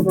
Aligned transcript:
Oh 0.00 0.06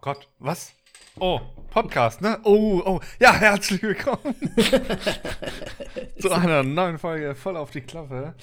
Gott, 0.00 0.28
was? 0.38 0.72
Oh, 1.18 1.40
Podcast, 1.68 2.22
ne? 2.22 2.40
Oh, 2.44 2.80
oh, 2.86 3.00
ja, 3.20 3.34
herzlich 3.34 3.82
willkommen 3.82 4.34
zu 6.18 6.30
einer 6.30 6.62
neuen 6.62 6.98
Folge 6.98 7.34
voll 7.34 7.58
auf 7.58 7.70
die 7.70 7.82
Klappe. 7.82 8.34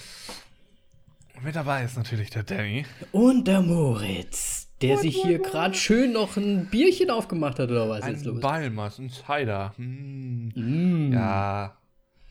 Mit 1.43 1.55
dabei 1.55 1.83
ist 1.83 1.97
natürlich 1.97 2.29
der 2.29 2.43
Danny. 2.43 2.85
Und 3.11 3.47
der 3.47 3.61
Moritz, 3.61 4.67
der 4.81 4.97
sich 4.97 5.21
hier 5.21 5.39
gerade 5.39 5.73
schön 5.73 6.13
noch 6.13 6.37
ein 6.37 6.67
Bierchen 6.69 7.09
aufgemacht 7.09 7.59
hat, 7.59 7.69
oder 7.69 7.87
was 7.89 7.99
ist 8.07 8.19
Ein 8.27 8.33
los? 8.33 8.41
Balmers, 8.41 8.99
ein 8.99 9.09
Cider. 9.09 9.73
Hm. 9.77 10.51
Mm, 10.55 11.13
Ja, 11.13 11.77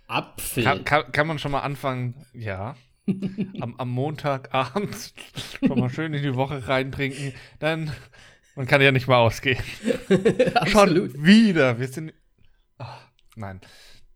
Apfel. 0.06 0.64
kann, 0.64 0.84
kann, 0.84 1.12
kann 1.12 1.26
man 1.26 1.38
schon 1.38 1.52
mal 1.52 1.60
anfangen, 1.60 2.14
ja. 2.32 2.76
Am, 3.60 3.74
am 3.78 3.88
Montagabend 3.88 4.94
schon 5.66 5.78
mal 5.78 5.88
schön 5.88 6.12
in 6.12 6.22
die 6.22 6.34
Woche 6.34 6.68
reintrinken. 6.68 7.32
Dann, 7.58 7.90
man 8.54 8.66
kann 8.66 8.82
ja 8.82 8.92
nicht 8.92 9.08
mal 9.08 9.16
ausgehen. 9.16 9.62
Absolut. 10.54 11.12
Schon 11.12 11.24
wieder. 11.24 11.78
Wir 11.80 11.88
sind. 11.88 12.12
Ach, 12.76 13.00
nein. 13.34 13.62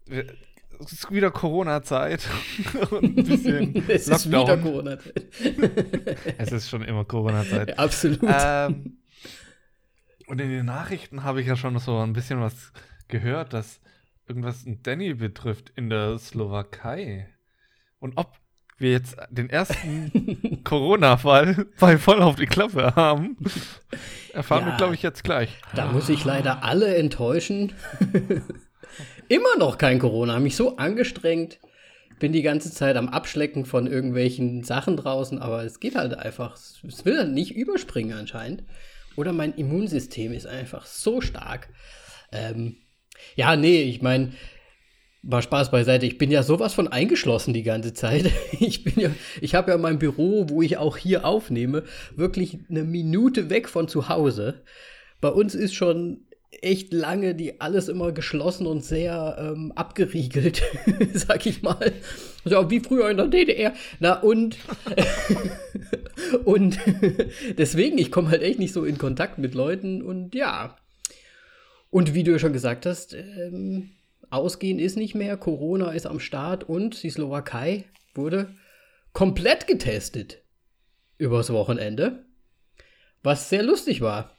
Wir, 0.06 0.26
es 0.84 0.92
ist 0.92 1.10
wieder 1.10 1.30
Corona-Zeit. 1.30 2.28
und 2.90 3.02
ein 3.18 3.24
bisschen 3.24 3.84
Es 3.88 4.08
ist 4.08 4.28
wieder. 4.28 4.56
Corona-Zeit. 4.58 5.24
es 6.38 6.52
ist 6.52 6.68
schon 6.68 6.82
immer 6.82 7.04
Corona-Zeit. 7.04 7.78
Absolut. 7.78 8.20
ähm, 8.22 8.98
und 10.26 10.40
in 10.40 10.50
den 10.50 10.66
Nachrichten 10.66 11.24
habe 11.24 11.40
ich 11.40 11.46
ja 11.46 11.56
schon 11.56 11.78
so 11.78 11.98
ein 11.98 12.12
bisschen 12.12 12.40
was 12.40 12.72
gehört, 13.08 13.52
dass 13.52 13.80
irgendwas 14.28 14.64
ein 14.64 14.82
Danny 14.82 15.14
betrifft 15.14 15.72
in 15.76 15.90
der 15.90 16.18
Slowakei. 16.18 17.28
Und 17.98 18.16
ob 18.16 18.32
wir 18.78 18.92
jetzt 18.92 19.16
den 19.30 19.50
ersten 19.50 20.60
Corona-Fall 20.64 21.66
bei 21.78 21.98
voll 21.98 22.22
auf 22.22 22.36
die 22.36 22.46
Klappe 22.46 22.94
haben, 22.96 23.36
erfahren 24.32 24.64
wir, 24.64 24.70
Ja. 24.72 24.76
glaube 24.76 24.94
ich, 24.94 25.02
jetzt 25.02 25.22
gleich. 25.22 25.60
Da 25.74 25.92
muss 25.92 26.08
ich 26.08 26.24
leider 26.24 26.64
alle 26.64 26.96
enttäuschen. 26.96 27.72
Immer 29.28 29.56
noch 29.58 29.78
kein 29.78 29.98
Corona. 29.98 30.34
Hab 30.34 30.42
mich 30.42 30.56
so 30.56 30.76
angestrengt. 30.76 31.58
Bin 32.18 32.32
die 32.32 32.42
ganze 32.42 32.70
Zeit 32.72 32.96
am 32.96 33.08
Abschlecken 33.08 33.64
von 33.64 33.86
irgendwelchen 33.86 34.62
Sachen 34.62 34.96
draußen, 34.96 35.40
aber 35.40 35.64
es 35.64 35.80
geht 35.80 35.96
halt 35.96 36.14
einfach. 36.14 36.54
Es 36.54 37.04
will 37.04 37.18
halt 37.18 37.32
nicht 37.32 37.54
überspringen 37.54 38.16
anscheinend. 38.16 38.64
Oder 39.16 39.32
mein 39.32 39.54
Immunsystem 39.54 40.32
ist 40.32 40.46
einfach 40.46 40.86
so 40.86 41.20
stark. 41.20 41.68
Ähm, 42.30 42.76
ja, 43.36 43.56
nee, 43.56 43.82
ich 43.82 44.02
meine, 44.02 44.32
mal 45.22 45.42
Spaß 45.42 45.70
beiseite. 45.70 46.06
Ich 46.06 46.18
bin 46.18 46.30
ja 46.30 46.42
sowas 46.42 46.74
von 46.74 46.88
eingeschlossen 46.88 47.54
die 47.54 47.62
ganze 47.62 47.94
Zeit. 47.94 48.30
Ich 48.60 48.84
bin 48.84 48.94
ja, 48.96 49.10
ich 49.40 49.56
habe 49.56 49.72
ja 49.72 49.78
mein 49.78 49.98
Büro, 49.98 50.48
wo 50.48 50.62
ich 50.62 50.76
auch 50.76 50.96
hier 50.96 51.24
aufnehme, 51.24 51.82
wirklich 52.14 52.58
eine 52.70 52.84
Minute 52.84 53.50
weg 53.50 53.68
von 53.68 53.88
zu 53.88 54.08
Hause. 54.08 54.62
Bei 55.20 55.30
uns 55.30 55.56
ist 55.56 55.74
schon 55.74 56.26
echt 56.62 56.92
lange 56.92 57.34
die 57.34 57.60
alles 57.60 57.88
immer 57.88 58.12
geschlossen 58.12 58.66
und 58.66 58.84
sehr 58.84 59.36
ähm, 59.38 59.72
abgeriegelt, 59.72 60.62
sag 61.14 61.44
ich 61.46 61.62
mal. 61.62 61.92
So 62.44 62.70
wie 62.70 62.80
früher 62.80 63.10
in 63.10 63.16
der 63.16 63.28
DDR. 63.28 63.74
Na 64.00 64.20
und 64.20 64.56
und 66.44 66.78
deswegen, 67.58 67.98
ich 67.98 68.10
komme 68.10 68.30
halt 68.30 68.42
echt 68.42 68.58
nicht 68.58 68.72
so 68.72 68.84
in 68.84 68.98
Kontakt 68.98 69.38
mit 69.38 69.54
Leuten 69.54 70.02
und 70.02 70.34
ja. 70.34 70.76
Und 71.90 72.14
wie 72.14 72.22
du 72.22 72.32
ja 72.32 72.38
schon 72.38 72.52
gesagt 72.52 72.86
hast, 72.86 73.12
ähm, 73.14 73.90
Ausgehen 74.30 74.78
ist 74.78 74.96
nicht 74.96 75.14
mehr, 75.14 75.36
Corona 75.36 75.90
ist 75.92 76.06
am 76.06 76.18
Start 76.18 76.64
und 76.64 77.02
die 77.02 77.10
Slowakei 77.10 77.84
wurde 78.14 78.54
komplett 79.12 79.66
getestet 79.66 80.38
übers 81.18 81.52
Wochenende, 81.52 82.24
was 83.22 83.50
sehr 83.50 83.62
lustig 83.62 84.00
war, 84.00 84.31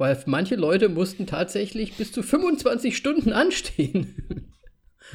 weil 0.00 0.18
manche 0.24 0.56
Leute 0.56 0.88
mussten 0.88 1.26
tatsächlich 1.26 1.94
bis 1.98 2.10
zu 2.10 2.22
25 2.22 2.96
Stunden 2.96 3.32
anstehen. 3.34 4.54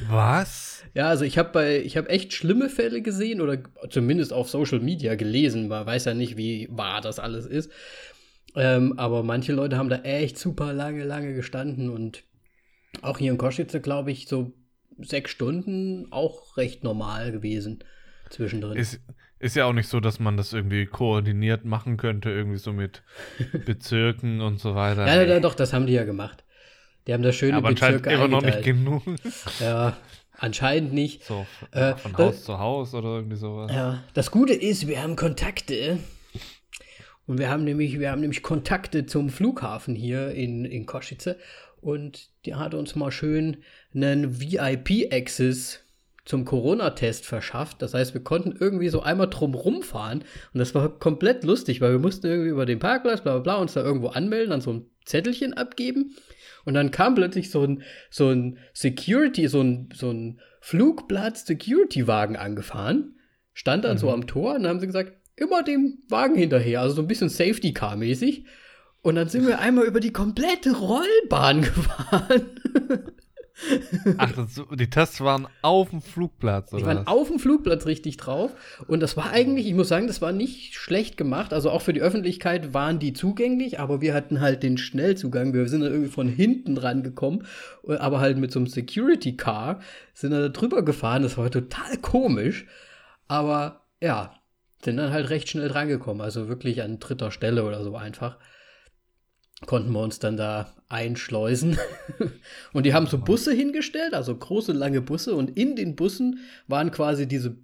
Was? 0.08 0.84
Ja, 0.94 1.08
also 1.08 1.24
ich 1.24 1.38
habe 1.38 1.50
bei, 1.50 1.80
ich 1.80 1.96
habe 1.96 2.08
echt 2.08 2.32
schlimme 2.32 2.68
Fälle 2.68 3.02
gesehen 3.02 3.40
oder 3.40 3.58
zumindest 3.90 4.32
auf 4.32 4.48
Social 4.48 4.78
Media 4.78 5.16
gelesen. 5.16 5.66
Man 5.66 5.84
weiß 5.84 6.04
ja 6.04 6.14
nicht, 6.14 6.36
wie 6.36 6.68
wahr 6.70 7.00
das 7.00 7.18
alles 7.18 7.46
ist. 7.46 7.72
Ähm, 8.54 8.96
aber 8.96 9.24
manche 9.24 9.52
Leute 9.52 9.76
haben 9.76 9.88
da 9.88 10.02
echt 10.02 10.38
super 10.38 10.72
lange, 10.72 11.04
lange 11.04 11.34
gestanden 11.34 11.90
und 11.90 12.22
auch 13.02 13.18
hier 13.18 13.32
in 13.32 13.38
Koschitze, 13.38 13.80
glaube 13.80 14.12
ich, 14.12 14.28
so 14.28 14.52
sechs 14.98 15.32
Stunden 15.32 16.12
auch 16.12 16.56
recht 16.56 16.84
normal 16.84 17.32
gewesen 17.32 17.80
zwischendrin. 18.30 18.76
Ist, 18.76 19.00
ist 19.38 19.56
ja 19.56 19.66
auch 19.66 19.72
nicht 19.72 19.88
so, 19.88 20.00
dass 20.00 20.18
man 20.18 20.36
das 20.36 20.52
irgendwie 20.52 20.86
koordiniert 20.86 21.64
machen 21.64 21.96
könnte, 21.96 22.30
irgendwie 22.30 22.58
so 22.58 22.72
mit 22.72 23.02
Bezirken 23.66 24.40
und 24.40 24.58
so 24.60 24.74
weiter. 24.74 25.06
ja, 25.06 25.16
ja, 25.16 25.22
ja, 25.34 25.40
doch, 25.40 25.54
das 25.54 25.72
haben 25.72 25.86
die 25.86 25.92
ja 25.92 26.04
gemacht. 26.04 26.44
Die 27.06 27.12
haben 27.12 27.22
da 27.22 27.32
schöne 27.32 27.56
Aber 27.56 27.68
anscheinend 27.68 28.02
Bezirke 28.02 28.16
immer 28.24 28.28
noch 28.28 28.42
nicht 28.42 28.62
genug. 28.62 29.02
Ja, 29.60 29.96
anscheinend 30.32 30.92
nicht. 30.92 31.24
So, 31.24 31.46
Äh, 31.70 31.94
von 31.94 32.12
da- 32.12 32.18
Haus 32.18 32.42
zu 32.44 32.58
Haus 32.58 32.94
oder 32.94 33.16
irgendwie 33.16 33.36
sowas. 33.36 33.70
Ja, 33.72 34.02
das 34.14 34.30
Gute 34.30 34.54
ist, 34.54 34.88
wir 34.88 35.02
haben 35.02 35.14
Kontakte. 35.16 35.98
Und 37.26 37.38
wir 37.38 37.48
haben 37.50 37.64
nämlich, 37.64 37.98
wir 37.98 38.10
haben 38.10 38.20
nämlich 38.20 38.42
Kontakte 38.42 39.06
zum 39.06 39.30
Flughafen 39.30 39.94
hier 39.96 40.30
in, 40.30 40.64
in 40.64 40.86
Košice. 40.86 41.36
Und 41.80 42.30
der 42.46 42.58
hat 42.58 42.74
uns 42.74 42.94
mal 42.96 43.10
schön 43.12 43.58
einen 43.94 44.40
VIP-Access 44.40 45.84
zum 46.26 46.44
Corona-Test 46.44 47.24
verschafft. 47.24 47.80
Das 47.80 47.94
heißt, 47.94 48.12
wir 48.12 48.22
konnten 48.22 48.54
irgendwie 48.58 48.88
so 48.88 49.00
einmal 49.00 49.28
drum 49.28 49.54
rumfahren. 49.54 50.24
Und 50.52 50.58
das 50.58 50.74
war 50.74 50.98
komplett 50.98 51.44
lustig, 51.44 51.80
weil 51.80 51.92
wir 51.92 51.98
mussten 51.98 52.26
irgendwie 52.26 52.50
über 52.50 52.66
den 52.66 52.80
Parkplatz, 52.80 53.22
bla 53.22 53.34
bla 53.34 53.40
bla, 53.40 53.54
uns 53.54 53.72
da 53.72 53.82
irgendwo 53.82 54.08
anmelden, 54.08 54.50
dann 54.50 54.60
so 54.60 54.72
ein 54.72 54.86
Zettelchen 55.04 55.54
abgeben. 55.54 56.16
Und 56.64 56.74
dann 56.74 56.90
kam 56.90 57.14
plötzlich 57.14 57.50
so 57.50 57.62
ein, 57.62 57.82
so 58.10 58.30
ein 58.30 58.58
Security, 58.74 59.46
so 59.46 59.60
ein, 59.62 59.88
so 59.94 60.10
ein 60.10 60.40
Flugplatz-Security-Wagen 60.60 62.36
angefahren, 62.36 63.14
stand 63.54 63.84
dann 63.84 63.98
so 63.98 64.10
am 64.10 64.26
Tor 64.26 64.56
und 64.56 64.64
dann 64.64 64.70
haben 64.70 64.80
sie 64.80 64.88
gesagt, 64.88 65.12
immer 65.36 65.62
dem 65.62 65.98
Wagen 66.08 66.34
hinterher, 66.34 66.80
also 66.80 66.96
so 66.96 67.02
ein 67.02 67.06
bisschen 67.06 67.28
Safety-Car-mäßig. 67.28 68.46
Und 69.02 69.14
dann 69.14 69.28
sind 69.28 69.46
wir 69.46 69.60
einmal 69.60 69.84
über 69.84 70.00
die 70.00 70.12
komplette 70.12 70.76
Rollbahn 70.76 71.62
gefahren. 71.62 72.50
Ach, 74.18 74.32
das, 74.32 74.60
die 74.78 74.90
Tests 74.90 75.20
waren 75.22 75.48
auf 75.62 75.90
dem 75.90 76.02
Flugplatz, 76.02 76.70
Die 76.70 76.76
oder? 76.76 76.86
waren 76.86 76.98
was? 76.98 77.06
auf 77.06 77.28
dem 77.28 77.38
Flugplatz 77.38 77.86
richtig 77.86 78.18
drauf. 78.18 78.52
Und 78.86 79.00
das 79.00 79.16
war 79.16 79.30
eigentlich, 79.30 79.66
ich 79.66 79.74
muss 79.74 79.88
sagen, 79.88 80.06
das 80.06 80.20
war 80.20 80.32
nicht 80.32 80.74
schlecht 80.74 81.16
gemacht. 81.16 81.52
Also 81.54 81.70
auch 81.70 81.80
für 81.82 81.92
die 81.92 82.02
Öffentlichkeit 82.02 82.74
waren 82.74 82.98
die 82.98 83.12
zugänglich, 83.14 83.80
aber 83.80 84.00
wir 84.00 84.12
hatten 84.14 84.40
halt 84.40 84.62
den 84.62 84.76
Schnellzugang. 84.76 85.54
Wir 85.54 85.68
sind 85.68 85.80
dann 85.80 85.92
irgendwie 85.92 86.10
von 86.10 86.28
hinten 86.28 86.74
dran 86.74 87.02
gekommen, 87.02 87.46
aber 87.86 88.20
halt 88.20 88.36
mit 88.36 88.52
so 88.52 88.58
einem 88.58 88.68
Security 88.68 89.36
Car 89.36 89.80
sind 90.12 90.32
dann 90.32 90.42
da 90.42 90.48
drüber 90.50 90.84
gefahren. 90.84 91.22
Das 91.22 91.38
war 91.38 91.50
total 91.50 91.96
komisch. 91.98 92.66
Aber 93.28 93.80
ja, 94.00 94.34
sind 94.84 94.98
dann 94.98 95.12
halt 95.12 95.30
recht 95.30 95.48
schnell 95.48 95.68
drangekommen. 95.68 96.20
Also 96.20 96.48
wirklich 96.48 96.82
an 96.82 97.00
dritter 97.00 97.30
Stelle 97.30 97.64
oder 97.64 97.82
so 97.82 97.96
einfach. 97.96 98.36
Konnten 99.64 99.90
wir 99.92 100.00
uns 100.00 100.18
dann 100.18 100.36
da 100.36 100.74
einschleusen. 100.88 101.78
und 102.72 102.84
die 102.84 102.92
haben 102.92 103.06
so 103.06 103.18
Busse 103.18 103.54
hingestellt, 103.54 104.12
also 104.12 104.36
große, 104.36 104.72
lange 104.72 105.00
Busse. 105.00 105.34
Und 105.34 105.56
in 105.56 105.76
den 105.76 105.96
Bussen 105.96 106.40
waren 106.66 106.90
quasi 106.90 107.26
diese 107.26 107.56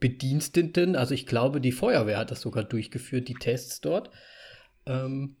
Bediensteten, 0.00 0.96
also 0.96 1.14
ich 1.14 1.26
glaube, 1.26 1.60
die 1.60 1.72
Feuerwehr 1.72 2.18
hat 2.18 2.30
das 2.30 2.40
sogar 2.40 2.64
durchgeführt, 2.64 3.28
die 3.28 3.34
Tests 3.34 3.80
dort. 3.80 4.10
Ähm, 4.86 5.36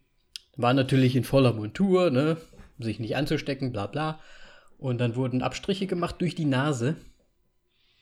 waren 0.56 0.76
natürlich 0.76 1.16
in 1.16 1.24
voller 1.24 1.54
Montur, 1.54 2.10
ne? 2.10 2.36
um 2.78 2.84
sich 2.84 3.00
nicht 3.00 3.16
anzustecken, 3.16 3.72
bla 3.72 3.86
bla. 3.86 4.20
Und 4.78 4.98
dann 4.98 5.16
wurden 5.16 5.42
Abstriche 5.42 5.86
gemacht 5.86 6.16
durch 6.20 6.34
die 6.34 6.44
Nase. 6.44 6.96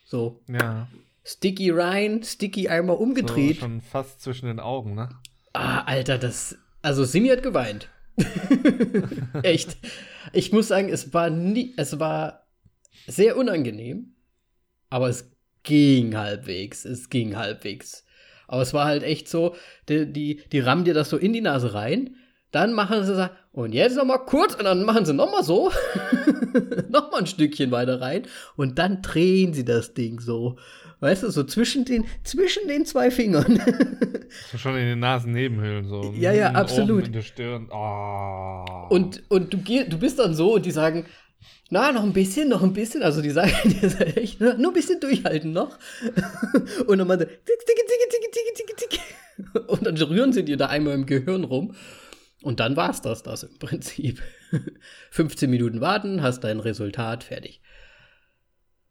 So, 0.05 0.43
Ja. 0.49 0.89
Sticky 1.25 1.71
rein, 1.71 2.23
Sticky 2.23 2.69
einmal 2.69 2.97
So 2.97 3.03
umgedreht. 3.03 3.59
schon 3.59 3.83
fast 3.83 4.23
zwischen 4.23 4.47
den 4.47 4.61
Augen, 4.61 4.95
ne? 4.95 5.11
Ah, 5.53 5.83
Alter, 5.83 6.17
das. 6.17 6.57
Also 6.83 7.05
Simi 7.05 7.29
hat 7.29 7.43
geweint. 7.43 7.89
Echt. 9.43 9.77
Ich 10.33 10.53
muss 10.53 10.69
sagen, 10.69 10.89
es 10.89 11.13
war 11.15 11.31
nie, 11.31 11.75
es 11.77 11.99
war 11.99 12.47
sehr 13.07 13.37
unangenehm, 13.37 14.15
aber 14.91 15.09
es 15.09 15.31
ging 15.63 16.17
halbwegs. 16.17 16.85
Es 16.85 17.09
ging 17.11 17.37
halbwegs. 17.37 18.05
Aber 18.47 18.63
es 18.63 18.73
war 18.75 18.87
halt 18.87 19.03
echt 19.03 19.29
so, 19.29 19.55
die, 19.89 20.11
die, 20.11 20.43
die 20.51 20.61
rammen 20.61 20.85
dir 20.85 20.95
das 20.95 21.11
so 21.11 21.19
in 21.19 21.33
die 21.35 21.43
Nase 21.43 21.75
rein, 21.75 22.17
Dann 22.51 22.73
machen 22.73 23.05
sie 23.05 23.15
so, 23.15 23.29
und 23.53 23.73
jetzt 23.75 23.97
noch 23.97 24.07
mal 24.07 24.19
kurz 24.19 24.55
und 24.55 24.65
dann 24.65 24.85
machen 24.85 25.05
sie 25.05 25.13
noch 25.13 25.31
mal 25.31 25.45
so, 25.45 25.71
noch 26.89 27.11
mal 27.11 27.19
ein 27.19 27.27
Stückchen 27.27 27.71
weiter 27.71 28.01
rein 28.01 28.23
und 28.57 28.79
dann 28.79 29.03
drehen 29.03 29.53
sie 29.53 29.67
das 29.67 29.93
Ding 29.93 30.19
so. 30.21 30.57
Weißt 31.01 31.23
du, 31.23 31.31
so 31.31 31.45
zwischen 31.45 31.85
den, 31.85 32.05
zwischen 32.25 32.67
den 32.67 32.85
zwei 32.85 33.11
Fingern. 33.11 33.61
so 34.51 34.59
schon 34.59 34.77
in 34.77 34.87
den 34.87 34.99
Nasennebenhöhlen 34.99 35.89
so. 35.89 36.13
Ja, 36.17 36.33
ja, 36.33 36.51
absolut. 36.53 37.07
in 37.07 37.13
der 37.13 37.23
Stirn. 37.23 37.69
Oh. 37.71 38.87
Und, 38.91 39.23
und 39.29 39.53
du, 39.53 39.59
geh, 39.59 39.85
du 39.85 39.99
bist 39.99 40.19
dann 40.19 40.35
so 40.35 40.55
und 40.55 40.67
die 40.67 40.73
sagen, 40.73 41.07
na, 41.71 41.93
noch 41.93 42.03
ein 42.03 42.13
bisschen, 42.13 42.49
noch 42.49 42.63
ein 42.63 42.73
bisschen. 42.73 43.03
Also 43.03 43.23
die 43.23 43.31
sagen 43.31 43.53
dir 43.65 44.17
echt, 44.17 44.41
nur 44.41 44.53
ein 44.55 44.73
bisschen 44.73 44.99
durchhalten 44.99 45.53
noch. 45.53 45.79
und 46.87 46.99
dann 46.99 47.07
mal 47.07 47.19
so, 47.19 47.25
tick, 47.25 47.45
tick, 47.45 47.77
tick, 47.77 48.11
tick, 48.11 48.33
tick, 48.33 48.67
tick, 48.67 48.91
tick. 48.91 49.01
Und 49.69 49.87
dann 49.87 49.97
rühren 49.97 50.33
sie 50.33 50.45
dir 50.45 50.57
da 50.57 50.67
einmal 50.67 50.95
im 50.95 51.07
Gehirn 51.07 51.45
rum. 51.45 51.77
Und 52.43 52.61
dann 52.61 52.77
war's 52.77 53.03
das, 53.03 53.23
das 53.23 53.45
im 53.45 53.59
Prinzip. 53.59 54.23
15 55.11 55.51
Minuten 55.51 55.81
warten, 55.81 56.23
hast 56.23 56.41
dein 56.41 56.61
Resultat, 56.61 57.25
fertig. 57.25 57.61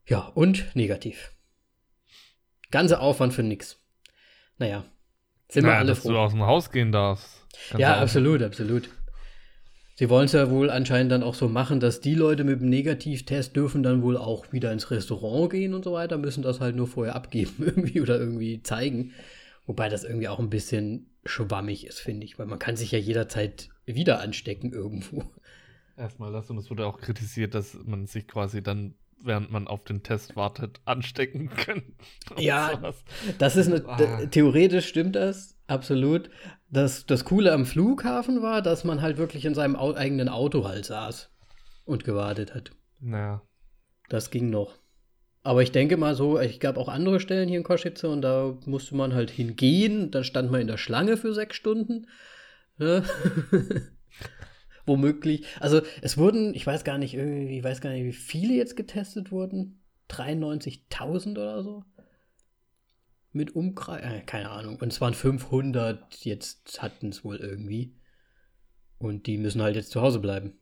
Ja, 0.05 0.19
und 0.19 0.73
negativ. 0.75 1.31
Ganze 2.71 2.99
Aufwand 2.99 3.33
für 3.33 3.43
nix. 3.43 3.79
Naja, 4.57 4.85
sind 5.49 5.63
naja, 5.63 5.75
wir 5.75 5.79
alle 5.79 5.89
dass 5.89 5.99
froh. 5.99 6.09
du 6.09 6.17
aus 6.17 6.31
dem 6.31 6.43
Haus 6.43 6.71
gehen 6.71 6.91
darfst. 6.91 7.45
Ja, 7.77 7.99
absolut, 7.99 8.41
absolut. 8.41 8.89
Sie 9.95 10.09
wollen 10.09 10.25
es 10.25 10.33
ja 10.33 10.51
wohl 10.51 10.69
anscheinend 10.69 11.11
dann 11.11 11.23
auch 11.23 11.33
so 11.33 11.49
machen, 11.49 11.79
dass 11.79 12.01
die 12.01 12.13
Leute 12.13 12.43
mit 12.43 12.61
dem 12.61 12.69
Negativtest 12.69 13.55
dürfen 13.55 13.81
dann 13.81 14.03
wohl 14.03 14.15
auch 14.15 14.51
wieder 14.51 14.71
ins 14.71 14.91
Restaurant 14.91 15.49
gehen 15.49 15.73
und 15.73 15.83
so 15.83 15.93
weiter, 15.93 16.19
müssen 16.19 16.43
das 16.43 16.59
halt 16.59 16.75
nur 16.75 16.87
vorher 16.87 17.15
abgeben 17.15 17.55
irgendwie 17.59 18.01
oder 18.01 18.19
irgendwie 18.19 18.61
zeigen. 18.61 19.13
Wobei 19.65 19.89
das 19.89 20.03
irgendwie 20.03 20.27
auch 20.27 20.39
ein 20.39 20.51
bisschen 20.51 21.09
schwammig 21.25 21.87
ist, 21.87 21.99
finde 21.99 22.25
ich, 22.25 22.37
weil 22.37 22.45
man 22.45 22.59
kann 22.59 22.75
sich 22.75 22.91
ja 22.91 22.99
jederzeit 22.99 23.69
wieder 23.85 24.21
anstecken 24.21 24.71
irgendwo. 24.71 25.23
Erstmal 25.97 26.31
das 26.31 26.49
und 26.51 26.57
es 26.59 26.69
wurde 26.69 26.85
auch 26.85 26.99
kritisiert, 26.99 27.55
dass 27.55 27.75
man 27.85 28.05
sich 28.05 28.27
quasi 28.27 28.61
dann 28.61 28.93
während 29.23 29.51
man 29.51 29.67
auf 29.67 29.83
den 29.83 30.03
Test 30.03 30.35
wartet, 30.35 30.79
anstecken 30.85 31.49
können. 31.49 31.95
Ja, 32.37 32.71
sowas. 32.75 33.03
das 33.37 33.55
ist 33.55 33.67
eine, 33.67 33.87
ah. 33.87 34.25
theoretisch 34.25 34.87
stimmt 34.87 35.15
das, 35.15 35.57
absolut. 35.67 36.29
Das, 36.69 37.05
das 37.05 37.25
Coole 37.25 37.53
am 37.53 37.65
Flughafen 37.65 38.41
war, 38.41 38.61
dass 38.61 38.83
man 38.83 39.01
halt 39.01 39.17
wirklich 39.17 39.45
in 39.45 39.55
seinem 39.55 39.75
eigenen 39.75 40.29
Auto 40.29 40.67
halt 40.67 40.85
saß 40.85 41.31
und 41.85 42.03
gewartet 42.03 42.53
hat. 42.53 42.71
Naja. 42.99 43.41
Das 44.09 44.31
ging 44.31 44.49
noch. 44.49 44.75
Aber 45.43 45.61
ich 45.61 45.71
denke 45.71 45.95
mal 45.95 46.13
so, 46.13 46.39
ich 46.39 46.59
gab 46.59 46.77
auch 46.77 46.89
andere 46.89 47.21
Stellen 47.21 47.47
hier 47.47 47.57
in 47.57 47.63
Koschitze 47.63 48.09
und 48.09 48.21
da 48.21 48.57
musste 48.65 48.95
man 48.95 49.13
halt 49.13 49.31
hingehen. 49.31 50.11
Dann 50.11 50.25
stand 50.25 50.51
man 50.51 50.59
in 50.59 50.67
der 50.67 50.77
Schlange 50.77 51.15
für 51.15 51.33
sechs 51.33 51.55
Stunden. 51.55 52.07
Ja. 52.77 53.03
womöglich. 54.87 55.45
Also 55.59 55.81
es 56.01 56.17
wurden, 56.17 56.53
ich 56.55 56.65
weiß 56.65 56.83
gar 56.83 56.97
nicht, 56.97 57.13
irgendwie, 57.13 57.57
ich 57.57 57.63
weiß 57.63 57.81
gar 57.81 57.91
nicht, 57.91 58.05
wie 58.05 58.13
viele 58.13 58.53
jetzt 58.53 58.75
getestet 58.75 59.31
wurden. 59.31 59.81
93.000 60.09 61.31
oder 61.31 61.63
so. 61.63 61.83
Mit 63.33 63.55
Umkreis, 63.55 64.03
äh, 64.03 64.21
keine 64.21 64.49
Ahnung. 64.49 64.77
Und 64.77 64.91
es 64.91 65.01
waren 65.01 65.13
500, 65.13 66.25
jetzt 66.25 66.81
hatten 66.81 67.09
es 67.09 67.23
wohl 67.23 67.37
irgendwie. 67.37 67.95
Und 68.97 69.27
die 69.27 69.37
müssen 69.37 69.61
halt 69.61 69.75
jetzt 69.75 69.91
zu 69.91 70.01
Hause 70.01 70.19
bleiben. 70.19 70.57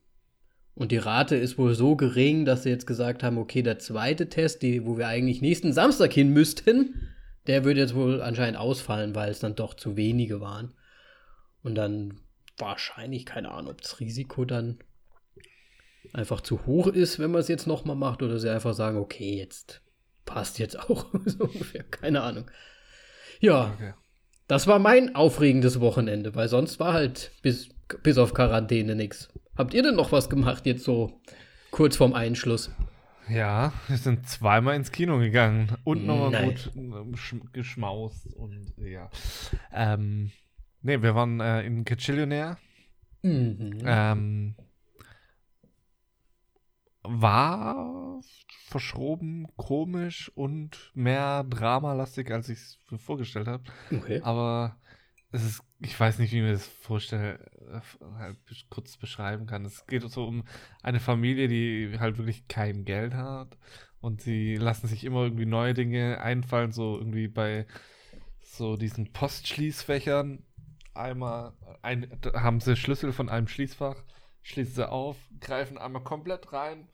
Und 0.73 0.91
die 0.91 0.97
Rate 0.97 1.37
ist 1.37 1.57
wohl 1.57 1.73
so 1.73 1.95
gering, 1.95 2.43
dass 2.43 2.63
sie 2.63 2.69
jetzt 2.69 2.85
gesagt 2.85 3.23
haben, 3.23 3.37
okay, 3.37 3.61
der 3.61 3.79
zweite 3.79 4.27
Test, 4.27 4.61
die, 4.61 4.85
wo 4.85 4.97
wir 4.97 5.07
eigentlich 5.07 5.41
nächsten 5.41 5.71
Samstag 5.71 6.11
hin 6.11 6.33
müssten, 6.33 7.09
der 7.47 7.63
würde 7.63 7.79
jetzt 7.79 7.95
wohl 7.95 8.21
anscheinend 8.21 8.57
ausfallen, 8.57 9.15
weil 9.15 9.31
es 9.31 9.39
dann 9.39 9.55
doch 9.55 9.75
zu 9.75 9.95
wenige 9.95 10.41
waren. 10.41 10.73
Und 11.63 11.75
dann 11.75 12.19
wahrscheinlich, 12.57 13.25
keine 13.25 13.51
Ahnung, 13.51 13.71
ob 13.71 13.81
das 13.81 13.99
Risiko 13.99 14.45
dann 14.45 14.79
einfach 16.13 16.41
zu 16.41 16.65
hoch 16.65 16.87
ist, 16.87 17.19
wenn 17.19 17.31
man 17.31 17.41
es 17.41 17.47
jetzt 17.47 17.67
nochmal 17.67 17.95
macht, 17.95 18.21
oder 18.21 18.39
sie 18.39 18.49
einfach 18.49 18.73
sagen, 18.73 18.97
okay, 18.97 19.37
jetzt 19.37 19.81
passt 20.25 20.59
jetzt 20.59 20.79
auch 20.79 21.05
so 21.25 21.45
ungefähr, 21.45 21.83
keine 21.83 22.21
Ahnung. 22.21 22.49
Ja, 23.39 23.73
okay. 23.75 23.93
das 24.47 24.67
war 24.67 24.79
mein 24.79 25.15
aufregendes 25.15 25.79
Wochenende, 25.79 26.35
weil 26.35 26.47
sonst 26.47 26.79
war 26.79 26.93
halt 26.93 27.31
bis, 27.41 27.69
bis 28.03 28.17
auf 28.17 28.33
Quarantäne 28.33 28.95
nichts. 28.95 29.29
Habt 29.57 29.73
ihr 29.73 29.83
denn 29.83 29.95
noch 29.95 30.11
was 30.11 30.29
gemacht 30.29 30.65
jetzt 30.65 30.83
so 30.83 31.21
kurz 31.71 31.97
vorm 31.97 32.13
Einschluss? 32.13 32.71
Ja, 33.27 33.73
wir 33.87 33.97
sind 33.97 34.29
zweimal 34.29 34.75
ins 34.75 34.91
Kino 34.91 35.17
gegangen 35.17 35.75
und 35.83 36.05
nochmal 36.05 36.45
gut 36.45 36.71
äh, 36.75 37.39
geschmaust 37.53 38.27
und 38.35 38.73
ja. 38.77 39.09
Ähm, 39.73 40.31
Nee, 40.85 41.01
wir 41.01 41.15
waren 41.15 41.39
äh, 41.39 41.63
in 41.63 41.83
Cachillionaire. 41.83 42.59
Mhm. 43.23 43.79
Ähm, 43.83 44.55
war 47.01 48.21
verschroben, 48.67 49.47
komisch 49.55 50.31
und 50.35 50.91
mehr 50.93 51.43
dramalastig, 51.43 52.29
als 52.29 52.49
ich 52.49 52.59
es 52.59 52.79
mir 52.91 52.99
vorgestellt 52.99 53.47
habe. 53.47 53.63
Okay. 53.91 54.21
Aber 54.21 54.77
es 55.31 55.43
ist, 55.43 55.63
ich 55.79 55.99
weiß 55.99 56.19
nicht, 56.19 56.31
wie 56.33 56.41
mir 56.41 56.51
das 56.51 56.67
vorstelle, 56.67 57.39
äh, 57.71 58.05
halt 58.19 58.37
kurz 58.69 58.95
beschreiben 58.97 59.47
kann. 59.47 59.65
Es 59.65 59.87
geht 59.87 60.03
so 60.03 60.27
um 60.27 60.43
eine 60.83 60.99
Familie, 60.99 61.47
die 61.47 61.97
halt 61.99 62.19
wirklich 62.19 62.47
kein 62.47 62.85
Geld 62.85 63.15
hat 63.15 63.57
und 64.01 64.21
sie 64.21 64.55
lassen 64.55 64.85
sich 64.85 65.03
immer 65.03 65.23
irgendwie 65.23 65.47
neue 65.47 65.73
Dinge 65.73 66.21
einfallen, 66.21 66.71
so 66.71 66.95
irgendwie 66.95 67.27
bei 67.27 67.65
so 68.43 68.77
diesen 68.77 69.11
Postschließfächern 69.11 70.44
einmal 70.95 71.53
ein, 71.81 72.09
haben 72.33 72.59
sie 72.59 72.75
Schlüssel 72.75 73.11
von 73.11 73.29
einem 73.29 73.47
Schließfach, 73.47 73.97
schließen 74.41 74.75
sie 74.75 74.89
auf, 74.89 75.17
greifen 75.39 75.77
einmal 75.77 76.03
komplett 76.03 76.53
rein 76.53 76.87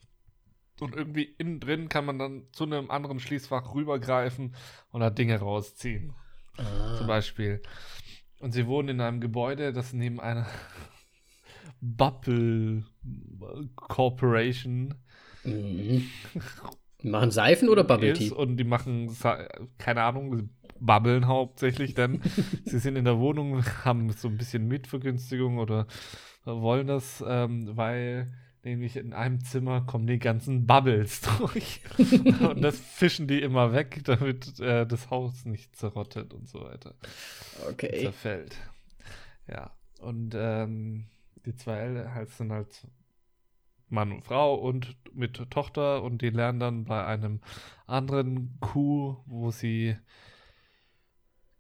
und 0.81 0.95
irgendwie 0.95 1.35
innen 1.37 1.59
drin 1.59 1.89
kann 1.89 2.05
man 2.05 2.17
dann 2.17 2.47
zu 2.51 2.63
einem 2.63 2.89
anderen 2.89 3.19
Schließfach 3.19 3.73
rübergreifen 3.73 4.55
und 4.89 5.01
da 5.01 5.09
Dinge 5.09 5.39
rausziehen. 5.39 6.13
Ah. 6.57 6.97
Zum 6.97 7.07
Beispiel. 7.07 7.61
Und 8.39 8.53
sie 8.53 8.65
wohnen 8.67 8.89
in 8.89 9.01
einem 9.01 9.21
Gebäude, 9.21 9.73
das 9.73 9.93
neben 9.93 10.19
einer 10.19 10.47
Bubble 11.81 12.85
Corporation 13.75 14.95
mhm. 15.43 16.09
machen 17.03 17.31
Seifen 17.31 17.69
oder 17.69 17.83
Bubble 17.83 18.13
Tea? 18.13 18.31
Und 18.31 18.57
die 18.57 18.63
machen, 18.63 19.15
keine 19.77 20.01
Ahnung, 20.01 20.49
babbeln 20.81 21.27
hauptsächlich, 21.27 21.93
denn 21.93 22.21
sie 22.65 22.79
sind 22.79 22.95
in 22.97 23.05
der 23.05 23.19
Wohnung, 23.19 23.63
haben 23.85 24.09
so 24.11 24.27
ein 24.27 24.37
bisschen 24.37 24.67
Mietvergünstigung 24.67 25.59
oder 25.59 25.87
wollen 26.43 26.87
das, 26.87 27.23
ähm, 27.25 27.77
weil 27.77 28.33
nämlich 28.63 28.97
in 28.97 29.13
einem 29.13 29.43
Zimmer 29.43 29.81
kommen 29.81 30.07
die 30.07 30.19
ganzen 30.19 30.67
Bubbles 30.67 31.21
durch. 31.37 31.81
und 31.97 32.61
das 32.61 32.79
fischen 32.79 33.27
die 33.27 33.41
immer 33.41 33.73
weg, 33.73 34.01
damit 34.05 34.59
äh, 34.59 34.85
das 34.85 35.09
Haus 35.09 35.45
nicht 35.45 35.75
zerrottet 35.75 36.33
und 36.33 36.47
so 36.47 36.61
weiter. 36.61 36.95
Okay. 37.69 38.01
Zerfällt. 38.01 38.55
Ja. 39.47 39.71
Und 39.99 40.33
ähm, 40.35 41.05
die 41.45 41.55
zwei 41.55 42.07
halt 42.13 42.29
sind 42.31 42.51
halt 42.51 42.87
Mann 43.89 44.11
und 44.11 44.23
Frau 44.23 44.55
und 44.55 44.95
mit 45.13 45.49
Tochter 45.51 46.01
und 46.01 46.21
die 46.21 46.29
lernen 46.29 46.59
dann 46.59 46.85
bei 46.85 47.05
einem 47.05 47.41
anderen 47.87 48.57
Kuh, 48.61 49.17
wo 49.25 49.51
sie 49.51 49.97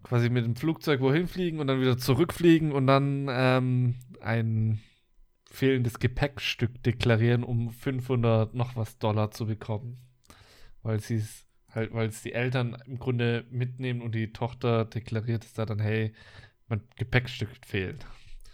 quasi 0.03 0.29
mit 0.29 0.45
dem 0.45 0.55
Flugzeug 0.55 1.01
wohin 1.01 1.27
fliegen 1.27 1.59
und 1.59 1.67
dann 1.67 1.81
wieder 1.81 1.97
zurückfliegen 1.97 2.71
und 2.71 2.87
dann 2.87 3.27
ähm, 3.29 3.95
ein 4.21 4.81
fehlendes 5.49 5.99
Gepäckstück 5.99 6.81
deklarieren, 6.83 7.43
um 7.43 7.71
500 7.71 8.53
noch 8.53 8.75
was 8.75 8.97
Dollar 8.97 9.31
zu 9.31 9.45
bekommen. 9.45 9.97
Weil 10.81 10.99
sie 10.99 11.15
es 11.15 11.45
halt, 11.69 11.93
weil 11.93 12.07
es 12.07 12.21
die 12.21 12.33
Eltern 12.33 12.77
im 12.85 12.99
Grunde 12.99 13.45
mitnehmen 13.49 14.01
und 14.01 14.15
die 14.15 14.33
Tochter 14.33 14.85
deklariert 14.85 15.43
es 15.43 15.53
da 15.53 15.65
dann, 15.65 15.79
hey, 15.79 16.13
mein 16.67 16.81
Gepäckstück 16.95 17.49
fehlt. 17.65 18.05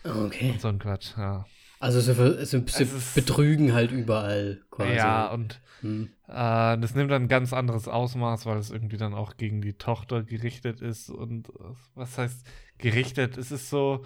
Okay. 0.04 0.52
Und 0.52 0.62
so 0.62 0.68
ein 0.68 0.80
Quatsch, 0.80 1.18
ja. 1.18 1.46
Also 1.80 2.00
sie, 2.00 2.14
sie, 2.46 2.64
sie 2.66 2.88
betrügen 3.14 3.74
halt 3.74 3.92
überall 3.92 4.62
quasi. 4.72 4.96
Ja, 4.96 5.28
und 5.28 5.62
hm. 5.82 6.10
äh, 6.28 6.78
das 6.78 6.96
nimmt 6.96 7.12
dann 7.12 7.24
ein 7.24 7.28
ganz 7.28 7.54
anderes 7.54 7.88
Ausmaß, 7.88 8.46
weil 8.46 8.58
es 8.58 8.72
irgendwie 8.72 8.98
dann 8.98 9.14
auch 9.14 9.38
gegen 9.38 9.62
die 9.62 9.74
Tochter 9.74 10.24
gerichtet 10.24 10.82
ist. 10.82 11.10
Und 11.10 11.52
was 11.94 12.18
heißt 12.18 12.46
gerichtet? 12.80 13.38
Es 13.38 13.52
ist 13.52 13.70
so, 13.70 14.06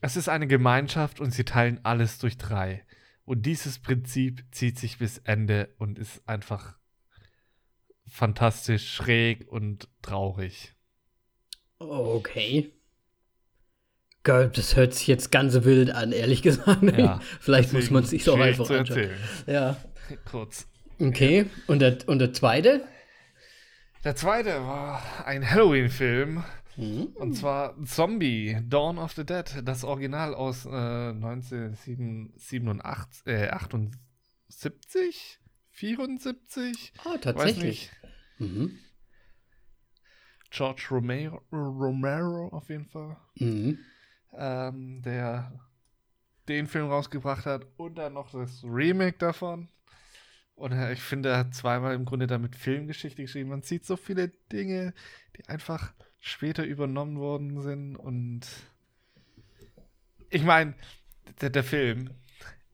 es 0.00 0.16
ist 0.16 0.28
eine 0.28 0.46
Gemeinschaft 0.46 1.20
und 1.20 1.32
sie 1.32 1.44
teilen 1.44 1.80
alles 1.84 2.18
durch 2.18 2.36
drei. 2.36 2.84
Und 3.24 3.46
dieses 3.46 3.78
Prinzip 3.78 4.44
zieht 4.50 4.78
sich 4.78 4.98
bis 4.98 5.18
Ende 5.18 5.74
und 5.78 5.98
ist 5.98 6.26
einfach 6.28 6.78
fantastisch 8.06 8.90
schräg 8.90 9.46
und 9.48 9.88
traurig. 10.02 10.74
Okay. 11.78 12.72
Das 14.28 14.76
hört 14.76 14.94
sich 14.94 15.06
jetzt 15.06 15.30
ganz 15.30 15.54
wild 15.64 15.90
an, 15.90 16.12
ehrlich 16.12 16.42
gesagt. 16.42 16.82
Ja, 16.96 17.20
Vielleicht 17.40 17.72
muss 17.72 17.90
man 17.90 18.04
es 18.04 18.10
sich 18.10 18.28
auch 18.28 18.38
einfach 18.38 18.68
anschauen. 18.70 19.10
Ja. 19.46 19.76
Kurz. 20.30 20.66
Okay, 21.00 21.46
und 21.66 21.80
der, 21.80 21.98
und 22.06 22.18
der 22.18 22.32
zweite? 22.32 22.82
Der 24.04 24.16
zweite 24.16 24.62
war 24.62 25.02
ein 25.26 25.48
Halloween-Film 25.48 26.42
Mhm. 26.78 27.08
Und 27.16 27.34
zwar 27.34 27.76
Zombie, 27.84 28.56
Dawn 28.62 28.96
of 28.98 29.12
the 29.12 29.26
Dead, 29.26 29.44
das 29.64 29.82
Original 29.82 30.32
aus 30.32 30.64
äh, 30.64 30.68
1987, 30.68 33.26
äh, 33.26 33.48
78, 33.48 35.40
74. 35.70 36.92
Ah, 37.04 37.18
tatsächlich. 37.18 37.90
Mhm. 38.38 38.78
George 40.50 40.86
Romero, 40.92 41.42
Romero 41.50 42.46
auf 42.52 42.68
jeden 42.68 42.86
Fall. 42.86 43.16
Mhm. 43.34 43.80
Ähm, 44.32 45.02
der 45.02 45.52
den 46.48 46.66
Film 46.66 46.88
rausgebracht 46.88 47.46
hat 47.46 47.66
und 47.76 47.96
dann 47.96 48.14
noch 48.14 48.30
das 48.30 48.64
Remake 48.64 49.18
davon. 49.18 49.68
Und 50.54 50.72
ich 50.90 51.00
finde, 51.00 51.28
er 51.28 51.38
hat 51.38 51.54
zweimal 51.54 51.94
im 51.94 52.04
Grunde 52.04 52.26
damit 52.26 52.56
Filmgeschichte 52.56 53.22
geschrieben. 53.22 53.50
Man 53.50 53.62
sieht 53.62 53.84
so 53.84 53.96
viele 53.96 54.28
Dinge, 54.50 54.92
die 55.36 55.48
einfach 55.48 55.92
später 56.18 56.64
übernommen 56.64 57.18
worden 57.18 57.62
sind. 57.62 57.96
Und 57.96 58.40
ich 60.30 60.42
meine, 60.42 60.74
der, 61.40 61.50
der 61.50 61.62
Film, 61.62 62.10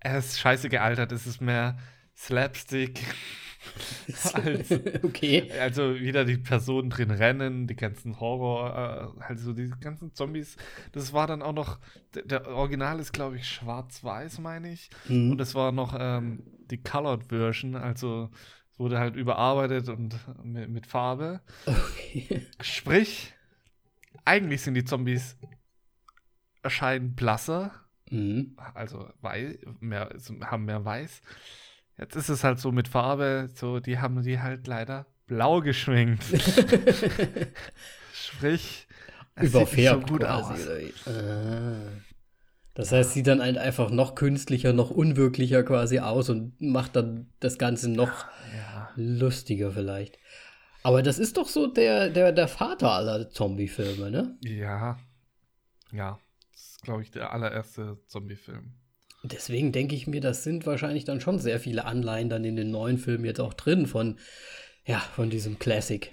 er 0.00 0.18
ist 0.18 0.38
scheiße 0.38 0.70
gealtert. 0.70 1.12
Es 1.12 1.26
ist 1.26 1.42
mehr 1.42 1.76
Slapstick. 2.16 3.00
als, 4.34 4.70
okay. 5.02 5.50
Also 5.60 5.94
wieder 5.96 6.24
die 6.24 6.36
Personen 6.36 6.90
drin 6.90 7.10
rennen, 7.10 7.66
die 7.66 7.76
ganzen 7.76 8.20
Horror, 8.20 9.14
äh, 9.18 9.22
also 9.24 9.52
die 9.52 9.70
ganzen 9.80 10.14
Zombies. 10.14 10.56
Das 10.92 11.12
war 11.12 11.26
dann 11.26 11.42
auch 11.42 11.52
noch, 11.52 11.78
der, 12.14 12.46
Original 12.48 13.00
ist 13.00 13.12
glaube 13.12 13.36
ich 13.36 13.48
schwarz-weiß, 13.48 14.38
meine 14.40 14.72
ich. 14.72 14.90
Mhm. 15.08 15.32
Und 15.32 15.38
das 15.38 15.54
war 15.54 15.72
noch 15.72 15.96
ähm, 15.98 16.42
die 16.70 16.82
Colored 16.82 17.24
Version, 17.28 17.76
also 17.76 18.30
wurde 18.76 18.98
halt 18.98 19.16
überarbeitet 19.16 19.88
und 19.88 20.18
mit, 20.42 20.68
mit 20.68 20.86
Farbe. 20.86 21.40
Okay. 21.66 22.46
Sprich, 22.60 23.32
eigentlich 24.24 24.62
sind 24.62 24.74
die 24.74 24.84
Zombies 24.84 25.36
erscheinen 26.62 27.14
blasser, 27.14 27.72
mhm. 28.10 28.56
also 28.74 29.08
weiß, 29.20 29.58
mehr, 29.80 30.14
haben 30.40 30.64
mehr 30.64 30.84
weiß. 30.84 31.20
Jetzt 31.98 32.16
ist 32.16 32.28
es 32.28 32.42
halt 32.42 32.58
so 32.58 32.72
mit 32.72 32.88
Farbe, 32.88 33.48
so, 33.54 33.78
die 33.78 33.98
haben 33.98 34.22
die 34.22 34.40
halt 34.40 34.66
leider 34.66 35.06
blau 35.26 35.60
geschminkt. 35.60 36.24
Sprich, 38.12 38.86
es 39.36 39.50
Überfärbt 39.50 40.00
sieht 40.00 40.08
so 40.08 40.14
gut 40.14 40.24
aus. 40.24 40.68
Ah. 41.06 41.76
Das 42.74 42.90
heißt, 42.90 43.12
sieht 43.12 43.28
dann 43.28 43.40
halt 43.40 43.56
einfach 43.56 43.90
noch 43.90 44.16
künstlicher, 44.16 44.72
noch 44.72 44.90
unwirklicher 44.90 45.62
quasi 45.62 46.00
aus 46.00 46.28
und 46.28 46.60
macht 46.60 46.96
dann 46.96 47.32
das 47.38 47.58
Ganze 47.58 47.88
noch 47.88 48.26
ja. 48.56 48.90
lustiger 48.96 49.70
vielleicht. 49.70 50.18
Aber 50.82 51.02
das 51.02 51.18
ist 51.18 51.36
doch 51.36 51.48
so 51.48 51.68
der, 51.68 52.10
der, 52.10 52.32
der 52.32 52.48
Vater 52.48 52.90
aller 52.90 53.30
Zombie-Filme, 53.30 54.10
ne? 54.10 54.36
Ja. 54.42 54.98
Ja. 55.92 56.18
Das 56.52 56.62
ist, 56.62 56.82
glaube 56.82 57.02
ich, 57.02 57.10
der 57.10 57.32
allererste 57.32 57.98
Zombie-Film. 58.08 58.74
Deswegen 59.26 59.72
denke 59.72 59.94
ich 59.94 60.06
mir, 60.06 60.20
das 60.20 60.44
sind 60.44 60.66
wahrscheinlich 60.66 61.04
dann 61.04 61.18
schon 61.20 61.38
sehr 61.38 61.58
viele 61.58 61.86
Anleihen 61.86 62.28
dann 62.28 62.44
in 62.44 62.56
den 62.56 62.70
neuen 62.70 62.98
Filmen 62.98 63.24
jetzt 63.24 63.40
auch 63.40 63.54
drin 63.54 63.86
von, 63.86 64.18
ja, 64.84 64.98
von 64.98 65.30
diesem 65.30 65.58
Classic-Movie. 65.58 66.10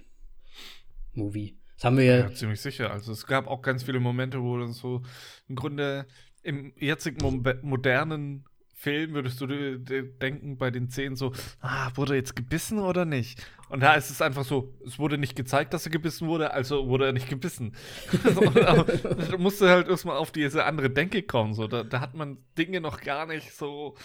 Das 1.75 1.83
haben 1.83 1.97
wir 1.97 2.05
ja, 2.05 2.17
ja. 2.19 2.33
ziemlich 2.33 2.61
sicher. 2.61 2.89
Also 2.91 3.11
es 3.11 3.27
gab 3.27 3.47
auch 3.47 3.61
ganz 3.61 3.83
viele 3.83 3.99
Momente, 3.99 4.41
wo 4.41 4.57
dann 4.57 4.71
so 4.71 5.01
im 5.49 5.55
Grunde 5.55 6.05
im 6.41 6.71
jetzigen 6.77 7.43
modernen 7.61 8.45
Film 8.75 9.13
würdest 9.13 9.41
du 9.41 9.45
denken 9.77 10.57
bei 10.57 10.71
den 10.71 10.89
Szenen 10.89 11.15
so, 11.15 11.33
ah, 11.59 11.91
wurde 11.95 12.15
jetzt 12.15 12.35
gebissen 12.35 12.79
oder 12.79 13.05
nicht? 13.05 13.45
Und 13.71 13.79
da 13.79 13.93
ist 13.93 14.09
es 14.09 14.21
einfach 14.21 14.43
so, 14.43 14.77
es 14.85 14.99
wurde 14.99 15.17
nicht 15.17 15.33
gezeigt, 15.33 15.73
dass 15.73 15.85
er 15.85 15.93
gebissen 15.93 16.27
wurde, 16.27 16.51
also 16.51 16.89
wurde 16.89 17.05
er 17.05 17.13
nicht 17.13 17.29
gebissen. 17.29 17.73
da 18.25 19.37
musste 19.37 19.69
halt 19.69 19.87
erstmal 19.87 20.17
auf 20.17 20.31
diese 20.31 20.65
andere 20.65 20.89
Denke 20.89 21.23
kommen. 21.23 21.53
So. 21.53 21.67
Da, 21.67 21.83
da, 21.83 22.01
hat 22.01 22.13
man 22.13 22.37
Dinge 22.57 22.81
noch 22.81 22.99
gar 22.99 23.25
nicht 23.27 23.53
so 23.53 23.95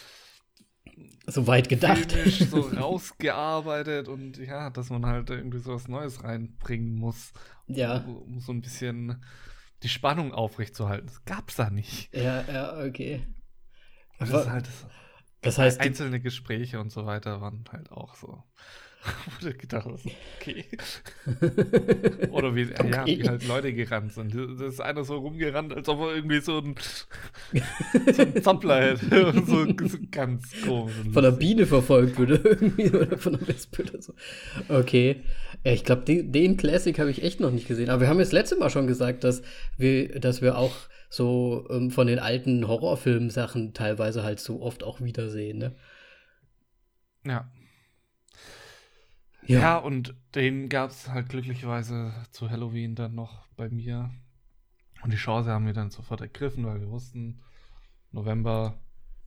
so 1.27 1.49
weit 1.49 1.69
gedacht. 1.69 2.13
so 2.13 2.61
rausgearbeitet 2.77 4.07
und 4.07 4.39
ja, 4.39 4.71
dass 4.71 4.89
man 4.91 5.05
halt 5.05 5.31
irgendwie 5.31 5.59
so 5.59 5.75
was 5.75 5.89
Neues 5.89 6.23
reinbringen 6.23 6.95
muss. 6.95 7.33
Ja. 7.67 8.05
Um 8.05 8.39
so 8.39 8.53
ein 8.53 8.61
bisschen 8.61 9.21
die 9.83 9.89
Spannung 9.89 10.33
aufrechtzuerhalten. 10.33 11.09
Das 11.09 11.25
gab's 11.25 11.57
da 11.57 11.71
nicht. 11.71 12.15
Ja, 12.15 12.45
ja, 12.45 12.79
okay. 12.87 13.27
Und 14.21 14.31
das, 14.31 14.43
ist 14.43 14.49
halt 14.49 14.69
das, 14.69 14.87
das 15.41 15.59
heißt, 15.59 15.81
einzelne 15.81 16.21
Gespräche 16.21 16.79
und 16.79 16.93
so 16.93 17.05
weiter 17.05 17.41
waren 17.41 17.65
halt 17.73 17.91
auch 17.91 18.15
so. 18.15 18.45
Wo 19.41 19.47
du 19.47 19.55
gedacht 19.55 19.89
hast, 19.91 20.07
okay. 20.41 20.65
Oder 22.31 22.55
wie, 22.55 22.65
okay. 22.65 22.91
ja, 22.91 23.07
wie 23.07 23.29
halt 23.29 23.47
Leute 23.47 23.73
gerannt 23.73 24.13
sind. 24.13 24.35
Da 24.35 24.67
ist 24.67 24.81
einer 24.81 25.05
so 25.05 25.19
rumgerannt, 25.19 25.73
als 25.73 25.89
ob 25.89 26.01
er 26.01 26.17
irgendwie 26.17 26.41
so 26.41 26.59
ein, 26.59 26.75
so 28.13 28.23
ein 28.23 28.43
Zappler 28.43 28.83
hätte. 28.83 29.33
so, 29.47 29.67
so, 29.87 29.99
ganz 30.11 30.51
komisch. 30.65 30.95
Von 31.13 31.25
einer 31.25 31.37
Biene 31.37 31.67
verfolgt 31.67 32.19
würde 32.19 32.37
irgendwie 32.37 32.91
oder 32.91 33.17
von 33.19 33.37
einer 33.37 33.47
Wespe 33.47 33.83
oder 33.83 34.03
so. 34.03 34.15
Okay. 34.69 35.23
Ja, 35.65 35.73
ich 35.73 35.85
glaube, 35.85 36.03
den, 36.03 36.33
den 36.33 36.57
Classic 36.57 36.99
habe 36.99 37.11
ich 37.11 37.23
echt 37.23 37.41
noch 37.41 37.51
nicht 37.51 37.69
gesehen. 37.69 37.91
Aber 37.91 38.03
wir 38.03 38.09
haben 38.09 38.19
das 38.19 38.33
letzte 38.33 38.57
Mal 38.57 38.71
schon 38.71 38.87
gesagt, 38.87 39.25
dass 39.25 39.43
wir, 39.77 40.21
dass 40.21 40.43
wir 40.43 40.59
auch 40.59 40.75
so 41.09 41.67
ähm, 41.71 41.91
von 41.91 42.07
den 42.07 42.19
alten 42.19 42.67
Horrorfilm-Sachen 42.67 43.75
teilweise 43.75 44.23
halt 44.23 44.41
so 44.41 44.61
oft 44.63 44.83
auch 44.83 45.01
wiedersehen, 45.01 45.59
ne? 45.59 45.75
Ja. 47.25 47.51
Ja, 49.47 49.61
ja 49.61 49.77
und 49.79 50.15
den 50.35 50.69
gab 50.69 50.91
es 50.91 51.09
halt 51.09 51.29
glücklicherweise 51.29 52.13
zu 52.31 52.51
Halloween 52.51 52.95
dann 52.95 53.15
noch 53.15 53.47
bei 53.57 53.69
mir. 53.69 54.11
Und 55.03 55.13
die 55.13 55.19
Chance 55.19 55.51
haben 55.51 55.67
wir 55.67 55.73
dann 55.73 55.91
sofort 55.91 56.21
ergriffen, 56.21 56.67
weil 56.67 56.81
wir 56.81 56.91
wussten, 56.91 57.41
November. 58.13 58.79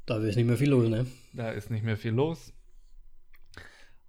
Da 0.06 0.18
ist 0.18 0.36
nicht 0.36 0.48
mehr 0.48 0.58
viel 0.58 0.70
los, 0.70 0.90
ne? 0.90 1.06
Da 1.34 1.52
ist 1.52 1.70
nicht 1.70 1.84
mehr 1.84 1.98
viel 1.98 2.12
los. 2.12 2.54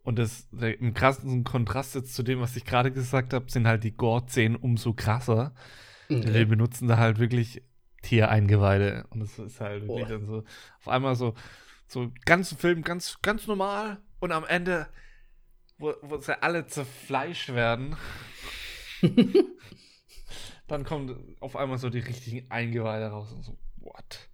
Und 0.02 0.18
das, 0.18 0.48
der, 0.50 0.80
im 0.80 0.94
krassesten 0.94 1.44
Kontrast 1.44 1.94
jetzt 1.94 2.14
zu 2.14 2.22
dem, 2.22 2.40
was 2.40 2.56
ich 2.56 2.64
gerade 2.64 2.90
gesagt 2.90 3.34
habe, 3.34 3.50
sind 3.50 3.66
halt 3.66 3.84
die 3.84 3.92
Gore-Szenen 3.92 4.56
umso 4.56 4.94
krasser. 4.94 5.54
Mhm. 6.08 6.32
Wir 6.32 6.48
benutzen 6.48 6.88
da 6.88 6.96
halt 6.96 7.18
wirklich 7.18 7.62
Tiereingeweide. 8.02 9.06
Und 9.10 9.20
das 9.20 9.38
ist 9.38 9.60
halt 9.60 9.86
wirklich 9.86 10.08
dann 10.08 10.26
so, 10.26 10.44
auf 10.78 10.88
einmal 10.88 11.14
so, 11.16 11.34
so 11.86 12.10
ganzen 12.24 12.56
Film 12.56 12.82
ganz, 12.82 13.18
ganz 13.20 13.46
normal. 13.46 13.98
Und 14.20 14.32
am 14.32 14.44
Ende, 14.44 14.88
wo, 15.80 15.94
wo 16.02 16.18
sie 16.18 16.40
alle 16.42 16.66
zerfleischt 16.66 17.52
werden, 17.54 17.96
dann 20.68 20.84
kommt 20.84 21.16
auf 21.40 21.56
einmal 21.56 21.78
so 21.78 21.90
die 21.90 22.00
richtigen 22.00 22.50
Eingeweide 22.50 23.06
raus 23.06 23.32
und 23.32 23.42
so, 23.42 23.56
what? 23.78 24.28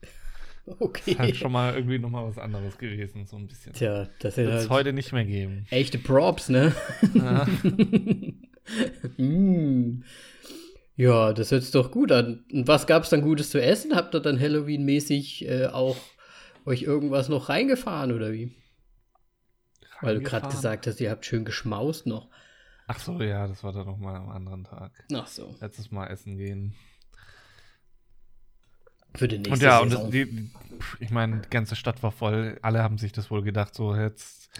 Okay. 0.80 1.02
Das 1.04 1.14
ist 1.14 1.18
halt 1.20 1.36
schon 1.36 1.52
mal 1.52 1.74
irgendwie 1.74 2.00
nochmal 2.00 2.26
was 2.26 2.38
anderes 2.38 2.76
gewesen, 2.76 3.24
so 3.24 3.36
ein 3.36 3.46
bisschen. 3.46 3.72
Tja, 3.72 4.08
das 4.18 4.36
wird 4.36 4.48
es 4.48 4.60
halt 4.62 4.70
heute 4.70 4.92
nicht 4.92 5.12
mehr 5.12 5.24
geben. 5.24 5.64
Echte 5.70 5.96
Props, 5.98 6.48
ne? 6.48 6.74
Ja. 7.14 7.46
mm. 9.16 10.02
Ja, 10.96 11.32
das 11.32 11.52
hört 11.52 11.62
sich 11.62 11.70
doch 11.70 11.92
gut 11.92 12.10
an. 12.10 12.44
Und 12.52 12.66
was 12.66 12.88
gab 12.88 13.04
es 13.04 13.10
dann 13.10 13.22
Gutes 13.22 13.50
zu 13.50 13.62
essen? 13.62 13.94
Habt 13.94 14.14
ihr 14.14 14.20
dann 14.20 14.40
Halloween-mäßig 14.40 15.46
äh, 15.46 15.66
auch 15.66 15.96
euch 16.64 16.82
irgendwas 16.82 17.28
noch 17.28 17.48
reingefahren 17.48 18.10
oder 18.10 18.32
wie? 18.32 18.50
Weil 20.00 20.16
du 20.16 20.22
gerade 20.22 20.48
gesagt 20.48 20.86
hast, 20.86 21.00
ihr 21.00 21.10
habt 21.10 21.24
schön 21.24 21.44
geschmaust 21.44 22.06
noch. 22.06 22.28
Ach 22.86 22.98
so, 22.98 23.20
ja, 23.20 23.46
das 23.48 23.64
war 23.64 23.72
dann 23.72 23.86
noch 23.86 23.98
mal 23.98 24.16
am 24.16 24.30
anderen 24.30 24.64
Tag. 24.64 24.92
Ach 25.12 25.26
so. 25.26 25.56
Letztes 25.60 25.90
Mal 25.90 26.06
essen 26.06 26.36
gehen. 26.36 26.74
Für 29.14 29.28
den 29.28 29.42
nächsten 29.42 29.54
Und 29.54 29.62
ja, 29.62 29.82
Saison. 29.82 30.04
und 30.04 30.04
das, 30.04 30.10
die, 30.10 30.50
ich 31.00 31.10
meine, 31.10 31.40
die 31.40 31.50
ganze 31.50 31.74
Stadt 31.74 32.02
war 32.02 32.12
voll. 32.12 32.58
Alle 32.62 32.82
haben 32.82 32.98
sich 32.98 33.12
das 33.12 33.30
wohl 33.30 33.42
gedacht, 33.42 33.74
so 33.74 33.94
jetzt 33.96 34.50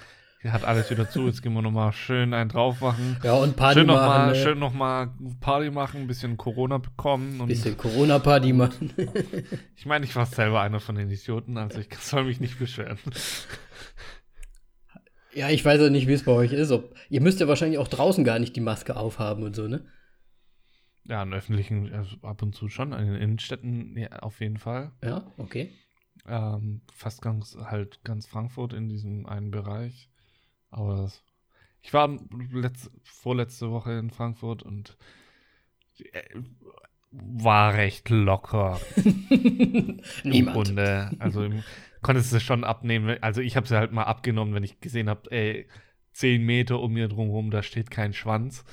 hat 0.53 0.65
alles 0.65 0.91
wieder 0.91 1.09
zu. 1.09 1.27
Jetzt 1.27 1.43
gehen 1.43 1.53
wir 1.55 1.63
nochmal 1.63 1.93
schön 1.93 2.35
einen 2.35 2.49
drauf 2.49 2.81
machen. 2.81 3.17
Ja, 3.23 3.35
und 3.35 3.57
Party 3.57 3.81
schön 3.81 3.87
noch 3.87 3.95
machen. 3.95 4.09
Mal, 4.09 4.33
ne? 4.33 4.35
Schön 4.37 4.59
nochmal 4.59 5.11
Party 5.41 5.71
machen, 5.71 6.03
ein 6.03 6.07
bisschen 6.07 6.37
Corona 6.37 6.79
bekommen. 6.79 7.41
Ein 7.41 7.49
bisschen 7.49 7.77
Corona-Party 7.77 8.53
machen. 8.53 8.93
ich 9.77 9.87
meine, 9.87 10.05
ich 10.05 10.15
war 10.17 10.27
selber 10.27 10.61
einer 10.61 10.81
von 10.81 10.95
den 10.95 11.11
Idioten, 11.11 11.59
also 11.59 11.81
ich 11.81 11.89
soll 11.99 12.25
mich 12.25 12.41
nicht 12.41 12.59
beschweren. 12.59 12.99
Ja, 15.37 15.51
ich 15.51 15.63
weiß 15.63 15.81
ja 15.83 15.91
nicht, 15.91 16.09
wie 16.09 16.15
es 16.15 16.25
bei 16.25 16.33
euch 16.33 16.53
ist. 16.53 16.71
Ob, 16.71 16.97
ihr 17.11 17.21
müsst 17.21 17.41
ja 17.41 17.47
wahrscheinlich 17.47 17.79
auch 17.79 17.89
draußen 17.89 18.25
gar 18.25 18.39
nicht 18.39 18.57
die 18.57 18.63
Maske 18.63 18.97
aufhaben 18.97 19.43
und 19.43 19.55
so, 19.55 19.69
ne? 19.69 19.85
Ja, 21.05 21.23
in 21.23 21.35
öffentlichen, 21.35 21.93
also 21.93 22.17
ab 22.23 22.41
und 22.43 22.55
zu 22.55 22.69
schon, 22.71 22.93
in 22.95 23.07
den 23.07 23.21
Innenstädten 23.21 23.97
ja, 23.99 24.09
auf 24.21 24.41
jeden 24.41 24.57
Fall. 24.57 24.93
Ja, 25.05 25.31
okay. 25.37 25.71
Ähm, 26.27 26.81
fast 26.91 27.21
ganz, 27.21 27.55
halt 27.55 28.03
ganz 28.03 28.27
Frankfurt 28.27 28.73
in 28.73 28.89
diesem 28.89 29.27
einen 29.27 29.51
Bereich. 29.51 30.09
Aber 30.71 30.97
das, 30.97 31.23
ich 31.83 31.93
war 31.93 32.19
letzte, 32.51 32.91
vorletzte 33.05 33.71
Woche 33.71 33.93
in 33.93 34.11
Frankfurt 34.11 34.63
und 34.63 34.97
äh, 36.13 36.23
war 37.11 37.75
recht 37.75 38.09
locker. 38.09 38.81
Niemand. 40.25 40.57
Runde. 40.57 41.11
Also 41.19 41.49
konntest 42.03 42.33
du 42.33 42.41
schon 42.41 42.65
abnehmen. 42.65 43.17
Also 43.23 43.41
ich 43.41 43.57
habe 43.57 43.67
sie 43.67 43.77
halt 43.77 43.93
mal 43.93 44.05
abgenommen, 44.05 44.55
wenn 44.55 44.63
ich 44.63 44.81
gesehen 44.81 45.09
habe, 45.09 45.31
ey, 45.31 45.67
zehn 46.13 46.45
Meter 46.45 46.81
um 46.81 46.93
mir 46.93 47.09
drumherum, 47.09 47.51
da 47.51 47.63
steht 47.63 47.91
kein 47.91 48.13
Schwanz. 48.13 48.65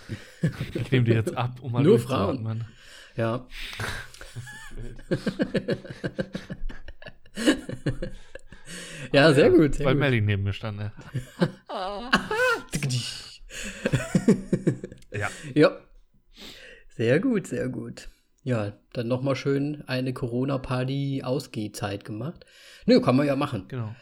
Ich 0.74 0.92
nehme 0.92 1.06
die 1.06 1.14
jetzt 1.14 1.36
ab, 1.36 1.60
um 1.62 1.72
mal 1.74 1.84
Nur 1.84 1.98
durchzuatmen. 1.98 2.66
Ja. 3.16 3.48
ja, 9.12 9.34
sehr 9.34 9.52
gut. 9.52 9.76
Sehr 9.76 9.86
Weil 9.86 9.94
gut. 9.94 10.00
Melly 10.00 10.22
neben 10.22 10.42
mir 10.44 10.54
stand. 10.54 10.78
Ne? 10.78 10.92
Ja. 15.14 15.30
Ja. 15.54 15.78
Sehr 16.96 17.20
gut, 17.20 17.48
sehr 17.48 17.70
gut. 17.70 18.10
Ja, 18.44 18.74
dann 18.92 19.08
nochmal 19.08 19.36
schön 19.36 19.84
eine 19.88 20.14
Corona-Party-Ausgehzeit 20.14 22.04
gemacht. 22.04 22.46
Nö, 22.86 23.00
kann 23.02 23.16
man 23.16 23.26
ja 23.26 23.38
machen. 23.38 23.66
Genau. 23.70 23.96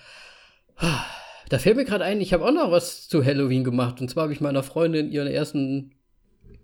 Da 1.49 1.59
fällt 1.59 1.75
mir 1.75 1.85
gerade 1.85 2.05
ein, 2.05 2.21
ich 2.21 2.33
habe 2.33 2.45
auch 2.45 2.51
noch 2.51 2.71
was 2.71 3.07
zu 3.07 3.23
Halloween 3.23 3.63
gemacht. 3.63 4.01
Und 4.01 4.09
zwar 4.09 4.23
habe 4.23 4.33
ich 4.33 4.41
meiner 4.41 4.63
Freundin 4.63 5.11
ihren 5.11 5.27
ersten, 5.27 5.93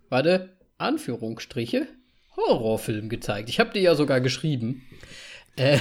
warte, 0.10 0.58
Anführungsstriche, 0.80 1.88
Horrorfilm 2.36 3.10
gezeigt. 3.10 3.50
Ich 3.50 3.60
habe 3.60 3.74
dir 3.74 3.82
ja 3.82 3.96
sogar 3.96 4.22
geschrieben. 4.22 4.84
Äh, 5.56 5.78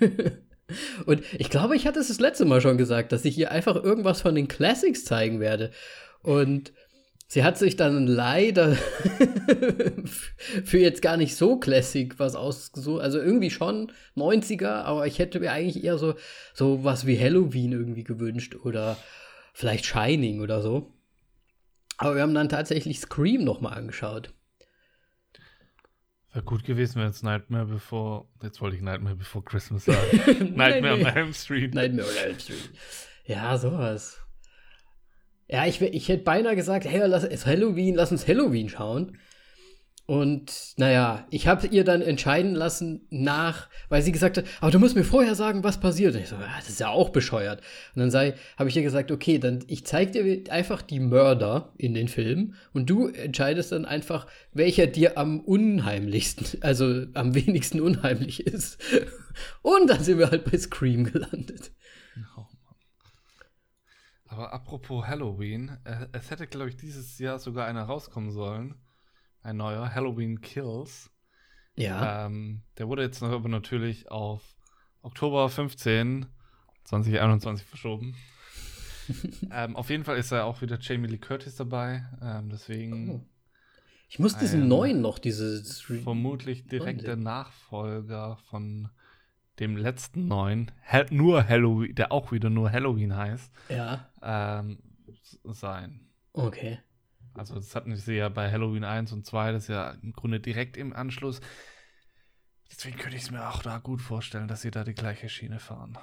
und 1.06 1.22
ich 1.38 1.50
glaube, 1.50 1.76
ich 1.76 1.86
hatte 1.86 2.00
es 2.00 2.08
das 2.08 2.18
letzte 2.18 2.44
Mal 2.44 2.60
schon 2.60 2.78
gesagt, 2.78 3.12
dass 3.12 3.24
ich 3.24 3.38
ihr 3.38 3.52
einfach 3.52 3.76
irgendwas 3.76 4.20
von 4.20 4.34
den 4.34 4.48
Classics 4.48 5.04
zeigen 5.04 5.38
werde. 5.38 5.70
Und 6.22 6.72
sie 7.30 7.44
hat 7.44 7.56
sich 7.56 7.76
dann 7.76 8.08
leider 8.08 8.74
für 10.64 10.78
jetzt 10.78 11.00
gar 11.00 11.16
nicht 11.16 11.36
so 11.36 11.60
Classic 11.60 12.18
was 12.18 12.34
ausgesucht. 12.34 13.02
Also 13.02 13.20
irgendwie 13.20 13.52
schon 13.52 13.92
90er, 14.16 14.82
aber 14.82 15.06
ich 15.06 15.20
hätte 15.20 15.38
mir 15.38 15.52
eigentlich 15.52 15.84
eher 15.84 15.96
so, 15.96 16.16
so 16.54 16.82
was 16.82 17.06
wie 17.06 17.16
Halloween 17.16 17.70
irgendwie 17.70 18.02
gewünscht 18.02 18.56
oder 18.56 18.96
vielleicht 19.52 19.86
Shining 19.86 20.40
oder 20.40 20.60
so. 20.60 20.92
Aber 21.98 22.16
wir 22.16 22.22
haben 22.22 22.34
dann 22.34 22.48
tatsächlich 22.48 22.98
Scream 22.98 23.44
nochmal 23.44 23.74
angeschaut. 23.74 24.34
Wäre 26.32 26.44
gut 26.44 26.64
gewesen, 26.64 26.96
wenn 26.96 27.06
jetzt 27.06 27.22
Nightmare 27.22 27.66
Before, 27.66 28.24
jetzt 28.42 28.60
wollte 28.60 28.74
ich 28.74 28.82
Nightmare 28.82 29.14
Before 29.14 29.44
Christmas 29.44 29.84
sagen. 29.84 30.56
Nightmare 30.56 30.94
on 30.94 31.06
Elm 31.06 31.32
Street. 31.32 31.74
Nightmare 31.74 32.08
on 32.08 32.16
Elm 32.16 32.40
Street. 32.40 32.70
Ja, 33.24 33.56
sowas. 33.56 34.19
Ja, 35.52 35.66
ich, 35.66 35.82
ich 35.82 36.08
hätte 36.08 36.22
beinahe 36.22 36.54
gesagt, 36.54 36.84
hey, 36.84 37.02
lass, 37.06 37.24
es 37.24 37.44
Halloween, 37.44 37.96
lass 37.96 38.12
uns 38.12 38.28
Halloween 38.28 38.68
schauen. 38.68 39.18
Und 40.06 40.74
naja, 40.76 41.26
ich 41.30 41.46
habe 41.48 41.66
ihr 41.68 41.84
dann 41.84 42.02
entscheiden 42.02 42.54
lassen 42.54 43.06
nach, 43.10 43.68
weil 43.88 44.02
sie 44.02 44.12
gesagt 44.12 44.38
hat, 44.38 44.44
aber 44.60 44.70
du 44.70 44.78
musst 44.78 44.96
mir 44.96 45.04
vorher 45.04 45.34
sagen, 45.34 45.62
was 45.62 45.78
passiert. 45.78 46.14
Und 46.14 46.20
ich 46.22 46.28
so, 46.28 46.36
ja, 46.36 46.52
das 46.56 46.68
ist 46.68 46.80
ja 46.80 46.88
auch 46.88 47.10
bescheuert. 47.10 47.62
Und 47.94 48.12
dann 48.12 48.32
habe 48.56 48.68
ich 48.68 48.76
ihr 48.76 48.82
gesagt, 48.82 49.10
okay, 49.10 49.38
dann 49.38 49.64
ich 49.66 49.84
zeig 49.86 50.12
dir 50.12 50.42
einfach 50.50 50.82
die 50.82 51.00
Mörder 51.00 51.72
in 51.76 51.94
den 51.94 52.08
Filmen 52.08 52.54
und 52.72 52.90
du 52.90 53.08
entscheidest 53.08 53.72
dann 53.72 53.84
einfach, 53.84 54.26
welcher 54.52 54.86
dir 54.86 55.18
am 55.18 55.40
unheimlichsten, 55.40 56.60
also 56.62 57.06
am 57.14 57.34
wenigsten 57.34 57.80
unheimlich 57.80 58.46
ist. 58.46 58.80
Und 59.62 59.90
dann 59.90 60.02
sind 60.02 60.18
wir 60.18 60.30
halt 60.30 60.50
bei 60.50 60.58
Scream 60.58 61.04
gelandet. 61.04 61.70
Aber 64.40 64.54
apropos 64.54 65.06
Halloween, 65.06 65.76
äh, 65.84 66.06
es 66.12 66.30
hätte, 66.30 66.46
glaube 66.46 66.70
ich, 66.70 66.76
dieses 66.78 67.18
Jahr 67.18 67.38
sogar 67.38 67.66
einer 67.66 67.82
rauskommen 67.82 68.30
sollen. 68.30 68.74
Ein 69.42 69.58
neuer, 69.58 69.94
Halloween 69.94 70.40
Kills. 70.40 71.10
Ja. 71.76 72.24
Ähm, 72.24 72.62
der 72.78 72.88
wurde 72.88 73.02
jetzt 73.02 73.20
noch 73.20 73.32
aber 73.32 73.50
natürlich 73.50 74.10
auf 74.10 74.56
Oktober 75.02 75.50
15, 75.50 76.24
2021 76.84 77.66
verschoben. 77.66 78.16
ähm, 79.52 79.76
auf 79.76 79.90
jeden 79.90 80.04
Fall 80.04 80.16
ist 80.16 80.32
da 80.32 80.44
auch 80.44 80.62
wieder 80.62 80.78
Jamie 80.80 81.08
Lee 81.08 81.18
Curtis 81.18 81.56
dabei. 81.56 82.08
Ähm, 82.22 82.48
deswegen 82.48 83.10
Oh. 83.10 83.26
Ich 84.08 84.18
muss 84.18 84.38
diesen 84.38 84.68
neuen 84.68 85.02
noch, 85.02 85.18
diese. 85.18 85.62
vermutlich 86.02 86.66
direkt 86.66 87.06
der. 87.06 87.16
Nachfolger 87.16 88.38
von 88.48 88.88
dem 89.60 89.76
letzten 89.76 90.26
neuen, 90.26 90.72
nur 91.10 91.46
Halloween, 91.46 91.94
der 91.94 92.10
auch 92.10 92.32
wieder 92.32 92.50
nur 92.50 92.72
Halloween 92.72 93.14
heißt, 93.14 93.52
Ja, 93.68 94.09
ähm, 94.22 94.82
sein. 95.44 96.08
okay. 96.32 96.78
Also 97.32 97.54
das 97.54 97.76
hatten 97.76 97.94
sie 97.94 98.14
ja 98.14 98.28
bei 98.28 98.50
Halloween 98.50 98.82
1 98.82 99.12
und 99.12 99.24
2, 99.24 99.52
das 99.52 99.62
ist 99.64 99.68
ja 99.68 99.92
im 100.02 100.12
Grunde 100.12 100.40
direkt 100.40 100.76
im 100.76 100.92
Anschluss. 100.92 101.40
Deswegen 102.72 102.98
könnte 102.98 103.16
ich 103.16 103.22
es 103.22 103.30
mir 103.30 103.48
auch 103.48 103.62
da 103.62 103.78
gut 103.78 104.02
vorstellen, 104.02 104.48
dass 104.48 104.62
sie 104.62 104.72
da 104.72 104.82
die 104.82 104.94
gleiche 104.94 105.28
Schiene 105.28 105.60
fahren. 105.60 105.96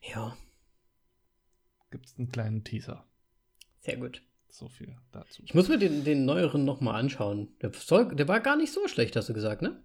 Ja, 0.00 0.36
Gibt 1.94 2.06
es 2.06 2.18
einen 2.18 2.32
kleinen 2.32 2.64
Teaser. 2.64 3.06
sehr 3.78 3.96
gut. 3.96 4.20
So 4.48 4.68
viel 4.68 4.96
dazu. 5.12 5.42
Ich 5.44 5.54
muss 5.54 5.68
mir 5.68 5.78
den, 5.78 6.04
den 6.04 6.24
neueren 6.24 6.64
nochmal 6.64 7.00
anschauen. 7.00 7.56
Der, 7.60 7.72
soll, 7.72 8.14
der 8.16 8.26
war 8.26 8.40
gar 8.40 8.56
nicht 8.56 8.72
so 8.72 8.88
schlecht, 8.88 9.14
hast 9.14 9.28
du 9.28 9.32
gesagt, 9.34 9.62
ne? 9.62 9.80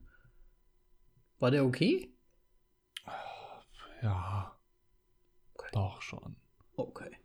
War 1.38 1.51
der 1.51 1.65
okay? 1.65 2.15
Ja. 4.01 4.60
Doch 5.71 6.01
schon. 6.01 6.36
Okay. 6.75 7.15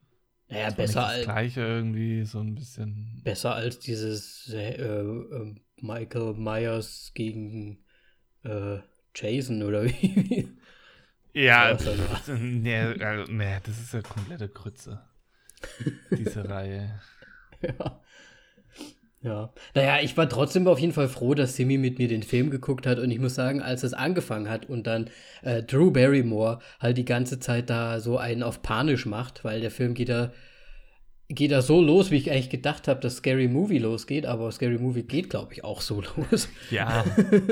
Naja, 0.54 0.70
besser 0.70 1.00
das 1.00 1.10
als, 1.10 1.24
gleiche 1.24 1.60
irgendwie, 1.60 2.24
so 2.24 2.40
ein 2.40 2.54
bisschen. 2.54 3.20
besser 3.24 3.54
als 3.54 3.78
dieses 3.80 4.48
äh, 4.52 4.74
äh, 4.76 5.54
Michael 5.80 6.34
Myers 6.34 7.12
gegen 7.14 7.84
äh, 8.44 8.78
Jason 9.14 9.62
oder 9.62 9.84
wie. 9.84 10.48
Ja, 11.32 11.76
pff, 11.76 12.28
nee, 12.28 12.76
also, 12.76 13.32
nee, 13.32 13.58
das 13.64 13.80
ist 13.80 13.92
ja 13.94 14.02
komplette 14.02 14.48
Grütze. 14.48 15.02
Diese 16.10 16.48
Reihe. 16.48 17.00
Ja. 17.60 18.00
Ja. 19.24 19.54
Naja, 19.74 20.00
ich 20.02 20.16
war 20.18 20.28
trotzdem 20.28 20.68
auf 20.68 20.78
jeden 20.78 20.92
Fall 20.92 21.08
froh, 21.08 21.32
dass 21.32 21.56
Simi 21.56 21.78
mit 21.78 21.98
mir 21.98 22.08
den 22.08 22.22
Film 22.22 22.50
geguckt 22.50 22.86
hat. 22.86 22.98
Und 22.98 23.10
ich 23.10 23.18
muss 23.18 23.34
sagen, 23.34 23.62
als 23.62 23.82
es 23.82 23.94
angefangen 23.94 24.50
hat 24.50 24.68
und 24.68 24.86
dann 24.86 25.08
äh, 25.42 25.62
Drew 25.62 25.90
Barrymore 25.90 26.58
halt 26.78 26.98
die 26.98 27.06
ganze 27.06 27.40
Zeit 27.40 27.70
da 27.70 28.00
so 28.00 28.18
einen 28.18 28.42
auf 28.42 28.60
panisch 28.60 29.06
macht, 29.06 29.42
weil 29.42 29.62
der 29.62 29.70
Film 29.70 29.94
geht 29.94 30.10
da, 30.10 30.30
geht 31.30 31.52
da 31.52 31.62
so 31.62 31.80
los, 31.80 32.10
wie 32.10 32.16
ich 32.16 32.30
eigentlich 32.30 32.50
gedacht 32.50 32.86
habe, 32.86 33.00
dass 33.00 33.16
Scary 33.16 33.48
Movie 33.48 33.78
losgeht. 33.78 34.26
Aber 34.26 34.52
Scary 34.52 34.78
Movie 34.78 35.04
geht, 35.04 35.30
glaube 35.30 35.54
ich, 35.54 35.64
auch 35.64 35.80
so 35.80 36.02
los. 36.30 36.50
Ja, 36.70 37.02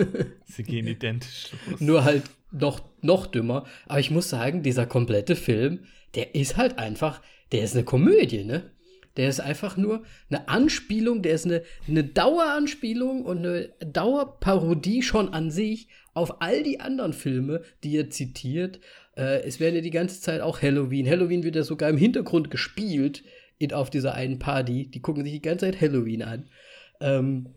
sie 0.44 0.64
gehen 0.64 0.86
identisch 0.86 1.52
los. 1.70 1.80
Nur 1.80 2.04
halt 2.04 2.24
noch, 2.50 2.82
noch 3.00 3.26
dümmer. 3.26 3.64
Aber 3.86 3.98
ich 3.98 4.10
muss 4.10 4.28
sagen, 4.28 4.62
dieser 4.62 4.84
komplette 4.84 5.36
Film, 5.36 5.86
der 6.14 6.34
ist 6.34 6.58
halt 6.58 6.78
einfach, 6.78 7.22
der 7.50 7.62
ist 7.62 7.74
eine 7.74 7.84
Komödie, 7.84 8.44
ne? 8.44 8.70
Der 9.16 9.28
ist 9.28 9.40
einfach 9.40 9.76
nur 9.76 10.04
eine 10.30 10.48
Anspielung, 10.48 11.22
der 11.22 11.34
ist 11.34 11.44
eine, 11.44 11.62
eine 11.86 12.04
Daueranspielung 12.04 13.24
und 13.24 13.38
eine 13.38 13.68
Dauerparodie 13.80 15.02
schon 15.02 15.32
an 15.34 15.50
sich 15.50 15.88
auf 16.14 16.40
all 16.40 16.62
die 16.62 16.80
anderen 16.80 17.12
Filme, 17.12 17.62
die 17.84 17.96
er 17.96 18.10
zitiert. 18.10 18.80
Äh, 19.16 19.42
es 19.42 19.60
werden 19.60 19.74
ja 19.74 19.80
die 19.80 19.90
ganze 19.90 20.20
Zeit 20.20 20.40
auch 20.40 20.62
Halloween. 20.62 21.08
Halloween 21.08 21.42
wird 21.42 21.56
ja 21.56 21.62
sogar 21.62 21.90
im 21.90 21.96
Hintergrund 21.96 22.50
gespielt 22.50 23.22
in, 23.58 23.72
auf 23.72 23.90
dieser 23.90 24.14
einen 24.14 24.38
Party. 24.38 24.90
Die 24.90 25.00
gucken 25.00 25.24
sich 25.24 25.32
die 25.32 25.42
ganze 25.42 25.66
Zeit 25.66 25.80
Halloween 25.80 26.22
an. 26.22 26.48
Ähm, 27.00 27.54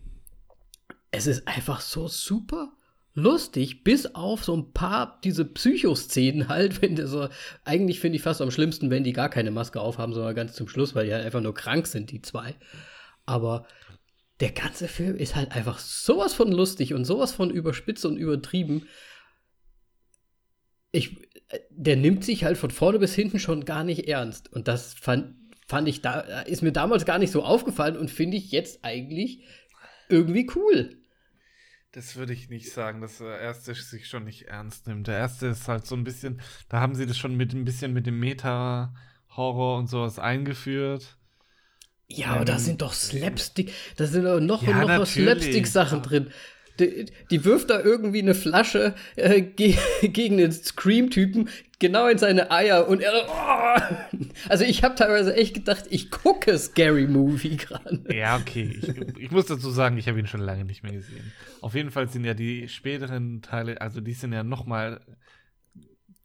es 1.12 1.28
ist 1.28 1.48
einfach 1.48 1.82
so 1.82 2.08
super 2.08 2.74
lustig, 3.15 3.84
bis 3.84 4.13
auf 4.13 4.43
so 4.43 4.56
ein 4.56 4.73
paar 4.73 5.19
diese 5.23 5.45
Psycho-Szenen 5.45 6.49
halt, 6.49 6.82
wenn 6.82 6.95
der 6.95 7.08
so, 7.08 7.30
eigentlich 7.63 8.01
finde 8.01 8.17
ich 8.17 8.21
fast 8.21 8.41
am 8.41 8.51
schlimmsten, 8.51 8.89
wenn 8.89 9.06
die 9.06 9.13
gar 9.13 9.30
keine 9.30 9.51
Maske 9.51 9.80
aufhaben, 9.80 10.13
sondern 10.13 10.36
ganz 10.36 10.54
zum 10.54 10.67
Schluss, 10.67 10.93
weil 10.93 11.08
die 11.08 11.13
halt 11.13 11.25
einfach 11.25 11.41
nur 11.41 11.54
krank 11.54 11.88
sind, 11.88 12.12
die 12.12 12.21
zwei. 12.21 12.56
Aber 13.25 13.65
der 14.41 14.51
ganze 14.51 14.89
Film 14.89 15.15
ist 15.15 15.36
halt 15.36 15.54
einfach 15.54 15.80
sowas 15.80 16.34
von 16.34 16.51
lustig 16.51 16.93
und 16.93 17.06
sowas 17.06 17.32
von 17.32 17.49
überspitzt 17.49 18.06
und 18.06 18.17
übertrieben. 18.17 18.88
Ich, 20.91 21.17
äh, 21.47 21.60
der 21.69 21.95
nimmt 21.95 22.25
sich 22.25 22.43
halt 22.43 22.58
von 22.58 22.69
vorne 22.69 22.99
bis 22.99 23.15
hinten 23.15 23.39
schon 23.39 23.63
gar 23.63 23.86
nicht 23.86 24.10
ernst. 24.10 24.51
Und 24.51 24.67
das 24.67 24.93
fand, 24.93 25.36
fand 25.67 25.88
ich 25.88 26.01
da, 26.01 26.19
ist 26.41 26.63
mir 26.63 26.73
damals 26.73 27.06
gar 27.06 27.17
nicht 27.17 27.32
so 27.32 27.43
aufgefallen 27.43 27.95
und 27.95 28.12
finde 28.12 28.36
ich 28.36 28.51
jetzt 28.51 28.84
eigentlich 28.84 29.45
irgendwie 30.10 30.49
cool. 30.56 30.97
Das 31.95 32.15
würde 32.15 32.34
ich 32.34 32.49
nicht 32.49 32.71
sagen, 32.71 33.01
dass 33.01 33.17
der 33.19 33.39
erste 33.39 33.73
sich 33.73 34.08
schon 34.08 34.25
nicht 34.25 34.43
ernst 34.43 34.86
nimmt. 34.88 35.08
Der 35.08 35.17
erste 35.17 35.47
ist 35.47 35.67
halt 35.67 35.88
so 35.88 35.95
ein 35.95 36.03
bisschen, 36.03 36.41
da 36.69 36.79
haben 36.81 36.93
sie 36.93 37.05
das 37.08 37.17
schon 37.17 37.36
mit 37.36 37.53
ein 37.53 37.65
bisschen 37.65 37.91
mit 37.93 38.05
dem 38.05 38.19
Meta-Horror 38.19 39.77
und 39.79 39.88
sowas 39.88 40.19
eingeführt. 40.19 41.17
Ja, 42.08 42.27
aber 42.27 42.45
da 42.45 42.53
Ähm, 42.53 42.60
sind 42.60 42.81
doch 42.81 42.93
Slapstick, 42.93 43.73
da 43.97 44.05
sind 44.05 44.25
doch 44.25 44.39
noch 44.39 44.62
Ja, 44.62 44.84
und 44.84 44.88
noch. 44.88 45.05
Slapstick-Sachen 45.08 46.03
drin. 46.03 46.31
Die, 46.79 47.05
die 47.31 47.45
wirft 47.45 47.69
da 47.69 47.81
irgendwie 47.81 48.21
eine 48.21 48.35
Flasche 48.35 48.95
äh, 49.15 49.41
ge 49.41 49.77
gegen 50.01 50.38
den 50.38 50.51
Scream-Typen 50.51 51.49
genau 51.79 52.07
in 52.07 52.17
seine 52.17 52.51
Eier 52.51 52.88
und 52.88 53.01
er. 53.01 53.13
Oh! 53.27 54.17
Also 54.49 54.63
ich 54.63 54.83
habe 54.83 54.95
teilweise 54.95 55.35
echt 55.35 55.53
gedacht, 55.53 55.85
ich 55.89 56.11
gucke 56.11 56.57
Scary 56.57 57.07
Movie 57.07 57.57
gerade. 57.57 58.03
Ja, 58.13 58.38
okay. 58.38 58.79
Ich, 58.81 59.17
ich 59.19 59.31
muss 59.31 59.45
dazu 59.45 59.69
sagen, 59.69 59.97
ich 59.97 60.07
habe 60.07 60.19
ihn 60.19 60.27
schon 60.27 60.41
lange 60.41 60.65
nicht 60.65 60.83
mehr 60.83 60.93
gesehen. 60.93 61.31
Auf 61.61 61.75
jeden 61.75 61.91
Fall 61.91 62.09
sind 62.09 62.25
ja 62.25 62.33
die 62.33 62.67
späteren 62.67 63.41
Teile, 63.41 63.81
also 63.81 64.01
die 64.01 64.13
sind 64.13 64.33
ja 64.33 64.43
noch 64.43 64.65
mal 64.65 65.01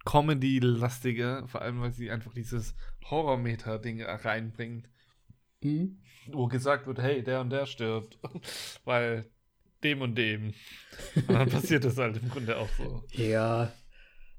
Comedy-lastiger, 0.04 1.46
vor 1.48 1.62
allem 1.62 1.80
weil 1.80 1.92
sie 1.92 2.10
einfach 2.10 2.32
dieses 2.32 2.74
Horror-Meta-Ding 3.04 4.02
reinbringt, 4.02 4.88
Mhm. 5.62 5.98
Wo 6.32 6.46
gesagt 6.46 6.86
wird, 6.86 7.00
hey, 7.00 7.22
der 7.22 7.40
und 7.40 7.50
der 7.50 7.66
stirbt. 7.66 8.18
Weil 8.84 9.30
dem 9.84 10.02
und 10.02 10.14
dem. 10.16 10.54
Und 11.14 11.30
dann 11.30 11.48
passiert 11.48 11.84
das 11.84 11.96
halt 11.96 12.16
im 12.22 12.28
Grunde 12.28 12.56
auch 12.58 12.68
so. 12.76 13.04
Ja, 13.12 13.72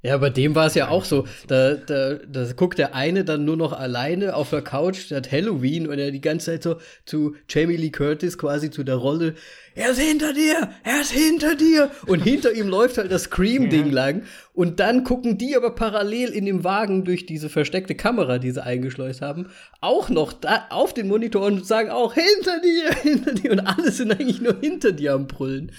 ja, 0.04 0.18
bei 0.18 0.32
dem 0.32 0.56
war 0.56 0.66
es 0.66 0.74
ja 0.74 0.90
auch 0.90 1.06
so. 1.06 1.28
Da, 1.48 1.76
da, 1.76 2.16
da 2.16 2.52
guckt 2.54 2.80
der 2.80 2.96
eine 2.96 3.24
dann 3.24 3.46
nur 3.46 3.56
noch 3.56 3.72
alleine 3.72 4.36
auf 4.36 4.50
der 4.50 4.64
Couch 4.64 4.98
statt 4.98 5.32
Halloween 5.32 5.88
und 5.88 6.00
er 6.00 6.10
die 6.10 6.22
ganze 6.22 6.48
Zeit 6.48 6.64
so 6.64 6.78
zu 7.06 7.36
Jamie 7.48 7.78
Lee 7.78 7.92
Curtis 7.92 8.38
quasi 8.38 8.72
zu 8.72 8.84
der 8.84 8.96
Rolle. 8.96 9.36
Er 9.76 9.92
ist 9.92 10.00
hinter 10.00 10.34
dir! 10.34 10.70
Er 10.84 11.02
ist 11.02 11.12
hinter 11.12 11.56
dir! 11.56 11.92
Und 12.08 12.22
hinter 12.22 12.52
ihm 12.52 12.68
läuft 12.68 12.98
halt 12.98 13.12
das 13.12 13.24
Scream-Ding 13.24 13.88
ja. 13.88 13.94
lang. 13.94 14.24
Und 14.54 14.80
dann 14.80 15.04
gucken 15.04 15.38
die 15.38 15.56
aber 15.56 15.76
parallel 15.76 16.30
in 16.30 16.46
dem 16.46 16.64
Wagen 16.64 17.06
durch 17.06 17.26
diese 17.28 17.50
versteckte 17.50 17.94
Kamera, 17.96 18.40
die 18.40 18.52
sie 18.52 18.64
eingeschleust 18.64 19.22
haben, 19.22 19.50
auch 19.80 20.10
noch 20.10 20.34
da 20.34 20.66
auf 20.72 20.94
den 20.94 21.08
Monitor 21.08 21.46
und 21.46 21.66
sagen 21.66 21.90
auch 21.90 22.16
hinter 22.16 22.60
dir, 22.60 22.92
hinter 23.02 23.34
dir. 23.34 23.52
Und 23.52 23.60
alle 23.62 23.92
sind 23.92 24.12
eigentlich 24.12 24.42
nur 24.42 24.60
hinter 24.60 24.92
dir 24.92 25.14
am 25.14 25.28
Brüllen. 25.28 25.72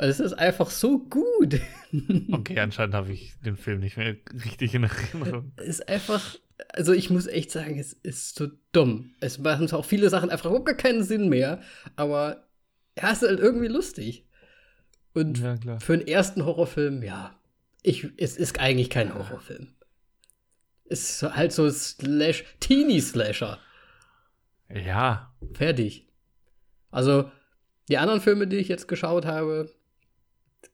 Also 0.00 0.24
es 0.24 0.32
ist 0.32 0.38
einfach 0.38 0.70
so 0.70 0.98
gut. 0.98 1.60
Okay, 2.32 2.58
anscheinend 2.60 2.94
habe 2.94 3.12
ich 3.12 3.34
den 3.44 3.56
Film 3.56 3.80
nicht 3.80 3.96
mehr 3.96 4.16
richtig 4.44 4.74
in 4.76 4.84
Erinnerung. 4.84 5.52
Es 5.56 5.66
ist 5.66 5.88
einfach, 5.88 6.36
also 6.68 6.92
ich 6.92 7.10
muss 7.10 7.26
echt 7.26 7.50
sagen, 7.50 7.80
es 7.80 7.92
ist 7.92 8.36
so 8.36 8.46
dumm. 8.70 9.12
Es 9.18 9.38
machen 9.38 9.70
auch 9.72 9.84
viele 9.84 10.08
Sachen 10.08 10.30
einfach 10.30 10.46
überhaupt 10.46 10.66
gar 10.66 10.76
keinen 10.76 11.02
Sinn 11.02 11.28
mehr, 11.28 11.60
aber 11.96 12.46
er 12.94 13.10
ist 13.10 13.22
halt 13.22 13.40
irgendwie 13.40 13.66
lustig. 13.66 14.24
Und 15.14 15.40
ja, 15.40 15.80
für 15.80 15.94
einen 15.94 16.06
ersten 16.06 16.46
Horrorfilm, 16.46 17.02
ja, 17.02 17.38
ich, 17.82 18.08
es 18.16 18.36
ist 18.36 18.60
eigentlich 18.60 18.88
kein 18.88 19.12
Horrorfilm. 19.12 19.74
Es 20.84 21.22
ist 21.22 21.34
halt 21.34 21.52
so 21.52 21.68
Slash, 21.68 22.44
Teenie-Slasher. 22.60 23.58
Ja. 24.68 25.34
Fertig. 25.54 26.06
Also, 26.92 27.30
die 27.88 27.98
anderen 27.98 28.20
Filme, 28.20 28.46
die 28.46 28.58
ich 28.58 28.68
jetzt 28.68 28.86
geschaut 28.86 29.26
habe, 29.26 29.68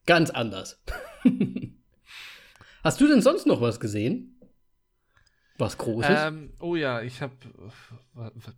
Ganz 0.07 0.31
anders. 0.31 0.83
Hast 2.85 3.01
du 3.01 3.09
denn 3.09 3.21
sonst 3.21 3.47
noch 3.47 3.61
was 3.61 3.81
gesehen? 3.81 4.41
Was 5.59 5.79
Großes? 5.79 6.11
Ähm, 6.11 6.53
oh 6.61 6.77
ja, 6.77 7.01
ich 7.01 7.23
habe. 7.23 7.35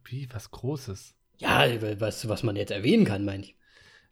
Wie? 0.04 0.28
Was 0.32 0.50
Großes? 0.50 1.14
Ja, 1.38 1.66
was, 2.00 2.28
was 2.28 2.42
man 2.42 2.56
jetzt 2.56 2.72
erwähnen 2.72 3.04
kann, 3.04 3.24
meine 3.24 3.44
ich. 3.44 3.56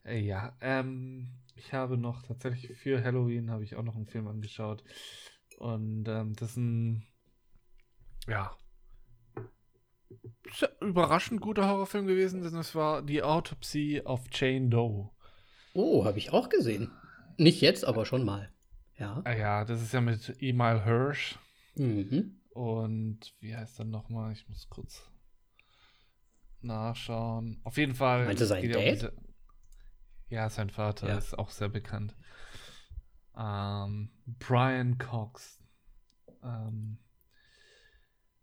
Äh, 0.05 0.21
ja, 0.21 0.57
ähm, 0.61 1.33
ich 1.57 1.73
habe 1.73 1.99
noch 1.99 2.23
tatsächlich 2.23 2.79
für 2.79 3.03
Halloween 3.03 3.51
habe 3.51 3.65
ich 3.65 3.75
auch 3.75 3.83
noch 3.83 3.97
einen 3.97 4.07
Film 4.07 4.29
angeschaut. 4.29 4.85
Und 5.59 6.07
ähm, 6.09 6.35
das 6.37 6.51
ist 6.51 6.57
ein. 6.57 7.07
Ja. 8.29 8.57
überraschend 10.81 11.41
guter 11.41 11.69
Horrorfilm 11.69 12.07
gewesen. 12.07 12.43
Das 12.43 12.75
war 12.75 13.03
die 13.03 13.23
Autopsy 13.23 14.01
of 14.05 14.27
Jane 14.33 14.69
Doe. 14.69 15.11
Oh, 15.75 16.05
habe 16.05 16.19
ich 16.19 16.33
auch 16.33 16.49
gesehen. 16.49 16.91
Nicht 17.37 17.61
jetzt, 17.61 17.85
aber 17.85 18.07
schon 18.07 18.25
mal. 18.25 18.51
Ja. 18.99 19.21
Ah 19.25 19.35
ja, 19.35 19.65
das 19.65 19.83
ist 19.83 19.93
ja 19.93 20.01
mit 20.01 20.37
Emil 20.41 20.85
Hirsch. 20.85 21.39
Mhm. 21.75 22.41
Und 22.51 23.35
wie 23.41 23.55
heißt 23.55 23.79
er 23.79 23.85
nochmal? 23.85 24.33
Ich 24.33 24.49
muss 24.49 24.69
kurz 24.69 25.11
nachschauen. 26.63 27.61
Auf 27.65 27.77
jeden 27.77 27.95
Fall. 27.95 28.25
Meinst 28.25 28.41
du 28.41 28.47
sein 28.47 28.71
Dad? 28.71 29.03
Ja, 29.03 29.11
ja, 30.29 30.51
sein 30.51 30.71
Vater 30.71 31.09
ja. 31.09 31.19
ist 31.19 31.39
auch 31.39 31.51
sehr 31.51 31.69
bekannt. 31.69 32.15
Ähm, 33.37 34.11
Brian 34.39 34.99
Cox. 34.99 35.63
Ähm, 36.43 36.99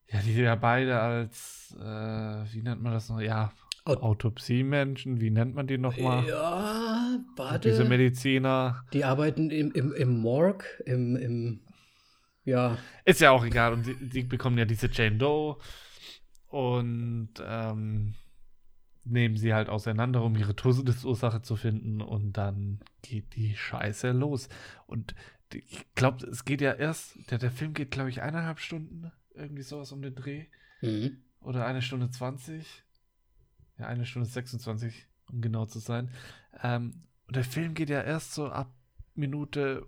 ja, 0.07 0.19
die 0.21 0.33
ja 0.33 0.55
beide 0.55 0.99
als, 0.99 1.75
äh, 1.79 2.53
wie 2.53 2.61
nennt 2.61 2.81
man 2.81 2.93
das 2.93 3.09
noch? 3.09 3.19
Ja, 3.19 3.51
Autopsie-Menschen, 3.85 5.19
wie 5.19 5.29
nennt 5.29 5.55
man 5.55 5.67
die 5.67 5.77
nochmal? 5.77 6.25
Ja, 6.25 7.19
warte. 7.35 7.69
Diese 7.69 7.83
Mediziner. 7.83 8.85
Die 8.93 9.03
arbeiten 9.03 9.49
im, 9.49 9.71
im, 9.71 9.93
im 9.93 10.19
Morgue, 10.19 10.65
im, 10.85 11.17
im, 11.17 11.59
ja. 12.45 12.77
Ist 13.03 13.19
ja 13.19 13.31
auch 13.31 13.43
egal. 13.43 13.73
Und 13.73 13.85
die, 13.85 13.95
die 14.09 14.23
bekommen 14.23 14.57
ja 14.57 14.65
diese 14.65 14.89
Jane 14.89 15.17
Doe 15.17 15.57
und 16.47 17.33
ähm, 17.45 18.15
nehmen 19.03 19.35
sie 19.35 19.53
halt 19.53 19.67
auseinander, 19.67 20.23
um 20.23 20.35
ihre 20.37 20.55
Todesursache 20.55 21.41
zu 21.41 21.57
finden. 21.57 22.01
Und 22.01 22.37
dann 22.37 22.79
geht 23.01 23.35
die 23.35 23.53
Scheiße 23.55 24.11
los. 24.11 24.47
Und 24.87 25.13
ich 25.53 25.85
glaube, 25.93 26.25
es 26.27 26.45
geht 26.45 26.61
ja 26.61 26.71
erst, 26.71 27.29
der, 27.29 27.37
der 27.37 27.51
Film 27.51 27.73
geht, 27.73 27.91
glaube 27.91 28.09
ich, 28.09 28.21
eineinhalb 28.21 28.59
Stunden, 28.59 29.11
irgendwie 29.35 29.63
sowas 29.63 29.91
um 29.91 30.01
den 30.01 30.15
Dreh. 30.15 30.45
Mhm. 30.81 31.17
Oder 31.41 31.65
eine 31.65 31.81
Stunde 31.81 32.09
zwanzig 32.09 32.85
ja, 33.77 33.87
eine 33.87 34.05
Stunde 34.05 34.27
26, 34.27 35.07
um 35.31 35.41
genau 35.41 35.65
zu 35.65 35.79
sein. 35.79 36.09
Ähm, 36.61 37.03
und 37.27 37.35
der 37.35 37.43
Film 37.43 37.73
geht 37.73 37.89
ja 37.89 38.01
erst 38.01 38.33
so 38.33 38.49
ab 38.49 38.73
Minute 39.15 39.87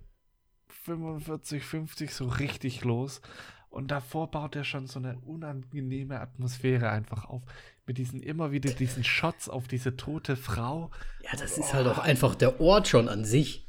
45, 0.68 1.64
50 1.64 2.14
so 2.14 2.28
richtig 2.28 2.84
los. 2.84 3.22
Und 3.70 3.92
davor 3.92 4.32
baut 4.32 4.56
er 4.56 4.64
schon 4.64 4.88
so 4.88 5.00
eine 5.00 5.20
unangenehme 5.20 6.22
Atmosphäre 6.22 6.90
einfach 6.90 7.26
auf. 7.26 7.42
Mit 7.86 7.98
diesen 7.98 8.22
immer 8.22 8.52
wieder 8.52 8.72
diesen 8.72 9.04
Shots 9.04 9.50
auf 9.50 9.68
diese 9.68 9.98
tote 9.98 10.38
Frau. 10.38 10.92
Ja, 11.24 11.32
das 11.38 11.58
ist 11.58 11.72
oh. 11.72 11.74
halt 11.74 11.88
auch 11.88 12.00
einfach 12.00 12.36
der 12.36 12.62
Ort 12.62 12.88
schon 12.88 13.10
an 13.10 13.26
sich. 13.26 13.68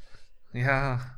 Ja. 0.53 1.17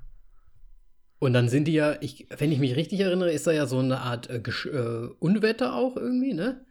Und 1.19 1.33
dann 1.33 1.49
sind 1.49 1.65
die 1.65 1.73
ja, 1.73 2.01
ich, 2.01 2.27
wenn 2.37 2.51
ich 2.51 2.59
mich 2.59 2.75
richtig 2.75 3.01
erinnere, 3.01 3.31
ist 3.31 3.45
da 3.45 3.51
ja 3.51 3.67
so 3.67 3.79
eine 3.79 3.99
Art 3.99 4.29
äh, 4.29 4.37
äh, 4.37 5.09
Unwetter 5.19 5.75
auch 5.75 5.95
irgendwie, 5.95 6.33
ne? 6.33 6.65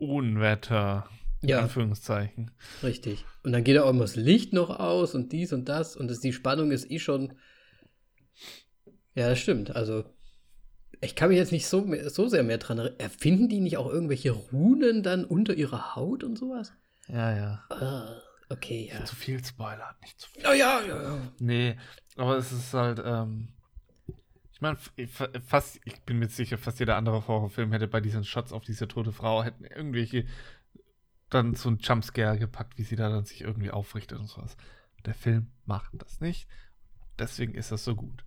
Unwetter. 0.00 1.08
In 1.42 1.48
ja. 1.48 1.60
Anführungszeichen. 1.60 2.50
Richtig. 2.82 3.24
Und 3.42 3.52
dann 3.52 3.64
geht 3.64 3.78
auch 3.78 3.88
immer 3.88 4.02
das 4.02 4.16
Licht 4.16 4.52
noch 4.52 4.68
aus 4.68 5.14
und 5.14 5.32
dies 5.32 5.54
und 5.54 5.70
das 5.70 5.96
und 5.96 6.08
das, 6.08 6.20
die 6.20 6.34
Spannung 6.34 6.70
ist 6.70 6.90
eh 6.90 6.98
schon. 6.98 7.32
Ja, 9.14 9.30
das 9.30 9.38
stimmt. 9.38 9.74
Also, 9.74 10.04
ich 11.00 11.14
kann 11.14 11.30
mich 11.30 11.38
jetzt 11.38 11.52
nicht 11.52 11.66
so, 11.66 11.86
so 12.08 12.28
sehr 12.28 12.42
mehr 12.42 12.58
dran 12.58 12.78
erinnern. 12.78 12.98
Erfinden 12.98 13.48
die 13.48 13.60
nicht 13.60 13.78
auch 13.78 13.90
irgendwelche 13.90 14.32
Runen 14.32 15.02
dann 15.02 15.24
unter 15.24 15.54
ihrer 15.54 15.96
Haut 15.96 16.24
und 16.24 16.36
sowas? 16.36 16.74
Ja, 17.08 17.34
ja. 17.34 17.64
Ah, 17.70 18.20
okay, 18.50 18.90
ja. 18.92 19.02
Zu 19.06 19.16
viel 19.16 19.42
Spoiler, 19.42 19.96
nicht 20.02 20.20
zu 20.20 20.28
viel. 20.28 20.42
Oh, 20.46 20.52
ja, 20.52 20.82
ja, 20.86 21.02
ja. 21.02 21.18
Nee, 21.38 21.76
aber 22.16 22.36
es 22.36 22.52
ist 22.52 22.74
halt, 22.74 23.00
ähm, 23.02 23.48
ich 24.60 24.62
meine, 24.62 24.76
fast, 25.46 25.80
ich 25.86 26.02
bin 26.02 26.18
mir 26.18 26.28
sicher, 26.28 26.58
fast 26.58 26.80
jeder 26.80 26.96
andere 26.96 27.26
Horrorfilm 27.26 27.72
hätte 27.72 27.88
bei 27.88 28.02
diesen 28.02 28.24
Shots 28.24 28.52
auf 28.52 28.62
diese 28.62 28.86
tote 28.88 29.10
Frau 29.10 29.42
hätten 29.42 29.64
irgendwelche 29.64 30.26
dann 31.30 31.54
so 31.54 31.70
ein 31.70 31.78
Jumpscare 31.78 32.38
gepackt, 32.38 32.76
wie 32.76 32.82
sie 32.82 32.96
da 32.96 33.08
dann 33.08 33.24
sich 33.24 33.40
irgendwie 33.40 33.70
aufrichtet 33.70 34.18
und 34.18 34.26
sowas. 34.26 34.58
Der 35.06 35.14
Film 35.14 35.50
macht 35.64 35.92
das 35.94 36.20
nicht. 36.20 36.46
Deswegen 37.18 37.54
ist 37.54 37.72
das 37.72 37.84
so 37.84 37.94
gut. 37.96 38.22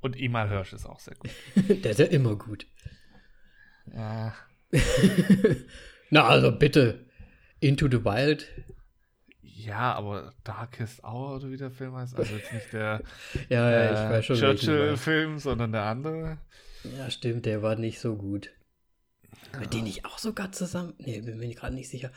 Und 0.00 0.16
Emal 0.16 0.48
Hirsch 0.48 0.72
ist 0.72 0.86
auch 0.86 1.00
sehr 1.00 1.16
gut. 1.16 1.30
Der 1.82 1.90
ist 1.90 1.98
ja 1.98 2.06
immer 2.06 2.36
gut. 2.36 2.68
Ja. 3.92 4.32
Na, 6.10 6.28
also 6.28 6.52
bitte. 6.52 7.06
Into 7.58 7.88
the 7.90 8.04
Wild 8.04 8.46
ja, 9.58 9.92
aber 9.94 10.34
Darkest 10.44 11.02
Hour 11.02 11.36
oder 11.36 11.50
wie 11.50 11.56
der 11.56 11.70
Film 11.70 11.94
heißt, 11.94 12.16
also 12.16 12.34
jetzt 12.34 12.52
nicht 12.52 12.72
der 12.72 13.02
ja, 13.48 13.70
ja, 13.70 13.90
ich 13.90 14.10
weiß 14.10 14.24
schon, 14.24 14.36
Churchill-Film, 14.36 15.38
sondern 15.38 15.72
der 15.72 15.82
andere. 15.82 16.38
Ja, 16.96 17.10
stimmt, 17.10 17.44
der 17.44 17.62
war 17.62 17.74
nicht 17.76 17.98
so 17.98 18.16
gut. 18.16 18.50
Ja. 19.52 19.60
Mit 19.60 19.74
denen 19.74 19.86
ich 19.86 20.04
auch 20.04 20.18
sogar 20.18 20.52
zusammen. 20.52 20.94
Nee, 20.98 21.20
bin 21.20 21.38
mir 21.38 21.52
gerade 21.54 21.74
nicht 21.74 21.88
sicher. 21.88 22.12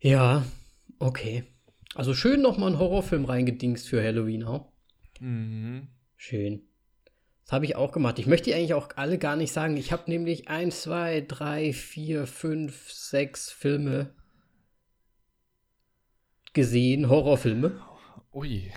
Ja, 0.00 0.44
okay. 0.98 1.44
Also 1.94 2.14
schön 2.14 2.42
nochmal 2.42 2.70
einen 2.70 2.78
Horrorfilm 2.78 3.24
reingedingst 3.24 3.88
für 3.88 4.02
Halloween 4.02 4.44
auch. 4.44 4.72
Mhm. 5.20 5.88
Schön. 6.16 6.62
Das 7.44 7.52
habe 7.52 7.64
ich 7.64 7.76
auch 7.76 7.92
gemacht. 7.92 8.18
Ich 8.18 8.26
möchte 8.26 8.50
die 8.50 8.54
eigentlich 8.54 8.74
auch 8.74 8.90
alle 8.96 9.18
gar 9.18 9.36
nicht 9.36 9.52
sagen. 9.52 9.76
Ich 9.76 9.92
habe 9.92 10.10
nämlich 10.10 10.48
1, 10.48 10.82
2, 10.82 11.24
3, 11.26 11.72
4, 11.72 12.26
5, 12.26 12.92
6 12.92 13.50
Filme 13.50 14.14
gesehen, 16.52 17.08
Horrorfilme. 17.08 17.80
Ui. 18.32 18.70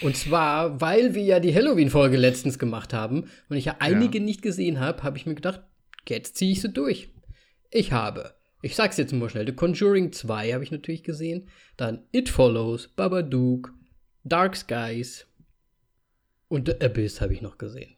Und 0.00 0.16
zwar, 0.16 0.80
weil 0.80 1.14
wir 1.14 1.22
ja 1.22 1.40
die 1.40 1.54
Halloween-Folge 1.54 2.16
letztens 2.16 2.58
gemacht 2.58 2.92
haben 2.92 3.30
und 3.48 3.56
ich 3.56 3.66
ja 3.66 3.76
einige 3.80 4.18
ja. 4.18 4.24
nicht 4.24 4.42
gesehen 4.42 4.80
habe, 4.80 5.02
habe 5.02 5.16
ich 5.16 5.26
mir 5.26 5.34
gedacht, 5.34 5.62
jetzt 6.08 6.36
ziehe 6.36 6.52
ich 6.52 6.60
sie 6.60 6.72
durch. 6.72 7.10
Ich 7.70 7.92
habe, 7.92 8.34
ich 8.62 8.76
sag's 8.76 8.96
jetzt 8.96 9.12
mal 9.12 9.28
schnell, 9.28 9.46
The 9.46 9.54
Conjuring 9.54 10.12
2 10.12 10.52
habe 10.52 10.64
ich 10.64 10.70
natürlich 10.70 11.02
gesehen, 11.02 11.48
dann 11.76 12.06
It 12.12 12.28
Follows, 12.28 12.88
Babadook, 12.88 13.72
Dark 14.24 14.56
Skies 14.56 15.26
und 16.48 16.68
The 16.68 16.84
Abyss 16.84 17.20
habe 17.20 17.34
ich 17.34 17.42
noch 17.42 17.58
gesehen. 17.58 17.96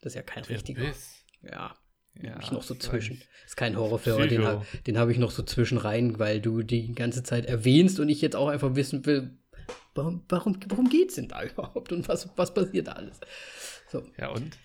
Das 0.00 0.12
ist 0.12 0.16
ja 0.16 0.22
kein 0.22 0.44
The 0.44 0.52
richtiger. 0.52 0.82
Abyss. 0.82 1.24
Ja. 1.42 1.74
Ja, 2.22 2.34
hab 2.34 2.42
ich 2.42 2.50
noch 2.50 2.62
so 2.62 2.74
zwischen. 2.74 3.22
Ist 3.46 3.56
kein 3.56 3.76
Horrorfilm, 3.76 4.28
den, 4.28 4.44
den 4.86 4.98
habe 4.98 5.12
ich 5.12 5.18
noch 5.18 5.30
so 5.30 5.42
zwischen 5.42 5.78
rein, 5.78 6.18
weil 6.18 6.40
du 6.40 6.62
die 6.62 6.92
ganze 6.92 7.22
Zeit 7.22 7.46
erwähnst 7.46 8.00
und 8.00 8.08
ich 8.08 8.20
jetzt 8.20 8.36
auch 8.36 8.48
einfach 8.48 8.74
wissen 8.74 9.06
will, 9.06 9.38
warum, 9.94 10.24
warum, 10.28 10.58
worum 10.68 10.88
geht's 10.90 11.14
denn 11.14 11.28
da 11.28 11.42
überhaupt 11.44 11.92
und 11.92 12.08
was, 12.08 12.28
was 12.36 12.52
passiert 12.52 12.88
da 12.88 12.92
alles? 12.92 13.20
So. 13.90 14.02
Ja, 14.18 14.28
und? 14.28 14.58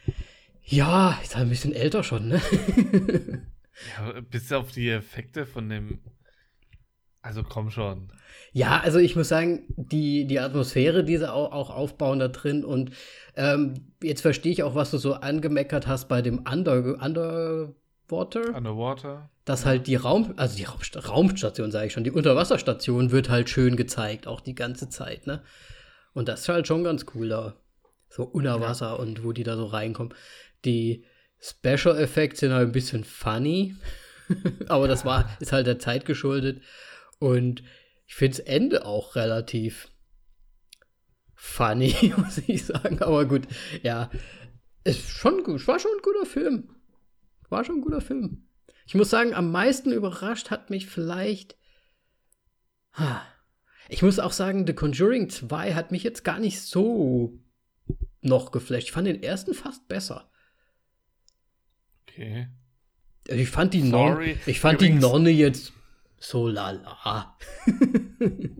Ja, 0.65 1.19
ist 1.23 1.35
halt 1.35 1.47
ein 1.47 1.49
bisschen 1.49 1.73
älter 1.73 2.03
schon, 2.03 2.27
ne? 2.27 2.41
Ja, 3.97 4.21
bis 4.21 4.51
auf 4.51 4.71
die 4.71 4.89
Effekte 4.89 5.47
von 5.47 5.67
dem. 5.67 5.99
Also 7.23 7.41
komm 7.41 7.71
schon. 7.71 8.11
Ja, 8.51 8.81
also 8.83 8.99
ich 8.99 9.15
muss 9.15 9.29
sagen, 9.29 9.63
die, 9.77 10.25
die 10.25 10.39
Atmosphäre, 10.39 11.05
die 11.05 11.17
sie 11.17 11.31
auch, 11.31 11.53
auch 11.53 11.69
aufbauen 11.69 12.19
da 12.19 12.27
drin 12.27 12.65
und 12.65 12.91
ähm, 13.35 13.73
jetzt 14.03 14.21
verstehe 14.21 14.51
ich 14.51 14.61
auch, 14.61 14.75
was 14.75 14.91
du 14.91 14.97
so 14.97 15.13
angemeckert 15.13 15.87
hast 15.87 16.09
bei 16.09 16.21
dem 16.21 16.39
Under, 16.39 17.01
Underwater. 17.01 18.55
Underwater. 18.55 19.29
Dass 19.45 19.65
halt 19.65 19.87
die 19.87 19.95
Raum, 19.95 20.33
also 20.35 20.57
die 20.57 20.65
Raumst 20.65 21.09
Raumstation, 21.09 21.71
sage 21.71 21.87
ich 21.87 21.93
schon, 21.93 22.03
die 22.03 22.11
Unterwasserstation 22.11 23.11
wird 23.11 23.29
halt 23.29 23.49
schön 23.49 23.77
gezeigt, 23.77 24.27
auch 24.27 24.41
die 24.41 24.55
ganze 24.55 24.89
Zeit, 24.89 25.25
ne? 25.25 25.41
Und 26.13 26.27
das 26.27 26.41
ist 26.41 26.49
halt 26.49 26.67
schon 26.67 26.83
ganz 26.83 27.05
cool 27.15 27.29
da. 27.29 27.55
So 28.09 28.23
unter 28.23 28.61
Wasser 28.61 28.87
ja. 28.87 28.93
und 28.93 29.23
wo 29.23 29.31
die 29.31 29.43
da 29.43 29.55
so 29.55 29.65
reinkommen. 29.65 30.13
Die 30.65 31.05
Special 31.39 31.97
Effects 31.97 32.41
sind 32.41 32.51
halt 32.51 32.67
ein 32.67 32.71
bisschen 32.73 33.03
funny, 33.03 33.75
aber 34.67 34.87
das 34.87 35.05
war, 35.05 35.29
ist 35.39 35.51
halt 35.51 35.67
der 35.67 35.79
Zeit 35.79 36.05
geschuldet. 36.05 36.61
Und 37.23 37.63
ich 38.05 38.15
finde 38.15 38.37
das 38.37 38.45
Ende 38.45 38.85
auch 38.85 39.15
relativ 39.15 39.89
funny, 41.35 42.13
muss 42.17 42.39
ich 42.47 42.65
sagen. 42.65 43.01
Aber 43.01 43.25
gut, 43.25 43.47
ja, 43.81 44.11
es 44.83 45.09
schon 45.09 45.45
gut, 45.45 45.65
war 45.65 45.79
schon 45.79 45.91
ein 45.91 46.01
guter 46.01 46.25
Film. 46.25 46.75
War 47.47 47.63
schon 47.63 47.77
ein 47.77 47.81
guter 47.81 48.01
Film. 48.01 48.49
Ich 48.85 48.93
muss 48.93 49.09
sagen, 49.09 49.33
am 49.33 49.53
meisten 49.53 49.93
überrascht 49.93 50.51
hat 50.51 50.69
mich 50.69 50.87
vielleicht. 50.87 51.55
Ich 53.87 54.01
muss 54.01 54.19
auch 54.19 54.33
sagen, 54.33 54.67
The 54.67 54.73
Conjuring 54.73 55.29
2 55.29 55.75
hat 55.75 55.93
mich 55.93 56.03
jetzt 56.03 56.25
gar 56.25 56.39
nicht 56.39 56.59
so 56.59 57.39
noch 58.19 58.51
geflasht. 58.51 58.87
Ich 58.87 58.91
fand 58.91 59.07
den 59.07 59.23
ersten 59.23 59.53
fast 59.53 59.87
besser. 59.87 60.29
Okay. 62.01 62.49
Also 63.29 63.41
ich 63.41 63.49
fand 63.49 63.73
die 63.73 63.83
Nonne, 63.83 64.35
ich 64.45 64.59
fand 64.59 64.81
die 64.81 64.89
Nonne 64.89 65.29
jetzt 65.29 65.71
so 66.23 66.47
lala. 66.47 67.37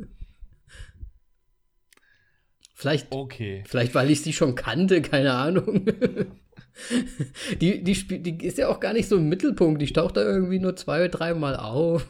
vielleicht, 2.76 3.12
okay. 3.12 3.64
vielleicht, 3.66 3.96
weil 3.96 4.12
ich 4.12 4.22
sie 4.22 4.34
schon 4.34 4.56
kannte, 4.56 5.02
keine 5.02 5.34
Ahnung. 5.34 5.86
die, 7.62 7.84
die, 7.84 8.24
die 8.24 8.46
ist 8.46 8.58
ja 8.58 8.68
auch 8.68 8.80
gar 8.80 8.94
nicht 8.94 9.08
so 9.08 9.18
im 9.18 9.30
Mittelpunkt. 9.30 9.82
Die 9.82 9.94
taucht 9.94 10.18
da 10.18 10.22
irgendwie 10.22 10.60
nur 10.60 10.76
zwei 10.76 11.00
oder 11.00 11.10
dreimal 11.10 11.56
auf. 11.56 12.06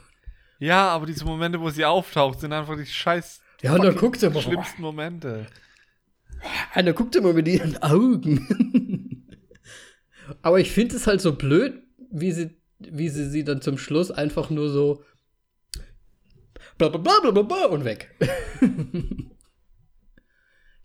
Ja, 0.60 0.90
aber 0.90 1.06
diese 1.06 1.26
Momente, 1.26 1.62
wo 1.62 1.70
sie 1.70 1.86
auftaucht, 1.86 2.40
sind 2.40 2.54
einfach 2.54 2.76
die 2.76 2.86
scheiß 2.86 3.42
ja, 3.62 3.76
und 3.76 3.84
dann 3.84 3.96
guckt 3.96 4.20
sie 4.20 4.26
immer, 4.28 4.42
schlimmsten 4.42 4.82
Momente. 4.82 5.48
Und 6.76 6.86
dann 6.86 6.96
guckt 6.96 7.14
sie 7.14 7.20
immer 7.20 7.32
mit 7.32 7.48
ihren 7.48 7.82
Augen. 7.82 9.26
aber 10.42 10.60
ich 10.60 10.72
finde 10.72 10.98
es 10.98 11.08
halt 11.08 11.22
so 11.22 11.34
blöd, 11.34 11.82
wie 12.12 12.34
sie, 12.34 12.58
wie 12.80 13.08
sie 13.08 13.30
sie 13.30 13.46
dann 13.46 13.62
zum 13.62 13.78
Schluss 13.78 14.12
einfach 14.12 14.50
nur 14.50 14.70
so 14.70 15.04
bla 16.90 17.00
bla 17.00 17.20
bla 17.22 17.32
bla 17.32 17.42
bla 17.44 17.66
und 17.66 17.86
weg. 17.86 18.16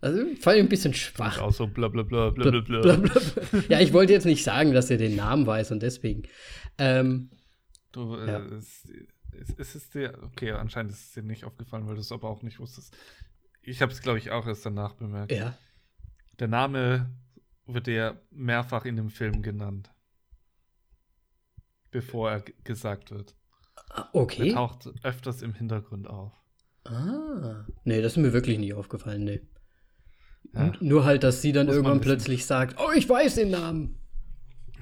also 0.01 0.19
fand 0.39 0.57
ich 0.57 0.63
ein 0.63 0.69
bisschen 0.69 0.93
schwach. 0.93 1.39
Auch 1.39 1.53
so 1.53 1.67
bla 1.67 1.87
bla 1.87 2.03
bla 2.03 2.29
bla 2.29 2.51
bla 2.51 2.61
bla. 2.61 2.81
bla, 2.81 2.95
bla. 2.97 3.63
Ja, 3.69 3.79
ich 3.79 3.93
wollte 3.93 4.13
jetzt 4.13 4.25
nicht 4.25 4.43
sagen, 4.43 4.73
dass 4.73 4.89
er 4.89 4.97
den 4.97 5.15
Namen 5.15 5.45
weiß 5.45 5.71
und 5.71 5.81
deswegen. 5.81 6.23
Ähm, 6.77 7.29
du, 7.91 8.15
äh, 8.15 8.27
ja. 8.27 8.39
es, 8.39 8.87
es, 9.57 9.75
ist 9.75 9.95
dir, 9.95 10.17
okay, 10.23 10.51
anscheinend 10.51 10.91
ist 10.91 11.07
es 11.07 11.11
dir 11.13 11.23
nicht 11.23 11.45
aufgefallen, 11.45 11.87
weil 11.87 11.95
du 11.95 12.01
es 12.01 12.11
aber 12.11 12.29
auch 12.29 12.41
nicht 12.43 12.59
wusstest. 12.59 12.95
Ich 13.61 13.81
habe 13.81 13.91
es, 13.91 14.01
glaube 14.01 14.17
ich, 14.17 14.31
auch 14.31 14.47
erst 14.47 14.65
danach 14.65 14.93
bemerkt. 14.93 15.31
Ja. 15.31 15.57
Der 16.39 16.47
Name 16.47 17.09
wird 17.65 17.87
ja 17.87 18.19
mehrfach 18.31 18.85
in 18.85 18.95
dem 18.95 19.09
Film 19.09 19.41
genannt. 19.41 19.91
Bevor 21.91 22.31
er 22.31 22.41
gesagt 22.63 23.11
wird. 23.11 23.35
Okay. 24.13 24.49
Er 24.49 24.55
taucht 24.55 24.89
öfters 25.03 25.41
im 25.41 25.53
Hintergrund 25.53 26.07
auf. 26.07 26.31
Ah. 26.85 27.65
Nee, 27.83 28.01
das 28.01 28.13
ist 28.13 28.17
mir 28.17 28.33
wirklich 28.33 28.57
nicht 28.59 28.73
aufgefallen, 28.73 29.23
nee. 29.23 29.41
Ja. 30.53 30.71
Nur 30.79 31.05
halt, 31.05 31.23
dass 31.23 31.41
sie 31.41 31.51
dann 31.51 31.67
Muss 31.67 31.75
irgendwann 31.75 32.01
plötzlich 32.01 32.45
sagt, 32.45 32.79
oh, 32.79 32.91
ich 32.95 33.07
weiß 33.07 33.35
den 33.35 33.51
Namen. 33.51 33.99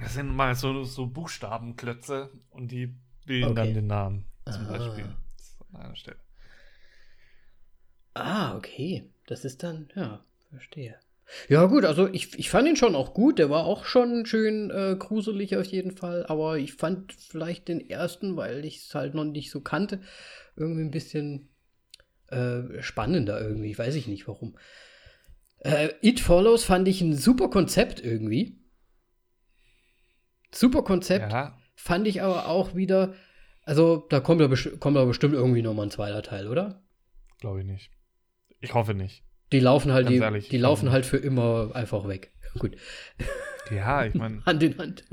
Das 0.00 0.14
sind 0.14 0.34
mal 0.34 0.54
so, 0.54 0.84
so 0.84 1.06
Buchstabenklötze 1.06 2.30
und 2.50 2.70
die 2.70 2.94
bilden 3.26 3.50
okay. 3.50 3.54
dann 3.54 3.74
den 3.74 3.86
Namen 3.86 4.24
zum 4.46 4.66
ah. 4.66 4.70
Beispiel. 4.70 5.04
An 5.72 5.80
einer 5.80 5.96
Stelle. 5.96 6.18
Ah, 8.14 8.56
okay. 8.56 9.10
Das 9.26 9.44
ist 9.44 9.62
dann, 9.62 9.88
ja, 9.94 10.24
verstehe. 10.50 10.98
Ja, 11.48 11.66
gut, 11.66 11.84
also 11.84 12.08
ich, 12.08 12.38
ich 12.38 12.50
fand 12.50 12.68
ihn 12.68 12.76
schon 12.76 12.94
auch 12.94 13.14
gut. 13.14 13.38
Der 13.38 13.50
war 13.50 13.64
auch 13.64 13.84
schon 13.84 14.24
schön 14.26 14.70
äh, 14.70 14.96
gruselig 14.98 15.56
auf 15.56 15.66
jeden 15.66 15.90
Fall. 15.90 16.26
Aber 16.26 16.58
ich 16.58 16.74
fand 16.74 17.12
vielleicht 17.12 17.68
den 17.68 17.88
ersten, 17.88 18.36
weil 18.36 18.64
ich 18.64 18.78
es 18.78 18.94
halt 18.94 19.14
noch 19.14 19.24
nicht 19.24 19.50
so 19.50 19.60
kannte, 19.60 20.00
irgendwie 20.56 20.82
ein 20.82 20.90
bisschen 20.90 21.48
äh, 22.28 22.82
spannender 22.82 23.40
irgendwie. 23.40 23.76
Weiß 23.76 23.94
ich 23.94 24.06
nicht 24.06 24.26
warum. 24.26 24.56
Äh, 25.58 25.90
It 26.00 26.20
Follows 26.20 26.64
fand 26.64 26.88
ich 26.88 27.00
ein 27.00 27.14
super 27.14 27.50
Konzept 27.50 28.02
irgendwie. 28.02 28.58
Super 30.50 30.82
Konzept. 30.82 31.32
Ja. 31.32 31.58
Fand 31.74 32.06
ich 32.08 32.22
aber 32.22 32.48
auch 32.48 32.74
wieder. 32.74 33.14
Also, 33.64 34.06
da 34.08 34.20
kommt 34.20 34.40
da, 34.40 34.48
kommt 34.78 34.96
da 34.96 35.04
bestimmt 35.04 35.34
irgendwie 35.34 35.62
nochmal 35.62 35.86
ein 35.86 35.90
zweiter 35.90 36.22
Teil, 36.22 36.48
oder? 36.48 36.82
Glaube 37.38 37.60
ich 37.60 37.66
nicht. 37.66 37.90
Ich 38.60 38.72
hoffe 38.72 38.94
nicht. 38.94 39.27
Die 39.52 39.60
laufen 39.60 39.92
halt, 39.92 40.08
die, 40.08 40.16
ehrlich, 40.16 40.48
die 40.48 40.58
laufen 40.58 40.90
halt 40.90 41.06
für 41.06 41.16
immer 41.16 41.70
einfach 41.74 42.06
weg. 42.06 42.32
Gut. 42.58 42.76
Ja, 43.70 44.04
ich 44.04 44.14
meine. 44.14 44.44
Hand 44.44 44.62
in 44.62 44.78
Hand. 44.78 45.04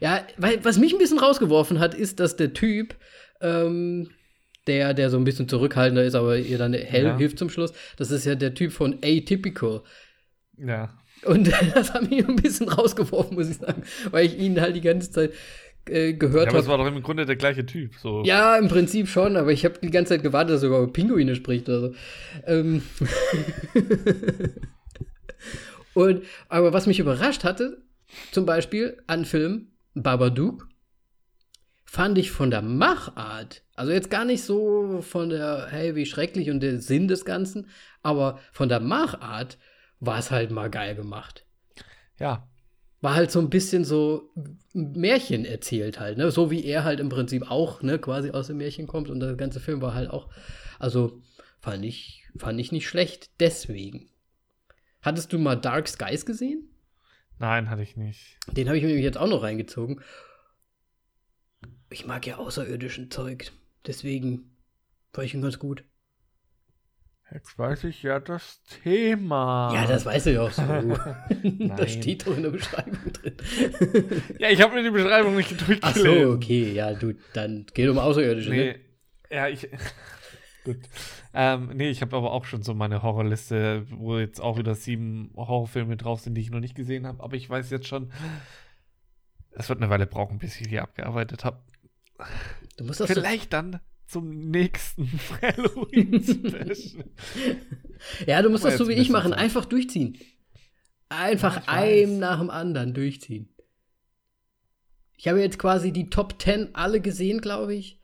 ja, 0.00 0.26
weil 0.36 0.64
was 0.64 0.78
mich 0.78 0.92
ein 0.92 0.98
bisschen 0.98 1.18
rausgeworfen 1.18 1.80
hat, 1.80 1.94
ist, 1.94 2.20
dass 2.20 2.36
der 2.36 2.52
Typ, 2.52 2.94
ähm, 3.40 4.10
der, 4.66 4.94
der 4.94 5.10
so 5.10 5.16
ein 5.16 5.24
bisschen 5.24 5.48
zurückhaltender 5.48 6.04
ist, 6.04 6.14
aber 6.14 6.38
ihr 6.38 6.58
dann 6.58 6.72
hell 6.72 7.04
ja. 7.04 7.16
hilft 7.16 7.38
zum 7.38 7.50
Schluss, 7.50 7.72
das 7.96 8.10
ist 8.10 8.24
ja 8.24 8.34
der 8.34 8.54
Typ 8.54 8.72
von 8.72 8.98
Atypical. 9.02 9.82
Ja. 10.56 10.96
Und 11.24 11.50
das 11.74 11.94
hat 11.94 12.10
mich 12.10 12.26
ein 12.26 12.36
bisschen 12.36 12.68
rausgeworfen, 12.68 13.36
muss 13.36 13.50
ich 13.50 13.56
sagen, 13.56 13.82
weil 14.10 14.26
ich 14.26 14.38
ihn 14.38 14.60
halt 14.60 14.76
die 14.76 14.80
ganze 14.80 15.10
Zeit 15.10 15.32
äh, 15.88 16.14
gehört 16.14 16.46
habe. 16.46 16.46
Ja, 16.46 16.50
aber 16.50 16.58
es 16.60 16.68
war 16.68 16.78
doch 16.78 16.86
im 16.86 17.02
Grunde 17.02 17.26
der 17.26 17.36
gleiche 17.36 17.66
Typ. 17.66 17.94
So. 17.96 18.22
Ja, 18.24 18.56
im 18.56 18.68
Prinzip 18.68 19.08
schon, 19.08 19.36
aber 19.36 19.52
ich 19.52 19.64
habe 19.64 19.78
die 19.82 19.90
ganze 19.90 20.14
Zeit 20.14 20.22
gewartet, 20.22 20.56
dass 20.56 20.62
er 20.62 20.68
über 20.68 20.86
Pinguine 20.92 21.34
spricht 21.34 21.68
oder 21.68 21.80
so. 21.80 21.94
Ähm 22.46 22.82
Und, 25.94 26.24
aber 26.48 26.72
was 26.72 26.86
mich 26.86 26.98
überrascht 26.98 27.44
hatte, 27.44 27.82
zum 28.32 28.46
Beispiel 28.46 29.02
an 29.06 29.24
Film 29.24 29.68
Babadook, 29.94 30.68
fand 31.84 32.18
ich 32.18 32.32
von 32.32 32.50
der 32.50 32.62
Machart, 32.62 33.62
also 33.76 33.92
jetzt 33.92 34.10
gar 34.10 34.24
nicht 34.24 34.42
so 34.42 35.00
von 35.02 35.28
der, 35.28 35.68
hey, 35.70 35.94
wie 35.94 36.06
schrecklich 36.06 36.50
und 36.50 36.60
der 36.60 36.80
Sinn 36.80 37.06
des 37.06 37.24
Ganzen, 37.24 37.68
aber 38.02 38.40
von 38.52 38.68
der 38.68 38.80
Machart 38.80 39.58
war 40.00 40.18
es 40.18 40.32
halt 40.32 40.50
mal 40.50 40.70
geil 40.70 40.96
gemacht. 40.96 41.46
Ja, 42.18 42.48
war 43.04 43.14
halt 43.14 43.30
so 43.30 43.38
ein 43.38 43.50
bisschen 43.50 43.84
so 43.84 44.32
Märchen 44.72 45.44
erzählt 45.44 46.00
halt, 46.00 46.16
ne? 46.16 46.30
So 46.30 46.50
wie 46.50 46.64
er 46.64 46.84
halt 46.84 47.00
im 47.00 47.10
Prinzip 47.10 47.50
auch, 47.50 47.82
ne, 47.82 47.98
quasi 47.98 48.30
aus 48.30 48.46
dem 48.46 48.56
Märchen 48.56 48.86
kommt 48.86 49.10
und 49.10 49.20
der 49.20 49.34
ganze 49.34 49.60
Film 49.60 49.82
war 49.82 49.92
halt 49.92 50.08
auch, 50.08 50.30
also 50.78 51.20
fand 51.60 51.84
ich, 51.84 52.24
fand 52.38 52.58
ich 52.58 52.72
nicht 52.72 52.88
schlecht, 52.88 53.30
deswegen. 53.40 54.08
Hattest 55.02 55.34
du 55.34 55.38
mal 55.38 55.54
Dark 55.54 55.86
Skies 55.86 56.24
gesehen? 56.24 56.70
Nein, 57.38 57.68
hatte 57.68 57.82
ich 57.82 57.94
nicht. 57.94 58.38
Den 58.50 58.68
habe 58.68 58.78
ich 58.78 58.84
mir 58.84 58.98
jetzt 58.98 59.18
auch 59.18 59.28
noch 59.28 59.42
reingezogen. 59.42 60.00
Ich 61.90 62.06
mag 62.06 62.26
ja 62.26 62.38
außerirdischen 62.38 63.10
Zeug, 63.10 63.52
deswegen 63.86 64.56
war 65.12 65.24
ich 65.24 65.34
ihn 65.34 65.42
ganz 65.42 65.58
gut. 65.58 65.84
Jetzt 67.32 67.58
weiß 67.58 67.84
ich 67.84 68.02
ja 68.02 68.20
das 68.20 68.62
Thema. 68.82 69.72
Ja, 69.74 69.86
das 69.86 70.04
weißt 70.04 70.26
du 70.26 70.32
ja 70.34 70.42
auch 70.42 70.50
so. 70.50 70.62
das 71.76 71.92
steht 71.92 72.26
doch 72.26 72.36
in 72.36 72.42
der 72.42 72.50
Beschreibung 72.50 73.12
drin. 73.12 73.34
ja, 74.38 74.50
ich 74.50 74.60
habe 74.60 74.74
mir 74.74 74.82
die 74.82 74.90
Beschreibung 74.90 75.36
nicht 75.36 75.50
durchgelesen. 75.50 75.82
Ach 75.82 75.94
so, 75.96 76.30
okay. 76.30 76.72
Ja, 76.72 76.92
du, 76.92 77.14
dann 77.32 77.66
geht 77.72 77.88
um 77.88 77.98
Außerirdische, 77.98 78.50
nee. 78.50 78.72
ne? 78.72 78.80
Ja, 79.30 79.48
ich. 79.48 79.68
Gut. 80.64 80.78
Ähm, 81.32 81.70
nee, 81.74 81.90
ich 81.90 82.00
habe 82.02 82.16
aber 82.16 82.32
auch 82.32 82.44
schon 82.44 82.62
so 82.62 82.74
meine 82.74 83.02
Horrorliste, 83.02 83.86
wo 83.90 84.18
jetzt 84.18 84.40
auch 84.40 84.56
wieder 84.56 84.74
sieben 84.74 85.32
Horrorfilme 85.34 85.96
drauf 85.96 86.20
sind, 86.20 86.34
die 86.34 86.42
ich 86.42 86.50
noch 86.50 86.60
nicht 86.60 86.76
gesehen 86.76 87.06
habe. 87.06 87.22
Aber 87.22 87.34
ich 87.34 87.50
weiß 87.50 87.70
jetzt 87.70 87.88
schon, 87.88 88.12
es 89.50 89.68
wird 89.68 89.80
eine 89.80 89.90
Weile 89.90 90.06
brauchen, 90.06 90.38
bis 90.38 90.60
ich 90.60 90.68
die 90.68 90.78
abgearbeitet 90.78 91.44
habe. 91.44 91.58
Du 92.76 92.84
musst 92.84 93.00
das 93.00 93.10
Vielleicht 93.10 93.52
dann 93.52 93.80
zum 94.06 94.50
nächsten 94.50 95.08
Halloween-Special. 95.42 97.04
ja, 98.26 98.42
du 98.42 98.50
musst 98.50 98.64
das 98.64 98.78
so 98.78 98.88
wie 98.88 98.94
ich 98.94 99.10
machen, 99.10 99.32
einfach 99.32 99.64
durchziehen. 99.64 100.18
Einfach 101.08 101.66
ja, 101.66 101.72
einem 101.72 102.18
nach 102.18 102.38
dem 102.38 102.50
anderen 102.50 102.94
durchziehen. 102.94 103.48
Ich 105.16 105.28
habe 105.28 105.40
jetzt 105.40 105.58
quasi 105.58 105.92
die 105.92 106.10
Top 106.10 106.40
10 106.40 106.74
alle 106.74 107.00
gesehen, 107.00 107.40
glaube 107.40 107.74
ich. 107.74 108.00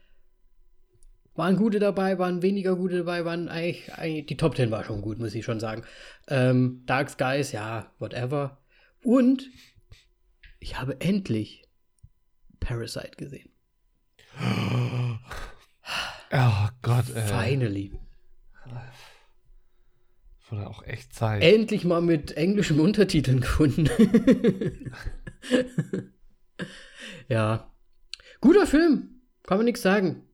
Waren 1.34 1.56
gute 1.56 1.78
dabei, 1.78 2.18
waren 2.18 2.42
weniger 2.42 2.76
gute 2.76 2.98
dabei, 2.98 3.24
waren 3.24 3.48
eigentlich, 3.48 3.92
eigentlich, 3.94 4.26
die 4.26 4.36
Top 4.36 4.56
10 4.56 4.70
war 4.70 4.84
schon 4.84 5.00
gut, 5.00 5.18
muss 5.18 5.34
ich 5.34 5.44
schon 5.44 5.60
sagen. 5.60 5.84
Ähm, 6.28 6.82
Dark 6.86 7.10
Skies, 7.10 7.52
ja, 7.52 7.92
whatever. 7.98 8.58
Und 9.02 9.50
ich 10.58 10.78
habe 10.78 11.00
endlich 11.00 11.64
Parasite 12.60 13.16
gesehen. 13.16 13.50
Oh 16.32 16.68
Gott, 16.82 17.14
ey. 17.14 17.26
Finally. 17.26 17.92
Wurde 20.50 20.68
auch 20.68 20.82
echt 20.82 21.14
Zeit. 21.14 21.42
Endlich 21.42 21.84
mal 21.84 22.02
mit 22.02 22.36
englischen 22.36 22.80
Untertiteln 22.80 23.40
gefunden. 23.40 23.88
ja. 27.28 27.72
Guter 28.40 28.66
Film. 28.66 29.20
Kann 29.44 29.58
man 29.58 29.64
nichts 29.64 29.82
sagen. 29.82 30.26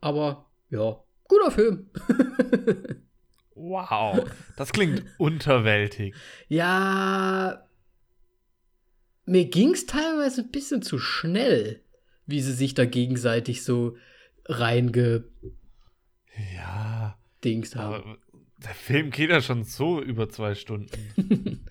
Aber 0.00 0.50
ja, 0.70 1.04
guter 1.28 1.50
Film. 1.50 1.90
wow. 3.54 4.24
Das 4.56 4.72
klingt 4.72 5.04
unterwältig. 5.18 6.14
Ja. 6.48 7.68
Mir 9.26 9.44
ging 9.44 9.72
es 9.72 9.86
teilweise 9.86 10.42
ein 10.42 10.50
bisschen 10.50 10.82
zu 10.82 10.98
schnell, 10.98 11.84
wie 12.26 12.40
sie 12.40 12.54
sich 12.54 12.74
da 12.74 12.86
gegenseitig 12.86 13.64
so 13.64 13.96
reinge. 14.46 15.24
Ja. 16.54 17.18
Dings 17.44 17.74
haben. 17.76 17.94
Aber 17.94 18.16
der 18.58 18.74
Film 18.74 19.10
geht 19.10 19.30
ja 19.30 19.40
schon 19.40 19.64
so 19.64 20.00
über 20.00 20.28
zwei 20.28 20.54
Stunden. 20.54 21.66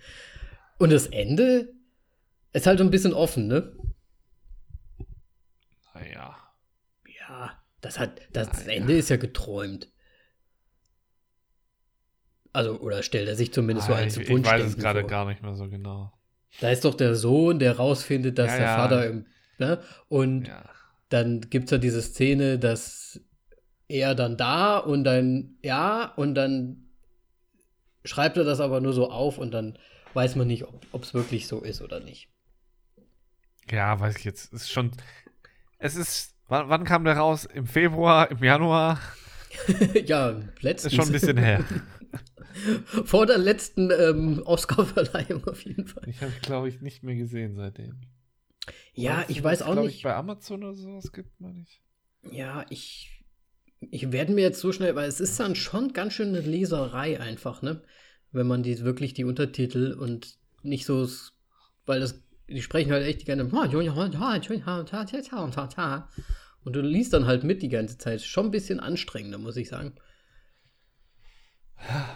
Und 0.77 0.91
das 0.91 1.07
Ende 1.07 1.73
ist 2.53 2.67
halt 2.67 2.79
so 2.79 2.83
ein 2.83 2.91
bisschen 2.91 3.13
offen, 3.13 3.47
ne? 3.47 3.71
Naja. 5.93 6.37
Ja, 7.19 7.61
das 7.81 7.99
hat, 7.99 8.21
das, 8.33 8.49
das 8.49 8.67
Ende 8.67 8.97
ist 8.97 9.09
ja 9.09 9.17
geträumt. 9.17 9.91
Also, 12.53 12.79
oder 12.81 13.01
stellt 13.03 13.29
er 13.29 13.35
sich 13.35 13.53
zumindest 13.53 13.87
so 13.87 13.93
Ah, 13.93 13.97
ein 13.97 14.07
ich, 14.07 14.13
zu 14.13 14.21
ich 14.21 14.29
Wunsch 14.29 14.47
weiß 14.47 14.63
es 14.63 14.77
gerade 14.77 15.05
gar 15.05 15.25
nicht 15.25 15.41
mehr 15.41 15.55
so 15.55 15.69
genau. 15.69 16.11
Da 16.59 16.69
ist 16.69 16.83
doch 16.83 16.95
der 16.95 17.15
Sohn, 17.15 17.59
der 17.59 17.77
rausfindet, 17.77 18.37
dass 18.37 18.51
Ja, 18.51 18.57
der 18.57 18.65
ja. 18.65 18.75
Vater 18.75 19.07
im, 19.07 19.25
ne? 19.57 19.81
Und 20.09 20.47
Ja. 20.47 20.69
Dann 21.11 21.41
gibt 21.49 21.65
es 21.65 21.71
ja 21.71 21.77
diese 21.77 22.01
Szene, 22.01 22.57
dass 22.57 23.19
er 23.87 24.15
dann 24.15 24.37
da 24.37 24.77
und 24.77 25.03
dann, 25.03 25.57
ja, 25.61 26.05
und 26.15 26.35
dann 26.35 26.87
schreibt 28.05 28.37
er 28.37 28.43
das 28.43 28.59
aber 28.59 28.81
nur 28.81 28.93
so 28.93 29.11
auf 29.11 29.37
und 29.37 29.51
dann 29.51 29.77
weiß 30.13 30.35
man 30.35 30.47
nicht, 30.47 30.65
ob 30.91 31.03
es 31.03 31.13
wirklich 31.13 31.47
so 31.47 31.61
ist 31.61 31.81
oder 31.81 31.99
nicht. 31.99 32.29
ja, 33.69 33.99
weiß 33.99 34.17
ich 34.17 34.23
jetzt. 34.23 34.53
Ist 34.53 34.71
schon. 34.71 34.91
Es 35.77 35.95
ist. 35.95 36.35
Wann, 36.47 36.69
wann 36.69 36.83
kam 36.83 37.03
der 37.05 37.17
raus? 37.17 37.45
Im 37.45 37.65
Februar, 37.65 38.29
im 38.29 38.43
Januar? 38.43 38.99
ja, 40.05 40.41
letztens. 40.59 40.93
Ist 40.93 40.95
schon 40.95 41.05
ein 41.07 41.11
bisschen 41.11 41.37
her. 41.37 41.63
Vor 43.05 43.25
der 43.25 43.37
letzten 43.37 43.89
ähm, 43.91 44.41
Oscar-Verleihung 44.43 45.45
auf 45.47 45.63
jeden 45.63 45.87
Fall. 45.87 46.03
Ich 46.07 46.21
habe, 46.21 46.33
glaube 46.41 46.67
ich, 46.67 46.81
nicht 46.81 47.03
mehr 47.03 47.15
gesehen 47.15 47.55
seitdem. 47.55 48.01
Ja, 48.93 49.25
ich 49.27 49.43
weiß 49.43 49.61
auch 49.63 49.75
nicht. 49.75 49.97
Ich, 49.97 50.03
bei 50.03 50.15
Amazon 50.15 50.63
oder 50.63 50.75
sowas 50.75 51.11
gibt 51.11 51.39
man 51.39 51.55
nicht. 51.55 51.81
Ja, 52.31 52.65
ich, 52.69 53.25
ich 53.79 54.11
werde 54.11 54.33
mir 54.33 54.41
jetzt 54.41 54.59
so 54.59 54.71
schnell, 54.71 54.95
weil 54.95 55.07
es 55.07 55.19
ist 55.19 55.39
dann 55.39 55.55
schon 55.55 55.93
ganz 55.93 56.13
schön 56.13 56.29
eine 56.29 56.41
Leserei 56.41 57.19
einfach, 57.19 57.61
ne? 57.61 57.81
Wenn 58.31 58.47
man 58.47 58.63
die 58.63 58.79
wirklich 58.81 59.13
die 59.13 59.25
Untertitel 59.25 59.93
und 59.99 60.37
nicht 60.63 60.85
so, 60.85 61.07
weil 61.85 61.99
das, 61.99 62.23
die 62.47 62.61
sprechen 62.61 62.91
halt 62.91 63.05
echt 63.05 63.21
die 63.21 63.25
ganze 63.25 63.45
und 66.63 66.75
du 66.75 66.81
liest 66.81 67.13
dann 67.13 67.25
halt 67.25 67.43
mit 67.43 67.61
die 67.61 67.69
ganze 67.69 67.97
Zeit. 67.97 68.21
Schon 68.21 68.45
ein 68.45 68.51
bisschen 68.51 68.79
anstrengender, 68.79 69.37
muss 69.37 69.57
ich 69.57 69.69
sagen. 69.69 69.95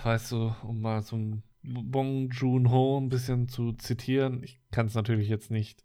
Weißt 0.03 0.31
du, 0.31 0.55
um 0.63 0.81
mal 0.81 1.01
so 1.01 1.17
ein 1.17 1.43
Bong 1.63 2.29
Joon-ho 2.29 2.99
ein 2.99 3.09
bisschen 3.09 3.49
zu 3.49 3.73
zitieren. 3.73 4.43
Ich 4.43 4.61
kann 4.71 4.85
es 4.85 4.93
natürlich 4.93 5.27
jetzt 5.27 5.49
nicht 5.49 5.83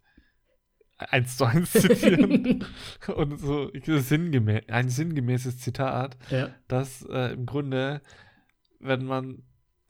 eins 1.09 1.37
zu 1.37 1.45
eins 1.45 1.71
zitieren. 1.71 2.65
Und 3.15 3.39
so 3.39 3.71
sinngemä 3.73 4.61
ein 4.67 4.89
sinngemäßes 4.89 5.59
Zitat, 5.59 6.17
Ja. 6.29 6.49
dass 6.67 7.03
äh, 7.09 7.33
im 7.33 7.45
Grunde, 7.45 8.01
wenn 8.79 9.05
man 9.05 9.43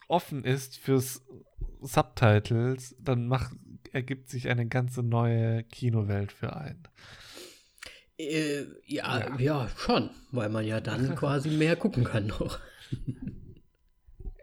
offen 0.08 0.44
ist 0.44 0.78
fürs 0.78 1.26
Subtitles, 1.82 2.96
dann 3.00 3.28
macht, 3.28 3.52
ergibt 3.92 4.30
sich 4.30 4.50
eine 4.50 4.68
ganze 4.68 5.04
neue 5.04 5.64
Kinowelt 5.64 6.32
für 6.32 6.56
einen. 6.56 6.84
Äh, 8.18 8.66
ja, 8.86 9.20
Ja. 9.20 9.40
ja, 9.40 9.70
schon, 9.78 10.10
weil 10.32 10.50
man 10.50 10.66
ja 10.66 10.80
dann 10.82 11.16
quasi 11.16 11.50
mehr 11.50 11.76
gucken 11.76 12.04
kann 12.04 12.28
noch. 12.28 12.60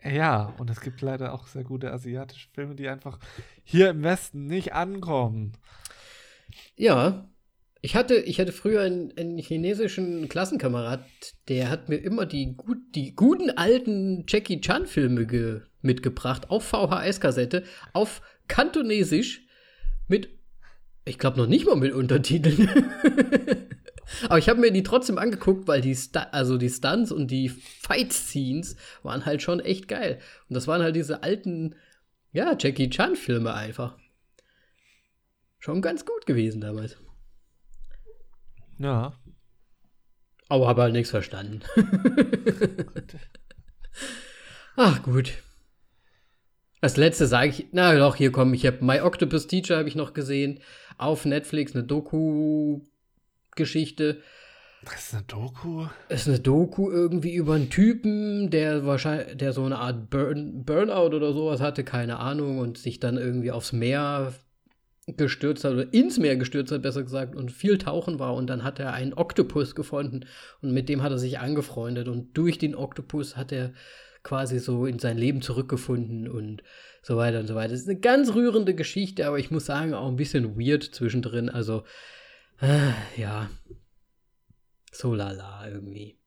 Ja, 0.04 0.54
und 0.58 0.70
es 0.70 0.80
gibt 0.80 1.00
leider 1.02 1.34
auch 1.34 1.46
sehr 1.48 1.64
gute 1.64 1.92
asiatische 1.92 2.48
Filme, 2.54 2.74
die 2.76 2.88
einfach 2.88 3.18
hier 3.64 3.90
im 3.90 4.02
Westen 4.02 4.46
nicht 4.46 4.72
ankommen. 4.72 5.52
Ja, 6.78 7.28
ich 7.82 7.96
hatte, 7.96 8.14
ich 8.14 8.38
hatte 8.38 8.52
früher 8.52 8.82
einen, 8.82 9.12
einen 9.16 9.38
chinesischen 9.38 10.28
Klassenkamerad, 10.28 11.04
der 11.48 11.70
hat 11.70 11.88
mir 11.88 11.96
immer 11.96 12.24
die, 12.24 12.54
gut, 12.56 12.78
die 12.94 13.16
guten 13.16 13.50
alten 13.50 14.24
Jackie 14.28 14.60
Chan-Filme 14.60 15.26
ge, 15.26 15.62
mitgebracht, 15.82 16.50
auf 16.50 16.64
VHS-Kassette, 16.68 17.64
auf 17.92 18.22
Kantonesisch, 18.46 19.42
mit, 20.06 20.28
ich 21.04 21.18
glaube 21.18 21.38
noch 21.38 21.48
nicht 21.48 21.66
mal 21.66 21.74
mit 21.74 21.92
Untertiteln. 21.92 22.68
Aber 24.28 24.38
ich 24.38 24.48
habe 24.48 24.60
mir 24.60 24.70
die 24.70 24.84
trotzdem 24.84 25.18
angeguckt, 25.18 25.66
weil 25.66 25.80
die, 25.80 25.96
Stu 25.96 26.20
also 26.30 26.58
die 26.58 26.70
Stunts 26.70 27.10
und 27.10 27.28
die 27.30 27.48
Fight-Scenes 27.48 28.76
waren 29.02 29.26
halt 29.26 29.42
schon 29.42 29.58
echt 29.58 29.88
geil. 29.88 30.20
Und 30.48 30.54
das 30.54 30.68
waren 30.68 30.82
halt 30.82 30.94
diese 30.94 31.24
alten, 31.24 31.74
ja, 32.32 32.56
Jackie 32.58 32.88
Chan-Filme 32.88 33.52
einfach. 33.52 33.98
Schon 35.58 35.82
ganz 35.82 36.04
gut 36.04 36.26
gewesen 36.26 36.60
damals. 36.60 36.96
Ja. 38.78 39.14
Aber 40.48 40.68
habe 40.68 40.82
halt 40.82 40.92
nichts 40.92 41.10
verstanden. 41.10 41.62
Ach 44.76 45.02
gut. 45.02 45.32
Das 46.80 46.96
letzte 46.96 47.26
sage 47.26 47.48
ich, 47.48 47.66
na 47.72 47.96
doch, 47.96 48.14
hier 48.14 48.30
komm, 48.30 48.54
ich 48.54 48.64
habe 48.64 48.84
My 48.84 49.00
Octopus 49.00 49.48
Teacher 49.48 49.78
habe 49.78 49.88
ich 49.88 49.96
noch 49.96 50.14
gesehen 50.14 50.60
auf 50.96 51.24
Netflix 51.24 51.74
eine 51.74 51.82
Doku-Geschichte. 51.84 54.22
Das 54.84 55.08
ist 55.08 55.14
eine 55.14 55.24
Doku. 55.24 55.86
Ist 56.08 56.28
eine 56.28 56.38
Doku 56.38 56.88
irgendwie 56.90 57.34
über 57.34 57.54
einen 57.54 57.70
Typen, 57.70 58.50
der 58.50 58.86
wahrscheinlich, 58.86 59.36
der 59.36 59.52
so 59.52 59.64
eine 59.64 59.78
Art 59.78 60.08
Burn, 60.08 60.64
Burnout 60.64 61.16
oder 61.16 61.32
sowas 61.32 61.60
hatte, 61.60 61.82
keine 61.82 62.20
Ahnung, 62.20 62.58
und 62.58 62.78
sich 62.78 63.00
dann 63.00 63.16
irgendwie 63.16 63.50
aufs 63.50 63.72
Meer 63.72 64.34
gestürzt 65.16 65.64
hat 65.64 65.72
oder 65.72 65.92
ins 65.92 66.18
Meer 66.18 66.36
gestürzt 66.36 66.72
hat, 66.72 66.82
besser 66.82 67.02
gesagt, 67.02 67.34
und 67.34 67.50
viel 67.50 67.78
tauchen 67.78 68.18
war. 68.18 68.34
Und 68.34 68.48
dann 68.48 68.64
hat 68.64 68.78
er 68.78 68.92
einen 68.92 69.14
Oktopus 69.14 69.74
gefunden 69.74 70.26
und 70.60 70.72
mit 70.72 70.88
dem 70.88 71.02
hat 71.02 71.12
er 71.12 71.18
sich 71.18 71.38
angefreundet. 71.38 72.08
Und 72.08 72.36
durch 72.36 72.58
den 72.58 72.74
Oktopus 72.74 73.36
hat 73.36 73.52
er 73.52 73.72
quasi 74.22 74.58
so 74.58 74.86
in 74.86 74.98
sein 74.98 75.16
Leben 75.16 75.42
zurückgefunden 75.42 76.28
und 76.28 76.62
so 77.02 77.16
weiter 77.16 77.40
und 77.40 77.46
so 77.46 77.54
weiter. 77.54 77.70
Das 77.70 77.80
ist 77.80 77.88
eine 77.88 78.00
ganz 78.00 78.34
rührende 78.34 78.74
Geschichte, 78.74 79.26
aber 79.26 79.38
ich 79.38 79.50
muss 79.50 79.66
sagen, 79.66 79.94
auch 79.94 80.08
ein 80.08 80.16
bisschen 80.16 80.58
weird 80.58 80.82
zwischendrin. 80.82 81.48
Also, 81.48 81.84
äh, 82.60 82.90
ja, 83.16 83.48
so 84.92 85.14
lala 85.14 85.68
irgendwie. 85.68 86.18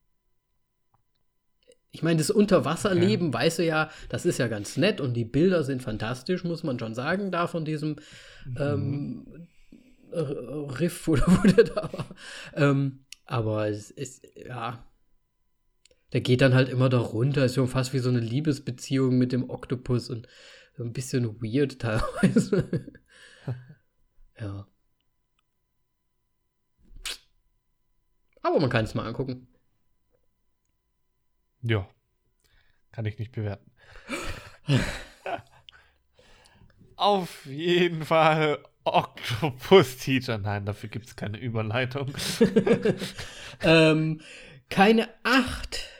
Ich 1.94 2.02
meine, 2.02 2.16
das 2.16 2.30
Unterwasserleben, 2.30 3.34
weißt 3.34 3.58
du 3.58 3.64
ja, 3.64 3.90
das 4.08 4.24
ist 4.24 4.38
ja 4.38 4.48
ganz 4.48 4.78
nett 4.78 5.00
und 5.00 5.12
die 5.12 5.26
Bilder 5.26 5.62
sind 5.62 5.82
fantastisch, 5.82 6.42
muss 6.42 6.62
man 6.62 6.78
schon 6.78 6.94
sagen, 6.94 7.30
da 7.30 7.46
von 7.46 7.66
diesem 7.66 7.96
ähm, 8.58 9.48
R- 10.10 10.80
Riff 10.80 11.08
oder 11.08 11.26
wo 11.26 11.46
der 11.48 11.64
da 11.64 11.92
war. 11.92 12.14
Ähm, 12.54 13.04
aber 13.24 13.68
es 13.68 13.90
ist, 13.90 14.26
ja, 14.36 14.84
der 16.12 16.20
geht 16.20 16.40
dann 16.42 16.54
halt 16.54 16.68
immer 16.68 16.88
da 16.88 16.98
runter, 16.98 17.44
ist 17.44 17.54
schon 17.54 17.68
fast 17.68 17.92
wie 17.94 17.98
so 17.98 18.10
eine 18.10 18.20
Liebesbeziehung 18.20 19.16
mit 19.16 19.32
dem 19.32 19.48
Oktopus 19.48 20.10
und 20.10 20.28
so 20.76 20.84
ein 20.84 20.92
bisschen 20.92 21.40
weird 21.40 21.78
teilweise. 21.78 22.92
ja. 24.38 24.66
Aber 28.42 28.60
man 28.60 28.70
kann 28.70 28.84
es 28.84 28.94
mal 28.94 29.06
angucken. 29.06 29.46
Ja. 31.62 31.88
Kann 32.90 33.06
ich 33.06 33.18
nicht 33.18 33.32
bewerten. 33.32 33.70
Auf 37.02 37.46
jeden 37.46 38.04
Fall 38.04 38.60
Octopus 38.84 39.96
Teacher. 39.96 40.38
Nein, 40.38 40.64
dafür 40.64 40.88
gibt 40.88 41.06
es 41.06 41.16
keine 41.16 41.36
Überleitung. 41.36 42.14
ähm, 43.62 44.20
keine 44.70 45.08
acht 45.24 45.90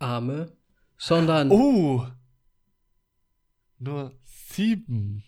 Arme, 0.00 0.50
sondern 0.98 1.52
Oh! 1.52 2.08
Nur 3.78 4.18
sieben. 4.24 5.22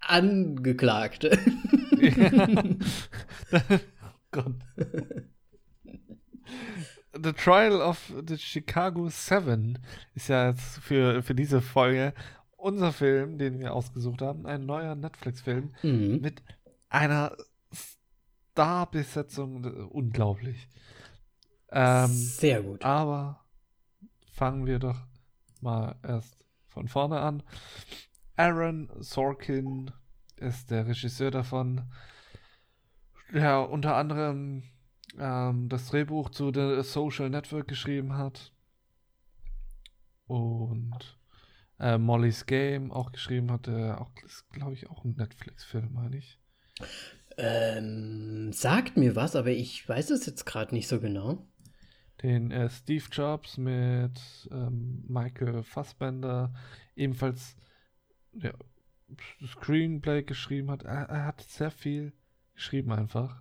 Angeklagte. 0.00 1.38
Gott. 4.30 4.54
The 7.12 7.32
Trial 7.34 7.82
of 7.82 8.10
the 8.26 8.38
Chicago 8.38 9.10
Seven 9.10 9.78
ist 10.14 10.28
ja 10.30 10.48
jetzt 10.48 10.78
für, 10.78 11.22
für 11.22 11.34
diese 11.34 11.60
Folge 11.60 12.14
unser 12.60 12.92
Film, 12.92 13.38
den 13.38 13.58
wir 13.58 13.74
ausgesucht 13.74 14.22
haben. 14.22 14.46
Ein 14.46 14.66
neuer 14.66 14.94
Netflix-Film 14.94 15.74
mhm. 15.82 16.20
mit 16.20 16.42
einer 16.88 17.36
Starbesetzung 18.52 19.64
äh, 19.64 19.68
unglaublich. 19.68 20.68
Ähm, 21.70 22.08
Sehr 22.08 22.62
gut. 22.62 22.84
Aber 22.84 23.44
fangen 24.32 24.66
wir 24.66 24.78
doch 24.78 24.98
mal 25.60 25.96
erst 26.02 26.36
von 26.68 26.88
vorne 26.88 27.20
an. 27.20 27.42
Aaron 28.36 28.90
Sorkin 28.98 29.90
ist 30.36 30.70
der 30.70 30.86
Regisseur 30.86 31.30
davon, 31.30 31.90
der 33.32 33.68
unter 33.68 33.96
anderem 33.96 34.62
ähm, 35.18 35.68
das 35.68 35.88
Drehbuch 35.88 36.30
zu 36.30 36.50
The 36.52 36.82
Social 36.82 37.30
Network 37.30 37.68
geschrieben 37.68 38.16
hat 38.16 38.52
und 40.26 41.19
äh, 41.80 41.98
Molly's 41.98 42.46
Game 42.46 42.92
auch 42.92 43.12
geschrieben 43.12 43.50
hat, 43.50 43.66
der 43.66 44.00
auch, 44.00 44.10
glaube 44.52 44.74
ich, 44.74 44.88
auch 44.90 45.04
ein 45.04 45.16
Netflix-Film, 45.16 45.92
meine 45.92 46.18
ich. 46.18 46.38
Ähm, 47.36 48.52
sagt 48.52 48.96
mir 48.96 49.16
was, 49.16 49.34
aber 49.34 49.50
ich 49.50 49.88
weiß 49.88 50.10
es 50.10 50.26
jetzt 50.26 50.44
gerade 50.44 50.74
nicht 50.74 50.88
so 50.88 51.00
genau. 51.00 51.46
Den 52.22 52.50
äh, 52.50 52.68
Steve 52.68 53.04
Jobs 53.10 53.56
mit 53.56 54.20
ähm, 54.50 55.04
Michael 55.08 55.62
Fassbender 55.62 56.52
ebenfalls 56.94 57.56
ja, 58.34 58.52
Screenplay 59.46 60.22
geschrieben 60.22 60.70
hat. 60.70 60.82
Er, 60.82 61.08
er, 61.08 61.24
hat 61.24 61.40
sehr 61.40 61.70
viel 61.70 62.12
geschrieben 62.54 62.92
einfach. 62.92 63.40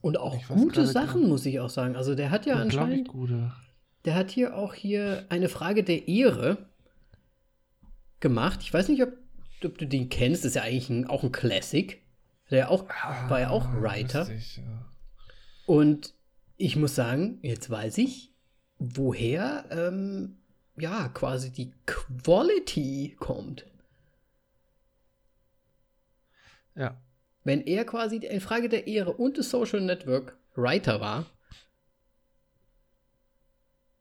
Und 0.00 0.16
auch 0.16 0.46
gute 0.46 0.86
Sachen, 0.86 1.22
gar, 1.22 1.30
muss 1.30 1.46
ich 1.46 1.58
auch 1.58 1.70
sagen. 1.70 1.96
Also 1.96 2.14
der 2.14 2.30
hat 2.30 2.46
ja 2.46 2.54
anscheinend. 2.54 3.08
Gute. 3.08 3.52
Der 4.04 4.14
hat 4.14 4.30
hier 4.30 4.56
auch 4.56 4.74
hier 4.74 5.26
eine 5.30 5.48
Frage 5.48 5.82
der 5.82 6.06
Ehre 6.06 6.68
gemacht. 8.24 8.60
Ich 8.62 8.72
weiß 8.72 8.88
nicht, 8.88 9.02
ob, 9.02 9.12
ob 9.62 9.78
du 9.78 9.86
den 9.86 10.08
kennst. 10.08 10.44
Das 10.44 10.48
ist 10.48 10.56
ja 10.56 10.62
eigentlich 10.62 10.88
ein, 10.88 11.06
auch 11.06 11.22
ein 11.22 11.30
Classic. 11.30 12.02
Der 12.50 12.70
auch, 12.70 12.88
ah, 12.88 13.28
war 13.30 13.40
ja 13.40 13.50
auch 13.50 13.66
Writer. 13.80 14.28
Ich, 14.30 14.56
ja. 14.56 14.84
Und 15.66 16.14
ich 16.56 16.76
muss 16.76 16.94
sagen, 16.94 17.38
jetzt 17.42 17.68
weiß 17.70 17.98
ich, 17.98 18.32
woher 18.78 19.66
ähm, 19.70 20.38
ja 20.76 21.08
quasi 21.08 21.50
die 21.50 21.72
Quality 21.86 23.16
kommt. 23.18 23.66
Ja. 26.74 27.00
Wenn 27.44 27.60
er 27.60 27.84
quasi 27.84 28.16
in 28.16 28.40
Frage 28.40 28.70
der 28.70 28.86
Ehre 28.86 29.12
und 29.12 29.36
des 29.36 29.50
Social 29.50 29.82
Network 29.82 30.36
Writer 30.54 31.00
war. 31.00 31.26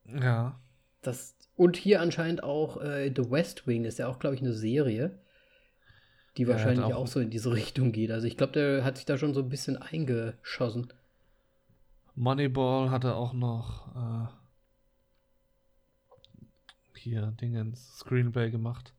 Ja. 0.06 0.60
Das, 1.02 1.36
und 1.56 1.78
hier 1.78 2.02
anscheinend 2.02 2.44
auch 2.44 2.82
äh, 2.82 3.12
The 3.16 3.30
West 3.30 3.68
Wing 3.68 3.86
ist 3.86 4.00
ja 4.00 4.08
auch, 4.08 4.20
glaube 4.20 4.36
ich, 4.36 4.42
eine 4.42 4.54
Serie, 4.54 5.20
die 6.38 6.48
wahrscheinlich 6.48 6.86
auch, 6.86 6.96
auch, 6.96 7.08
so 7.08 7.20
in 7.20 7.30
diese 7.30 7.54
Richtung 7.54 7.92
geht. 7.92 8.12
Also 8.12 8.26
ich 8.26 8.38
glaube, 8.38 8.54
der 8.54 8.84
hat 8.84 8.98
sich 8.98 9.06
da 9.06 9.18
schon 9.18 9.34
so 9.34 9.42
ein 9.42 9.50
bisschen 9.50 9.78
eingeschossen. 9.78 10.92
Moneyball 12.16 12.90
hatte 12.90 13.16
auch 13.16 13.34
noch 13.34 13.96
äh, 13.96 14.28
hier 17.00 17.34
Dingens 17.40 17.98
Screenplay 17.98 18.50
gemacht. 18.50 18.94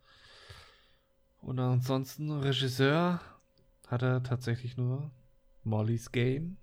Und 1.41 1.59
ansonsten 1.59 2.31
Regisseur 2.31 3.21
hat 3.89 4.03
er 4.03 4.23
tatsächlich 4.23 4.77
nur 4.77 5.11
Molly's 5.65 6.13
Game 6.13 6.57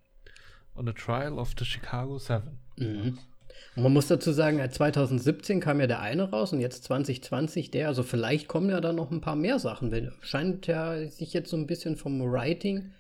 und 0.74 0.90
A 0.90 0.94
Trial 0.94 1.38
of 1.38 1.54
the 1.58 1.66
Chicago 1.66 2.18
Seven. 2.18 2.60
Mhm. 2.78 3.20
Und 3.76 3.84
man 3.84 3.94
muss 3.94 4.08
dazu 4.08 4.32
sagen, 4.32 4.60
2017 4.70 5.60
kam 5.60 5.80
ja 5.80 5.88
der 5.88 6.02
eine 6.02 6.30
raus 6.30 6.54
und 6.54 6.60
jetzt 6.60 6.84
2020 6.86 7.72
der. 7.72 7.88
Also 7.88 8.04
vielleicht 8.04 8.48
kommen 8.48 8.70
ja 8.70 8.82
da 8.82 8.94
noch 8.94 9.12
ein 9.12 9.22
paar 9.22 9.36
mehr 9.36 9.60
Sachen. 9.60 9.92
Weil 9.92 10.14
scheint 10.22 10.68
ja 10.68 11.08
sich 11.08 11.34
jetzt 11.34 11.50
so 11.50 11.58
ein 11.58 11.68
bisschen 11.68 11.96
vom 11.96 12.22
Writing 12.22 12.92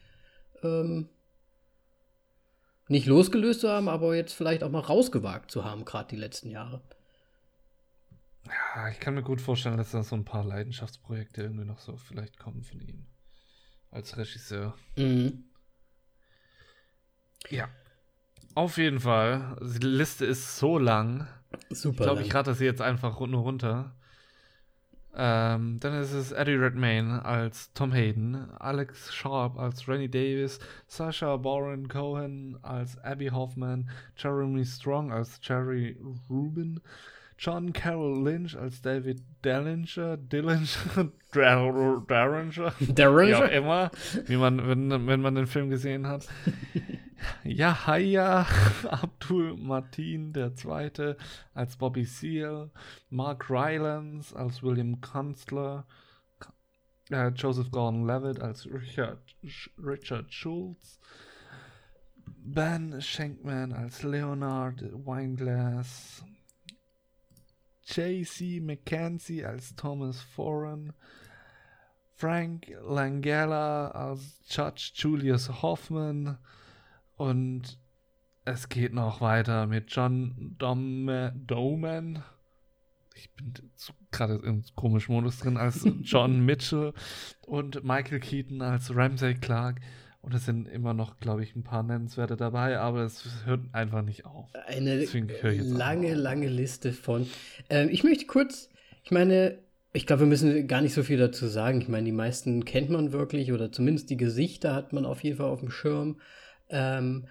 ähm, 0.63 1.09
nicht 2.87 3.05
losgelöst 3.05 3.61
zu 3.61 3.69
haben, 3.69 3.89
aber 3.89 4.15
jetzt 4.15 4.33
vielleicht 4.33 4.63
auch 4.63 4.69
mal 4.69 4.79
rausgewagt 4.79 5.51
zu 5.51 5.63
haben, 5.63 5.85
gerade 5.85 6.09
die 6.09 6.17
letzten 6.17 6.49
Jahre. 6.49 6.81
Ja, 8.75 8.89
ich 8.89 8.99
kann 8.99 9.13
mir 9.13 9.23
gut 9.23 9.39
vorstellen, 9.39 9.77
dass 9.77 9.91
da 9.91 10.03
so 10.03 10.15
ein 10.15 10.25
paar 10.25 10.43
Leidenschaftsprojekte 10.43 11.41
irgendwie 11.41 11.65
noch 11.65 11.79
so 11.79 11.95
vielleicht 11.97 12.37
kommen 12.37 12.63
von 12.63 12.81
ihm. 12.81 13.05
Als 13.91 14.17
Regisseur. 14.17 14.75
Mhm. 14.97 15.45
Ja. 17.49 17.69
Auf 18.55 18.77
jeden 18.77 18.99
Fall. 18.99 19.55
Die 19.61 19.85
Liste 19.85 20.25
ist 20.25 20.57
so 20.57 20.77
lang. 20.77 21.27
Super. 21.69 21.99
Ich 21.99 22.05
glaube, 22.05 22.21
ich 22.21 22.33
rate 22.33 22.53
sie 22.53 22.65
jetzt 22.65 22.81
einfach 22.81 23.19
nur 23.19 23.41
runter. 23.41 23.93
Ähm, 25.13 25.77
dann 25.81 25.99
ist 25.99 26.13
es 26.13 26.31
Eddie 26.31 26.55
Redmayne 26.55 27.25
als 27.25 27.73
Tom 27.73 27.91
Hayden, 27.91 28.49
Alex 28.59 29.13
Sharp 29.13 29.59
als 29.59 29.87
Rennie 29.87 30.09
Davis, 30.09 30.59
Sasha 30.87 31.35
Baron 31.35 31.89
Cohen 31.89 32.57
als 32.61 32.97
Abby 32.99 33.27
Hoffman, 33.27 33.89
Jeremy 34.15 34.63
Strong 34.63 35.11
als 35.11 35.37
Jerry 35.43 35.97
Rubin, 36.29 36.79
John 37.41 37.73
Carroll 37.73 38.23
Lynch 38.23 38.55
als 38.55 38.83
David 38.83 39.19
Dellinger, 39.43 40.15
Dillinger, 40.15 40.67
Derringer, 41.33 43.27
wie 43.27 43.33
auch 43.33 43.49
immer, 43.49 43.91
wie 44.27 44.37
man, 44.37 44.67
wenn, 44.67 45.07
wenn 45.07 45.21
man 45.21 45.33
den 45.33 45.47
Film 45.47 45.71
gesehen 45.71 46.05
hat. 46.05 46.27
Yahya 47.43 48.45
Abdul 48.91 49.57
Martin 49.57 50.31
II. 50.35 51.15
als 51.55 51.77
Bobby 51.77 52.05
Seale, 52.05 52.69
Mark 53.09 53.49
Rylance 53.49 54.35
als 54.35 54.61
William 54.61 55.01
Kunstler, 55.01 55.87
äh, 57.09 57.29
Joseph 57.29 57.71
Gordon-Levitt 57.71 58.39
als 58.39 58.67
Richard, 58.67 59.35
Richard 59.83 60.31
Schultz, 60.31 60.99
Ben 62.43 63.01
Schenkman 63.01 63.73
als 63.73 64.03
Leonard 64.03 64.83
Weinglass, 65.05 66.23
J.C. 67.91 68.59
McKenzie 68.61 69.45
als 69.45 69.75
Thomas 69.75 70.21
Foran, 70.21 70.93
Frank 72.15 72.67
Langella 72.87 73.89
als 73.89 74.39
Judge 74.47 74.91
Julius 74.95 75.61
Hoffman, 75.61 76.37
und 77.17 77.77
es 78.45 78.69
geht 78.69 78.93
noch 78.93 79.21
weiter 79.21 79.67
mit 79.67 79.91
John 79.93 80.55
Dome, 80.57 81.33
Doman. 81.45 82.23
Ich 83.13 83.29
bin 83.33 83.53
gerade 84.09 84.35
im 84.43 84.63
komischen 84.75 85.13
Modus 85.13 85.37
drin, 85.37 85.57
als 85.57 85.85
John 86.01 86.43
Mitchell 86.43 86.93
und 87.41 87.83
Michael 87.83 88.19
Keaton 88.19 88.61
als 88.61 88.95
Ramsay 88.95 89.35
Clark. 89.35 89.81
Und 90.21 90.35
es 90.35 90.45
sind 90.45 90.67
immer 90.67 90.93
noch, 90.93 91.19
glaube 91.19 91.43
ich, 91.43 91.55
ein 91.55 91.63
paar 91.63 91.81
Nennenswerte 91.81 92.37
dabei, 92.37 92.77
aber 92.77 93.01
es 93.01 93.23
hört 93.45 93.61
einfach 93.71 94.03
nicht 94.03 94.25
auf. 94.25 94.49
Eine 94.67 95.03
lange, 95.63 96.13
lange 96.13 96.47
Liste 96.47 96.93
von. 96.93 97.27
Ähm, 97.69 97.89
ich 97.91 98.03
möchte 98.03 98.27
kurz, 98.27 98.69
ich 99.03 99.11
meine, 99.11 99.57
ich 99.93 100.05
glaube, 100.05 100.21
wir 100.21 100.27
müssen 100.27 100.67
gar 100.67 100.81
nicht 100.81 100.93
so 100.93 101.03
viel 101.03 101.17
dazu 101.17 101.47
sagen. 101.47 101.81
Ich 101.81 101.89
meine, 101.89 102.05
die 102.05 102.11
meisten 102.11 102.65
kennt 102.65 102.89
man 102.89 103.11
wirklich 103.11 103.51
oder 103.51 103.71
zumindest 103.71 104.09
die 104.09 104.17
Gesichter 104.17 104.75
hat 104.75 104.93
man 104.93 105.05
auf 105.05 105.23
jeden 105.23 105.37
Fall 105.37 105.49
auf 105.49 105.59
dem 105.59 105.71
Schirm. 105.71 106.21
Ähm, 106.69 107.25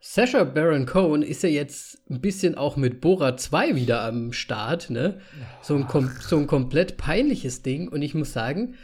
Sasha 0.00 0.44
Baron 0.44 0.86
Cohen 0.86 1.22
ist 1.22 1.42
ja 1.42 1.48
jetzt 1.48 1.98
ein 2.10 2.20
bisschen 2.20 2.54
auch 2.54 2.76
mit 2.76 3.00
Bora 3.00 3.36
2 3.36 3.76
wieder 3.76 4.02
am 4.02 4.32
Start, 4.32 4.90
ne? 4.90 5.20
So 5.62 5.74
ein, 5.76 6.10
so 6.20 6.36
ein 6.36 6.46
komplett 6.46 6.96
peinliches 6.96 7.62
Ding. 7.62 7.88
Und 7.88 8.02
ich 8.02 8.14
muss 8.14 8.32
sagen, 8.32 8.74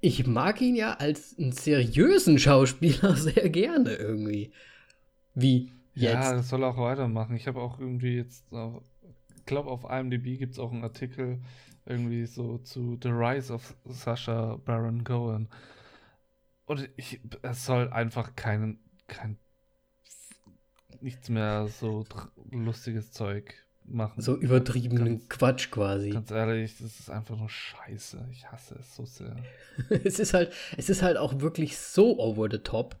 ich 0.00 0.26
mag 0.26 0.60
ihn 0.60 0.74
ja 0.74 0.94
als 0.94 1.36
einen 1.38 1.52
seriösen 1.52 2.38
Schauspieler 2.38 3.16
sehr 3.16 3.48
gerne 3.50 3.94
irgendwie. 3.94 4.52
Wie 5.34 5.72
jetzt. 5.94 6.14
Ja, 6.14 6.34
das 6.34 6.48
soll 6.48 6.62
er 6.62 6.68
auch 6.68 6.78
weitermachen. 6.78 7.36
Ich 7.36 7.46
habe 7.46 7.60
auch 7.60 7.78
irgendwie 7.78 8.16
jetzt, 8.16 8.44
ich 9.36 9.46
glaube, 9.46 9.70
auf 9.70 9.84
IMDb 9.84 10.38
gibt 10.38 10.52
es 10.52 10.58
auch 10.58 10.72
einen 10.72 10.84
Artikel 10.84 11.40
irgendwie 11.86 12.26
so 12.26 12.58
zu 12.58 12.98
The 13.02 13.08
Rise 13.08 13.52
of 13.52 13.74
Sasha 13.84 14.56
Baron 14.64 15.04
Cohen. 15.04 15.48
Und 16.66 16.88
ich, 16.96 17.20
es 17.42 17.66
soll 17.66 17.88
einfach 17.90 18.36
keinen 18.36 18.78
kein 19.06 19.38
nichts 21.00 21.28
mehr 21.28 21.66
so 21.66 22.04
lustiges 22.50 23.10
Zeug 23.10 23.54
machen. 23.90 24.20
So 24.20 24.36
übertriebenen 24.36 25.18
ganz, 25.18 25.28
Quatsch 25.28 25.70
quasi. 25.70 26.10
Ganz 26.10 26.30
ehrlich, 26.30 26.76
das 26.78 27.00
ist 27.00 27.10
einfach 27.10 27.36
nur 27.36 27.48
Scheiße. 27.48 28.28
Ich 28.32 28.50
hasse 28.50 28.76
es 28.78 28.94
so 28.94 29.04
sehr. 29.04 29.36
es 30.04 30.18
ist 30.18 30.34
halt, 30.34 30.52
es 30.76 30.88
ist 30.88 31.02
halt 31.02 31.16
auch 31.16 31.40
wirklich 31.40 31.76
so 31.78 32.18
over 32.18 32.48
the 32.50 32.58
top, 32.58 32.96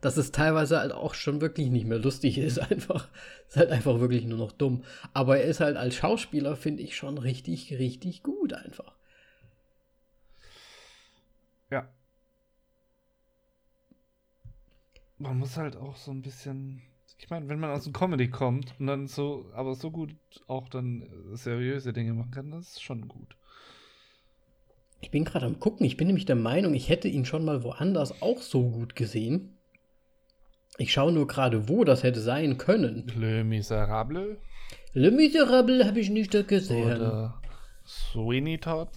dass 0.00 0.16
es 0.16 0.32
teilweise 0.32 0.78
halt 0.78 0.92
auch 0.92 1.14
schon 1.14 1.40
wirklich 1.40 1.70
nicht 1.70 1.86
mehr 1.86 1.98
lustig 1.98 2.38
ist. 2.38 2.58
Einfach, 2.58 3.08
es 3.48 3.54
ist 3.54 3.56
halt 3.56 3.70
einfach 3.70 4.00
wirklich 4.00 4.24
nur 4.24 4.38
noch 4.38 4.52
dumm. 4.52 4.84
Aber 5.12 5.38
er 5.38 5.44
ist 5.44 5.60
halt 5.60 5.76
als 5.76 5.94
Schauspieler, 5.94 6.56
finde 6.56 6.82
ich, 6.82 6.96
schon 6.96 7.18
richtig, 7.18 7.72
richtig 7.78 8.22
gut 8.22 8.52
einfach. 8.52 8.94
Ja, 11.70 11.88
man 15.18 15.38
muss 15.38 15.56
halt 15.56 15.76
auch 15.76 15.96
so 15.96 16.10
ein 16.10 16.22
bisschen. 16.22 16.82
Ich 17.18 17.30
meine, 17.30 17.48
wenn 17.48 17.58
man 17.58 17.70
aus 17.70 17.84
dem 17.84 17.92
Comedy 17.92 18.28
kommt 18.28 18.74
und 18.78 18.86
dann 18.86 19.06
so, 19.06 19.46
aber 19.54 19.74
so 19.74 19.90
gut 19.90 20.14
auch 20.46 20.68
dann 20.68 21.08
seriöse 21.32 21.92
Dinge 21.92 22.12
machen 22.12 22.30
kann, 22.30 22.50
das 22.50 22.68
ist 22.68 22.82
schon 22.82 23.08
gut. 23.08 23.36
Ich 25.00 25.10
bin 25.10 25.24
gerade 25.24 25.46
am 25.46 25.58
gucken. 25.58 25.86
Ich 25.86 25.96
bin 25.96 26.06
nämlich 26.08 26.26
der 26.26 26.36
Meinung, 26.36 26.74
ich 26.74 26.88
hätte 26.88 27.08
ihn 27.08 27.24
schon 27.24 27.44
mal 27.44 27.62
woanders 27.62 28.22
auch 28.22 28.40
so 28.42 28.70
gut 28.70 28.96
gesehen. 28.96 29.56
Ich 30.78 30.92
schaue 30.92 31.12
nur 31.12 31.26
gerade, 31.26 31.68
wo 31.68 31.84
das 31.84 32.02
hätte 32.02 32.20
sein 32.20 32.58
können. 32.58 33.10
Le 33.16 33.44
Miserable 33.44 34.38
Le 34.96 35.10
Miserable 35.10 35.84
habe 35.86 36.00
ich 36.00 36.08
nicht 36.08 36.32
gesehen. 36.48 36.96
oder 36.96 37.40
Sweeney 37.86 38.58
Todd. 38.58 38.88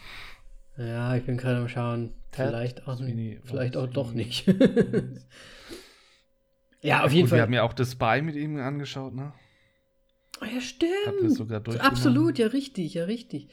Ja, 0.77 1.15
ich 1.15 1.25
bin 1.25 1.35
gerade 1.35 1.57
am 1.57 1.67
Schauen. 1.67 2.13
Ted 2.31 2.47
Vielleicht 2.47 2.87
auch, 2.87 2.97
Sweeney, 2.97 3.41
vielleicht 3.43 3.75
auch 3.75 3.87
doch 3.87 4.13
nicht. 4.13 4.45
ja, 6.81 7.03
auf 7.03 7.11
jeden 7.11 7.25
Gut, 7.25 7.31
Wir 7.31 7.37
Fall. 7.37 7.41
haben 7.41 7.53
ja 7.53 7.63
auch 7.63 7.73
The 7.75 7.85
Spy 7.85 8.21
mit 8.21 8.35
ihm 8.35 8.57
angeschaut, 8.57 9.13
ne? 9.13 9.33
Ah, 10.39 10.45
ja, 10.45 10.53
wir 10.53 10.61
stimmt. 10.61 11.35
sogar 11.35 11.59
durchgenommen. 11.59 11.91
Absolut, 11.91 12.37
ja, 12.37 12.47
richtig, 12.47 12.93
ja, 12.93 13.03
richtig. 13.05 13.49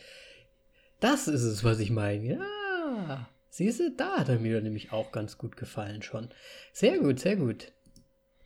Das 1.00 1.26
ist 1.28 1.42
es, 1.42 1.64
was 1.64 1.80
ich 1.80 1.90
meine. 1.90 2.38
Ja. 2.38 3.28
Siehst 3.50 3.80
du, 3.80 3.90
da 3.90 4.18
hat 4.18 4.28
er 4.28 4.38
mir 4.38 4.60
nämlich 4.60 4.92
auch 4.92 5.12
ganz 5.12 5.38
gut 5.38 5.56
gefallen 5.56 6.02
schon. 6.02 6.28
Sehr 6.72 6.98
gut, 6.98 7.18
sehr 7.20 7.36
gut. 7.36 7.72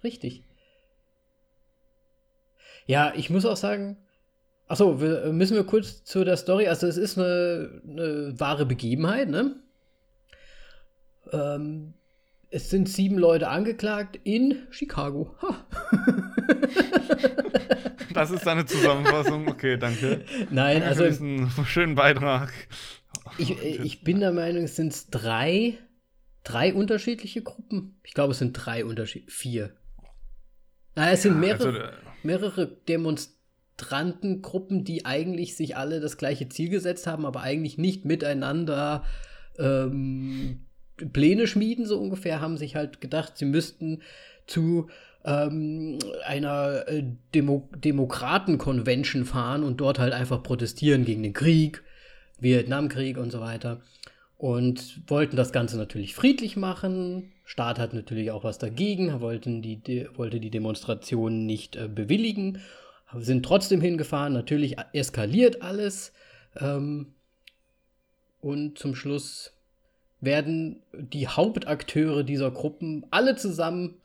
Richtig. 0.03 0.45
Ja, 2.87 3.12
ich 3.14 3.28
muss 3.28 3.45
auch 3.45 3.57
sagen, 3.57 3.99
achso, 4.66 5.01
wir, 5.01 5.33
müssen 5.33 5.57
wir 5.57 5.64
kurz 5.64 6.05
zu 6.05 6.24
der 6.24 6.37
Story, 6.37 6.68
also 6.68 6.87
es 6.87 6.97
ist 6.97 7.18
eine, 7.18 7.83
eine 7.87 8.41
wahre 8.41 8.66
Begebenheit, 8.66 9.28
ne? 9.28 9.57
Ähm, 11.33 11.95
es 12.51 12.68
sind 12.68 12.88
sieben 12.88 13.16
Leute 13.16 13.48
angeklagt 13.48 14.18
in 14.24 14.66
Chicago. 14.70 15.34
Ha. 15.42 15.66
Das 18.12 18.32
ist 18.32 18.44
deine 18.44 18.66
Zusammenfassung. 18.66 19.46
Okay, 19.46 19.76
danke. 19.76 20.24
Nein, 20.51 20.80
Danke 20.80 20.86
also 20.86 21.05
für 21.05 21.09
diesen 21.11 21.48
schönen 21.64 21.94
Beitrag. 21.94 22.53
Ich, 23.38 23.57
ich 23.62 24.03
bin 24.03 24.18
der 24.18 24.32
Meinung, 24.32 24.64
es 24.64 24.74
sind 24.74 25.07
drei, 25.12 25.78
drei 26.42 26.74
unterschiedliche 26.74 27.42
Gruppen. 27.42 28.01
Ich 28.03 28.14
glaube, 28.14 28.32
es 28.32 28.38
sind 28.38 28.53
drei 28.53 28.84
unterschiedliche. 28.84 29.30
Vier. 29.30 29.76
Naja, 30.96 31.12
es 31.12 31.22
sind 31.22 31.38
mehrere, 31.38 31.68
Also, 31.68 31.78
äh, 31.78 31.92
mehrere 32.24 32.66
Demonstrantengruppen, 32.88 34.84
die 34.84 35.07
eigentlich 35.07 35.57
sich 35.57 35.76
alle 35.76 36.01
das 36.01 36.16
gleiche 36.16 36.48
Ziel 36.48 36.68
gesetzt 36.68 37.07
haben, 37.07 37.24
aber 37.24 37.42
eigentlich 37.42 37.78
nicht 37.78 38.05
miteinander 38.05 39.05
ähm, 39.57 40.66
Pläne 41.12 41.46
schmieden, 41.46 41.86
so 41.86 41.98
ungefähr, 41.98 42.40
haben 42.40 42.57
sich 42.57 42.76
halt 42.76 43.01
gedacht, 43.01 43.36
sie 43.36 43.44
müssten 43.44 44.03
zu 44.46 44.88
ähm, 45.24 45.98
einer 46.26 46.88
äh, 46.88 47.05
Demo 47.34 47.68
Demokraten-Convention 47.76 49.24
fahren 49.24 49.62
und 49.62 49.80
dort 49.80 49.98
halt 49.98 50.12
einfach 50.12 50.42
protestieren 50.42 51.05
gegen 51.05 51.22
den 51.22 51.32
Krieg, 51.32 51.82
Vietnamkrieg 52.38 53.18
und 53.18 53.30
so 53.30 53.40
weiter. 53.40 53.80
Und 54.38 55.03
wollten 55.07 55.36
das 55.36 55.53
Ganze 55.53 55.76
natürlich 55.76 56.14
friedlich 56.14 56.57
machen. 56.57 57.32
Staat 57.44 57.78
hat 57.78 57.92
natürlich 57.92 58.30
auch 58.30 58.42
was 58.42 58.57
dagegen, 58.57 59.20
wollten 59.20 59.61
die, 59.61 59.76
de 59.76 60.09
wollte 60.16 60.40
die 60.40 60.51
Demonstration 60.51 61.44
nicht 61.44 61.76
äh, 61.76 61.88
bewilligen, 61.88 62.61
sind 63.18 63.44
trotzdem 63.44 63.80
hingefahren. 63.80 64.32
Natürlich 64.32 64.76
eskaliert 64.92 65.61
alles. 65.61 66.12
Ähm, 66.59 67.14
und 68.40 68.78
zum 68.78 68.94
Schluss 68.94 69.53
werden 70.21 70.83
die 70.93 71.29
Hauptakteure 71.29 72.25
dieser 72.25 72.51
Gruppen 72.51 73.07
alle 73.11 73.37
zusammen 73.37 73.97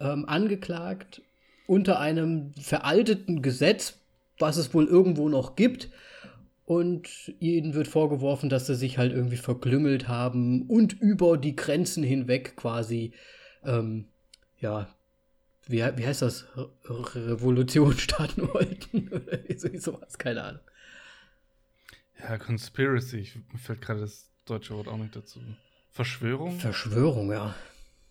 ähm, 0.00 0.24
angeklagt 0.26 1.22
unter 1.66 2.00
einem 2.00 2.52
veralteten 2.54 3.42
Gesetz, 3.42 3.98
was 4.38 4.56
es 4.56 4.74
wohl 4.74 4.86
irgendwo 4.86 5.28
noch 5.28 5.54
gibt. 5.54 5.88
Und 6.64 7.34
ihnen 7.40 7.74
wird 7.74 7.88
vorgeworfen, 7.88 8.48
dass 8.48 8.66
sie 8.66 8.76
sich 8.76 8.96
halt 8.96 9.12
irgendwie 9.12 9.36
verklüngelt 9.36 10.06
haben 10.06 10.62
und 10.62 10.92
über 10.92 11.36
die 11.36 11.56
Grenzen 11.56 12.04
hinweg 12.04 12.54
quasi, 12.54 13.12
ähm, 13.64 14.06
ja, 14.60 14.88
wie, 15.66 15.78
wie 15.78 16.06
heißt 16.06 16.22
das? 16.22 16.46
Re 16.56 17.28
Revolution 17.28 17.92
starten 17.98 18.48
wollten 18.52 19.08
oder 19.12 19.38
sowas, 19.80 20.16
keine 20.16 20.44
Ahnung. 20.44 20.60
ja, 22.20 22.38
Conspiracy. 22.38 23.18
Ich, 23.18 23.38
fällt 23.60 23.80
gerade 23.80 24.00
das 24.00 24.29
deutsche 24.50 24.74
Wort 24.74 24.88
auch 24.88 24.96
nicht 24.98 25.14
dazu. 25.16 25.40
Verschwörung? 25.90 26.58
Verschwörung, 26.58 27.30
ja. 27.32 27.54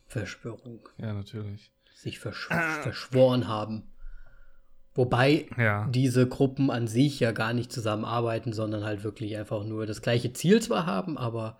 Verschwörung. 0.07 0.87
ja, 0.97 1.13
natürlich. 1.13 1.71
Sich 1.93 2.19
versch 2.19 2.47
verschworen 2.81 3.47
haben. 3.47 3.83
Wobei 4.95 5.47
Ja. 5.57 5.87
diese 5.89 6.27
Gruppen 6.27 6.71
an 6.71 6.87
sich 6.87 7.19
ja 7.19 7.31
gar 7.31 7.53
nicht 7.53 7.71
zusammenarbeiten, 7.71 8.53
sondern 8.53 8.83
halt 8.83 9.03
wirklich 9.03 9.37
einfach 9.37 9.63
nur 9.63 9.85
das 9.85 10.01
gleiche 10.01 10.33
Ziel 10.33 10.61
zwar 10.61 10.85
haben, 10.85 11.17
aber 11.17 11.59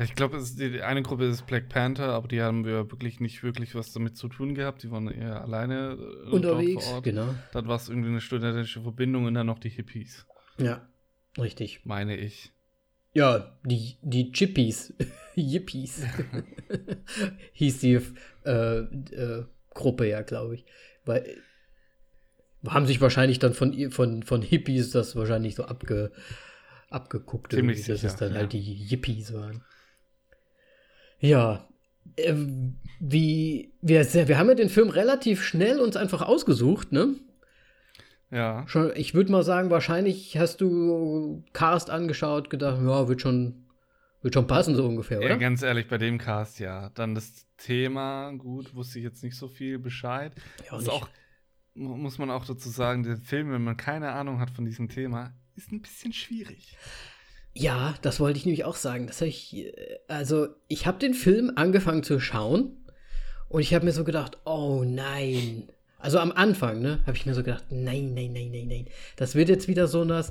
Ich 0.00 0.14
glaube, 0.14 0.40
die 0.56 0.82
eine 0.82 1.02
Gruppe 1.02 1.24
ist 1.26 1.46
Black 1.46 1.68
Panther, 1.68 2.10
aber 2.12 2.28
die 2.28 2.40
haben 2.42 2.64
wir 2.64 2.90
wirklich 2.90 3.18
nicht 3.20 3.42
wirklich 3.42 3.74
was 3.74 3.92
damit 3.92 4.16
zu 4.16 4.28
tun 4.28 4.54
gehabt. 4.54 4.82
Die 4.84 4.90
waren 4.90 5.08
eher 5.08 5.40
alleine 5.42 5.98
äh, 6.26 6.30
unterwegs, 6.30 6.84
vor 6.86 6.94
Ort. 6.96 7.04
genau. 7.04 7.34
Dann 7.52 7.66
war 7.66 7.76
es 7.76 7.88
irgendwie 7.88 8.10
eine 8.10 8.20
studentische 8.20 8.80
Verbindung 8.82 9.24
und 9.24 9.34
dann 9.34 9.46
noch 9.46 9.58
die 9.58 9.70
Hippies, 9.70 10.24
Ja, 10.58 10.86
richtig. 11.36 11.80
meine 11.84 12.16
ich. 12.16 12.52
Ja, 13.12 13.58
die, 13.64 13.96
die 14.02 14.32
Chippies, 14.32 14.94
Yippies, 15.34 16.02
hieß 17.52 17.80
die 17.80 18.00
äh, 18.44 18.78
äh, 18.78 19.44
Gruppe 19.70 20.08
ja, 20.08 20.22
glaube 20.22 20.56
ich. 20.56 20.66
Weil 21.04 21.36
haben 22.66 22.86
sich 22.86 23.00
wahrscheinlich 23.00 23.38
dann 23.38 23.54
von, 23.54 23.90
von, 23.90 24.22
von 24.22 24.42
Hippies 24.42 24.90
das 24.90 25.16
wahrscheinlich 25.16 25.54
so 25.54 25.64
abge, 25.64 26.10
abgeguckt, 26.90 27.52
Ziemlich 27.52 27.78
irgendwie, 27.78 27.92
dass 27.92 28.00
sicher, 28.00 28.12
es 28.12 28.18
dann 28.18 28.32
ja. 28.32 28.38
halt 28.40 28.52
die 28.52 28.88
Yippies 28.88 29.32
waren. 29.32 29.62
Ja, 31.20 31.68
ähm, 32.16 32.76
wie, 33.00 33.72
wir, 33.80 34.04
wir 34.04 34.38
haben 34.38 34.48
ja 34.48 34.54
den 34.54 34.68
Film 34.68 34.88
relativ 34.88 35.42
schnell 35.42 35.80
uns 35.80 35.96
einfach 35.96 36.22
ausgesucht, 36.22 36.92
ne? 36.92 37.14
Ja. 38.30 38.66
Schon, 38.68 38.92
ich 38.94 39.14
würde 39.14 39.32
mal 39.32 39.42
sagen, 39.42 39.70
wahrscheinlich 39.70 40.36
hast 40.36 40.60
du 40.60 41.44
Cast 41.52 41.90
angeschaut, 41.90 42.50
gedacht, 42.50 42.80
ja, 42.82 43.08
wird 43.08 43.22
schon, 43.22 43.66
wird 44.22 44.34
schon 44.34 44.46
passen, 44.46 44.74
so 44.74 44.86
ungefähr, 44.86 45.20
ja. 45.20 45.26
oder? 45.26 45.38
Ganz 45.38 45.62
ehrlich, 45.62 45.88
bei 45.88 45.98
dem 45.98 46.18
Cast 46.18 46.60
ja. 46.60 46.90
Dann 46.90 47.14
das 47.14 47.46
Thema, 47.56 48.32
gut, 48.32 48.74
wusste 48.74 48.98
ich 48.98 49.04
jetzt 49.04 49.22
nicht 49.22 49.36
so 49.36 49.48
viel 49.48 49.78
Bescheid. 49.78 50.32
Ja, 50.70 50.76
auch, 50.76 51.08
mu- 51.74 51.96
muss 51.96 52.18
man 52.18 52.30
auch 52.30 52.44
dazu 52.44 52.68
sagen, 52.68 53.02
der 53.02 53.16
Film, 53.16 53.50
wenn 53.50 53.64
man 53.64 53.76
keine 53.76 54.12
Ahnung 54.12 54.40
hat 54.40 54.50
von 54.50 54.64
diesem 54.64 54.88
Thema, 54.88 55.32
ist 55.56 55.72
ein 55.72 55.80
bisschen 55.80 56.12
schwierig. 56.12 56.76
Ja, 57.54 57.94
das 58.02 58.20
wollte 58.20 58.38
ich 58.38 58.44
nämlich 58.44 58.64
auch 58.64 58.76
sagen. 58.76 59.06
Das 59.06 59.20
ich, 59.22 59.72
also, 60.06 60.48
ich 60.68 60.86
habe 60.86 60.98
den 60.98 61.14
Film 61.14 61.52
angefangen 61.56 62.02
zu 62.02 62.20
schauen 62.20 62.84
und 63.48 63.62
ich 63.62 63.74
habe 63.74 63.86
mir 63.86 63.92
so 63.92 64.04
gedacht, 64.04 64.38
oh 64.44 64.84
nein. 64.86 65.68
Also 65.98 66.20
am 66.20 66.30
Anfang, 66.30 66.80
ne, 66.80 67.00
habe 67.06 67.16
ich 67.16 67.26
mir 67.26 67.34
so 67.34 67.42
gedacht, 67.42 67.64
nein, 67.70 68.14
nein, 68.14 68.32
nein, 68.32 68.50
nein, 68.52 68.68
nein. 68.68 68.86
Das 69.16 69.34
wird 69.34 69.48
jetzt 69.48 69.66
wieder 69.66 69.88
so 69.88 70.02
eine 70.02 70.24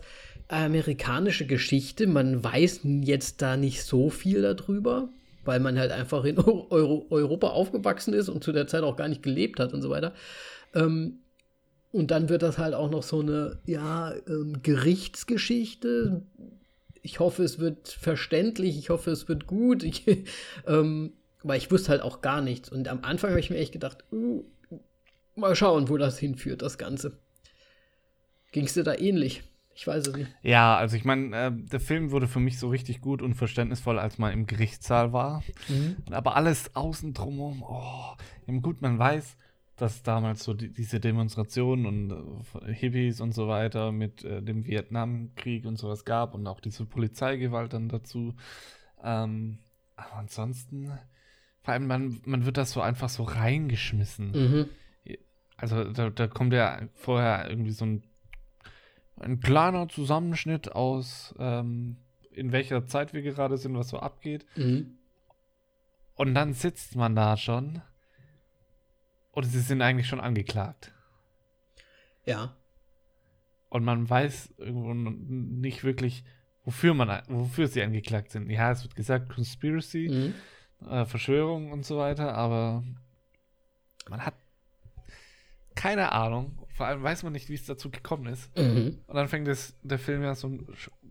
amerikanische 0.47 1.45
Geschichte. 1.45 2.07
Man 2.07 2.41
weiß 2.43 2.82
jetzt 3.01 3.41
da 3.41 3.57
nicht 3.57 3.84
so 3.84 4.09
viel 4.09 4.41
darüber, 4.41 5.09
weil 5.43 5.59
man 5.59 5.78
halt 5.78 5.91
einfach 5.91 6.24
in 6.24 6.39
Euro 6.39 7.05
Europa 7.09 7.49
aufgewachsen 7.49 8.13
ist 8.13 8.30
und 8.30 8.43
zu 8.43 8.53
der 8.53 8.68
Zeit 8.68 8.84
auch 8.84 8.95
gar 8.95 9.09
nicht 9.09 9.24
gelebt 9.24 9.59
hat 9.59 9.74
und 9.74 9.82
so 9.82 9.89
weiter. 9.89 10.13
Ähm, 10.74 11.20
und 11.91 12.11
dann 12.11 12.30
wird 12.30 12.43
das 12.43 12.57
halt 12.57 12.74
auch 12.74 12.89
noch 12.89 13.03
so 13.03 13.20
eine, 13.20 13.59
ja, 13.65 14.13
ähm, 14.28 14.61
Gerichtsgeschichte. 14.63 16.22
Ich 17.01 17.20
hoffe, 17.20 17.43
es 17.43 17.59
wird 17.59 17.89
verständlich. 17.89 18.78
Ich 18.78 18.89
hoffe, 18.89 19.11
es 19.11 19.28
wird 19.28 19.47
gut. 19.47 19.84
Ich, 19.84 20.05
ähm, 20.68 21.13
weil 21.43 21.57
ich 21.57 21.72
wusste 21.72 21.89
halt 21.89 22.01
auch 22.01 22.22
gar 22.22 22.41
nichts. 22.41 22.70
Und 22.70 22.88
am 22.88 22.99
Anfang 23.03 23.32
habe 23.32 23.39
ich 23.39 23.49
mir 23.49 23.57
echt 23.57 23.74
gedacht, 23.74 24.05
uh, 24.13 24.45
mal 25.38 25.56
schauen, 25.56 25.90
wo 25.90 25.98
das 25.98 26.20
hinführt, 26.20 26.62
das 26.62 26.78
Ganze. 26.78 27.20
Ging 28.52 28.66
es 28.66 28.74
dir 28.74 28.84
da 28.84 28.96
ähnlich? 28.96 29.44
Ich 29.76 29.86
weiß 29.86 30.08
es 30.08 30.16
nicht. 30.16 30.32
Ja, 30.42 30.76
also 30.76 30.98
ich 30.98 31.06
meine, 31.06 31.38
äh, 31.38 31.52
der 31.52 31.80
Film 31.80 32.10
wurde 32.10 32.28
für 32.28 32.40
mich 32.40 32.58
so 32.58 32.68
richtig 32.70 33.00
gut 33.00 33.22
und 33.22 33.36
verständnisvoll, 33.36 34.00
als 34.00 34.18
man 34.18 34.34
im 34.34 34.48
Gerichtssaal 34.48 35.14
war. 35.14 35.44
Aber 36.10 36.36
alles 36.36 36.76
außen 36.76 37.14
drumherum, 37.14 37.62
oh, 37.62 38.16
eben 38.48 38.64
gut, 38.64 38.82
man 38.82 38.98
weiß, 38.98 39.38
dass 39.76 40.02
damals 40.02 40.44
so 40.44 40.56
die, 40.56 40.74
diese 40.74 41.00
Demonstrationen 41.00 41.86
und 41.86 42.66
äh, 42.68 42.74
Hippies 42.74 43.22
und 43.22 43.34
so 43.34 43.48
weiter 43.48 43.92
mit 43.92 44.24
äh, 44.24 44.42
dem 44.42 44.66
Vietnamkrieg 44.66 45.66
und 45.68 45.78
sowas 45.78 46.04
gab 46.04 46.34
und 46.34 46.48
auch 46.48 46.60
diese 46.60 46.86
Polizeigewalt 46.86 47.74
dann 47.74 47.88
dazu. 47.88 48.34
Ähm, 49.04 49.60
aber 49.96 50.16
ansonsten, 50.16 50.92
vor 51.62 51.74
allem, 51.76 51.86
man, 51.86 52.20
man 52.26 52.46
wird 52.46 52.58
das 52.58 52.72
so 52.72 52.82
einfach 52.82 53.10
so 53.10 53.22
reingeschmissen. 53.22 54.32
Mhm. 54.32 54.70
Also 55.58 55.84
da, 55.91 56.10
da 56.12 56.28
kommt 56.28 56.53
ja 56.53 56.82
vorher 56.93 57.49
irgendwie 57.49 57.72
so 57.72 57.86
ein, 57.86 58.03
ein 59.20 59.39
kleiner 59.39 59.89
Zusammenschnitt 59.89 60.72
aus, 60.72 61.34
ähm, 61.39 61.97
in 62.32 62.51
welcher 62.51 62.86
Zeit 62.86 63.14
wir 63.14 63.24
gerade 63.24 63.58
sind, 63.58 63.76
was 63.76 63.89
so 63.89 63.99
abgeht. 63.99 64.45
Mhm. 64.55 64.97
Und 66.14 66.36
dann 66.36 66.53
sitzt 66.53 66.95
man 66.95 67.16
da 67.16 67.36
schon 67.38 67.82
und 69.32 69.43
sie 69.43 69.60
sind 69.60 69.82
eigentlich 69.82 70.08
schon 70.08 70.20
angeklagt. 70.20 70.91
Ja. 72.26 72.55
Und 73.70 73.84
man 73.84 74.10
weiß 74.10 74.53
irgendwo 74.58 74.93
nicht 74.93 75.84
wirklich, 75.84 76.24
wofür 76.64 76.93
man, 76.93 77.22
wofür 77.28 77.68
sie 77.68 77.82
angeklagt 77.82 78.32
sind. 78.32 78.49
Ja, 78.49 78.72
es 78.72 78.84
wird 78.84 78.95
gesagt, 78.95 79.30
Conspiracy, 79.30 80.34
mhm. 80.82 80.88
äh, 80.88 81.05
Verschwörung 81.05 81.72
und 81.72 81.86
so 81.86 81.97
weiter, 81.97 82.34
aber 82.36 82.84
man 84.10 84.26
hat 84.26 84.36
keine 85.78 86.11
Ahnung. 86.11 86.57
Vor 86.73 86.88
allem 86.88 87.01
weiß 87.01 87.23
man 87.23 87.32
nicht, 87.32 87.47
wie 87.49 87.53
es 87.53 87.65
dazu 87.65 87.89
gekommen 87.89 88.28
ist. 88.28 88.55
Mhm. 88.57 88.99
Und 89.07 89.15
dann 89.15 89.30
fängt 89.30 89.47
es, 89.47 89.78
der 89.84 89.99
Film 89.99 90.23
ja 90.23 90.36
so 90.36 90.49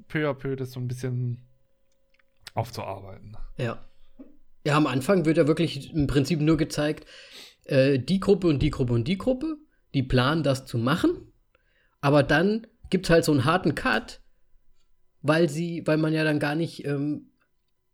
peu 0.08 0.28
à 0.28 0.34
peu 0.34 0.56
das 0.56 0.72
so 0.72 0.80
ein 0.80 0.88
bisschen 0.88 1.46
aufzuarbeiten. 2.54 3.36
Ja. 3.56 3.82
Ja, 4.64 4.76
am 4.76 4.86
Anfang 4.86 5.24
wird 5.24 5.36
ja 5.36 5.46
wirklich 5.46 5.92
im 5.94 6.08
Prinzip 6.08 6.40
nur 6.40 6.56
gezeigt, 6.56 7.06
äh, 7.64 7.98
die 7.98 8.20
Gruppe 8.20 8.48
und 8.48 8.60
die 8.60 8.70
Gruppe 8.70 8.92
und 8.92 9.06
die 9.06 9.16
Gruppe, 9.16 9.56
die 9.94 10.02
planen 10.02 10.42
das 10.42 10.66
zu 10.66 10.76
machen. 10.76 11.32
Aber 12.00 12.22
dann 12.22 12.66
gibt 12.90 13.06
es 13.06 13.10
halt 13.10 13.24
so 13.24 13.32
einen 13.32 13.44
harten 13.44 13.74
Cut, 13.76 14.20
weil 15.22 15.48
sie, 15.48 15.82
weil 15.86 15.98
man 15.98 16.12
ja 16.12 16.24
dann 16.24 16.40
gar 16.40 16.56
nicht 16.56 16.84
ähm, 16.84 17.30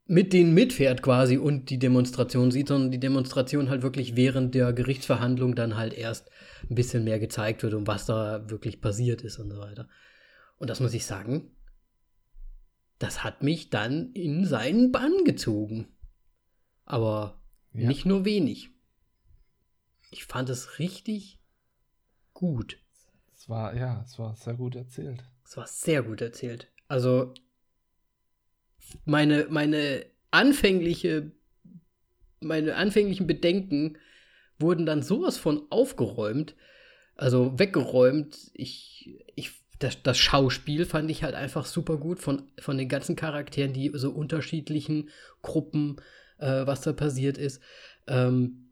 mit 0.06 0.32
denen 0.32 0.54
mitfährt 0.54 1.02
quasi 1.02 1.36
und 1.36 1.70
die 1.70 1.78
Demonstration 1.78 2.50
sieht, 2.50 2.68
sondern 2.68 2.90
die 2.90 3.00
Demonstration 3.00 3.70
halt 3.70 3.82
wirklich 3.82 4.16
während 4.16 4.54
der 4.54 4.72
Gerichtsverhandlung 4.72 5.54
dann 5.54 5.76
halt 5.76 5.94
erst 5.94 6.30
ein 6.68 6.74
bisschen 6.74 7.04
mehr 7.04 7.18
gezeigt 7.18 7.62
wird 7.62 7.74
und 7.74 7.86
was 7.86 8.06
da 8.06 8.48
wirklich 8.50 8.80
passiert 8.80 9.22
ist 9.22 9.38
und 9.38 9.50
so 9.50 9.58
weiter. 9.58 9.88
Und 10.58 10.70
das 10.70 10.80
muss 10.80 10.94
ich 10.94 11.06
sagen, 11.06 11.56
das 12.98 13.24
hat 13.24 13.42
mich 13.42 13.70
dann 13.70 14.12
in 14.12 14.44
seinen 14.44 14.92
Bann 14.92 15.24
gezogen. 15.24 15.88
Aber 16.84 17.40
ja. 17.72 17.88
nicht 17.88 18.06
nur 18.06 18.24
wenig. 18.24 18.70
Ich 20.10 20.24
fand 20.24 20.48
es 20.50 20.78
richtig 20.78 21.40
gut. 22.32 22.78
Es 23.34 23.48
war, 23.48 23.74
ja, 23.74 24.02
es 24.04 24.18
war 24.18 24.36
sehr 24.36 24.54
gut 24.54 24.76
erzählt. 24.76 25.24
Es 25.44 25.56
war 25.56 25.66
sehr 25.66 26.02
gut 26.02 26.20
erzählt. 26.20 26.70
Also, 26.86 27.34
meine, 29.04 29.46
meine 29.50 30.06
anfängliche, 30.30 31.32
meine 32.40 32.76
anfänglichen 32.76 33.26
Bedenken 33.26 33.98
wurden 34.59 34.86
dann 34.86 35.03
sowas 35.03 35.38
von 35.38 35.62
aufgeräumt, 35.70 36.55
also 37.16 37.59
weggeräumt. 37.59 38.50
Ich, 38.55 39.24
ich, 39.34 39.53
das, 39.78 40.03
das 40.03 40.18
Schauspiel 40.18 40.86
fand 40.86 41.11
ich 41.11 41.22
halt 41.22 41.34
einfach 41.34 41.66
super 41.66 41.96
gut 41.96 42.20
von, 42.20 42.50
von 42.59 42.78
den 42.78 42.88
ganzen 42.88 43.16
Charakteren, 43.16 43.72
die 43.72 43.90
so 43.94 44.11
unterschiedlichen 44.11 45.11
Gruppen, 45.42 45.96
äh, 46.38 46.66
was 46.66 46.80
da 46.82 46.92
passiert 46.92 47.38
ist. 47.38 47.61
Ähm, 48.07 48.70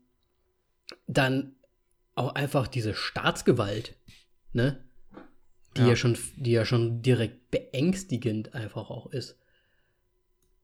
dann 1.06 1.54
auch 2.14 2.34
einfach 2.34 2.66
diese 2.68 2.94
Staatsgewalt, 2.94 3.96
ne? 4.52 4.84
Die 5.76 5.82
ja. 5.82 5.88
ja 5.88 5.96
schon, 5.96 6.18
die 6.36 6.50
ja 6.50 6.64
schon 6.64 7.02
direkt 7.02 7.50
beängstigend 7.50 8.54
einfach 8.54 8.90
auch 8.90 9.12
ist. 9.12 9.38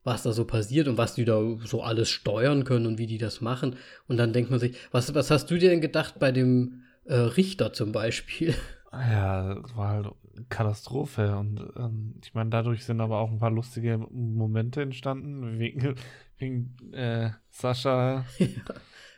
Was 0.06 0.22
da 0.22 0.32
so 0.32 0.44
passiert 0.44 0.86
und 0.86 0.98
was 0.98 1.14
die 1.16 1.24
da 1.24 1.42
so 1.64 1.82
alles 1.82 2.08
steuern 2.10 2.62
können 2.62 2.86
und 2.86 2.96
wie 2.96 3.08
die 3.08 3.18
das 3.18 3.40
machen. 3.40 3.74
Und 4.06 4.18
dann 4.18 4.32
denkt 4.32 4.52
man 4.52 4.60
sich, 4.60 4.76
was, 4.92 5.12
was 5.16 5.32
hast 5.32 5.50
du 5.50 5.58
dir 5.58 5.70
denn 5.70 5.80
gedacht 5.80 6.20
bei 6.20 6.30
dem 6.30 6.84
äh, 7.06 7.16
Richter 7.16 7.72
zum 7.72 7.90
Beispiel? 7.92 8.54
Ja, 8.92 9.56
das 9.56 9.76
war 9.76 9.88
halt 9.88 10.06
Katastrophe. 10.48 11.36
Und 11.36 11.60
ähm, 11.76 12.14
ich 12.22 12.32
meine, 12.32 12.48
dadurch 12.48 12.84
sind 12.84 13.02
aber 13.02 13.18
auch 13.18 13.30
ein 13.30 13.40
paar 13.40 13.50
lustige 13.50 13.98
Momente 13.98 14.80
entstanden. 14.80 15.58
Wegen, 15.58 15.96
wegen 16.38 16.76
äh, 16.92 17.30
Sascha. 17.50 18.24
Ja, 18.38 18.46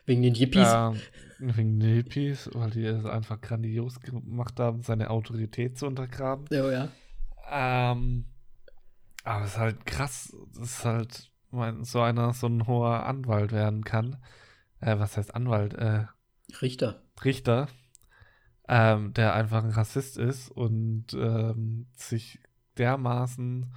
wegen 0.05 0.23
den 0.23 0.33
Yippies. 0.33 0.67
Ähm, 0.67 0.99
wegen 1.37 1.79
den 1.79 1.95
Hippies, 1.95 2.49
weil 2.53 2.71
die 2.71 2.83
es 2.83 3.05
einfach 3.05 3.39
grandios 3.39 4.01
gemacht 4.01 4.59
haben, 4.59 4.81
seine 4.81 5.11
Autorität 5.11 5.77
zu 5.77 5.85
untergraben. 5.85 6.45
Ja, 6.49 6.69
ja. 6.71 6.89
Ähm, 7.49 8.25
aber 9.29 9.45
es 9.45 9.51
ist 9.51 9.57
halt 9.59 9.85
krass, 9.85 10.35
dass 10.55 10.83
halt 10.85 11.31
mein, 11.51 11.83
so 11.83 12.01
einer 12.01 12.33
so 12.33 12.47
ein 12.47 12.65
hoher 12.65 13.05
Anwalt 13.05 13.51
werden 13.51 13.83
kann. 13.83 14.17
Äh, 14.81 14.97
was 14.97 15.17
heißt 15.17 15.35
Anwalt? 15.35 15.75
Äh, 15.75 16.05
Richter. 16.61 17.03
Richter, 17.23 17.67
ähm, 18.67 19.13
der 19.13 19.35
einfach 19.35 19.63
ein 19.63 19.69
Rassist 19.69 20.17
ist 20.17 20.49
und 20.49 21.13
ähm, 21.13 21.85
sich 21.95 22.39
dermaßen 22.79 23.71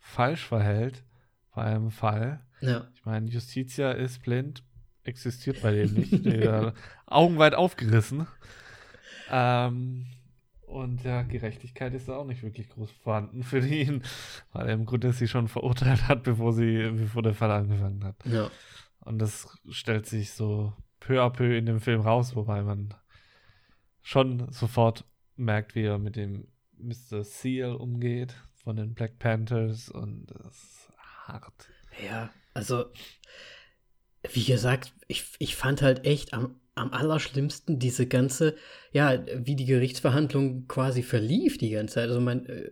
falsch 0.00 0.44
verhält 0.44 1.04
bei 1.54 1.62
einem 1.62 1.92
Fall. 1.92 2.40
Ja. 2.60 2.88
Ich 2.94 3.04
meine, 3.04 3.28
Justitia 3.28 3.92
ist 3.92 4.22
blind, 4.22 4.64
existiert 5.04 5.62
bei 5.62 5.72
dem 5.72 5.94
nicht. 5.94 6.72
Augenweit 7.06 7.54
aufgerissen. 7.54 8.26
Ähm, 9.30 10.06
und 10.66 11.04
ja, 11.04 11.22
Gerechtigkeit 11.22 11.94
ist 11.94 12.08
da 12.08 12.16
auch 12.16 12.26
nicht 12.26 12.42
wirklich 12.42 12.68
groß 12.68 12.90
vorhanden 12.90 13.42
für 13.42 13.58
ihn, 13.58 14.02
weil 14.52 14.66
er 14.68 14.74
im 14.74 14.84
Grunde 14.84 15.12
sie 15.12 15.28
schon 15.28 15.48
verurteilt 15.48 16.08
hat, 16.08 16.24
bevor 16.24 16.52
sie, 16.52 16.90
bevor 16.90 17.22
der 17.22 17.34
Fall 17.34 17.50
angefangen 17.50 18.04
hat. 18.04 18.16
Ja. 18.26 18.50
Und 19.00 19.18
das 19.18 19.48
stellt 19.68 20.06
sich 20.06 20.32
so 20.32 20.72
peu 20.98 21.22
à 21.22 21.30
peu 21.30 21.56
in 21.56 21.66
dem 21.66 21.80
Film 21.80 22.00
raus, 22.00 22.34
wobei 22.34 22.62
man 22.62 22.94
schon 24.02 24.50
sofort 24.50 25.04
merkt, 25.36 25.74
wie 25.74 25.84
er 25.84 25.98
mit 25.98 26.16
dem 26.16 26.48
Mr. 26.78 27.22
Seal 27.22 27.74
umgeht 27.74 28.34
von 28.54 28.76
den 28.76 28.94
Black 28.94 29.18
Panthers 29.18 29.88
und 29.88 30.26
das 30.26 30.62
ist 30.62 30.92
hart. 30.98 31.68
Ja, 32.04 32.30
also 32.54 32.86
wie 34.32 34.44
gesagt, 34.44 34.92
ich, 35.06 35.24
ich 35.38 35.54
fand 35.56 35.82
halt 35.82 36.04
echt 36.04 36.34
am, 36.34 36.60
am 36.76 36.92
allerschlimmsten 36.92 37.78
diese 37.78 38.06
ganze, 38.06 38.54
ja, 38.92 39.24
wie 39.34 39.56
die 39.56 39.64
Gerichtsverhandlung 39.64 40.68
quasi 40.68 41.02
verlief 41.02 41.58
die 41.58 41.70
ganze 41.70 41.94
Zeit. 41.94 42.08
Also 42.08 42.20
mein, 42.20 42.46
äh, 42.46 42.70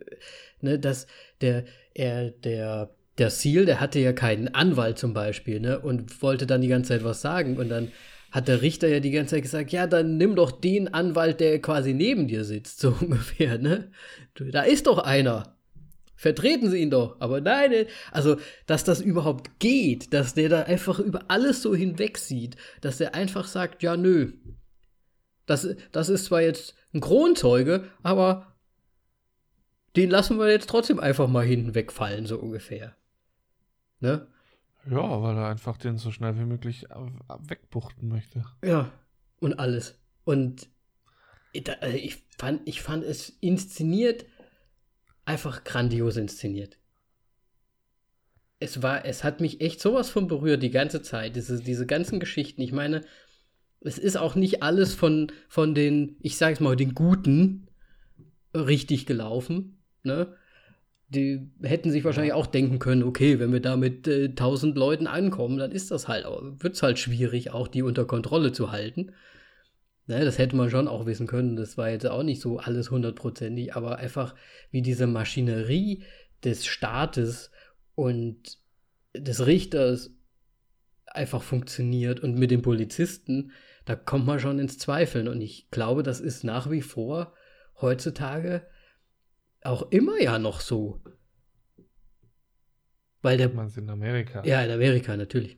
ne, 0.61 0.79
dass 0.79 1.07
der, 1.41 1.65
er, 1.93 2.29
der, 2.29 2.91
der 3.17 3.29
Seal, 3.31 3.65
der 3.65 3.79
hatte 3.79 3.99
ja 3.99 4.13
keinen 4.13 4.53
Anwalt 4.53 4.99
zum 4.99 5.13
Beispiel, 5.13 5.59
ne, 5.59 5.79
und 5.79 6.21
wollte 6.21 6.45
dann 6.45 6.61
die 6.61 6.67
ganze 6.67 6.89
Zeit 6.89 7.03
was 7.03 7.21
sagen 7.21 7.57
und 7.57 7.69
dann 7.69 7.91
hat 8.31 8.47
der 8.47 8.61
Richter 8.61 8.87
ja 8.87 8.99
die 8.99 9.11
ganze 9.11 9.35
Zeit 9.35 9.43
gesagt, 9.43 9.71
ja, 9.71 9.87
dann 9.87 10.17
nimm 10.17 10.35
doch 10.35 10.51
den 10.51 10.93
Anwalt, 10.93 11.39
der 11.39 11.59
quasi 11.61 11.93
neben 11.93 12.27
dir 12.27 12.43
sitzt, 12.43 12.79
so 12.81 12.95
ungefähr, 12.99 13.57
ne? 13.57 13.91
Da 14.51 14.61
ist 14.61 14.87
doch 14.87 14.99
einer. 14.99 15.54
Vertreten 16.15 16.69
Sie 16.69 16.79
ihn 16.79 16.89
doch. 16.89 17.19
Aber 17.19 17.41
nein, 17.41 17.71
äh, 17.71 17.87
also, 18.11 18.37
dass 18.65 18.83
das 18.83 19.01
überhaupt 19.01 19.59
geht, 19.59 20.13
dass 20.13 20.33
der 20.33 20.49
da 20.49 20.63
einfach 20.63 20.99
über 20.99 21.25
alles 21.27 21.61
so 21.61 21.75
hinweg 21.75 22.17
sieht, 22.17 22.55
dass 22.81 22.97
der 22.97 23.15
einfach 23.15 23.47
sagt, 23.47 23.83
ja, 23.83 23.97
nö. 23.97 24.33
Das, 25.45 25.67
das 25.91 26.09
ist 26.09 26.25
zwar 26.25 26.41
jetzt 26.41 26.73
ein 26.93 27.01
Kronzeuge, 27.01 27.89
aber 28.01 28.55
den 29.95 30.09
lassen 30.09 30.39
wir 30.39 30.49
jetzt 30.49 30.69
trotzdem 30.69 30.99
einfach 30.99 31.27
mal 31.27 31.45
hinten 31.45 31.75
wegfallen, 31.75 32.25
so 32.25 32.37
ungefähr. 32.39 32.95
Ne? 33.99 34.27
Ja, 34.89 35.21
weil 35.21 35.37
er 35.37 35.47
einfach 35.47 35.77
den 35.77 35.97
so 35.97 36.11
schnell 36.11 36.37
wie 36.37 36.45
möglich 36.45 36.85
wegbuchten 37.39 38.07
möchte. 38.07 38.45
Ja, 38.63 38.91
und 39.39 39.59
alles. 39.59 39.99
Und 40.23 40.69
äh, 41.53 41.97
ich 41.97 42.23
fand, 42.37 42.67
ich 42.67 42.81
fand 42.81 43.03
es 43.03 43.29
inszeniert 43.41 44.25
einfach 45.25 45.63
grandios 45.63 46.17
inszeniert. 46.17 46.77
Es 48.59 48.81
war, 48.81 49.05
es 49.05 49.23
hat 49.23 49.41
mich 49.41 49.59
echt 49.61 49.81
sowas 49.81 50.09
von 50.09 50.27
berührt 50.27 50.63
die 50.63 50.71
ganze 50.71 51.01
Zeit, 51.01 51.35
diese, 51.35 51.61
diese 51.61 51.85
ganzen 51.85 52.19
Geschichten. 52.19 52.61
Ich 52.61 52.71
meine, 52.71 53.01
es 53.81 53.97
ist 53.97 54.17
auch 54.17 54.35
nicht 54.35 54.63
alles 54.63 54.95
von, 54.95 55.31
von 55.47 55.75
den, 55.75 56.15
ich 56.21 56.37
sag's 56.37 56.59
mal, 56.59 56.75
den 56.75 56.95
Guten 56.95 57.67
richtig 58.53 59.05
gelaufen, 59.05 59.83
ne? 60.03 60.35
Die 61.09 61.51
hätten 61.61 61.91
sich 61.91 62.03
wahrscheinlich 62.03 62.33
auch 62.33 62.47
denken 62.47 62.79
können, 62.79 63.03
okay, 63.03 63.37
wenn 63.37 63.53
wir 63.53 63.59
da 63.59 63.77
mit 63.77 64.07
äh, 64.07 64.25
1000 64.25 64.75
Leuten 64.75 65.05
ankommen, 65.05 65.59
dann 65.59 65.71
ist 65.71 65.91
das 65.91 66.07
halt, 66.07 66.25
wird's 66.25 66.81
halt 66.81 66.97
schwierig, 66.97 67.51
auch 67.51 67.67
die 67.67 67.83
unter 67.83 68.05
Kontrolle 68.05 68.53
zu 68.53 68.71
halten. 68.71 69.11
Ne, 70.07 70.23
das 70.23 70.37
hätte 70.37 70.55
man 70.55 70.69
schon 70.69 70.87
auch 70.87 71.07
wissen 71.07 71.25
können. 71.25 71.55
Das 71.55 71.77
war 71.77 71.89
jetzt 71.89 72.05
auch 72.05 72.21
nicht 72.21 72.39
so 72.39 72.59
alles 72.59 72.91
hundertprozentig, 72.91 73.75
aber 73.75 73.97
einfach 73.97 74.35
wie 74.69 74.83
diese 74.83 75.07
Maschinerie 75.07 76.03
des 76.43 76.65
Staates 76.65 77.51
und 77.95 78.59
des 79.15 79.47
Richters 79.47 80.11
einfach 81.07 81.41
funktioniert 81.41 82.19
und 82.19 82.37
mit 82.37 82.51
den 82.51 82.61
Polizisten, 82.61 83.51
da 83.85 83.95
kommt 83.95 84.27
man 84.27 84.39
schon 84.39 84.59
ins 84.59 84.77
Zweifeln. 84.77 85.27
Und 85.27 85.41
ich 85.41 85.71
glaube, 85.71 86.03
das 86.03 86.19
ist 86.19 86.43
nach 86.43 86.69
wie 86.69 86.81
vor 86.81 87.33
heutzutage 87.81 88.67
auch 89.61 89.91
immer 89.91 90.21
ja 90.21 90.37
noch 90.37 90.61
so. 90.61 91.01
Weil 93.21 93.37
der. 93.37 93.49
Man 93.49 93.73
in 93.75 93.89
Amerika. 93.89 94.43
Ja, 94.45 94.61
in 94.61 94.69
Amerika 94.69 95.17
natürlich. 95.17 95.57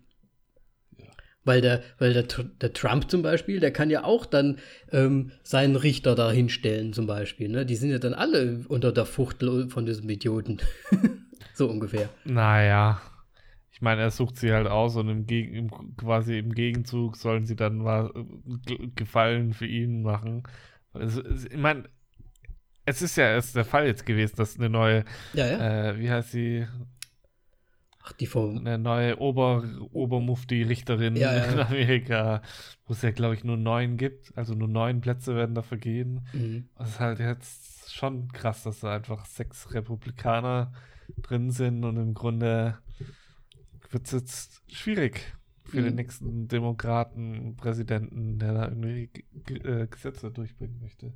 Weil 1.47 1.61
der, 1.61 1.81
weil 1.97 2.11
der, 2.13 2.23
der 2.23 2.73
Trump 2.73 3.09
zum 3.09 3.21
Beispiel, 3.21 3.61
der 3.61 3.71
kann 3.71 3.89
ja 3.89 4.03
auch 4.03 4.25
dann 4.25 4.57
ähm, 4.91 5.31
seinen 5.43 5.77
Richter 5.77 6.13
da 6.13 6.29
hinstellen, 6.29 6.91
zum 6.91 7.07
Beispiel. 7.07 7.47
Ne? 7.47 7.65
Die 7.65 7.77
sind 7.77 7.89
ja 7.89 7.99
dann 7.99 8.13
alle 8.13 8.65
unter 8.67 8.91
der 8.91 9.05
Fuchtel 9.05 9.69
von 9.69 9.85
diesem 9.85 10.09
Idioten. 10.09 10.57
so 11.53 11.69
ungefähr. 11.69 12.09
Naja. 12.25 13.01
Ich 13.71 13.81
meine, 13.81 14.01
er 14.01 14.11
sucht 14.11 14.37
sie 14.37 14.51
halt 14.51 14.67
aus 14.67 14.95
und 14.97 15.07
im, 15.07 15.25
Geg 15.25 15.53
im 15.53 15.69
quasi 15.95 16.37
im 16.37 16.53
Gegenzug 16.53 17.15
sollen 17.15 17.45
sie 17.45 17.55
dann 17.55 17.77
mal 17.77 18.11
Gefallen 18.95 19.53
für 19.53 19.67
ihn 19.67 20.01
machen. 20.01 20.43
Es, 20.95 21.15
es, 21.15 21.45
ich 21.45 21.57
meine, 21.57 21.83
es 22.85 23.01
ist 23.01 23.15
ja 23.17 23.29
erst 23.29 23.55
der 23.55 23.65
Fall 23.65 23.85
jetzt 23.85 24.05
gewesen, 24.05 24.35
dass 24.35 24.57
eine 24.57 24.69
neue, 24.69 25.05
Ja, 25.33 25.45
ja. 25.45 25.89
äh, 25.91 25.99
wie 25.99 26.09
heißt 26.09 26.31
sie, 26.31 26.67
Ach, 28.07 28.11
die 28.13 28.25
vom. 28.25 28.57
eine 28.59 28.77
neue 28.77 29.19
Ober, 29.19 29.63
Obermufti-Richterin 29.91 31.15
Ja, 31.17 31.35
ja. 31.35 31.43
in 31.45 31.59
Amerika, 31.59 32.41
wo 32.85 32.93
es 32.93 33.01
ja, 33.01 33.11
glaube 33.11 33.35
ich, 33.35 33.43
nur 33.43 33.57
neun 33.57 33.97
gibt. 33.97 34.31
Also 34.37 34.53
nur 34.55 34.67
neun 34.69 35.01
Plätze 35.01 35.35
werden 35.35 35.55
da 35.55 35.61
vergeben. 35.61 36.25
Mhm. 36.33 36.69
Das 36.77 36.89
ist 36.89 36.99
halt 36.99 37.19
jetzt 37.19 37.93
schon 37.93 38.31
krass, 38.31 38.63
dass 38.63 38.79
da 38.79 38.95
einfach 38.95 39.25
sechs 39.25 39.73
Republikaner 39.73 40.71
drin 41.21 41.51
sind 41.51 41.83
und 41.83 41.97
im 41.97 42.13
Grunde 42.13 42.77
wird 43.91 44.05
es 44.05 44.11
jetzt 44.11 44.61
schwierig 44.67 45.33
für 45.63 45.77
den 45.81 45.91
Mhm. 45.91 45.95
nächsten 45.95 46.47
Demokraten, 46.47 47.55
Präsidenten, 47.57 48.39
der 48.39 48.53
da 48.53 48.67
irgendwie 48.69 49.09
äh, 49.49 49.87
Gesetze 49.87 50.31
durchbringen 50.31 50.79
möchte. 50.81 51.13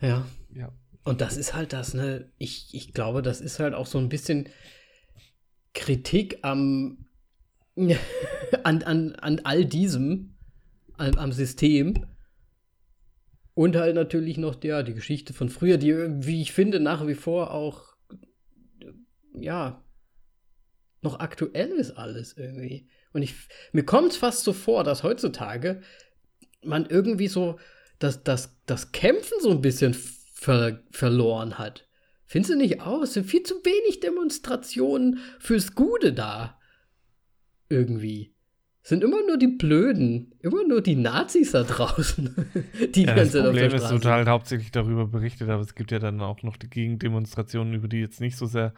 Ja. 0.00 0.24
Ja. 0.54 0.72
Und 1.04 1.20
das 1.20 1.36
ist 1.36 1.54
halt 1.54 1.72
das, 1.72 1.94
ne? 1.94 2.28
Ich, 2.38 2.68
ich 2.72 2.92
glaube, 2.92 3.22
das 3.22 3.40
ist 3.40 3.58
halt 3.58 3.74
auch 3.74 3.86
so 3.86 3.98
ein 3.98 4.08
bisschen 4.08 4.48
Kritik 5.74 6.38
am 6.42 7.06
an, 8.64 8.82
an, 8.82 9.14
an 9.16 9.40
all 9.44 9.64
diesem, 9.64 10.34
am, 10.98 11.18
am 11.18 11.32
System. 11.32 12.06
Und 13.54 13.76
halt 13.76 13.94
natürlich 13.94 14.38
noch 14.38 14.62
ja, 14.64 14.82
die 14.82 14.94
Geschichte 14.94 15.34
von 15.34 15.50
früher, 15.50 15.76
die, 15.76 15.94
wie 16.26 16.40
ich 16.40 16.52
finde, 16.52 16.80
nach 16.80 17.06
wie 17.06 17.14
vor 17.14 17.52
auch 17.52 17.92
ja 19.34 19.82
noch 21.02 21.18
aktuell 21.18 21.70
ist 21.72 21.92
alles 21.92 22.36
irgendwie. 22.36 22.88
Und 23.12 23.22
ich, 23.22 23.34
mir 23.72 23.84
kommt 23.84 24.12
es 24.12 24.16
fast 24.16 24.44
so 24.44 24.52
vor, 24.52 24.84
dass 24.84 25.02
heutzutage 25.02 25.82
man 26.64 26.86
irgendwie 26.86 27.28
so 27.28 27.58
das, 27.98 28.22
das, 28.22 28.56
das 28.66 28.92
Kämpfen 28.92 29.38
so 29.40 29.50
ein 29.50 29.60
bisschen 29.60 29.94
ver, 29.94 30.80
verloren 30.90 31.58
hat. 31.58 31.86
Findest 32.32 32.54
du 32.54 32.56
nicht 32.56 32.80
auch? 32.80 33.02
Es 33.02 33.12
sind 33.12 33.26
viel 33.26 33.42
zu 33.42 33.56
wenig 33.56 34.00
Demonstrationen 34.00 35.18
fürs 35.38 35.74
Gute 35.74 36.14
da. 36.14 36.58
Irgendwie. 37.68 38.32
Es 38.82 38.88
sind 38.88 39.04
immer 39.04 39.18
nur 39.26 39.36
die 39.36 39.48
Blöden, 39.48 40.32
immer 40.40 40.66
nur 40.66 40.80
die 40.80 40.96
Nazis 40.96 41.52
da 41.52 41.62
draußen, 41.62 42.34
die 42.94 43.02
Ja, 43.02 43.14
das 43.14 43.16
ganze 43.16 43.32
Zeit 43.32 43.40
auf 43.42 43.46
Problem 43.48 43.68
der 43.68 43.74
ist, 43.74 43.82
Straße 43.82 43.94
wird 43.96 44.04
halt 44.06 44.28
hauptsächlich 44.28 44.70
darüber 44.70 45.06
berichtet, 45.08 45.50
aber 45.50 45.60
es 45.60 45.74
gibt 45.74 45.92
ja 45.92 45.98
dann 45.98 46.22
auch 46.22 46.42
noch 46.42 46.56
die 46.56 46.70
Gegendemonstrationen, 46.70 47.74
über 47.74 47.88
die 47.88 48.00
jetzt 48.00 48.22
nicht 48.22 48.38
so 48.38 48.46
sehr, 48.46 48.72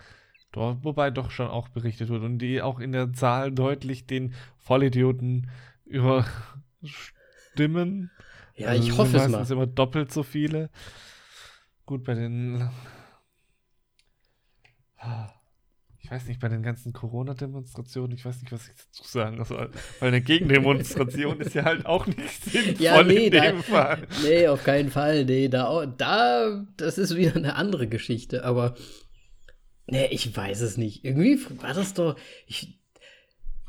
wobei 0.52 1.12
doch 1.12 1.30
schon 1.30 1.46
auch 1.46 1.68
berichtet 1.68 2.08
wird 2.08 2.24
und 2.24 2.40
die 2.40 2.60
auch 2.60 2.80
in 2.80 2.90
der 2.90 3.12
Zahl 3.12 3.52
deutlich 3.52 4.08
den 4.08 4.34
Vollidioten 4.56 5.48
überstimmen. 5.84 8.10
Ja, 8.56 8.70
Also 8.70 8.82
ich 8.82 8.88
es 8.90 8.98
hoffe 8.98 9.16
es 9.16 9.28
mal. 9.28 9.46
immer 9.48 9.68
doppelt 9.68 10.12
so 10.12 10.24
viele. 10.24 10.70
Gut, 11.86 12.02
bei 12.02 12.14
den. 12.14 12.68
Ich 15.98 16.10
weiß 16.10 16.26
nicht, 16.26 16.38
bei 16.38 16.48
den 16.48 16.62
ganzen 16.62 16.92
Corona-Demonstrationen, 16.92 18.12
ich 18.12 18.24
weiß 18.26 18.42
nicht, 18.42 18.52
was 18.52 18.68
ich 18.68 18.74
dazu 18.74 19.04
sagen 19.04 19.42
soll. 19.44 19.70
Weil 20.00 20.08
eine 20.08 20.20
Gegendemonstration 20.20 21.40
ist 21.40 21.54
ja 21.54 21.64
halt 21.64 21.86
auch 21.86 22.06
nicht 22.06 22.44
sinnvoll 22.44 22.84
Ja, 22.84 23.02
nee, 23.02 23.26
in 23.26 23.32
da, 23.32 23.40
dem 23.40 23.62
Fall. 23.62 24.06
nee, 24.22 24.46
auf 24.48 24.62
keinen 24.64 24.90
Fall. 24.90 25.24
Nee, 25.24 25.48
da, 25.48 25.86
da, 25.86 26.66
das 26.76 26.98
ist 26.98 27.16
wieder 27.16 27.36
eine 27.36 27.54
andere 27.56 27.88
Geschichte. 27.88 28.44
Aber, 28.44 28.74
nee, 29.86 30.06
ich 30.10 30.36
weiß 30.36 30.60
es 30.60 30.76
nicht. 30.76 31.06
Irgendwie 31.06 31.38
war 31.62 31.72
das 31.72 31.94
doch, 31.94 32.16
ich, 32.46 32.78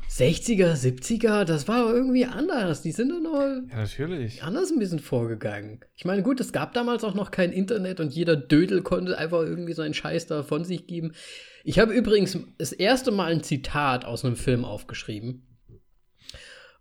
60er, 0.08 0.74
70er, 0.74 1.44
das 1.44 1.68
war 1.68 1.92
irgendwie 1.92 2.24
anders. 2.24 2.82
Die 2.82 2.92
sind 2.92 3.10
dann 3.10 3.22
noch 3.22 3.40
Ja, 3.70 3.76
natürlich. 3.76 4.42
anders 4.42 4.70
ein 4.70 4.78
bisschen 4.78 4.98
vorgegangen. 4.98 5.80
Ich 5.96 6.04
meine, 6.04 6.22
gut, 6.22 6.40
es 6.40 6.52
gab 6.52 6.72
damals 6.74 7.04
auch 7.04 7.14
noch 7.14 7.30
kein 7.30 7.52
Internet 7.52 8.00
und 8.00 8.12
jeder 8.12 8.36
Dödel 8.36 8.82
konnte 8.82 9.18
einfach 9.18 9.42
irgendwie 9.42 9.72
seinen 9.74 9.94
Scheiß 9.94 10.26
da 10.26 10.42
von 10.42 10.64
sich 10.64 10.86
geben. 10.86 11.12
Ich 11.64 11.78
habe 11.78 11.92
übrigens 11.92 12.38
das 12.58 12.72
erste 12.72 13.10
Mal 13.10 13.32
ein 13.32 13.42
Zitat 13.42 14.04
aus 14.04 14.24
einem 14.24 14.36
Film 14.36 14.64
aufgeschrieben. 14.64 15.42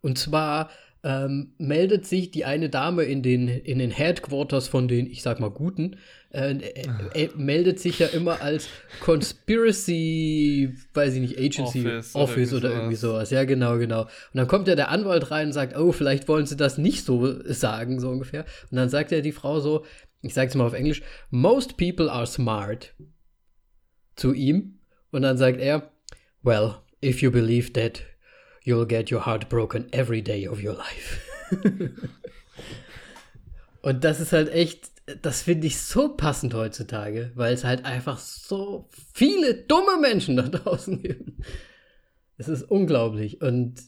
Und 0.02 0.18
zwar 0.20 0.70
ähm, 1.04 1.54
meldet 1.58 2.06
sich 2.06 2.32
die 2.32 2.46
eine 2.46 2.70
Dame 2.70 3.04
in 3.04 3.24
den, 3.24 3.48
in 3.48 3.80
den 3.80 3.92
Headquarters 3.92 4.68
von 4.68 4.88
den, 4.88 5.08
ich 5.08 5.24
sag 5.24 5.40
mal, 5.40 5.50
Guten, 5.50 5.98
äh, 6.36 6.52
äh, 6.52 6.88
äh, 7.14 7.30
meldet 7.36 7.80
sich 7.80 8.00
ja 8.00 8.08
immer 8.08 8.42
als 8.42 8.68
Conspiracy, 9.00 10.76
weiß 10.94 11.14
ich 11.14 11.22
nicht, 11.22 11.38
Agency, 11.38 11.88
Office 11.88 12.16
Office, 12.16 12.54
oder 12.54 12.70
oder, 12.70 12.76
irgendwie 12.78 12.96
sowas. 12.96 13.32
Ja, 13.32 13.46
genau, 13.46 13.78
genau. 13.78 14.02
Und 14.02 14.10
dann 14.34 14.48
kommt 14.48 14.68
ja 14.68 14.76
der 14.76 14.90
Anwalt 14.90 15.32
rein 15.32 15.48
und 15.48 15.54
sagt, 15.54 15.78
oh, 15.78 15.94
vielleicht 15.94 16.28
wollen 16.28 16.46
sie 16.46 16.58
das 16.58 16.78
nicht 16.78 17.06
so 17.06 17.42
sagen, 17.46 18.02
so 18.02 18.10
ungefähr. 18.10 18.46
Und 18.70 18.76
dann 18.78 18.90
sagt 18.90 19.12
ja 19.12 19.22
die 19.22 19.32
Frau 19.32 19.62
so, 19.62 19.86
ich 20.22 20.34
sag's 20.34 20.56
mal 20.56 20.66
auf 20.66 20.74
Englisch, 20.74 21.02
most 21.30 21.78
people 21.78 22.12
are 22.12 22.28
smart 22.28 22.94
zu 24.16 24.34
ihm. 24.34 24.80
Und 25.12 25.22
dann 25.22 25.38
sagt 25.38 25.60
er, 25.60 25.90
well, 26.44 26.76
if 27.02 27.22
you 27.22 27.32
believe 27.32 27.72
that, 27.74 28.02
you'll 28.66 28.86
get 28.86 29.10
your 29.10 29.26
heart 29.26 29.48
broken 29.48 29.88
every 29.94 30.22
day 30.22 30.48
of 30.48 30.62
your 30.62 30.74
life. 30.74 31.22
Und 33.82 34.04
das 34.04 34.20
ist 34.20 34.34
halt 34.34 34.52
echt, 34.52 34.90
das 35.22 35.44
finde 35.44 35.68
ich 35.68 35.80
so 35.80 36.16
passend 36.16 36.54
heutzutage, 36.54 37.32
weil 37.36 37.54
es 37.54 37.64
halt 37.64 37.86
einfach 37.86 38.18
so 38.18 38.90
viele 39.14 39.54
dumme 39.54 39.98
Menschen 40.02 40.36
da 40.36 40.44
draußen 40.50 41.02
gibt. 41.02 41.46
Es 42.38 42.48
ist 42.48 42.64
unglaublich. 42.64 43.42
Und 43.42 43.82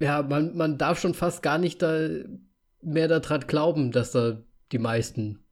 ja, 0.00 0.22
man, 0.22 0.56
man 0.56 0.78
darf 0.78 1.00
schon 1.00 1.14
fast 1.14 1.42
gar 1.42 1.58
nicht 1.58 1.82
da 1.82 2.08
mehr 2.80 3.08
daran 3.08 3.40
glauben, 3.40 3.90
dass 3.90 4.12
da 4.12 4.40
die 4.70 4.78
meisten 4.78 5.44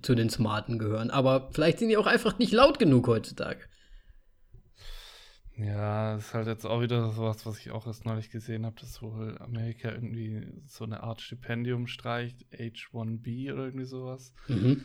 zu 0.00 0.14
den 0.14 0.30
Smarten 0.30 0.78
gehören. 0.78 1.10
Aber 1.10 1.50
vielleicht 1.52 1.78
sind 1.78 1.90
die 1.90 1.98
auch 1.98 2.06
einfach 2.06 2.38
nicht 2.38 2.52
laut 2.52 2.78
genug 2.78 3.06
heutzutage. 3.06 3.60
Ja, 5.56 6.14
das 6.14 6.26
ist 6.28 6.34
halt 6.34 6.46
jetzt 6.46 6.64
auch 6.64 6.80
wieder 6.80 7.10
sowas, 7.10 7.44
was 7.44 7.58
ich 7.58 7.70
auch 7.70 7.86
erst 7.86 8.06
neulich 8.06 8.30
gesehen 8.30 8.64
habe, 8.64 8.80
dass 8.80 9.02
wohl 9.02 9.36
Amerika 9.38 9.90
irgendwie 9.90 10.46
so 10.66 10.84
eine 10.84 11.02
Art 11.02 11.20
Stipendium 11.20 11.86
streicht, 11.86 12.46
H1B 12.52 13.52
oder 13.52 13.64
irgendwie 13.66 13.84
sowas, 13.84 14.32
Mhm. 14.48 14.82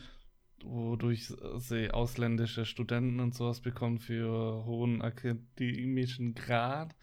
wodurch 0.64 1.34
sie 1.58 1.92
ausländische 1.92 2.66
Studenten 2.66 3.20
und 3.22 3.34
sowas 3.34 3.62
bekommen 3.62 4.00
für 4.00 4.66
hohen 4.66 5.02
akademischen 5.02 6.34
Grad. 6.36 6.96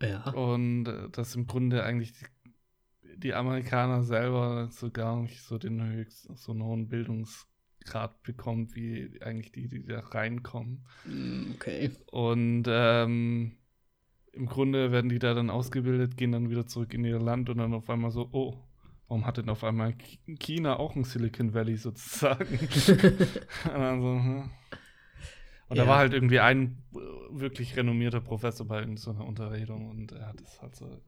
Ja. 0.00 0.30
Und 0.30 0.86
äh, 0.86 1.10
dass 1.10 1.34
im 1.34 1.46
Grunde 1.46 1.82
eigentlich 1.82 2.12
die, 2.12 2.26
die 3.16 3.34
Amerikaner 3.34 4.04
selber 4.04 4.68
so 4.70 4.90
gar 4.90 5.20
nicht 5.20 5.42
so 5.42 5.58
den 5.58 5.82
höchsten, 5.82 6.36
so 6.36 6.52
einen 6.52 6.62
hohen 6.62 6.88
Bildungsgrad 7.80 8.22
bekommen, 8.22 8.68
wie 8.74 9.20
eigentlich 9.22 9.52
die, 9.52 9.68
die 9.68 9.84
da 9.84 10.00
reinkommen. 10.00 10.84
Mm, 11.04 11.52
Okay. 11.54 11.90
Und 12.10 12.64
ähm, 12.68 13.56
im 14.32 14.46
Grunde 14.46 14.92
werden 14.92 15.08
die 15.08 15.18
da 15.18 15.34
dann 15.34 15.50
ausgebildet, 15.50 16.16
gehen 16.16 16.32
dann 16.32 16.50
wieder 16.50 16.66
zurück 16.66 16.94
in 16.94 17.04
ihr 17.04 17.18
Land 17.18 17.50
und 17.50 17.58
dann 17.58 17.74
auf 17.74 17.90
einmal 17.90 18.10
so, 18.10 18.28
oh, 18.32 18.56
warum 19.08 19.26
hat 19.26 19.38
denn 19.38 19.48
auf 19.48 19.64
einmal 19.64 19.90
Ch- 19.90 20.18
China 20.38 20.78
auch 20.78 20.94
ein 20.96 21.04
Silicon 21.04 21.52
Valley 21.54 21.76
sozusagen? 21.76 22.58
und 23.64 23.80
dann 23.80 24.00
so, 24.00 24.14
hm. 24.14 24.50
Und 25.68 25.76
da 25.76 25.84
Ja. 25.84 25.88
war 25.88 25.98
halt 25.98 26.12
irgendwie 26.12 26.40
ein 26.40 26.82
wirklich 27.30 27.76
renommierter 27.76 28.20
Professor 28.20 28.66
bei 28.66 28.84
so 28.96 29.10
einer 29.12 29.24
Unterredung 29.26 29.88
und 29.88 30.12
er 30.12 30.26
hat 30.28 30.40
es 30.40 30.60
halt 30.60 30.74
so 30.74 31.00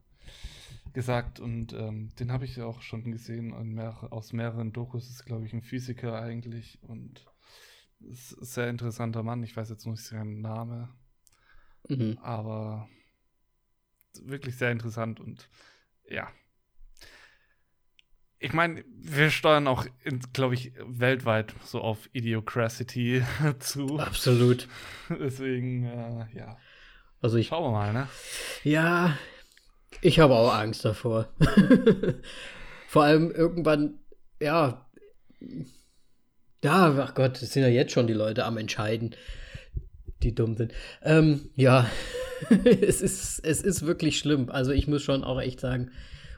gesagt 0.93 1.41
und 1.41 1.73
ähm, 1.73 2.14
den 2.18 2.33
habe 2.33 2.45
ich 2.45 2.57
ja 2.57 2.64
auch 2.66 2.83
schon 2.83 3.11
gesehen 3.11 3.53
in 3.55 3.75
mehr, 3.75 4.09
aus 4.12 4.33
mehreren 4.33 4.73
Dokus. 4.73 5.09
Ist, 5.09 5.25
glaube 5.25 5.47
ich, 5.47 5.53
ein 5.53 5.62
Physiker 5.62 6.20
eigentlich 6.20 6.79
und 6.83 7.25
ist 8.01 8.33
ein 8.33 8.45
sehr 8.45 8.68
interessanter 8.68 9.23
Mann. 9.23 9.43
Ich 9.43 9.57
weiß 9.57 9.70
jetzt 9.70 9.87
nicht 9.87 10.03
seinen 10.03 10.41
Namen, 10.41 10.89
Mhm. 11.89 12.18
aber 12.23 12.89
wirklich 14.23 14.57
sehr 14.57 14.70
interessant 14.70 15.18
und 15.20 15.49
ja. 16.09 16.29
Ich 18.39 18.53
meine, 18.53 18.85
wir 18.89 19.31
steuern 19.31 19.68
auch, 19.68 19.87
glaube 20.33 20.55
ich, 20.55 20.73
weltweit 20.85 21.55
so 21.64 21.81
auf 21.81 22.09
Idiocracy 22.12 23.23
zu. 23.61 23.99
Absolut. 24.01 24.68
Deswegen, 25.09 25.85
äh, 25.85 26.27
ja. 26.37 26.59
Also 27.20 27.37
ich, 27.37 27.47
Schauen 27.47 27.64
wir 27.64 27.70
mal, 27.70 27.93
ne? 27.93 28.09
ja, 28.64 29.16
ich 30.01 30.18
habe 30.18 30.34
auch 30.34 30.55
Angst 30.55 30.84
davor. 30.84 31.28
Vor 32.88 33.05
allem 33.05 33.30
irgendwann, 33.30 33.99
ja, 34.40 34.86
ja, 36.64 36.97
ach 36.99 37.14
Gott, 37.14 37.43
es 37.43 37.53
sind 37.53 37.62
ja 37.62 37.68
jetzt 37.68 37.93
schon 37.93 38.07
die 38.07 38.12
Leute 38.12 38.45
am 38.45 38.57
Entscheiden, 38.57 39.14
die 40.22 40.34
dumm 40.34 40.57
sind. 40.57 40.72
Ähm, 41.03 41.51
ja, 41.57 41.90
es 42.64 43.03
ist, 43.03 43.40
es 43.45 43.62
ist 43.62 43.84
wirklich 43.86 44.18
schlimm. 44.18 44.49
Also 44.49 44.72
ich 44.72 44.86
muss 44.86 45.03
schon 45.03 45.24
auch 45.24 45.40
echt 45.40 45.61
sagen, 45.61 45.90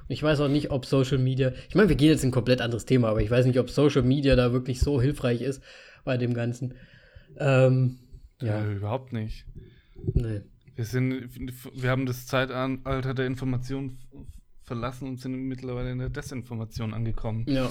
ich 0.08 0.22
weiß 0.22 0.40
auch 0.40 0.48
nicht, 0.48 0.70
ob 0.70 0.86
Social 0.86 1.18
Media, 1.18 1.52
ich 1.68 1.74
meine, 1.74 1.88
wir 1.88 1.96
gehen 1.96 2.08
jetzt 2.10 2.24
in 2.24 2.28
ein 2.28 2.32
komplett 2.32 2.60
anderes 2.60 2.84
Thema, 2.84 3.08
aber 3.08 3.20
ich 3.22 3.30
weiß 3.30 3.46
nicht, 3.46 3.58
ob 3.58 3.70
Social 3.70 4.02
Media 4.02 4.36
da 4.36 4.52
wirklich 4.52 4.80
so 4.80 5.00
hilfreich 5.00 5.40
ist 5.42 5.62
bei 6.04 6.16
dem 6.16 6.34
Ganzen. 6.34 6.74
Ähm, 7.38 7.98
Ja, 8.40 8.64
ja, 8.64 8.70
überhaupt 8.70 9.12
nicht. 9.12 9.46
nee. 10.14 10.42
Wir 10.74 10.84
sind, 10.84 11.30
wir 11.74 11.90
haben 11.90 12.06
das 12.06 12.26
Zeitalter 12.26 13.14
der 13.14 13.26
Information 13.26 13.98
verlassen 14.62 15.08
und 15.08 15.20
sind 15.20 15.34
mittlerweile 15.46 15.92
in 15.92 15.98
der 15.98 16.08
Desinformation 16.08 16.94
angekommen. 16.94 17.44
Ja. 17.46 17.70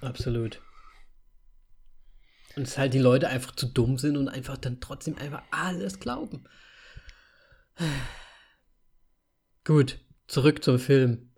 Absolut. 0.00 0.60
Und 2.56 2.64
es 2.64 2.78
halt 2.78 2.94
die 2.94 2.98
Leute 2.98 3.28
einfach 3.28 3.56
zu 3.56 3.66
dumm 3.66 3.98
sind 3.98 4.16
und 4.16 4.28
einfach 4.28 4.58
dann 4.58 4.80
trotzdem 4.80 5.16
einfach 5.18 5.42
alles 5.50 5.98
glauben. 5.98 6.44
Gut, 9.64 9.98
zurück 10.26 10.62
zum 10.62 10.78
Film. 10.78 11.33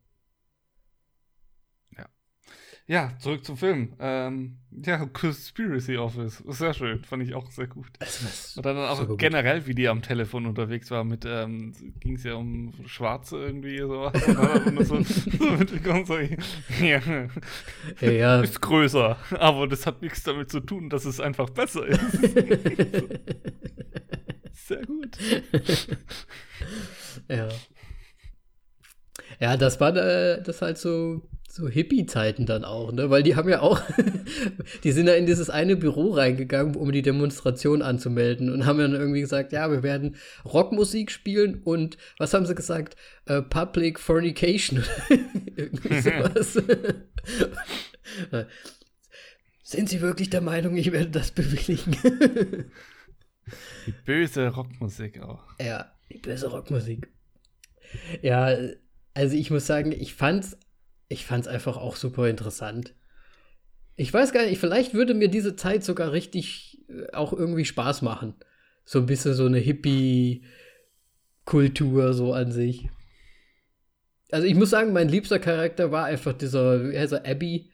Ja, 2.88 3.12
zurück 3.18 3.44
zum 3.44 3.56
Film. 3.56 3.94
Ähm, 3.98 4.58
ja, 4.70 5.04
Conspiracy 5.06 5.96
Office. 5.96 6.38
Sehr 6.46 6.72
schön, 6.72 7.02
fand 7.02 7.24
ich 7.24 7.34
auch 7.34 7.50
sehr 7.50 7.66
gut. 7.66 7.88
Und 8.54 8.64
dann 8.64 8.76
auch 8.76 9.16
generell, 9.16 9.66
wie 9.66 9.74
die 9.74 9.88
am 9.88 10.02
Telefon 10.02 10.46
unterwegs 10.46 10.88
war, 10.92 11.02
mit, 11.02 11.24
ähm, 11.26 11.74
ging 11.98 12.14
es 12.14 12.22
ja 12.22 12.34
um 12.34 12.72
Schwarze 12.86 13.38
irgendwie 13.38 13.78
so. 13.78 14.02
Und 14.66 14.86
so, 14.86 15.02
so 15.02 15.50
mitbekommen, 15.50 16.06
so, 16.06 16.16
ja, 16.16 17.00
ja, 18.00 18.10
ja. 18.10 18.40
Ist 18.40 18.60
größer, 18.60 19.16
aber 19.32 19.66
das 19.66 19.84
hat 19.84 20.00
nichts 20.00 20.22
damit 20.22 20.52
zu 20.52 20.60
tun, 20.60 20.88
dass 20.88 21.06
es 21.06 21.18
einfach 21.18 21.50
besser 21.50 21.86
ist. 21.86 22.12
sehr 24.52 24.86
gut. 24.86 25.18
ja. 27.28 27.48
Ja, 29.40 29.56
das 29.56 29.80
war 29.80 29.94
äh, 29.96 30.40
das 30.42 30.62
halt 30.62 30.78
so 30.78 31.22
so 31.56 31.68
Hippie-Zeiten 31.68 32.44
dann 32.44 32.64
auch, 32.64 32.92
ne? 32.92 33.08
Weil 33.08 33.22
die 33.22 33.34
haben 33.34 33.48
ja 33.48 33.60
auch, 33.60 33.80
die 34.84 34.92
sind 34.92 35.06
ja 35.06 35.14
in 35.14 35.24
dieses 35.24 35.48
eine 35.48 35.74
Büro 35.74 36.10
reingegangen, 36.10 36.76
um 36.76 36.92
die 36.92 37.02
Demonstration 37.02 37.80
anzumelden 37.80 38.52
und 38.52 38.66
haben 38.66 38.78
dann 38.78 38.92
irgendwie 38.92 39.22
gesagt, 39.22 39.52
ja, 39.52 39.70
wir 39.70 39.82
werden 39.82 40.16
Rockmusik 40.44 41.10
spielen 41.10 41.62
und 41.64 41.96
was 42.18 42.34
haben 42.34 42.44
sie 42.44 42.54
gesagt? 42.54 42.96
Uh, 43.28 43.40
Public 43.42 43.98
Fornication. 43.98 44.84
irgendwie 45.56 46.00
sowas. 46.00 46.62
sind 49.62 49.88
Sie 49.88 50.00
wirklich 50.02 50.28
der 50.28 50.42
Meinung, 50.42 50.76
ich 50.76 50.92
werde 50.92 51.10
das 51.10 51.30
bewilligen? 51.30 51.96
die 53.86 53.94
böse 54.04 54.48
Rockmusik 54.48 55.20
auch. 55.22 55.42
Ja, 55.58 55.92
die 56.12 56.18
böse 56.18 56.48
Rockmusik. 56.48 57.08
Ja, 58.20 58.54
also 59.14 59.36
ich 59.36 59.50
muss 59.50 59.66
sagen, 59.66 59.92
ich 59.92 60.14
fand's 60.14 60.58
ich 61.08 61.26
fand 61.26 61.46
es 61.46 61.48
einfach 61.48 61.76
auch 61.76 61.96
super 61.96 62.28
interessant. 62.28 62.94
Ich 63.96 64.12
weiß 64.12 64.32
gar 64.32 64.44
nicht, 64.44 64.58
vielleicht 64.58 64.94
würde 64.94 65.14
mir 65.14 65.28
diese 65.28 65.56
Zeit 65.56 65.84
sogar 65.84 66.12
richtig 66.12 66.84
äh, 66.88 67.12
auch 67.12 67.32
irgendwie 67.32 67.64
Spaß 67.64 68.02
machen. 68.02 68.34
So 68.84 69.00
ein 69.00 69.06
bisschen 69.06 69.34
so 69.34 69.46
eine 69.46 69.58
Hippie-Kultur 69.58 72.12
so 72.12 72.32
an 72.32 72.52
sich. 72.52 72.88
Also 74.30 74.46
ich 74.46 74.54
muss 74.54 74.70
sagen, 74.70 74.92
mein 74.92 75.08
liebster 75.08 75.38
Charakter 75.38 75.92
war 75.92 76.04
einfach 76.04 76.32
dieser, 76.32 76.90
wie 76.90 76.98
heißt 76.98 77.12
er, 77.12 77.26
Abby. 77.26 77.70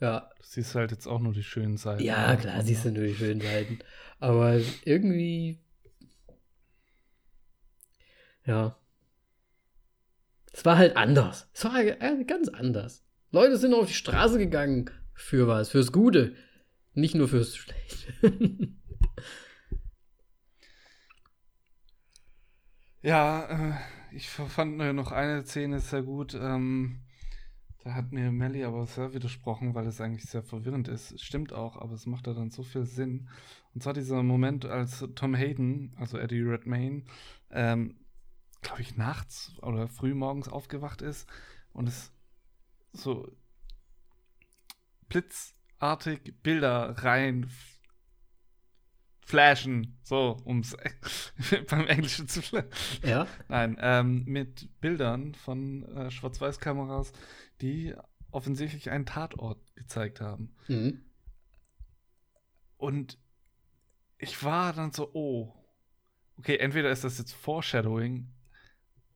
Ja. 0.00 0.30
Du 0.38 0.46
siehst 0.46 0.74
halt 0.74 0.90
jetzt 0.90 1.06
auch 1.06 1.20
nur 1.20 1.32
die 1.32 1.42
schönen 1.42 1.76
Seiten. 1.76 2.02
Ja, 2.02 2.36
klar, 2.36 2.62
siehst 2.62 2.84
du 2.84 2.92
nur 2.92 3.04
die 3.04 3.14
schönen 3.14 3.40
Seiten. 3.40 3.78
Aber 4.20 4.60
irgendwie. 4.84 5.58
Ja. 8.46 8.76
Es 10.54 10.64
war 10.64 10.78
halt 10.78 10.96
anders. 10.96 11.50
Es 11.52 11.64
war 11.64 11.76
äh, 11.80 12.24
ganz 12.24 12.48
anders. 12.48 13.04
Leute 13.32 13.56
sind 13.56 13.74
auf 13.74 13.88
die 13.88 13.92
Straße 13.92 14.38
gegangen 14.38 14.88
für 15.12 15.48
was, 15.48 15.70
fürs 15.70 15.90
Gute. 15.90 16.36
Nicht 16.92 17.16
nur 17.16 17.26
fürs 17.26 17.56
Schlechte. 17.56 18.14
ja, 23.02 23.72
äh, 23.72 23.74
ich 24.14 24.28
fand 24.28 24.76
noch 24.76 25.10
eine 25.10 25.44
Szene 25.44 25.80
sehr 25.80 26.04
gut. 26.04 26.34
Ähm, 26.34 27.00
da 27.82 27.94
hat 27.94 28.12
mir 28.12 28.30
Melly 28.30 28.62
aber 28.62 28.86
sehr 28.86 29.12
widersprochen, 29.12 29.74
weil 29.74 29.88
es 29.88 30.00
eigentlich 30.00 30.30
sehr 30.30 30.44
verwirrend 30.44 30.86
ist. 30.86 31.20
Stimmt 31.20 31.52
auch, 31.52 31.76
aber 31.76 31.94
es 31.94 32.06
macht 32.06 32.28
da 32.28 32.32
dann 32.32 32.52
so 32.52 32.62
viel 32.62 32.84
Sinn. 32.84 33.28
Und 33.74 33.82
zwar 33.82 33.92
dieser 33.92 34.22
Moment, 34.22 34.66
als 34.66 35.04
Tom 35.16 35.34
Hayden, 35.34 35.96
also 35.98 36.16
Eddie 36.16 36.42
Redmayne, 36.42 37.02
ähm, 37.50 37.96
glaube 38.64 38.82
ich, 38.82 38.96
nachts 38.96 39.52
oder 39.62 39.86
früh 39.88 40.14
morgens 40.14 40.48
aufgewacht 40.48 41.02
ist 41.02 41.28
und 41.72 41.86
es 41.86 42.12
so 42.92 43.30
blitzartig 45.08 46.34
Bilder 46.42 46.96
rein 46.98 47.48
flashen, 49.20 49.98
so, 50.02 50.36
um 50.44 50.60
es 50.60 50.76
beim 51.70 51.86
Englischen 51.86 52.28
zu 52.28 52.42
flashen. 52.42 52.70
Ja. 53.02 53.26
Nein, 53.48 53.76
ähm, 53.80 54.24
mit 54.26 54.68
Bildern 54.80 55.34
von 55.34 55.84
äh, 55.96 56.10
Schwarz-Weiß-Kameras, 56.10 57.12
die 57.60 57.94
offensichtlich 58.30 58.90
einen 58.90 59.06
Tatort 59.06 59.58
gezeigt 59.76 60.20
haben. 60.20 60.54
Mhm. 60.68 61.04
Und 62.76 63.18
ich 64.18 64.42
war 64.42 64.72
dann 64.72 64.92
so, 64.92 65.10
oh, 65.14 65.54
okay, 66.36 66.56
entweder 66.56 66.90
ist 66.90 67.04
das 67.04 67.18
jetzt 67.18 67.32
Foreshadowing 67.32 68.28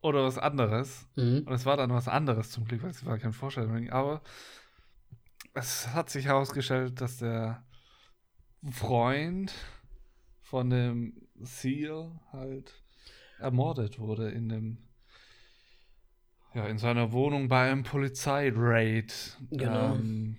oder 0.00 0.24
was 0.24 0.38
anderes. 0.38 1.06
Mhm. 1.16 1.44
Und 1.46 1.52
es 1.52 1.66
war 1.66 1.76
dann 1.76 1.90
was 1.90 2.08
anderes 2.08 2.50
zum 2.50 2.64
Glück, 2.64 2.82
weil 2.82 2.90
es 2.90 3.04
war 3.04 3.18
kein 3.18 3.32
Vorstellung. 3.32 3.90
Aber 3.90 4.22
es 5.54 5.88
hat 5.88 6.10
sich 6.10 6.26
herausgestellt, 6.26 7.00
dass 7.00 7.18
der 7.18 7.64
Freund 8.70 9.52
von 10.40 10.70
dem 10.70 11.28
Seal 11.40 12.20
halt 12.32 12.82
ermordet 13.38 13.98
wurde 13.98 14.30
in 14.30 14.48
dem 14.48 14.88
ja, 16.54 16.66
in 16.66 16.78
seiner 16.78 17.12
Wohnung 17.12 17.48
bei 17.48 17.70
einem 17.70 17.82
Polizeiraid. 17.82 19.38
Genau. 19.50 19.94
Ähm, 19.94 20.38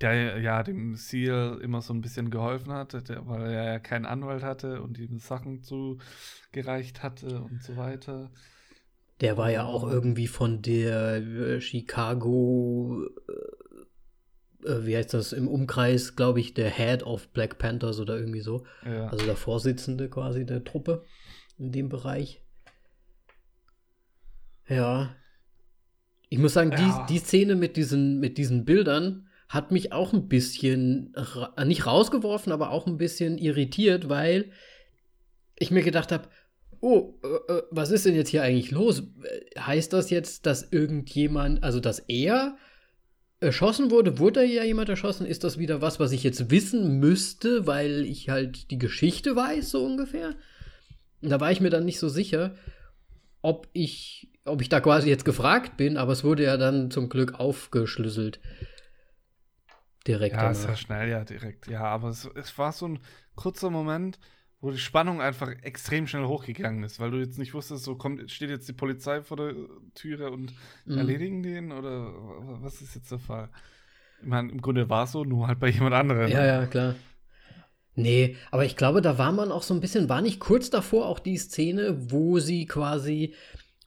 der 0.00 0.38
ja 0.38 0.62
dem 0.62 0.94
Seal 0.94 1.58
immer 1.62 1.82
so 1.82 1.92
ein 1.92 2.00
bisschen 2.00 2.30
geholfen 2.30 2.72
hat, 2.72 3.08
der, 3.08 3.26
weil 3.26 3.42
er 3.52 3.64
ja 3.72 3.78
keinen 3.78 4.06
Anwalt 4.06 4.42
hatte 4.42 4.82
und 4.82 4.98
ihm 4.98 5.18
Sachen 5.18 5.62
zugereicht 5.62 7.02
hatte 7.02 7.42
und 7.42 7.62
so 7.62 7.76
weiter. 7.76 8.30
Der 9.20 9.36
war 9.36 9.50
ja 9.50 9.64
auch 9.64 9.84
irgendwie 9.84 10.26
von 10.26 10.62
der 10.62 11.16
äh, 11.16 11.60
Chicago, 11.60 13.04
äh, 14.64 14.68
äh, 14.68 14.86
wie 14.86 14.96
heißt 14.96 15.12
das, 15.12 15.34
im 15.34 15.46
Umkreis, 15.46 16.16
glaube 16.16 16.40
ich, 16.40 16.54
der 16.54 16.70
Head 16.70 17.02
of 17.02 17.28
Black 17.28 17.58
Panthers 17.58 18.00
oder 18.00 18.16
irgendwie 18.16 18.40
so. 18.40 18.64
Ja. 18.84 19.08
Also 19.08 19.26
der 19.26 19.36
Vorsitzende 19.36 20.08
quasi 20.08 20.46
der 20.46 20.64
Truppe 20.64 21.04
in 21.58 21.70
dem 21.70 21.90
Bereich. 21.90 22.42
Ja. 24.66 25.14
Ich 26.30 26.38
muss 26.38 26.54
sagen, 26.54 26.72
ja. 26.72 27.04
die, 27.06 27.12
die 27.12 27.18
Szene 27.18 27.56
mit 27.56 27.76
diesen, 27.76 28.20
mit 28.20 28.38
diesen 28.38 28.64
Bildern, 28.64 29.28
hat 29.50 29.72
mich 29.72 29.92
auch 29.92 30.12
ein 30.12 30.28
bisschen, 30.28 31.12
ra 31.16 31.64
nicht 31.64 31.84
rausgeworfen, 31.84 32.52
aber 32.52 32.70
auch 32.70 32.86
ein 32.86 32.98
bisschen 32.98 33.36
irritiert, 33.36 34.08
weil 34.08 34.52
ich 35.58 35.72
mir 35.72 35.82
gedacht 35.82 36.12
habe, 36.12 36.28
oh, 36.80 37.14
äh, 37.24 37.54
äh, 37.54 37.62
was 37.72 37.90
ist 37.90 38.06
denn 38.06 38.14
jetzt 38.14 38.28
hier 38.28 38.44
eigentlich 38.44 38.70
los? 38.70 39.02
Heißt 39.58 39.92
das 39.92 40.08
jetzt, 40.08 40.46
dass 40.46 40.70
irgendjemand, 40.70 41.64
also 41.64 41.80
dass 41.80 41.98
er 41.98 42.58
erschossen 43.40 43.90
wurde? 43.90 44.20
Wurde 44.20 44.44
ja 44.44 44.62
jemand 44.62 44.88
erschossen? 44.88 45.26
Ist 45.26 45.42
das 45.42 45.58
wieder 45.58 45.80
was, 45.80 45.98
was 45.98 46.12
ich 46.12 46.22
jetzt 46.22 46.52
wissen 46.52 47.00
müsste, 47.00 47.66
weil 47.66 48.04
ich 48.04 48.28
halt 48.28 48.70
die 48.70 48.78
Geschichte 48.78 49.34
weiß, 49.34 49.70
so 49.70 49.84
ungefähr? 49.84 50.36
Da 51.22 51.40
war 51.40 51.50
ich 51.50 51.60
mir 51.60 51.70
dann 51.70 51.84
nicht 51.84 51.98
so 51.98 52.08
sicher, 52.08 52.54
ob 53.42 53.66
ich, 53.72 54.30
ob 54.44 54.62
ich 54.62 54.68
da 54.68 54.78
quasi 54.78 55.08
jetzt 55.08 55.24
gefragt 55.24 55.76
bin, 55.76 55.96
aber 55.96 56.12
es 56.12 56.22
wurde 56.22 56.44
ja 56.44 56.56
dann 56.56 56.92
zum 56.92 57.08
Glück 57.08 57.40
aufgeschlüsselt 57.40 58.38
direkt. 60.06 60.34
Ja, 60.34 60.42
danach. 60.42 60.54
sehr 60.54 60.76
schnell, 60.76 61.08
ja, 61.08 61.24
direkt. 61.24 61.66
Ja, 61.66 61.82
aber 61.82 62.08
es, 62.08 62.28
es 62.34 62.56
war 62.58 62.72
so 62.72 62.88
ein 62.88 63.00
kurzer 63.34 63.70
Moment, 63.70 64.18
wo 64.60 64.70
die 64.70 64.78
Spannung 64.78 65.20
einfach 65.20 65.50
extrem 65.62 66.06
schnell 66.06 66.26
hochgegangen 66.26 66.84
ist, 66.84 67.00
weil 67.00 67.10
du 67.10 67.18
jetzt 67.18 67.38
nicht 67.38 67.54
wusstest, 67.54 67.84
so 67.84 67.96
kommt, 67.96 68.30
steht 68.30 68.50
jetzt 68.50 68.68
die 68.68 68.74
Polizei 68.74 69.22
vor 69.22 69.36
der 69.38 69.54
Türe 69.94 70.30
und 70.30 70.52
mhm. 70.84 70.98
erledigen 70.98 71.42
den 71.42 71.72
oder 71.72 72.12
was 72.62 72.82
ist 72.82 72.94
jetzt 72.94 73.10
der 73.10 73.18
Fall? 73.18 73.48
Ich 74.20 74.26
meine, 74.26 74.52
im 74.52 74.60
Grunde 74.60 74.90
war 74.90 75.04
es 75.04 75.12
so, 75.12 75.24
nur 75.24 75.48
halt 75.48 75.60
bei 75.60 75.68
jemand 75.70 75.94
anderem. 75.94 76.30
Ja, 76.30 76.44
ja, 76.44 76.66
klar. 76.66 76.94
Nee, 77.94 78.36
aber 78.50 78.64
ich 78.64 78.76
glaube, 78.76 79.00
da 79.00 79.18
war 79.18 79.32
man 79.32 79.50
auch 79.50 79.62
so 79.62 79.74
ein 79.74 79.80
bisschen, 79.80 80.08
war 80.08 80.22
nicht 80.22 80.40
kurz 80.40 80.70
davor 80.70 81.06
auch 81.06 81.18
die 81.18 81.36
Szene, 81.36 81.96
wo 82.10 82.38
sie 82.38 82.66
quasi, 82.66 83.34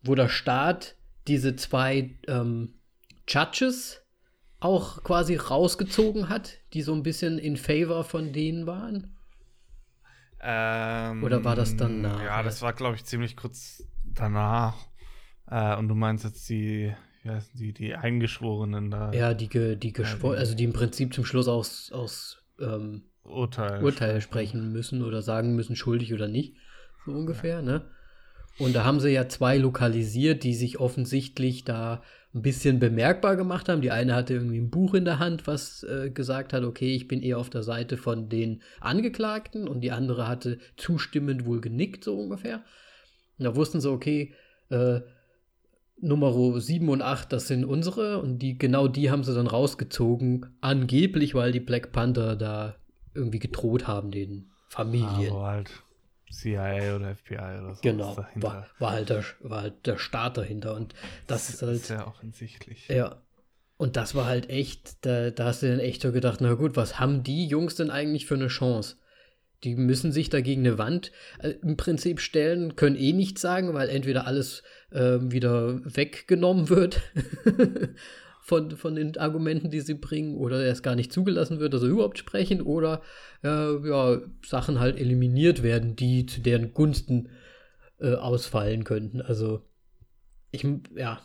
wo 0.02 0.16
der 0.16 0.30
Staat 0.30 0.96
diese 1.28 1.56
zwei 1.56 2.18
ähm, 2.28 2.80
Judges 3.28 4.03
auch 4.64 5.04
quasi 5.04 5.36
rausgezogen 5.36 6.30
hat, 6.30 6.58
die 6.74 6.82
so 6.82 6.94
ein 6.94 7.04
bisschen 7.04 7.38
in 7.38 7.58
favor 7.58 8.04
von 8.04 8.34
denen 8.34 8.66
waren? 8.66 9.16
Ähm, 10.42 11.24
Oder 11.24 11.44
war 11.44 11.56
das 11.56 11.78
danach? 11.78 12.22
Ja, 12.22 12.44
das 12.44 12.62
war, 12.62 12.74
glaube 12.74 12.96
ich, 12.96 13.06
ziemlich 13.06 13.38
kurz 13.38 13.84
danach. 14.04 14.76
Äh, 15.50 15.78
und 15.78 15.88
du 15.88 15.96
meinst 15.96 16.26
jetzt 16.26 16.50
die, 16.50 16.94
ja, 17.24 17.40
die, 17.54 17.74
die 17.74 17.96
Eingeschworenen 17.96 18.92
da. 18.92 19.12
Ja, 19.14 19.34
die, 19.34 19.78
die 19.78 19.94
geschworen, 19.94 20.38
also 20.38 20.56
die 20.56 20.66
im 20.66 20.74
Prinzip 20.74 21.14
zum 21.14 21.26
Schluss 21.26 21.48
aus, 21.48 21.92
aus 21.94 22.44
ähm, 22.60 23.04
Urteil, 23.24 23.84
Urteil 23.84 24.20
sprechen 24.20 24.72
müssen 24.74 25.04
oder 25.04 25.22
sagen 25.22 25.56
müssen, 25.56 25.76
schuldig 25.76 26.14
oder 26.14 26.28
nicht. 26.28 26.56
So 27.06 27.12
ungefähr, 27.12 27.58
ja. 27.58 27.62
ne? 27.62 27.86
Und 28.60 28.74
da 28.74 28.84
haben 28.84 29.00
sie 29.00 29.10
ja 29.10 29.28
zwei 29.28 29.58
lokalisiert, 29.58 30.44
die 30.44 30.54
sich 30.54 30.80
offensichtlich 30.80 31.64
da 31.64 32.04
ein 32.34 32.42
bisschen 32.42 32.80
bemerkbar 32.80 33.36
gemacht 33.36 33.70
haben. 33.70 33.82
Die 33.82 33.92
eine 33.92 34.16
hatte 34.16 34.34
irgendwie 34.34 34.58
ein 34.58 34.72
Buch 34.72 34.96
in 34.96 35.06
der 35.06 35.20
Hand, 35.20 35.46
was 35.46 35.84
äh, 35.84 36.10
gesagt 36.10 36.52
hat, 36.54 36.64
okay, 36.64 36.96
ich 36.96 37.08
bin 37.08 37.22
eher 37.22 37.38
auf 37.38 37.50
der 37.50 37.64
Seite 37.64 37.96
von 37.98 38.28
den 38.30 38.62
Angeklagten 38.80 39.68
und 39.68 39.82
die 39.82 39.92
andere 39.92 40.28
hatte 40.28 40.58
zustimmend 40.76 41.46
wohl 41.46 41.62
genickt, 41.62 42.04
so 42.04 42.18
ungefähr. 42.18 42.64
Und 43.38 43.46
da 43.46 43.56
wussten 43.56 43.82
sie, 43.82 43.92
okay, 43.92 44.34
äh, 44.70 45.02
Nummer 46.02 46.60
7 46.60 46.90
und 46.90 47.02
8, 47.02 47.32
das 47.32 47.48
sind 47.48 47.66
unsere 47.66 48.20
und 48.20 48.40
die, 48.40 48.58
genau 48.58 48.88
die 48.88 49.12
haben 49.12 49.24
sie 49.24 49.34
dann 49.34 49.48
rausgezogen, 49.48 50.58
angeblich, 50.60 51.36
weil 51.36 51.52
die 51.52 51.60
Black 51.60 51.92
Panther 51.92 52.36
da 52.36 52.76
irgendwie 53.14 53.40
gedroht 53.40 53.88
haben, 53.88 54.12
den 54.12 54.50
Familien. 54.68 55.32
Aber 55.32 55.46
halt 55.46 55.83
CIA 56.34 56.96
oder 56.96 57.16
FBI 57.16 57.36
oder 57.36 57.76
so. 57.76 57.82
Genau, 57.82 58.18
war, 58.36 58.68
war, 58.80 58.92
halt 58.92 59.10
der, 59.10 59.24
war 59.40 59.62
halt 59.62 59.86
der 59.86 59.98
Start 59.98 60.38
dahinter 60.38 60.76
und 60.76 60.94
das, 61.28 61.48
das 61.48 61.56
ist 61.56 61.62
halt. 61.62 61.86
Sehr 61.86 62.08
offensichtlich. 62.08 62.88
Ja. 62.88 63.22
Und 63.78 63.98
das 63.98 64.16
war 64.16 64.26
halt 64.26 64.50
echt, 64.50 65.06
da, 65.06 65.32
da 65.32 65.46
hast 65.46 65.64
du 65.64 65.68
dann 65.68 65.80
echt 65.80 66.02
so 66.02 66.12
gedacht, 66.12 66.40
na 66.42 66.54
gut, 66.54 66.76
was 66.76 67.00
haben 67.00 67.24
die 67.24 67.48
Jungs 67.48 67.76
denn 67.76 67.90
eigentlich 67.90 68.26
für 68.26 68.36
eine 68.36 68.48
Chance? 68.48 68.98
Die 69.64 69.76
müssen 69.76 70.12
sich 70.12 70.30
dagegen 70.30 70.62
eine 70.62 70.78
Wand 70.78 71.12
äh, 71.40 71.50
im 71.62 71.78
Prinzip 71.78 72.20
stellen, 72.20 72.76
können 72.76 72.96
eh 72.96 73.14
nichts 73.14 73.42
sagen, 73.42 73.74
weil 73.74 73.90
entweder 73.90 74.28
alles 74.28 74.64
äh, 74.92 75.20
wieder 75.22 75.80
weggenommen 75.84 76.70
wird 76.70 77.02
von, 78.44 78.72
von 78.72 78.96
den 78.96 79.18
Argumenten, 79.18 79.72
die 79.72 79.80
sie 79.80 79.94
bringen, 79.94 80.36
oder 80.36 80.66
es 80.66 80.84
gar 80.84 80.96
nicht 80.96 81.14
zugelassen 81.14 81.60
wird, 81.60 81.74
dass 81.74 81.82
sie 81.82 81.88
überhaupt 81.88 82.18
sprechen, 82.18 82.62
oder 82.62 83.02
äh, 83.42 83.88
ja, 83.88 84.20
Sachen 84.46 84.80
halt 84.80 85.00
eliminiert 85.00 85.64
werden, 85.64 85.96
die 85.96 86.26
zu 86.26 86.42
deren 86.42 86.74
Gunsten 86.74 87.30
äh, 88.00 88.16
ausfallen 88.16 88.84
könnten. 88.84 89.22
Also, 89.22 89.66
ich, 90.52 90.68
ja. 90.96 91.22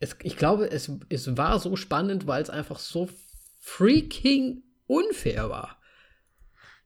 Es, 0.00 0.16
ich 0.22 0.36
glaube, 0.36 0.68
es, 0.68 0.90
es 1.08 1.36
war 1.36 1.60
so 1.60 1.76
spannend, 1.76 2.26
weil 2.26 2.42
es 2.42 2.50
einfach 2.50 2.80
so 2.80 3.08
freaking 3.60 4.64
unfair 4.86 5.48
war. 5.48 5.78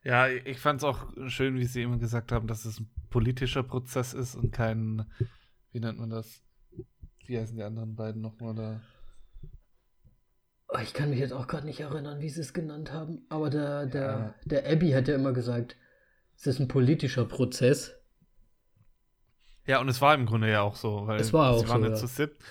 Ja, 0.03 0.29
ich 0.29 0.59
fand 0.59 0.81
es 0.81 0.85
auch 0.85 1.11
schön, 1.29 1.59
wie 1.59 1.65
Sie 1.65 1.81
immer 1.81 1.97
gesagt 1.97 2.31
haben, 2.31 2.47
dass 2.47 2.67
es 2.67 2.81
ein 2.81 2.91
politischer 3.09 3.63
Prozess 3.63 4.13
ist 4.13 4.35
und 4.35 4.51
kein, 4.53 5.11
wie 5.73 5.81
nennt 5.81 5.99
man 5.99 6.11
das? 6.11 6.44
Wie 7.27 7.39
heißen 7.39 7.57
die 7.57 7.63
anderen 7.63 7.95
beiden 7.95 8.23
nochmal 8.23 8.55
da? 8.55 8.81
Oh, 10.69 10.79
ich 10.83 10.93
kann 10.93 11.11
mich 11.11 11.21
jetzt 11.21 11.33
auch 11.33 11.47
gerade 11.47 11.67
nicht 11.67 11.81
erinnern, 11.81 12.21
wie 12.21 12.29
sie 12.29 12.41
es 12.41 12.53
genannt 12.53 12.93
haben. 12.93 13.25
Aber 13.29 13.51
der, 13.51 13.87
der, 13.87 14.03
ja. 14.03 14.35
der 14.45 14.71
Abby 14.71 14.91
hat 14.91 15.09
ja 15.09 15.15
immer 15.15 15.33
gesagt, 15.33 15.77
es 16.37 16.47
ist 16.47 16.59
ein 16.59 16.69
politischer 16.69 17.25
Prozess. 17.25 17.95
Ja, 19.67 19.81
und 19.81 19.89
es 19.89 20.01
war 20.01 20.15
im 20.15 20.27
Grunde 20.27 20.51
ja 20.51 20.63
auch 20.63 20.77
so, 20.77 21.07
weil 21.07 21.21
es 21.21 21.33
war 21.33 21.57
sie 21.59 21.65
auch 21.65 21.69
waren 21.69 21.83
so, 21.83 21.89
jetzt 21.89 22.03
ja. 22.03 22.07
zu 22.09 22.15
siebt 22.15 22.45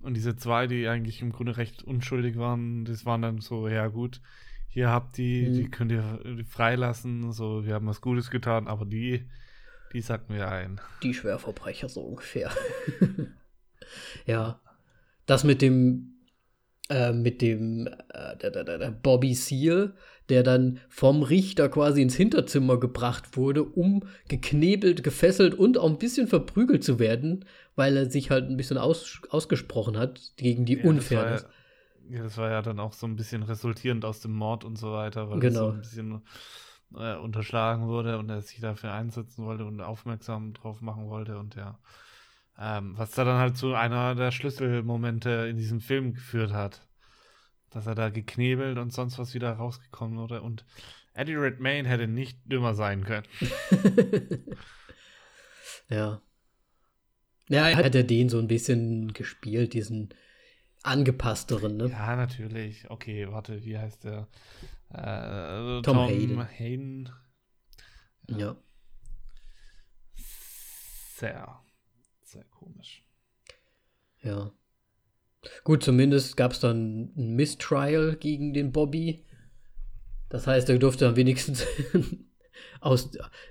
und 0.00 0.14
diese 0.14 0.36
zwei, 0.36 0.66
die 0.66 0.88
eigentlich 0.88 1.22
im 1.22 1.32
Grunde 1.32 1.56
recht 1.56 1.82
unschuldig 1.82 2.36
waren, 2.36 2.84
das 2.84 3.04
waren 3.04 3.22
dann 3.22 3.40
so, 3.40 3.68
ja 3.68 3.88
gut, 3.88 4.20
hier 4.68 4.90
habt 4.90 5.16
die, 5.16 5.48
mhm. 5.48 5.54
die 5.54 5.70
könnt 5.70 5.92
ihr 5.92 6.44
freilassen, 6.48 7.32
so, 7.32 7.64
wir 7.64 7.74
haben 7.74 7.86
was 7.86 8.00
Gutes 8.00 8.30
getan, 8.30 8.68
aber 8.68 8.84
die, 8.84 9.28
die 9.92 10.00
sacken 10.00 10.34
wir 10.34 10.48
ein. 10.48 10.80
Die 11.02 11.14
Schwerverbrecher 11.14 11.88
so 11.88 12.02
ungefähr. 12.02 12.50
ja. 14.26 14.60
Das 15.26 15.44
mit 15.44 15.60
dem, 15.60 16.14
äh, 16.88 17.12
mit 17.12 17.42
dem 17.42 17.86
äh, 17.86 18.36
der, 18.38 18.50
der, 18.50 18.78
der 18.78 18.90
Bobby 18.90 19.34
Seale, 19.34 19.94
der 20.28 20.42
dann 20.42 20.80
vom 20.88 21.22
Richter 21.22 21.68
quasi 21.68 22.02
ins 22.02 22.14
Hinterzimmer 22.14 22.78
gebracht 22.78 23.36
wurde, 23.36 23.62
um 23.64 24.04
geknebelt, 24.28 25.02
gefesselt 25.02 25.54
und 25.54 25.78
auch 25.78 25.88
ein 25.88 25.98
bisschen 25.98 26.28
verprügelt 26.28 26.84
zu 26.84 26.98
werden, 26.98 27.44
weil 27.76 27.96
er 27.96 28.10
sich 28.10 28.30
halt 28.30 28.48
ein 28.48 28.56
bisschen 28.56 28.78
aus, 28.78 29.20
ausgesprochen 29.30 29.96
hat 29.96 30.32
gegen 30.36 30.64
die 30.64 30.78
ja, 30.78 30.84
Unfairness. 30.84 31.42
Das 31.42 31.50
ja, 32.10 32.16
ja, 32.16 32.22
das 32.22 32.36
war 32.38 32.50
ja 32.50 32.62
dann 32.62 32.80
auch 32.80 32.92
so 32.92 33.06
ein 33.06 33.16
bisschen 33.16 33.42
resultierend 33.42 34.04
aus 34.04 34.20
dem 34.20 34.32
Mord 34.32 34.64
und 34.64 34.76
so 34.76 34.92
weiter, 34.92 35.30
weil 35.30 35.40
genau. 35.40 35.60
so 35.60 35.72
ein 35.72 35.80
bisschen 35.80 36.22
äh, 36.96 37.16
unterschlagen 37.16 37.86
wurde 37.86 38.18
und 38.18 38.30
er 38.30 38.40
sich 38.42 38.60
dafür 38.60 38.92
einsetzen 38.92 39.44
wollte 39.44 39.64
und 39.64 39.80
aufmerksam 39.80 40.54
drauf 40.54 40.80
machen 40.80 41.08
wollte 41.08 41.38
und 41.38 41.54
ja. 41.54 41.78
Ähm, 42.60 42.98
was 42.98 43.12
da 43.12 43.24
dann 43.24 43.38
halt 43.38 43.56
zu 43.56 43.74
einer 43.74 44.14
der 44.14 44.32
Schlüsselmomente 44.32 45.46
in 45.48 45.56
diesem 45.56 45.80
Film 45.80 46.12
geführt 46.14 46.52
hat. 46.52 46.86
Dass 47.70 47.86
er 47.86 47.94
da 47.94 48.08
geknebelt 48.08 48.78
und 48.78 48.92
sonst 48.92 49.18
was 49.18 49.34
wieder 49.34 49.52
rausgekommen 49.52 50.18
wurde. 50.18 50.42
Und 50.42 50.64
Eddie 51.14 51.34
Redmayne 51.34 51.88
hätte 51.88 52.08
nicht 52.08 52.38
dümmer 52.44 52.74
sein 52.74 53.04
können. 53.04 53.26
ja. 55.88 56.22
Ja, 57.48 57.64
hat 57.76 57.94
er 57.94 58.04
den 58.04 58.28
so 58.28 58.38
ein 58.38 58.48
bisschen 58.48 59.12
gespielt, 59.12 59.72
diesen 59.72 60.10
angepassteren, 60.82 61.76
ne? 61.76 61.88
Ja, 61.88 62.16
natürlich. 62.16 62.90
Okay, 62.90 63.30
warte, 63.30 63.64
wie 63.64 63.78
heißt 63.78 64.04
der? 64.04 64.28
Äh, 64.90 65.82
Tom, 65.82 65.96
Tom 65.96 66.08
Hayden. 66.08 66.48
Hayden. 66.48 67.08
Ja. 68.28 68.38
ja. 68.38 68.56
Sehr, 71.16 71.60
sehr 72.30 72.44
komisch. 72.44 73.04
Ja. 74.20 74.52
Gut, 75.64 75.82
zumindest 75.82 76.36
gab 76.36 76.52
es 76.52 76.60
dann 76.60 77.12
ein 77.16 77.36
Mistrial 77.36 78.16
gegen 78.16 78.52
den 78.52 78.72
Bobby. 78.72 79.24
Das 80.28 80.46
heißt, 80.46 80.68
er 80.68 80.78
durfte 80.78 81.06
dann 81.06 81.16
wenigstens 81.16 81.66
aus, 82.80 83.10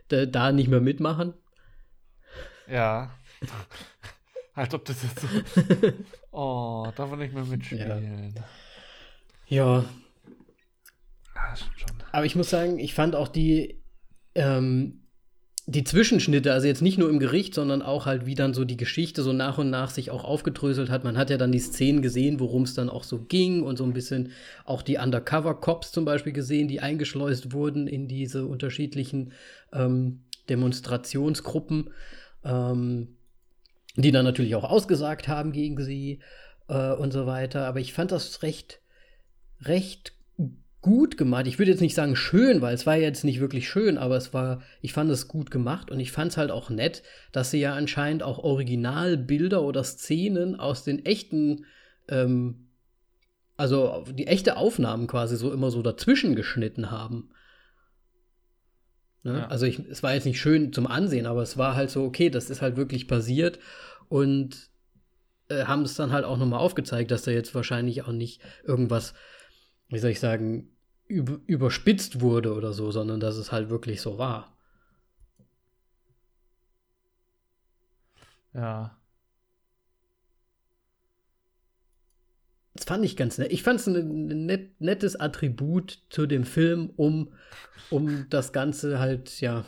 da, 0.09 0.51
nicht 0.51 0.67
mehr 0.67 0.81
mitmachen. 0.81 1.33
Ja. 2.67 3.11
Als 4.53 4.73
ob 4.73 4.85
das 4.85 5.03
jetzt 5.03 5.19
so. 5.19 5.27
Oh, 6.31 6.91
darf 6.95 7.09
er 7.09 7.17
nicht 7.17 7.33
mehr 7.33 7.45
mitspielen. 7.45 8.35
Ja. 9.47 9.83
ja. 11.35 11.55
schon. 11.55 11.97
Aber 12.11 12.25
ich 12.25 12.35
muss 12.35 12.51
sagen, 12.51 12.77
ich 12.77 12.93
fand 12.93 13.15
auch 13.15 13.27
die, 13.27 13.81
ähm, 14.35 15.06
die 15.69 15.83
Zwischenschnitte, 15.83 16.53
also 16.53 16.65
jetzt 16.65 16.81
nicht 16.81 16.97
nur 16.97 17.09
im 17.09 17.19
Gericht, 17.19 17.53
sondern 17.53 17.81
auch 17.81 18.05
halt, 18.05 18.25
wie 18.25 18.35
dann 18.35 18.53
so 18.53 18.63
die 18.63 18.77
Geschichte 18.77 19.21
so 19.21 19.33
nach 19.33 19.57
und 19.57 19.69
nach 19.69 19.89
sich 19.89 20.11
auch 20.11 20.23
aufgedröselt 20.23 20.89
hat. 20.89 21.03
Man 21.03 21.17
hat 21.17 21.29
ja 21.29 21.37
dann 21.37 21.51
die 21.51 21.59
Szenen 21.59 22.01
gesehen, 22.01 22.39
worum 22.39 22.63
es 22.63 22.73
dann 22.73 22.89
auch 22.89 23.03
so 23.03 23.19
ging 23.19 23.63
und 23.63 23.77
so 23.77 23.83
ein 23.83 23.91
bisschen 23.91 24.31
auch 24.63 24.81
die 24.81 24.97
Undercover-Cops 24.97 25.91
zum 25.91 26.05
Beispiel 26.05 26.31
gesehen, 26.31 26.69
die 26.69 26.79
eingeschleust 26.79 27.51
wurden 27.51 27.87
in 27.87 28.07
diese 28.07 28.45
unterschiedlichen 28.45 29.33
ähm, 29.73 30.21
Demonstrationsgruppen. 30.49 31.89
Ähm, 32.45 33.09
die 33.97 34.11
dann 34.11 34.25
natürlich 34.25 34.55
auch 34.55 34.63
ausgesagt 34.63 35.27
haben 35.27 35.51
gegen 35.51 35.83
sie 35.83 36.19
äh, 36.69 36.93
und 36.93 37.11
so 37.11 37.25
weiter. 37.25 37.65
Aber 37.65 37.79
ich 37.79 37.93
fand 37.93 38.11
das 38.11 38.43
recht, 38.43 38.79
recht 39.61 40.13
gut 40.81 41.17
gemacht. 41.17 41.47
Ich 41.47 41.59
würde 41.59 41.71
jetzt 41.71 41.81
nicht 41.81 41.95
sagen 41.95 42.15
schön, 42.15 42.61
weil 42.61 42.73
es 42.73 42.85
war 42.85 42.95
jetzt 42.95 43.23
nicht 43.23 43.39
wirklich 43.39 43.67
schön, 43.67 43.97
aber 43.97 44.15
es 44.15 44.33
war, 44.33 44.61
ich 44.81 44.93
fand 44.93 45.09
es 45.11 45.27
gut 45.27 45.51
gemacht 45.51 45.91
und 45.91 45.99
ich 45.99 46.11
fand 46.11 46.31
es 46.31 46.37
halt 46.37 46.51
auch 46.51 46.69
nett, 46.69 47.03
dass 47.31 47.51
sie 47.51 47.59
ja 47.59 47.73
anscheinend 47.73 48.23
auch 48.23 48.39
Originalbilder 48.39 49.63
oder 49.63 49.83
Szenen 49.83 50.59
aus 50.59 50.83
den 50.83 51.05
echten, 51.05 51.65
ähm, 52.07 52.69
also 53.57 54.05
die 54.11 54.27
echte 54.27 54.57
Aufnahmen 54.57 55.07
quasi 55.07 55.35
so 55.35 55.51
immer 55.51 55.71
so 55.71 55.81
dazwischen 55.81 56.35
geschnitten 56.35 56.91
haben. 56.91 57.31
Ne? 59.23 59.39
Ja. 59.39 59.47
Also 59.47 59.65
ich, 59.65 59.79
es 59.79 60.03
war 60.03 60.13
jetzt 60.13 60.25
nicht 60.25 60.39
schön 60.39 60.71
zum 60.71 60.87
Ansehen, 60.87 61.25
aber 61.25 61.41
es 61.41 61.57
war 61.57 61.75
halt 61.75 61.89
so, 61.89 62.03
okay, 62.03 62.29
das 62.29 62.49
ist 62.49 62.61
halt 62.61 62.77
wirklich 62.77 63.07
passiert 63.07 63.59
und 64.09 64.69
äh, 65.49 65.65
haben 65.65 65.81
es 65.81 65.95
dann 65.95 66.11
halt 66.11 66.23
auch 66.23 66.37
nochmal 66.37 66.59
aufgezeigt, 66.59 67.11
dass 67.11 67.23
da 67.23 67.31
jetzt 67.31 67.53
wahrscheinlich 67.55 68.03
auch 68.03 68.11
nicht 68.11 68.41
irgendwas, 68.63 69.13
wie 69.89 69.99
soll 69.99 70.11
ich 70.11 70.19
sagen, 70.19 70.69
üb 71.09 71.41
überspitzt 71.47 72.21
wurde 72.21 72.53
oder 72.53 72.73
so, 72.73 72.91
sondern 72.91 73.19
dass 73.19 73.37
es 73.37 73.51
halt 73.51 73.69
wirklich 73.69 74.01
so 74.01 74.17
war. 74.17 74.57
Ja. 78.53 78.97
Das 82.73 82.85
fand 82.85 83.05
ich 83.05 83.15
ganz 83.15 83.37
nett. 83.37 83.51
Ich 83.51 83.63
fand 83.63 83.79
es 83.79 83.87
ein 83.87 84.45
net, 84.45 84.79
nettes 84.79 85.15
Attribut 85.15 86.03
zu 86.09 86.25
dem 86.27 86.43
Film, 86.43 86.91
um, 86.95 87.33
um 87.89 88.29
das 88.29 88.53
Ganze 88.53 88.99
halt, 88.99 89.41
ja, 89.41 89.65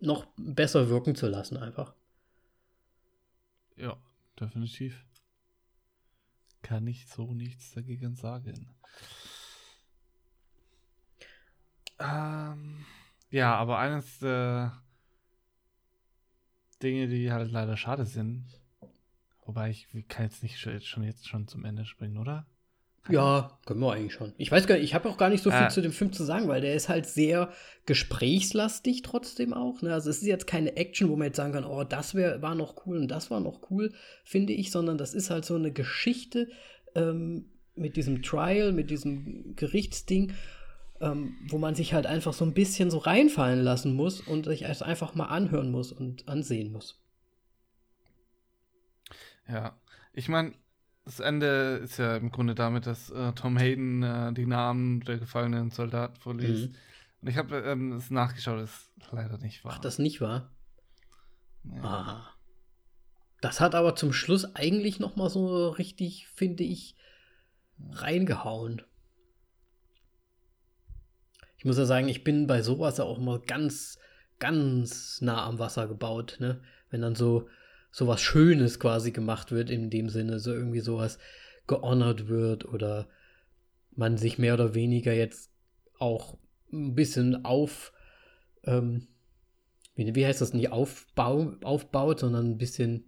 noch 0.00 0.26
besser 0.36 0.88
wirken 0.88 1.14
zu 1.14 1.26
lassen, 1.26 1.56
einfach. 1.56 1.94
Ja, 3.76 3.96
definitiv. 4.38 5.05
Kann 6.66 6.88
ich 6.88 7.06
so 7.06 7.32
nichts 7.32 7.74
dagegen 7.74 8.16
sagen. 8.16 8.74
Ähm, 12.00 12.84
ja, 13.30 13.54
aber 13.54 13.78
eines 13.78 14.18
der 14.18 14.82
Dinge, 16.82 17.06
die 17.06 17.30
halt 17.30 17.52
leider 17.52 17.76
schade 17.76 18.04
sind, 18.04 18.46
wobei 19.44 19.70
ich 19.70 19.86
kann 20.08 20.24
jetzt 20.24 20.42
nicht 20.42 20.58
schon 20.58 21.04
jetzt 21.04 21.28
schon 21.28 21.46
zum 21.46 21.64
Ende 21.64 21.84
springen, 21.84 22.18
oder? 22.18 22.48
Ja, 23.08 23.58
können 23.66 23.80
wir 23.80 23.92
eigentlich 23.92 24.14
schon. 24.14 24.32
Ich 24.36 24.50
weiß 24.50 24.66
gar 24.66 24.74
nicht, 24.76 24.84
ich 24.84 24.94
habe 24.94 25.08
auch 25.08 25.16
gar 25.16 25.28
nicht 25.28 25.42
so 25.42 25.50
viel 25.50 25.60
Ah. 25.60 25.68
zu 25.68 25.80
dem 25.80 25.92
Film 25.92 26.12
zu 26.12 26.24
sagen, 26.24 26.48
weil 26.48 26.60
der 26.60 26.74
ist 26.74 26.88
halt 26.88 27.06
sehr 27.06 27.50
gesprächslastig 27.86 29.02
trotzdem 29.02 29.52
auch. 29.54 29.82
Ne? 29.82 29.92
Also 29.92 30.10
es 30.10 30.18
ist 30.18 30.26
jetzt 30.26 30.46
keine 30.46 30.76
Action, 30.76 31.08
wo 31.08 31.16
man 31.16 31.28
jetzt 31.28 31.36
sagen 31.36 31.52
kann, 31.52 31.64
oh, 31.64 31.84
das 31.84 32.14
wär, 32.14 32.42
war 32.42 32.54
noch 32.54 32.86
cool 32.86 32.98
und 32.98 33.08
das 33.08 33.30
war 33.30 33.40
noch 33.40 33.70
cool, 33.70 33.92
finde 34.24 34.52
ich, 34.52 34.70
sondern 34.70 34.98
das 34.98 35.14
ist 35.14 35.30
halt 35.30 35.44
so 35.44 35.54
eine 35.54 35.72
Geschichte 35.72 36.48
ähm, 36.94 37.46
mit 37.74 37.96
diesem 37.96 38.22
Trial, 38.22 38.72
mit 38.72 38.90
diesem 38.90 39.54
Gerichtsding, 39.54 40.32
ähm, 41.00 41.36
wo 41.48 41.58
man 41.58 41.74
sich 41.74 41.94
halt 41.94 42.06
einfach 42.06 42.32
so 42.32 42.44
ein 42.44 42.54
bisschen 42.54 42.90
so 42.90 42.98
reinfallen 42.98 43.60
lassen 43.60 43.94
muss 43.94 44.20
und 44.20 44.46
sich 44.46 44.64
es 44.64 44.82
einfach 44.82 45.14
mal 45.14 45.26
anhören 45.26 45.70
muss 45.70 45.92
und 45.92 46.26
ansehen 46.28 46.72
muss. 46.72 47.02
Ja, 49.48 49.78
ich 50.12 50.28
meine, 50.28 50.54
das 51.06 51.20
Ende 51.20 51.80
ist 51.84 51.98
ja 51.98 52.16
im 52.16 52.32
Grunde 52.32 52.56
damit, 52.56 52.86
dass 52.86 53.10
äh, 53.10 53.32
Tom 53.32 53.56
Hayden 53.56 54.02
äh, 54.02 54.32
die 54.32 54.44
Namen 54.44 55.00
der 55.00 55.18
gefallenen 55.18 55.70
Soldaten 55.70 56.16
vorliest. 56.16 56.68
Mhm. 56.68 56.74
Und 57.22 57.28
ich 57.28 57.36
habe 57.36 57.58
ähm, 57.58 57.92
es 57.92 58.10
nachgeschaut, 58.10 58.60
ist 58.60 58.90
leider 59.12 59.38
nicht 59.38 59.64
wahr. 59.64 59.74
Ach, 59.76 59.78
das 59.78 60.00
nicht 60.00 60.20
wahr? 60.20 60.50
Ja. 61.62 61.82
Ah. 61.82 62.32
Das 63.40 63.60
hat 63.60 63.76
aber 63.76 63.94
zum 63.94 64.12
Schluss 64.12 64.56
eigentlich 64.56 64.98
noch 64.98 65.14
mal 65.14 65.30
so 65.30 65.68
richtig, 65.68 66.26
finde 66.26 66.64
ich, 66.64 66.96
reingehauen. 67.92 68.82
Ich 71.56 71.64
muss 71.64 71.78
ja 71.78 71.84
sagen, 71.84 72.08
ich 72.08 72.24
bin 72.24 72.48
bei 72.48 72.62
sowas 72.62 72.98
ja 72.98 73.04
auch 73.04 73.18
mal 73.18 73.38
ganz, 73.38 73.98
ganz 74.40 75.20
nah 75.20 75.44
am 75.44 75.60
Wasser 75.60 75.86
gebaut, 75.86 76.38
ne? 76.40 76.60
Wenn 76.90 77.02
dann 77.02 77.14
so 77.14 77.48
sowas 77.96 78.20
Schönes 78.20 78.78
quasi 78.78 79.10
gemacht 79.10 79.52
wird 79.52 79.70
in 79.70 79.88
dem 79.88 80.10
Sinne, 80.10 80.38
so 80.38 80.52
irgendwie 80.52 80.80
sowas 80.80 81.18
gehonored 81.66 82.28
wird 82.28 82.66
oder 82.66 83.08
man 83.92 84.18
sich 84.18 84.36
mehr 84.36 84.52
oder 84.52 84.74
weniger 84.74 85.14
jetzt 85.14 85.50
auch 85.98 86.36
ein 86.70 86.94
bisschen 86.94 87.46
auf, 87.46 87.94
ähm, 88.64 89.06
wie, 89.94 90.14
wie 90.14 90.26
heißt 90.26 90.42
das, 90.42 90.52
nicht 90.52 90.72
aufbau, 90.72 91.54
aufbaut, 91.62 92.20
sondern 92.20 92.50
ein 92.50 92.58
bisschen 92.58 93.04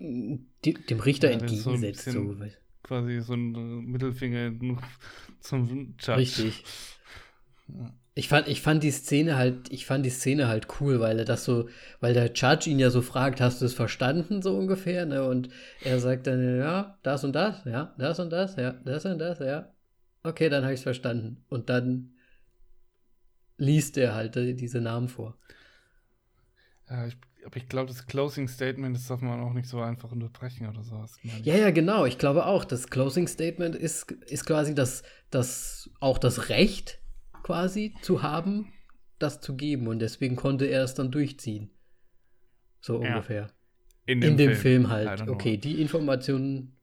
mm, 0.00 0.34
die, 0.64 0.74
dem 0.74 0.98
Richter 0.98 1.30
Ja, 1.30 1.38
so 1.38 1.44
entgegensetzt. 1.44 2.04
So, 2.06 2.34
bisschen 2.34 2.52
Quasi 2.82 3.20
so 3.20 3.34
ein 3.34 3.84
Mittelfinger 3.84 4.54
zum 5.40 5.94
Judge. 6.00 6.16
Richtig. 6.16 6.64
Ja. 7.68 7.94
Ich 8.18 8.26
fand, 8.26 8.48
ich 8.48 8.62
fand 8.62 8.82
die 8.82 8.90
Szene 8.90 9.36
halt, 9.36 9.70
ich 9.70 9.86
fand 9.86 10.04
die 10.04 10.10
Szene 10.10 10.48
halt 10.48 10.66
cool, 10.80 10.98
weil 10.98 11.20
er 11.20 11.24
das 11.24 11.44
so, 11.44 11.68
weil 12.00 12.14
der 12.14 12.32
Judge 12.32 12.68
ihn 12.68 12.80
ja 12.80 12.90
so 12.90 13.00
fragt, 13.00 13.40
hast 13.40 13.60
du 13.60 13.64
es 13.64 13.74
verstanden, 13.74 14.42
so 14.42 14.58
ungefähr, 14.58 15.06
ne? 15.06 15.24
Und 15.24 15.50
er 15.84 16.00
sagt 16.00 16.26
dann, 16.26 16.58
ja, 16.58 16.98
das 17.04 17.22
und 17.22 17.32
das, 17.32 17.64
ja, 17.64 17.94
das 17.96 18.18
und 18.18 18.30
das, 18.30 18.56
ja, 18.56 18.72
das 18.72 19.04
und 19.04 19.20
das, 19.20 19.38
ja. 19.38 19.72
Okay, 20.24 20.48
dann 20.48 20.64
habe 20.64 20.74
ich 20.74 20.80
es 20.80 20.82
verstanden. 20.82 21.44
Und 21.48 21.70
dann 21.70 22.16
liest 23.56 23.96
er 23.96 24.16
halt 24.16 24.36
äh, 24.36 24.54
diese 24.54 24.80
Namen 24.80 25.08
vor. 25.08 25.38
Ja, 26.90 27.06
ich, 27.06 27.16
aber 27.46 27.56
ich 27.56 27.68
glaube, 27.68 27.86
das 27.86 28.04
Closing 28.08 28.48
Statement, 28.48 28.96
das 28.96 29.06
darf 29.06 29.20
man 29.20 29.38
auch 29.40 29.52
nicht 29.52 29.68
so 29.68 29.80
einfach 29.80 30.10
unterbrechen 30.10 30.66
oder 30.68 30.82
sowas. 30.82 31.20
Ja, 31.44 31.54
ja, 31.54 31.70
genau. 31.70 32.04
Ich 32.04 32.18
glaube 32.18 32.46
auch, 32.46 32.64
das 32.64 32.88
Closing 32.88 33.28
Statement 33.28 33.76
ist, 33.76 34.10
ist 34.10 34.44
quasi 34.44 34.74
das, 34.74 35.04
das, 35.30 35.88
auch 36.00 36.18
das 36.18 36.48
Recht 36.48 36.98
quasi 37.42 37.94
zu 38.02 38.22
haben, 38.22 38.72
das 39.18 39.40
zu 39.40 39.56
geben. 39.56 39.86
Und 39.88 39.98
deswegen 40.00 40.36
konnte 40.36 40.66
er 40.66 40.84
es 40.84 40.94
dann 40.94 41.10
durchziehen. 41.10 41.70
So 42.80 43.02
Ja. 43.02 43.14
ungefähr. 43.14 43.52
In 44.06 44.22
In 44.22 44.36
dem 44.36 44.54
Film, 44.54 44.84
I 44.84 44.88
halt. 44.88 45.28
Okay, 45.28 45.56
die 45.56 45.80
Informationen 45.80 46.76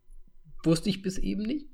wusste 0.64 0.89
ich 0.89 1.01
bis 1.01 1.18
eben 1.18 1.43
nicht. 1.43 1.68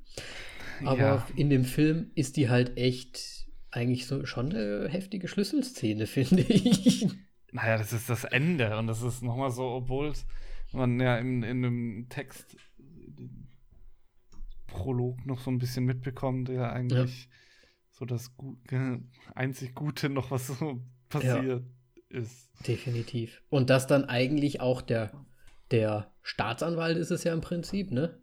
Aber 0.84 0.98
Ja. 0.98 1.26
in 1.36 1.50
dem 1.50 1.64
Film 1.64 2.10
ist 2.14 2.36
die 2.36 2.48
halt 2.48 2.76
echt 2.76 3.46
eigentlich 3.70 4.06
so 4.06 4.24
schon 4.26 4.50
eine 4.54 4.88
heftige 4.88 5.28
Schlüsselszene, 5.28 6.06
finde 6.06 6.42
ich. 6.42 7.06
Naja, 7.52 7.76
das 7.76 7.92
ist 7.92 8.08
das 8.08 8.24
Ende 8.24 8.76
und 8.78 8.86
das 8.86 9.02
ist 9.02 9.22
nochmal 9.22 9.50
so, 9.50 9.64
obwohl 9.64 10.12
man 10.72 10.98
ja 11.00 11.18
in, 11.18 11.42
in 11.42 11.64
einem 11.64 12.06
Text 12.08 12.56
Prolog 14.66 15.24
noch 15.26 15.40
so 15.40 15.50
ein 15.50 15.58
bisschen 15.58 15.84
mitbekommt, 15.84 16.48
der 16.48 16.72
eigentlich 16.72 17.28
so 18.02 18.06
das 18.06 18.36
Gu 18.36 18.56
einzig 19.36 19.74
Gute 19.76 20.08
noch, 20.08 20.32
was 20.32 20.48
so 20.48 20.80
passiert 21.08 21.62
ist. 22.08 22.50
Definitiv. 22.66 23.40
Und 23.48 23.70
dass 23.70 23.86
dann 23.86 24.04
eigentlich 24.06 24.60
auch 24.60 24.82
der, 24.82 25.12
der 25.70 26.10
Staatsanwalt 26.22 26.96
ist 26.98 27.10
es 27.12 27.22
ja 27.24 27.32
im 27.32 27.40
Prinzip, 27.40 27.92
ne? 27.92 28.18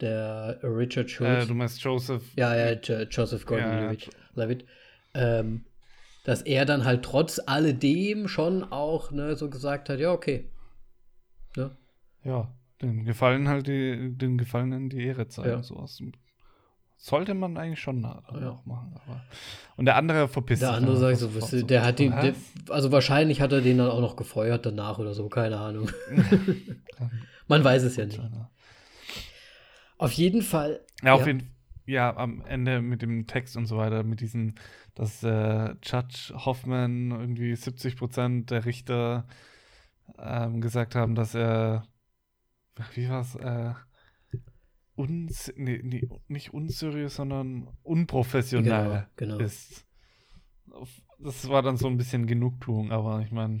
Der 0.00 0.58
Richard 0.62 1.06
Äh, 1.06 1.08
Schulz. 1.10 1.46
du 1.46 1.54
meinst 1.54 1.80
Joseph. 1.82 2.24
ja, 2.36 2.56
ja, 2.56 2.72
Jo- 2.72 3.06
Joseph 3.08 3.42
Ja, 3.42 3.46
Gordon-Levitt. 3.46 4.10
Levitt. 4.34 4.66
Ähm, 5.14 5.64
dass 6.24 6.42
er 6.42 6.64
dann 6.64 6.84
halt 6.84 7.04
trotz 7.04 7.40
alledem 7.46 8.26
schon 8.28 8.64
auch 8.64 9.10
ne, 9.12 9.36
so 9.36 9.48
gesagt 9.48 9.88
hat, 9.88 10.00
ja, 10.00 10.12
okay. 10.12 10.50
Ne? 11.56 11.76
Ja, 12.24 12.52
den 12.82 13.04
Gefallen 13.04 13.48
halt 13.48 13.66
die, 13.68 14.12
den 14.16 14.38
Gefallenen 14.38 14.88
die 14.90 15.02
Ehre 15.04 15.28
zeigen. 15.28 15.48
Ja. 15.50 15.62
Sowas. 15.62 16.00
Sollte 17.02 17.32
man 17.32 17.56
eigentlich 17.56 17.80
schon 17.80 18.02
Ja. 18.02 18.20
auch 18.50 18.66
machen. 18.66 18.92
Aber 18.94 19.22
und 19.78 19.86
der 19.86 19.96
andere 19.96 20.28
verpisst 20.28 20.60
Der 20.60 20.72
andere 20.72 20.98
sagt 20.98 21.16
so, 21.18 21.28
sofort 21.28 21.50
was, 21.54 21.66
der 21.66 21.82
hat 21.82 21.98
den, 21.98 22.12
Was? 22.12 22.22
der, 22.22 22.34
also 22.74 22.92
wahrscheinlich 22.92 23.40
hat 23.40 23.52
er 23.52 23.62
den 23.62 23.78
dann 23.78 23.88
auch 23.90 24.02
noch 24.02 24.16
gefeuert 24.16 24.66
danach 24.66 24.98
oder 24.98 25.14
so, 25.14 25.26
keine 25.30 25.56
Ahnung. 25.58 25.88
Man 27.48 27.64
weiß 27.64 27.84
es 27.84 27.96
ja 27.96 28.04
nicht. 28.04 28.20
Auf 29.96 30.12
jeden 30.12 30.42
Fall. 30.42 30.80
Ja, 31.02 31.14
auf 31.14 31.20
Ja. 31.22 31.26
jeden 31.28 31.50
Ja, 31.86 32.14
am 32.16 32.42
Ende 32.42 32.82
mit 32.82 33.00
dem 33.00 33.26
Text 33.26 33.56
und 33.56 33.64
so 33.66 33.78
weiter, 33.78 34.02
mit 34.04 34.20
diesen, 34.20 34.54
dass 34.94 35.22
äh, 35.24 35.74
Judge 35.82 36.34
Hoffman 36.34 37.10
irgendwie 37.10 37.56
70 37.56 37.96
Prozent 37.96 38.50
der 38.50 38.66
Richter 38.66 39.24
ähm, 40.18 40.60
gesagt 40.60 40.94
haben, 40.94 41.14
dass 41.14 41.34
er, 41.34 41.84
wie 42.94 43.08
war's, 43.08 43.34
äh, 43.36 43.72
uns, 45.00 45.52
nee, 45.56 45.80
nee, 45.82 46.08
nicht 46.28 46.52
unseriös, 46.54 47.16
sondern 47.16 47.68
unprofessionell 47.82 49.06
Genau, 49.16 49.36
genau. 49.36 49.44
ist. 49.44 49.86
Das 51.18 51.48
war 51.48 51.62
dann 51.62 51.76
so 51.76 51.86
ein 51.88 51.96
bisschen 51.96 52.26
Genugtuung, 52.26 52.92
aber 52.92 53.20
ich 53.20 53.32
meine, 53.32 53.60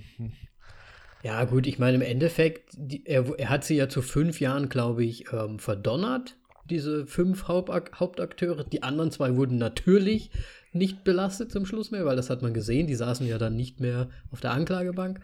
Ja, 1.22 1.44
gut, 1.44 1.66
ich 1.66 1.78
meine, 1.78 1.96
im 1.96 2.02
Endeffekt, 2.02 2.70
die, 2.76 3.04
er, 3.06 3.38
er 3.38 3.48
hat 3.50 3.64
sie 3.64 3.76
ja 3.76 3.88
zu 3.88 4.00
fünf 4.02 4.40
Jahren, 4.40 4.68
glaube 4.68 5.04
ich, 5.04 5.32
ähm, 5.32 5.58
verdonnert, 5.58 6.38
diese 6.70 7.06
fünf 7.06 7.48
Hauptak 7.48 7.98
Hauptakteure. 7.98 8.64
Die 8.64 8.82
anderen 8.82 9.10
zwei 9.10 9.36
wurden 9.36 9.58
natürlich 9.58 10.30
nicht 10.72 11.02
belastet 11.04 11.50
zum 11.50 11.66
Schluss 11.66 11.90
mehr, 11.90 12.04
weil 12.04 12.16
das 12.16 12.30
hat 12.30 12.42
man 12.42 12.54
gesehen. 12.54 12.86
Die 12.86 12.94
saßen 12.94 13.26
ja 13.26 13.38
dann 13.38 13.56
nicht 13.56 13.80
mehr 13.80 14.08
auf 14.30 14.40
der 14.40 14.52
Anklagebank. 14.52 15.20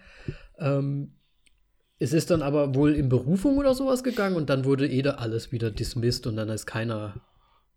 Ähm, 0.59 1.13
es 1.99 2.13
ist 2.13 2.31
dann 2.31 2.43
aber 2.43 2.75
wohl 2.75 2.95
in 2.95 3.09
Berufung 3.09 3.57
oder 3.59 3.75
sowas 3.75 4.05
gegangen 4.05 4.37
und 4.37 4.51
dann 4.51 4.65
wurde 4.65 4.89
eh 4.89 5.03
da 5.03 5.13
alles 5.13 5.53
wieder 5.53 5.71
dismissed 5.71 6.27
und 6.27 6.37
dann 6.37 6.49
ist 6.49 6.67
keiner 6.67 7.21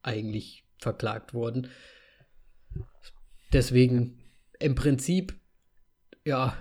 eigentlich 0.02 0.66
verklagt 0.78 1.34
worden. 1.34 1.70
Deswegen 3.54 4.20
im 4.60 4.76
Prinzip, 4.76 5.34
ja, 6.26 6.56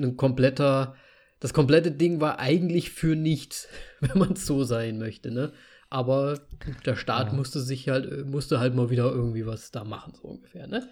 ein 0.00 0.16
kompletter, 0.16 0.96
das 1.38 1.54
komplette 1.54 1.92
Ding 1.92 2.20
war 2.20 2.38
eigentlich 2.38 2.90
für 2.90 3.16
nichts, 3.16 3.68
wenn 4.00 4.18
man 4.18 4.32
es 4.32 4.46
so 4.46 4.64
sein 4.64 4.98
möchte, 4.98 5.30
ne? 5.30 5.52
Aber 5.88 6.40
der 6.86 6.94
Staat 6.94 7.28
Ja. 7.28 7.32
musste 7.32 7.60
sich 7.60 7.88
halt, 7.88 8.26
musste 8.26 8.60
halt 8.60 8.74
mal 8.76 8.90
wieder 8.90 9.10
irgendwie 9.10 9.44
was 9.44 9.72
da 9.72 9.82
machen, 9.82 10.14
so 10.14 10.28
ungefähr, 10.28 10.66
ne? 10.68 10.88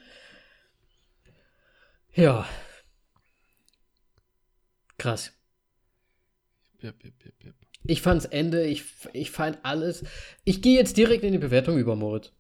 Ja. 2.15 2.49
Krass. 4.97 5.38
Jep, 6.81 7.03
jep, 7.03 7.15
jep. 7.43 7.55
Ich 7.85 8.03
fand's 8.03 8.25
Ende, 8.25 8.67
ich, 8.67 8.85
ich 9.13 9.31
fand 9.31 9.59
alles. 9.63 10.05
Ich 10.45 10.63
gehe 10.63 10.77
jetzt 10.77 10.97
direkt 10.97 11.25
in 11.25 11.33
die 11.33 11.39
Bewertung 11.39 11.79
über, 11.79 11.97
Moritz. 11.97 12.33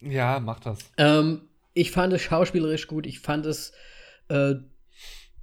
ja, 0.00 0.40
mach 0.40 0.60
das. 0.60 0.78
Ähm, 0.96 1.48
ich 1.74 1.90
fand 1.90 2.12
es 2.12 2.22
schauspielerisch 2.22 2.86
gut, 2.86 3.06
ich 3.06 3.20
fand 3.20 3.46
es 3.46 3.72
äh, 4.28 4.54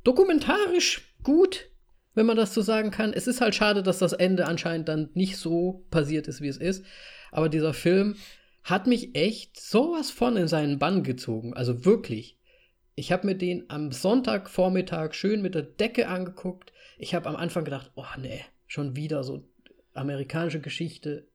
dokumentarisch 0.03 1.15
gut, 1.23 1.69
wenn 2.15 2.25
man 2.25 2.37
das 2.37 2.53
so 2.53 2.61
sagen 2.61 2.91
kann. 2.91 3.13
Es 3.13 3.27
ist 3.27 3.41
halt 3.41 3.55
schade, 3.55 3.83
dass 3.83 3.99
das 3.99 4.13
Ende 4.13 4.45
anscheinend 4.45 4.87
dann 4.87 5.09
nicht 5.13 5.37
so 5.37 5.85
passiert 5.91 6.27
ist, 6.27 6.41
wie 6.41 6.47
es 6.47 6.57
ist. 6.57 6.85
Aber 7.31 7.49
dieser 7.49 7.73
Film 7.73 8.15
hat 8.63 8.87
mich 8.87 9.15
echt 9.15 9.59
sowas 9.59 10.09
von 10.09 10.37
in 10.37 10.47
seinen 10.47 10.79
Bann 10.79 11.03
gezogen. 11.03 11.53
Also 11.53 11.85
wirklich. 11.85 12.39
Ich 12.95 13.11
habe 13.11 13.27
mir 13.27 13.35
den 13.35 13.69
am 13.69 13.91
Sonntagvormittag 13.91 15.13
schön 15.13 15.41
mit 15.41 15.55
der 15.55 15.63
Decke 15.63 16.07
angeguckt. 16.07 16.72
Ich 16.97 17.15
habe 17.15 17.29
am 17.29 17.35
Anfang 17.35 17.65
gedacht, 17.65 17.91
oh 17.95 18.05
nee, 18.19 18.41
schon 18.67 18.95
wieder 18.95 19.23
so 19.23 19.47
amerikanische 19.93 20.61
Geschichte. 20.61 21.27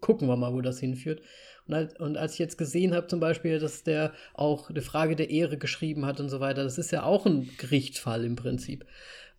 Gucken 0.00 0.28
wir 0.28 0.36
mal, 0.36 0.52
wo 0.52 0.60
das 0.60 0.78
hinführt. 0.78 1.22
Und 1.66 1.74
als, 1.74 1.98
und 1.98 2.16
als 2.16 2.34
ich 2.34 2.38
jetzt 2.38 2.58
gesehen 2.58 2.94
habe, 2.94 3.06
zum 3.06 3.18
Beispiel, 3.18 3.58
dass 3.58 3.82
der 3.82 4.12
auch 4.34 4.70
eine 4.70 4.82
Frage 4.82 5.16
der 5.16 5.30
Ehre 5.30 5.58
geschrieben 5.58 6.04
hat 6.04 6.20
und 6.20 6.28
so 6.28 6.38
weiter, 6.40 6.62
das 6.62 6.78
ist 6.78 6.90
ja 6.92 7.02
auch 7.02 7.26
ein 7.26 7.50
Gerichtsfall 7.56 8.24
im 8.24 8.36
Prinzip. 8.36 8.84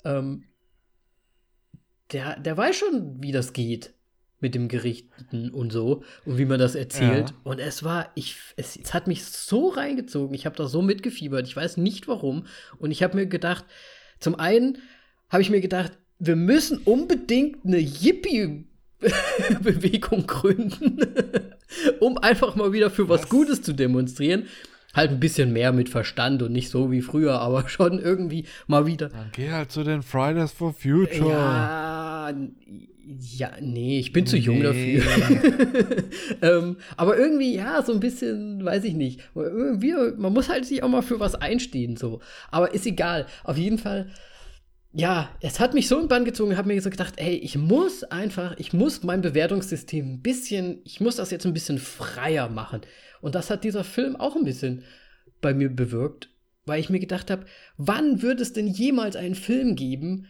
Ähm, 0.04 0.46
der, 2.12 2.40
der 2.40 2.58
weiß 2.58 2.76
schon, 2.76 3.22
wie 3.22 3.32
das 3.32 3.54
geht. 3.54 3.94
mit 4.40 4.54
dem 4.54 4.68
Gerichten 4.68 5.50
und 5.50 5.72
so 5.72 6.04
und 6.26 6.38
wie 6.38 6.46
man 6.46 6.60
das 6.60 6.76
erzählt. 6.76 7.32
Ja. 7.32 7.36
Und 7.44 7.60
es 7.60 7.84
war, 7.84 8.12
ich, 8.16 8.38
es, 8.56 8.78
es 8.78 8.94
hat 8.94 9.08
mich 9.08 9.26
so 9.26 9.70
reingezogen. 9.70 10.36
Ich 10.36 10.46
habe 10.46 10.56
da 10.56 10.68
so 10.68 10.82
mitgefiebert. 10.82 11.48
Ich 11.48 11.56
weiß 11.56 11.78
nicht 11.78 12.08
warum. 12.08 12.46
Und 12.78 12.92
ich 12.92 13.02
habe 13.02 13.16
mir 13.16 13.26
gedacht, 13.26 13.66
zum 14.20 14.36
einen 14.36 14.78
habe 15.30 15.41
ich 15.41 15.49
mir 15.49 15.62
gedacht, 15.62 15.94
wir 16.20 16.36
müssen 16.36 16.80
unbedingt 16.80 17.64
eine 17.66 17.78
Yippie-Bewegung 17.78 18.68
gründen, 20.28 20.98
um 21.99 22.18
einfach 22.18 22.56
mal 22.56 22.74
wieder 22.74 22.90
für 22.90 23.08
was? 23.10 23.30
Gutes 23.30 23.62
zu 23.62 23.74
demonstrieren. 23.74 24.45
Halt 24.94 25.12
ein 25.12 25.20
bisschen 25.20 25.52
mehr 25.54 25.72
mit 25.74 25.90
Verstand 25.90 26.41
und 26.41 26.54
nicht 26.54 26.70
so 26.70 26.90
wie 26.91 27.02
früher, 27.02 27.40
aber 27.40 27.70
schon 27.76 27.99
irgendwie 27.99 28.45
mal 28.66 28.88
wieder. 28.88 29.10
Dann 29.10 29.30
geh 29.32 29.52
halt 29.52 29.72
zu 29.72 29.84
den 29.84 30.02
Fridays 30.02 30.52
for 30.52 30.74
Future. 30.74 31.30
Ja, 31.30 32.34
ja, 33.38 33.52
nee, 33.62 33.99
ich 33.99 34.12
bin 34.12 34.26
zu 34.26 34.36
jung 34.38 34.58
Nee. 34.60 34.64
dafür. 34.64 35.04
ähm, 36.41 36.76
aber 36.98 37.18
irgendwie, 37.18 37.56
ja, 37.56 37.82
so 37.82 37.94
ein 37.94 38.02
bisschen, 38.02 38.66
weiß 38.66 38.84
ich 38.84 38.95
nicht. 38.95 39.22
Irgendwie, 39.34 39.94
man 40.18 40.34
muss 40.34 40.49
halt 40.49 40.66
sich 40.66 40.84
auch 40.84 40.90
mal 40.90 41.02
für 41.04 41.18
was 41.20 41.36
einstehen, 41.36 41.95
so. 41.95 42.20
Aber 42.52 42.74
ist 42.74 42.86
egal. 42.86 43.28
Auf 43.45 43.58
jeden 43.58 43.78
Fall, 43.78 44.10
ja, 44.98 45.30
es 45.41 45.60
hat 45.60 45.76
mich 45.76 45.88
so 45.88 45.99
in 45.99 46.07
Bann 46.07 46.26
gezogen, 46.26 46.57
habe 46.57 46.69
mir 46.69 46.82
so 46.82 46.90
gedacht, 46.90 47.14
ey, 47.18 47.36
ich 47.36 47.56
muss 47.56 48.03
einfach, 48.03 48.56
ich 48.57 48.74
muss 48.74 49.03
mein 49.03 49.22
Bewertungssystem 49.22 50.14
ein 50.14 50.22
bisschen, 50.24 50.82
ich 50.86 50.99
muss 50.99 51.18
das 51.18 51.30
jetzt 51.30 51.45
ein 51.45 51.53
bisschen 51.53 51.78
freier 51.78 52.49
machen. 52.49 52.82
Und 53.22 53.36
das 53.36 53.52
hat 53.52 53.64
dieser 53.64 53.84
Film 53.84 54.15
auch 54.15 54.36
ein 54.36 54.44
bisschen 54.44 54.84
bei 55.40 55.53
mir 55.53 55.69
bewirkt, 55.69 56.30
weil 56.65 56.80
ich 56.80 56.90
mir 56.90 56.99
gedacht 56.99 57.30
habe, 57.30 57.45
wann 57.78 58.24
wird 58.24 58.41
es 58.41 58.53
denn 58.53 58.68
jemals 58.68 59.15
einen 59.15 59.36
Film 59.36 59.76
geben, 59.76 60.26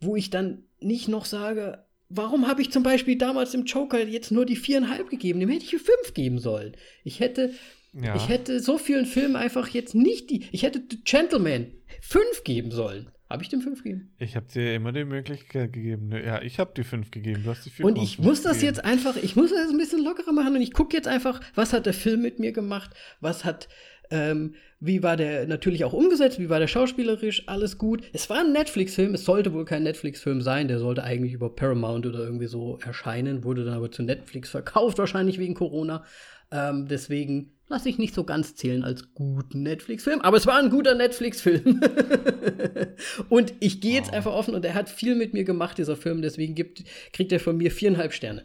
wo 0.00 0.14
ich 0.14 0.30
dann 0.30 0.62
nicht 0.78 1.08
noch 1.08 1.24
sage, 1.24 1.84
warum 2.08 2.46
habe 2.46 2.62
ich 2.62 2.70
zum 2.70 2.84
Beispiel 2.84 3.18
damals 3.18 3.50
dem 3.50 3.64
Joker 3.64 4.06
jetzt 4.06 4.30
nur 4.30 4.46
die 4.46 4.56
viereinhalb 4.56 5.10
gegeben? 5.10 5.40
Dem 5.40 5.48
hätte 5.48 5.64
ich 5.64 5.70
fünf 5.70 6.14
geben 6.14 6.38
sollen. 6.38 6.76
Ich 7.02 7.18
hätte, 7.18 7.50
Ja. 7.92 8.14
ich 8.14 8.28
hätte 8.28 8.60
so 8.60 8.78
vielen 8.78 9.06
Filmen 9.06 9.34
einfach 9.34 9.66
jetzt 9.68 9.96
nicht 9.96 10.30
die, 10.30 10.46
ich 10.52 10.62
hätte 10.62 10.80
The 10.88 11.00
Gentleman 11.02 11.72
fünf 12.00 12.44
geben 12.44 12.70
sollen. 12.70 13.11
Habe 13.32 13.42
ich 13.42 13.48
dem 13.48 13.62
fünf 13.62 13.82
gegeben? 13.82 14.10
Ich 14.18 14.36
habe 14.36 14.46
dir 14.52 14.74
immer 14.74 14.92
die 14.92 15.04
Möglichkeit 15.04 15.72
gegeben. 15.72 16.08
Ne, 16.08 16.24
Ja, 16.24 16.42
ich 16.42 16.58
habe 16.58 16.72
die 16.76 16.84
fünf 16.84 17.10
gegeben. 17.10 17.42
Du 17.44 17.50
hast 17.50 17.64
die 17.64 17.70
vier 17.70 17.86
Und 17.86 17.96
ich 17.96 18.18
muss 18.18 18.42
das 18.42 18.60
jetzt 18.60 18.84
einfach, 18.84 19.16
ich 19.16 19.36
muss 19.36 19.50
das 19.50 19.70
ein 19.70 19.78
bisschen 19.78 20.04
lockerer 20.04 20.32
machen 20.32 20.54
und 20.54 20.60
ich 20.60 20.72
gucke 20.72 20.94
jetzt 20.94 21.08
einfach, 21.08 21.40
was 21.54 21.72
hat 21.72 21.86
der 21.86 21.94
Film 21.94 22.20
mit 22.20 22.38
mir 22.38 22.52
gemacht, 22.52 22.90
was 23.20 23.44
hat, 23.44 23.68
ähm, 24.10 24.54
wie 24.80 25.02
war 25.02 25.16
der 25.16 25.46
natürlich 25.46 25.84
auch 25.84 25.94
umgesetzt, 25.94 26.38
wie 26.38 26.50
war 26.50 26.58
der 26.58 26.66
schauspielerisch, 26.66 27.48
alles 27.48 27.78
gut. 27.78 28.02
Es 28.12 28.28
war 28.28 28.40
ein 28.40 28.52
Netflix-Film, 28.52 29.14
es 29.14 29.24
sollte 29.24 29.54
wohl 29.54 29.64
kein 29.64 29.82
Netflix-Film 29.82 30.42
sein, 30.42 30.68
der 30.68 30.78
sollte 30.78 31.02
eigentlich 31.02 31.32
über 31.32 31.54
Paramount 31.54 32.04
oder 32.04 32.18
irgendwie 32.18 32.48
so 32.48 32.78
erscheinen, 32.84 33.44
wurde 33.44 33.64
dann 33.64 33.74
aber 33.74 33.90
zu 33.90 34.02
Netflix 34.02 34.50
verkauft, 34.50 34.98
wahrscheinlich 34.98 35.38
wegen 35.38 35.54
Corona. 35.54 36.04
Ähm, 36.50 36.86
deswegen 36.86 37.52
lasse 37.72 37.88
ich 37.88 37.98
nicht 37.98 38.14
so 38.14 38.22
ganz 38.24 38.54
zählen 38.54 38.84
als 38.84 39.12
guten 39.14 39.62
Netflix-Film, 39.64 40.20
aber 40.20 40.36
es 40.36 40.46
war 40.46 40.58
ein 40.58 40.70
guter 40.70 40.94
Netflix-Film. 40.94 41.80
und 43.28 43.52
ich 43.60 43.80
gehe 43.80 43.94
jetzt 43.94 44.10
Oh. 44.12 44.16
einfach 44.16 44.32
offen 44.32 44.54
und 44.54 44.64
er 44.64 44.74
hat 44.74 44.88
viel 44.88 45.14
mit 45.16 45.34
mir 45.34 45.42
gemacht, 45.44 45.78
dieser 45.78 45.96
Film, 45.96 46.22
deswegen 46.22 46.54
gibt, 46.54 46.84
kriegt 47.12 47.32
er 47.32 47.40
von 47.40 47.56
mir 47.56 47.70
viereinhalb 47.72 48.12
Sterne. 48.12 48.44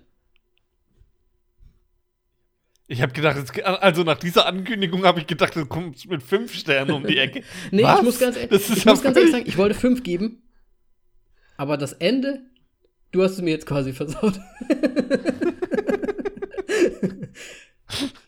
Ich 2.88 3.02
habe 3.02 3.12
gedacht, 3.12 3.36
es, 3.38 3.52
also 3.66 4.04
nach 4.04 4.18
dieser 4.18 4.46
Ankündigung 4.46 5.04
habe 5.04 5.20
ich 5.20 5.28
gedacht, 5.28 5.56
du 5.58 5.66
kommst 5.66 6.08
mit 6.10 6.24
fünf 6.24 6.54
Sternen 6.54 6.92
um 6.92 7.06
die 7.06 7.18
Ecke. 7.18 7.44
Nee, 7.72 7.84
Was? 7.84 8.00
ich 8.00 8.06
muss 8.06 8.20
ganz, 8.20 8.38
ehrlich- 8.38 8.70
ich 8.78 8.86
muss 8.86 9.04
ganz 9.04 9.18
ehrlich 9.18 9.32
sagen, 9.32 9.44
ich 9.46 9.58
wollte 9.58 9.76
fünf 9.76 10.04
geben, 10.04 10.42
aber 11.58 11.76
das 11.76 11.92
Ende, 11.94 12.44
du 13.12 13.24
hast 13.24 13.34
es 13.34 13.42
mir 13.42 13.50
jetzt 13.52 13.66
quasi 13.66 13.92
versaut. 13.92 14.40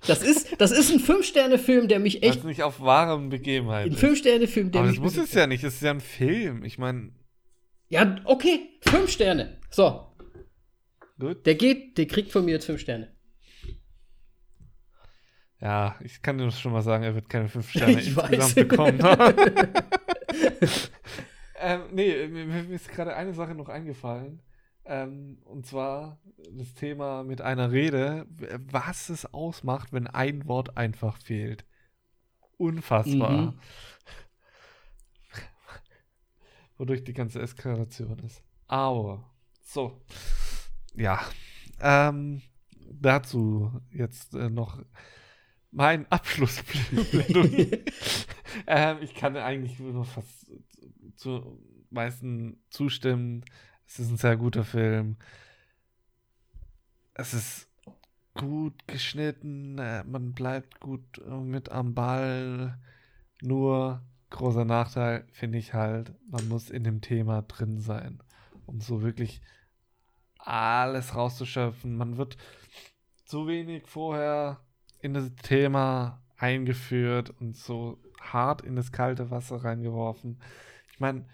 das 0.07 0.21
ist, 0.23 0.59
das 0.59 0.71
ist 0.71 0.91
ein 0.91 0.99
Fünf-Sterne-Film, 0.99 1.87
der 1.87 1.99
mich 1.99 2.23
echt. 2.23 2.39
es 2.39 2.43
nicht 2.45 2.63
auf 2.63 2.79
wahren 2.81 3.29
Begebenheiten 3.29 3.89
Ein 3.91 3.93
ist. 3.95 3.99
Fünf-Sterne-Film, 3.99 4.71
der 4.71 4.81
Aber 4.81 4.89
mich. 4.89 4.99
das 4.99 5.03
muss 5.15 5.17
es 5.17 5.33
ja 5.33 5.47
nicht. 5.47 5.63
Es 5.63 5.75
ist 5.75 5.81
ja 5.81 5.91
ein 5.91 5.99
Film. 6.01 6.63
Ich 6.63 6.77
meine, 6.77 7.11
Ja, 7.89 8.15
okay, 8.25 8.79
fünf 8.81 9.09
Sterne. 9.11 9.57
So, 9.69 10.07
gut. 11.19 11.45
der 11.45 11.55
geht, 11.55 11.97
der 11.97 12.07
kriegt 12.07 12.31
von 12.31 12.45
mir 12.45 12.51
jetzt 12.51 12.65
fünf 12.65 12.79
Sterne. 12.81 13.13
Ja, 15.61 15.97
ich 16.01 16.21
kann 16.21 16.37
dir 16.37 16.49
schon 16.51 16.71
mal 16.71 16.81
sagen, 16.81 17.03
er 17.03 17.15
wird 17.15 17.27
keine 17.29 17.47
fünf 17.49 17.69
Sterne 17.69 17.99
Ich 17.99 18.07
insgesamt 18.15 18.31
weiß. 18.31 18.55
bekommen. 18.55 18.99
ähm, 21.59 21.81
nee, 21.91 22.27
mir, 22.27 22.45
mir 22.45 22.75
ist 22.75 22.89
gerade 22.89 23.15
eine 23.15 23.33
Sache 23.33 23.55
noch 23.55 23.67
eingefallen. 23.69 24.41
Ähm, 24.89 25.37
und 25.45 25.67
zwar 25.67 26.19
das 26.51 26.73
Thema 26.73 27.23
mit 27.23 27.41
einer 27.41 27.71
Rede, 27.71 28.25
was 28.71 29.09
es 29.09 29.31
ausmacht, 29.31 29.93
wenn 29.93 30.07
ein 30.07 30.47
Wort 30.47 30.77
einfach 30.77 31.17
fehlt. 31.17 31.63
Unfassbar. 32.57 33.53
Mhm. 33.53 33.59
Wodurch 36.77 37.03
die 37.03 37.13
ganze 37.13 37.39
Eskalation 37.39 38.17
ist. 38.19 38.43
Aber, 38.65 39.29
so. 39.61 40.01
Ja. 40.95 41.21
Ähm, 41.79 42.41
dazu 42.91 43.71
jetzt 43.91 44.33
äh, 44.33 44.49
noch 44.49 44.83
mein 45.69 46.11
Abschlussplädoyer. 46.11 47.77
ähm, 48.65 48.97
ich 49.01 49.13
kann 49.13 49.37
eigentlich 49.37 49.77
nur 49.77 50.03
fast 50.03 50.51
zu 51.15 51.59
meisten 51.91 52.63
zustimmen. 52.71 53.45
Es 53.91 53.97
ist 53.99 54.11
ein 54.11 54.17
sehr 54.17 54.37
guter 54.37 54.63
Film. 54.63 55.17
Es 57.15 57.33
ist 57.33 57.67
gut 58.35 58.87
geschnitten, 58.87 59.79
äh, 59.79 60.03
man 60.03 60.33
bleibt 60.33 60.79
gut 60.79 61.01
äh, 61.25 61.31
mit 61.31 61.71
am 61.71 61.95
Ball. 61.95 62.77
Nur 63.41 64.03
großer 64.29 64.63
Nachteil 64.63 65.25
finde 65.31 65.57
ich 65.57 65.73
halt, 65.73 66.13
man 66.29 66.47
muss 66.47 66.69
in 66.69 66.83
dem 66.83 67.01
Thema 67.01 67.41
drin 67.41 67.79
sein, 67.79 68.21
um 68.67 68.79
so 68.79 69.01
wirklich 69.01 69.41
alles 70.37 71.15
rauszuschöpfen. 71.15 71.97
Man 71.97 72.17
wird 72.17 72.37
zu 73.25 73.47
wenig 73.47 73.87
vorher 73.87 74.59
in 74.99 75.15
das 75.15 75.33
Thema 75.41 76.21
eingeführt 76.37 77.31
und 77.41 77.57
so 77.57 77.97
hart 78.21 78.61
in 78.61 78.75
das 78.75 78.91
kalte 78.91 79.31
Wasser 79.31 79.63
reingeworfen. 79.63 80.39
Ich 80.91 80.99
meine, 80.99 81.25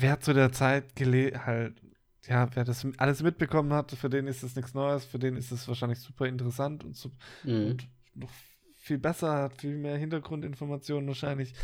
wer 0.00 0.20
zu 0.20 0.32
der 0.32 0.52
Zeit 0.52 0.94
gele 0.96 1.44
halt, 1.44 1.80
ja, 2.26 2.48
wer 2.54 2.64
das 2.64 2.86
alles 2.98 3.22
mitbekommen 3.22 3.72
hat, 3.72 3.90
für 3.92 4.08
den 4.08 4.26
ist 4.26 4.42
es 4.42 4.54
nichts 4.56 4.74
Neues, 4.74 5.04
für 5.04 5.18
den 5.18 5.36
ist 5.36 5.50
es 5.50 5.66
wahrscheinlich 5.68 5.98
super 5.98 6.26
interessant 6.26 6.84
und, 6.84 6.96
so, 6.96 7.10
Mhm. 7.44 7.66
und 7.66 7.88
noch 8.14 8.30
viel 8.76 8.98
besser, 8.98 9.42
hat 9.42 9.60
viel 9.60 9.76
mehr 9.76 9.96
Hintergrundinformationen 9.96 11.06
wahrscheinlich. 11.08 11.54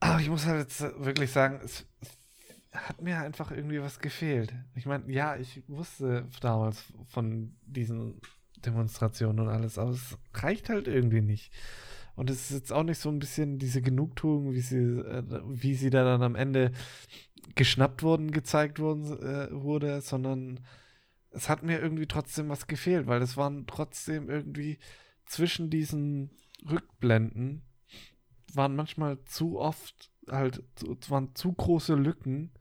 Aber 0.00 0.20
ich 0.20 0.28
muss 0.28 0.46
halt 0.46 0.60
jetzt 0.60 0.80
wirklich 1.04 1.30
sagen, 1.30 1.60
es, 1.64 1.86
es 2.00 2.10
hat 2.72 3.00
mir 3.00 3.18
einfach 3.20 3.50
irgendwie 3.50 3.80
was 3.80 4.00
gefehlt. 4.00 4.52
Ich 4.74 4.84
meine, 4.86 5.10
ja, 5.12 5.36
ich 5.36 5.62
wusste 5.68 6.26
damals 6.40 6.84
von 7.08 7.56
diesen 7.64 8.20
Demonstrationen 8.58 9.46
und 9.46 9.48
alles, 9.52 9.78
aber 9.78 9.90
es 9.90 10.18
reicht 10.34 10.68
halt 10.68 10.88
irgendwie 10.88 11.20
nicht. 11.20 11.52
Und 12.16 12.30
es 12.30 12.50
ist 12.50 12.56
jetzt 12.56 12.72
auch 12.72 12.84
nicht 12.84 12.98
so 12.98 13.08
ein 13.08 13.18
bisschen 13.18 13.58
diese 13.58 13.82
Genugtuung, 13.82 14.52
wie 14.52 14.60
sie, 14.60 14.76
äh, 14.76 15.24
wie 15.46 15.74
sie 15.74 15.90
da 15.90 16.04
dann 16.04 16.22
am 16.22 16.36
Ende 16.36 16.72
geschnappt 17.54 18.02
wurden, 18.02 18.30
gezeigt 18.30 18.78
wurden, 18.78 19.04
äh, 19.20 19.48
wurde, 19.50 20.00
sondern 20.00 20.60
es 21.30 21.48
hat 21.48 21.62
mir 21.62 21.80
irgendwie 21.80 22.06
trotzdem 22.06 22.48
was 22.48 22.66
gefehlt, 22.66 23.06
weil 23.06 23.20
es 23.20 23.36
waren 23.36 23.66
trotzdem 23.66 24.30
irgendwie 24.30 24.78
zwischen 25.26 25.70
diesen 25.70 26.30
Rückblenden 26.70 27.62
waren 28.56 28.76
manchmal 28.76 29.22
zu 29.24 29.58
oft 29.58 30.10
halt, 30.30 30.62
es 31.00 31.10
waren 31.10 31.34
zu 31.34 31.52
große 31.52 31.94
Lücken, 31.94 32.52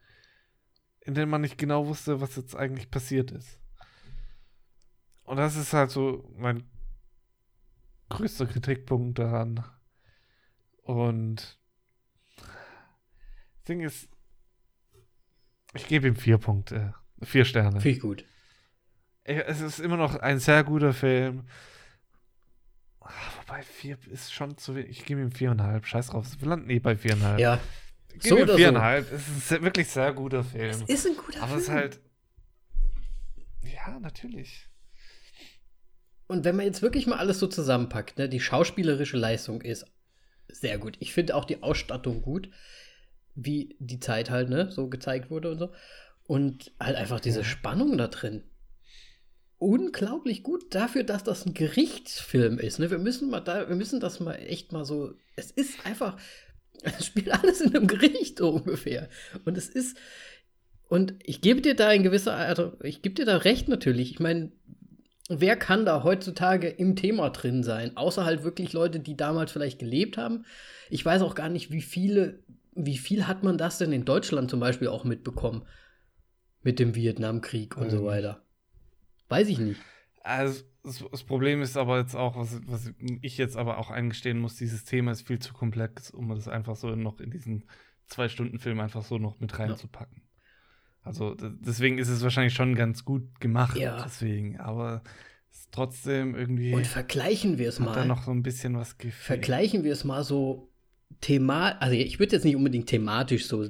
in 1.01 1.13
denen 1.13 1.29
man 1.29 1.41
nicht 1.41 1.57
genau 1.57 1.87
wusste, 1.87 2.21
was 2.21 2.35
jetzt 2.35 2.55
eigentlich 2.55 2.89
passiert 2.89 3.31
ist. 3.31 3.59
Und 5.23 5.37
das 5.37 5.55
ist 5.55 5.73
halt 5.73 5.91
so 5.91 6.29
mein 6.37 6.63
größter 8.13 8.45
Kritikpunkt 8.45 9.19
daran. 9.19 9.63
Und 10.83 11.57
das 12.37 13.63
Ding 13.67 13.81
ist, 13.81 14.09
ich 15.73 15.87
gebe 15.87 16.07
ihm 16.07 16.15
vier 16.15 16.37
Punkte, 16.37 16.93
vier 17.21 17.45
Sterne. 17.45 17.85
Ich 17.85 17.99
gut. 17.99 18.25
Es 19.23 19.61
ist 19.61 19.79
immer 19.79 19.95
noch 19.97 20.15
ein 20.15 20.39
sehr 20.39 20.63
guter 20.63 20.93
Film. 20.93 21.45
Wobei 23.39 23.61
vier 23.63 23.97
ist 24.11 24.33
schon 24.33 24.57
zu 24.57 24.75
wenig. 24.75 24.89
Ich 24.99 25.05
gebe 25.05 25.21
ihm 25.21 25.31
viereinhalb. 25.31 25.85
Scheiß 25.85 26.07
drauf. 26.07 26.27
Wir 26.39 26.47
landen 26.47 26.69
eh 26.69 26.79
bei 26.79 26.95
viereinhalb. 26.97 27.39
Ja, 27.39 27.59
Gib 28.09 28.23
so 28.23 28.35
ihm 28.37 28.43
oder 28.43 28.53
so. 28.53 28.57
viereinhalb. 28.57 29.11
Es 29.11 29.27
ist 29.27 29.53
ein 29.53 29.61
wirklich 29.63 29.87
sehr 29.87 30.13
guter 30.13 30.39
es 30.39 30.47
Film. 30.51 30.83
ist 30.87 31.05
ein 31.07 31.15
guter 31.15 31.39
Aber 31.39 31.47
Film. 31.47 31.57
es 31.59 31.63
ist 31.63 31.69
halt. 31.69 32.01
Ja, 33.61 33.99
natürlich. 33.99 34.69
Und 36.33 36.45
wenn 36.45 36.55
man 36.55 36.65
jetzt 36.65 36.81
wirklich 36.81 37.05
mal 37.05 37.17
alles 37.17 37.37
so 37.37 37.45
zusammenpackt, 37.45 38.17
ne, 38.17 38.27
die 38.27 38.39
schauspielerische 38.39 39.17
Leistung 39.17 39.61
ist 39.61 39.85
sehr 40.47 40.79
gut. 40.79 40.97
Ich 40.99 41.13
finde 41.13 41.35
auch 41.35 41.45
die 41.45 41.61
Ausstattung 41.61 42.23
gut, 42.23 42.49
wie 43.35 43.75
die 43.77 43.99
Zeit 43.99 44.31
halt, 44.31 44.49
ne, 44.49 44.71
so 44.71 44.89
gezeigt 44.89 45.29
wurde 45.29 45.51
und 45.51 45.59
so. 45.59 45.71
Und 46.25 46.71
halt 46.79 46.95
einfach 46.95 47.19
diese. 47.19 47.43
Spannung 47.43 47.99
da 47.99 48.07
drin. 48.07 48.45
unglaublich 49.59 50.41
gut 50.41 50.73
dafür, 50.73 51.03
dass 51.03 51.23
das 51.23 51.45
ein 51.45 51.53
Gerichtsfilm 51.53 52.57
ist. 52.57 52.79
Ne? 52.79 52.89
Wir 52.89 52.97
müssen 52.97 53.29
mal 53.29 53.39
da, 53.39 53.69
wir 53.69 53.75
müssen 53.75 53.99
das 53.99 54.19
mal 54.19 54.33
echt 54.33 54.71
mal 54.71 54.85
so. 54.85 55.13
Es 55.35 55.51
ist 55.51 55.85
einfach, 55.85 56.17
es 56.81 57.05
spielt 57.05 57.29
alles 57.29 57.61
in 57.61 57.75
einem 57.75 57.85
Gericht 57.85 58.39
so 58.39 58.49
ungefähr. 58.49 59.07
Und 59.45 59.55
es 59.55 59.69
ist, 59.69 59.97
und 60.89 61.13
ich 61.23 61.41
gebe 61.41 61.61
dir 61.61 61.75
da 61.75 61.89
ein 61.89 62.01
gewisser, 62.01 62.33
also 62.33 62.73
ich 62.81 63.03
gebe 63.03 63.13
dir 63.13 63.25
da 63.25 63.37
recht 63.37 63.67
natürlich. 63.67 64.09
Ich 64.09 64.19
meine, 64.19 64.51
wer 65.41 65.55
kann 65.55 65.85
da 65.85 66.03
heutzutage 66.03 66.67
im 66.67 66.95
Thema 66.95 67.29
drin 67.29 67.63
sein? 67.63 67.95
Außer 67.95 68.25
halt 68.25 68.43
wirklich 68.43 68.73
Leute, 68.73 68.99
die 68.99 69.15
damals 69.15 69.51
vielleicht 69.51 69.79
gelebt 69.79 70.17
haben. 70.17 70.45
Ich 70.89 71.05
weiß 71.05 71.21
auch 71.21 71.35
gar 71.35 71.49
nicht, 71.49 71.71
wie 71.71 71.81
viele, 71.81 72.43
wie 72.73 72.97
viel 72.97 73.27
hat 73.27 73.43
man 73.43 73.57
das 73.57 73.77
denn 73.77 73.91
in 73.91 74.05
Deutschland 74.05 74.49
zum 74.49 74.59
Beispiel 74.59 74.87
auch 74.87 75.03
mitbekommen? 75.03 75.65
Mit 76.61 76.79
dem 76.79 76.95
Vietnamkrieg 76.95 77.77
und 77.77 77.85
ähm. 77.85 77.89
so 77.91 78.05
weiter. 78.05 78.43
Weiß 79.29 79.47
ich 79.49 79.59
nicht. 79.59 79.81
Also, 80.21 80.63
das 80.83 81.23
Problem 81.23 81.61
ist 81.61 81.75
aber 81.75 81.99
jetzt 81.99 82.15
auch, 82.15 82.37
was, 82.37 82.61
was 82.65 82.93
ich 83.21 83.37
jetzt 83.37 83.57
aber 83.57 83.77
auch 83.77 83.89
eingestehen 83.89 84.39
muss, 84.39 84.55
dieses 84.55 84.85
Thema 84.85 85.11
ist 85.11 85.27
viel 85.27 85.39
zu 85.39 85.53
komplex, 85.53 86.11
um 86.11 86.29
das 86.29 86.47
einfach 86.47 86.75
so 86.75 86.95
noch 86.95 87.19
in 87.19 87.31
diesen 87.31 87.65
zwei 88.07 88.29
Stunden 88.29 88.59
Film 88.59 88.79
einfach 88.79 89.03
so 89.03 89.17
noch 89.17 89.39
mit 89.39 89.57
reinzupacken. 89.59 90.22
Also 91.03 91.35
deswegen 91.39 91.97
ist 91.97 92.07
es 92.07 92.23
wahrscheinlich 92.23 92.53
schon 92.53 92.75
ganz 92.75 93.03
gut 93.03 93.39
gemacht. 93.39 93.77
Ja. 93.77 94.03
Deswegen, 94.03 94.59
aber 94.59 95.03
es 95.51 95.59
ist 95.59 95.71
trotzdem 95.71 96.35
irgendwie. 96.35 96.73
Und 96.73 96.87
vergleichen 96.87 97.57
wir 97.57 97.69
es 97.69 97.79
mal. 97.79 97.93
Da 97.93 98.05
noch 98.05 98.23
so 98.23 98.31
ein 98.31 98.43
bisschen 98.43 98.77
was 98.77 98.97
gefehlt. 98.97 99.23
Vergleichen 99.23 99.83
wir 99.83 99.91
es 99.91 100.03
mal 100.03 100.23
so 100.23 100.71
thematisch. 101.21 101.81
Also 101.81 101.95
ich 101.95 102.19
würde 102.19 102.35
jetzt 102.35 102.45
nicht 102.45 102.55
unbedingt 102.55 102.87
thematisch 102.87 103.47
so 103.47 103.67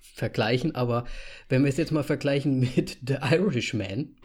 vergleichen, 0.00 0.74
aber 0.74 1.04
wenn 1.48 1.62
wir 1.62 1.68
es 1.68 1.76
jetzt 1.76 1.92
mal 1.92 2.04
vergleichen 2.04 2.60
mit 2.60 2.98
The 3.06 3.18
Irishman, 3.30 4.16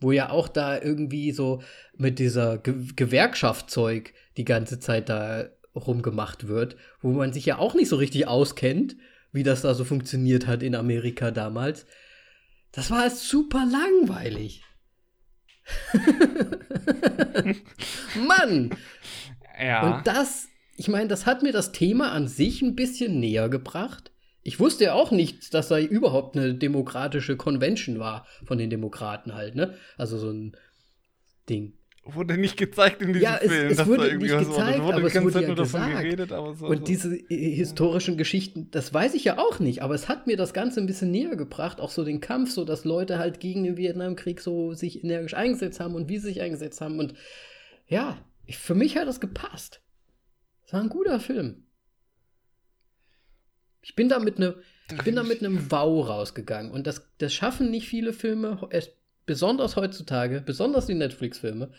wo 0.00 0.12
ja 0.12 0.30
auch 0.30 0.48
da 0.48 0.80
irgendwie 0.80 1.32
so 1.32 1.62
mit 1.96 2.18
dieser 2.18 2.58
Ge 2.58 2.74
Gewerkschaftszeug 2.94 4.14
die 4.36 4.44
ganze 4.44 4.78
Zeit 4.78 5.08
da 5.08 5.48
rumgemacht 5.74 6.48
wird, 6.48 6.76
wo 7.00 7.12
man 7.12 7.32
sich 7.32 7.46
ja 7.46 7.58
auch 7.58 7.74
nicht 7.74 7.88
so 7.88 7.96
richtig 7.96 8.26
auskennt 8.26 8.96
wie 9.32 9.42
das 9.42 9.62
da 9.62 9.74
so 9.74 9.84
funktioniert 9.84 10.46
hat 10.46 10.62
in 10.62 10.74
Amerika 10.74 11.30
damals. 11.30 11.86
Das 12.72 12.90
war 12.90 13.08
super 13.10 13.66
langweilig. 13.66 14.62
Mann! 18.26 18.70
Ja. 19.60 19.96
Und 19.96 20.06
das, 20.06 20.48
ich 20.76 20.88
meine, 20.88 21.08
das 21.08 21.26
hat 21.26 21.42
mir 21.42 21.52
das 21.52 21.72
Thema 21.72 22.12
an 22.12 22.28
sich 22.28 22.62
ein 22.62 22.74
bisschen 22.74 23.20
näher 23.20 23.48
gebracht. 23.48 24.12
Ich 24.42 24.60
wusste 24.60 24.84
ja 24.84 24.94
auch 24.94 25.10
nicht, 25.10 25.52
dass 25.52 25.68
da 25.68 25.78
überhaupt 25.78 26.36
eine 26.36 26.54
demokratische 26.54 27.36
Convention 27.36 27.98
war 27.98 28.26
von 28.44 28.56
den 28.56 28.70
Demokraten 28.70 29.34
halt, 29.34 29.54
ne? 29.54 29.74
Also 29.96 30.18
so 30.18 30.30
ein 30.30 30.56
Ding 31.48 31.77
wurde 32.14 32.36
nicht 32.38 32.56
gezeigt 32.56 33.02
in 33.02 33.12
diesem 33.12 33.22
ja, 33.22 33.38
es, 33.40 33.50
Film. 33.50 33.70
Es 33.70 33.86
wurde 33.86 34.16
nicht 34.16 34.38
gezeigt, 34.38 34.82
wurde 34.82 34.96
aber 34.96 35.06
es 35.06 35.22
wurde 35.22 35.42
ja 35.42 35.54
gesagt. 35.54 36.02
Geredet, 36.02 36.30
so, 36.30 36.42
und 36.42 36.56
so. 36.56 36.74
diese 36.74 37.14
historischen 37.28 38.16
Geschichten, 38.16 38.70
das 38.70 38.92
weiß 38.92 39.14
ich 39.14 39.24
ja 39.24 39.38
auch 39.38 39.58
nicht, 39.58 39.82
aber 39.82 39.94
es 39.94 40.08
hat 40.08 40.26
mir 40.26 40.36
das 40.36 40.52
Ganze 40.52 40.80
ein 40.80 40.86
bisschen 40.86 41.10
näher 41.10 41.36
gebracht, 41.36 41.80
auch 41.80 41.90
so 41.90 42.04
den 42.04 42.20
Kampf, 42.20 42.50
so 42.50 42.64
dass 42.64 42.84
Leute 42.84 43.18
halt 43.18 43.40
gegen 43.40 43.64
den 43.64 43.76
Vietnamkrieg 43.76 44.40
so 44.40 44.72
sich 44.72 45.02
energisch 45.04 45.34
eingesetzt 45.34 45.80
haben 45.80 45.94
und 45.94 46.08
wie 46.08 46.18
sie 46.18 46.28
sich 46.28 46.40
eingesetzt 46.40 46.80
haben 46.80 46.98
und 46.98 47.14
ja, 47.86 48.18
ich, 48.46 48.58
für 48.58 48.74
mich 48.74 48.96
hat 48.96 49.08
das 49.08 49.20
gepasst. 49.20 49.80
Es 50.66 50.72
war 50.72 50.80
ein 50.80 50.88
guter 50.88 51.20
Film. 51.20 51.64
Ich 53.80 53.94
bin 53.94 54.08
da 54.08 54.18
mit, 54.18 54.38
ne, 54.38 54.56
ich 54.90 55.02
bin 55.02 55.16
da 55.16 55.22
mit 55.22 55.42
einem 55.42 55.70
Wow 55.70 56.08
rausgegangen 56.08 56.72
und 56.72 56.86
das, 56.86 57.08
das 57.18 57.32
schaffen 57.32 57.70
nicht 57.70 57.88
viele 57.88 58.12
Filme, 58.12 58.66
besonders 59.28 59.76
heutzutage, 59.76 60.40
besonders 60.40 60.86
die 60.86 60.94
Netflix-Filme. 60.94 61.70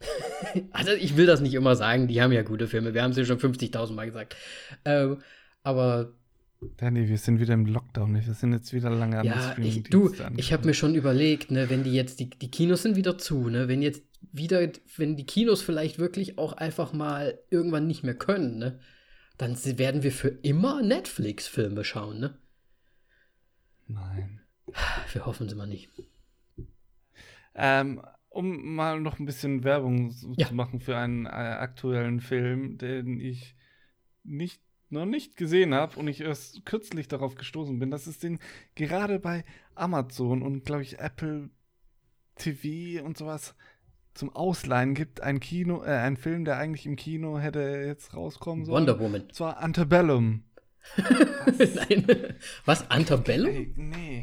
also 0.72 0.92
ich 0.92 1.16
will 1.16 1.26
das 1.26 1.40
nicht 1.40 1.54
immer 1.54 1.74
sagen, 1.74 2.06
die 2.06 2.22
haben 2.22 2.30
ja 2.30 2.42
gute 2.42 2.68
Filme, 2.68 2.94
wir 2.94 3.02
haben 3.02 3.10
es 3.10 3.16
ja 3.16 3.24
schon 3.24 3.40
50.000 3.40 3.92
Mal 3.94 4.06
gesagt. 4.06 4.36
Ähm, 4.84 5.18
aber 5.64 6.12
Danny, 6.76 7.08
wir 7.08 7.18
sind 7.18 7.40
wieder 7.40 7.54
im 7.54 7.66
Lockdown. 7.66 8.14
Wir 8.14 8.22
sind 8.34 8.52
jetzt 8.52 8.72
wieder 8.72 8.90
lange 8.90 9.18
an 9.18 9.26
Ja, 9.26 9.56
ich, 9.58 9.82
du, 9.84 10.14
ich 10.36 10.52
habe 10.52 10.66
mir 10.66 10.74
schon 10.74 10.94
überlegt, 10.94 11.50
ne, 11.50 11.68
wenn 11.68 11.84
die 11.84 11.92
jetzt, 11.92 12.20
die, 12.20 12.30
die 12.30 12.50
Kinos 12.50 12.82
sind 12.82 12.96
wieder 12.96 13.18
zu, 13.18 13.48
ne, 13.48 13.68
wenn 13.68 13.82
jetzt 13.82 14.02
wieder, 14.32 14.66
wenn 14.96 15.16
die 15.16 15.26
Kinos 15.26 15.62
vielleicht 15.62 15.98
wirklich 15.98 16.38
auch 16.38 16.54
einfach 16.54 16.92
mal 16.92 17.38
irgendwann 17.50 17.86
nicht 17.86 18.02
mehr 18.02 18.14
können, 18.14 18.58
ne, 18.58 18.78
dann 19.36 19.56
werden 19.78 20.02
wir 20.02 20.12
für 20.12 20.28
immer 20.28 20.82
Netflix-Filme 20.82 21.84
schauen, 21.84 22.20
ne? 22.20 22.38
Nein. 23.86 24.40
Wir 25.12 25.26
hoffen 25.26 25.46
es 25.46 25.54
mal 25.54 25.66
nicht. 25.66 25.90
Ähm, 27.54 28.02
um 28.28 28.74
mal 28.74 29.00
noch 29.00 29.18
ein 29.18 29.26
bisschen 29.26 29.62
Werbung 29.64 30.12
ja. 30.36 30.48
zu 30.48 30.54
machen 30.54 30.80
für 30.80 30.96
einen 30.96 31.26
äh, 31.26 31.28
aktuellen 31.28 32.20
Film, 32.20 32.78
den 32.78 33.20
ich 33.20 33.54
nicht 34.24 34.60
noch 34.90 35.06
nicht 35.06 35.36
gesehen 35.36 35.74
habe 35.74 35.98
und 35.98 36.08
ich 36.08 36.20
erst 36.20 36.64
kürzlich 36.64 37.08
darauf 37.08 37.34
gestoßen 37.34 37.78
bin, 37.78 37.90
dass 37.90 38.06
es 38.06 38.18
den 38.18 38.38
gerade 38.74 39.18
bei 39.18 39.44
Amazon 39.74 40.42
und 40.42 40.64
glaube 40.64 40.82
ich 40.82 40.98
Apple 40.98 41.50
TV 42.36 43.04
und 43.04 43.18
sowas 43.18 43.54
zum 44.14 44.34
Ausleihen 44.34 44.94
gibt. 44.94 45.20
Ein 45.20 45.40
Kino, 45.40 45.82
äh, 45.82 45.90
ein 45.90 46.16
Film, 46.16 46.44
der 46.44 46.58
eigentlich 46.58 46.86
im 46.86 46.96
Kino 46.96 47.38
hätte 47.38 47.60
jetzt 47.86 48.14
rauskommen 48.14 48.64
sollen. 48.64 48.86
Wonder 48.86 49.00
Woman. 49.00 49.28
Zwar 49.32 49.58
Antebellum. 49.58 50.44
Nein. 50.96 52.36
Was? 52.64 52.90
Antebellum? 52.90 53.50
Ey, 53.50 53.72
nee. 53.76 54.22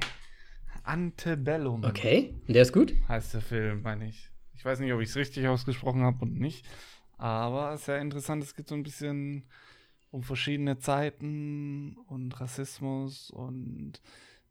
Antebellum. 0.83 1.83
Okay, 1.83 2.35
der 2.47 2.61
ist 2.63 2.73
gut? 2.73 2.93
Heißt 3.07 3.33
der 3.33 3.41
Film, 3.41 3.81
meine 3.81 4.07
ich. 4.07 4.29
Ich 4.53 4.65
weiß 4.65 4.79
nicht, 4.79 4.93
ob 4.93 5.01
ich 5.01 5.09
es 5.09 5.15
richtig 5.15 5.47
ausgesprochen 5.47 6.03
habe 6.03 6.19
und 6.21 6.39
nicht. 6.39 6.67
Aber 7.17 7.77
sehr 7.77 7.99
interessant. 7.99 8.43
Es 8.43 8.55
geht 8.55 8.67
so 8.67 8.75
ein 8.75 8.83
bisschen 8.83 9.45
um 10.11 10.23
verschiedene 10.23 10.77
Zeiten 10.77 11.95
und 12.07 12.39
Rassismus 12.39 13.31
und 13.31 14.01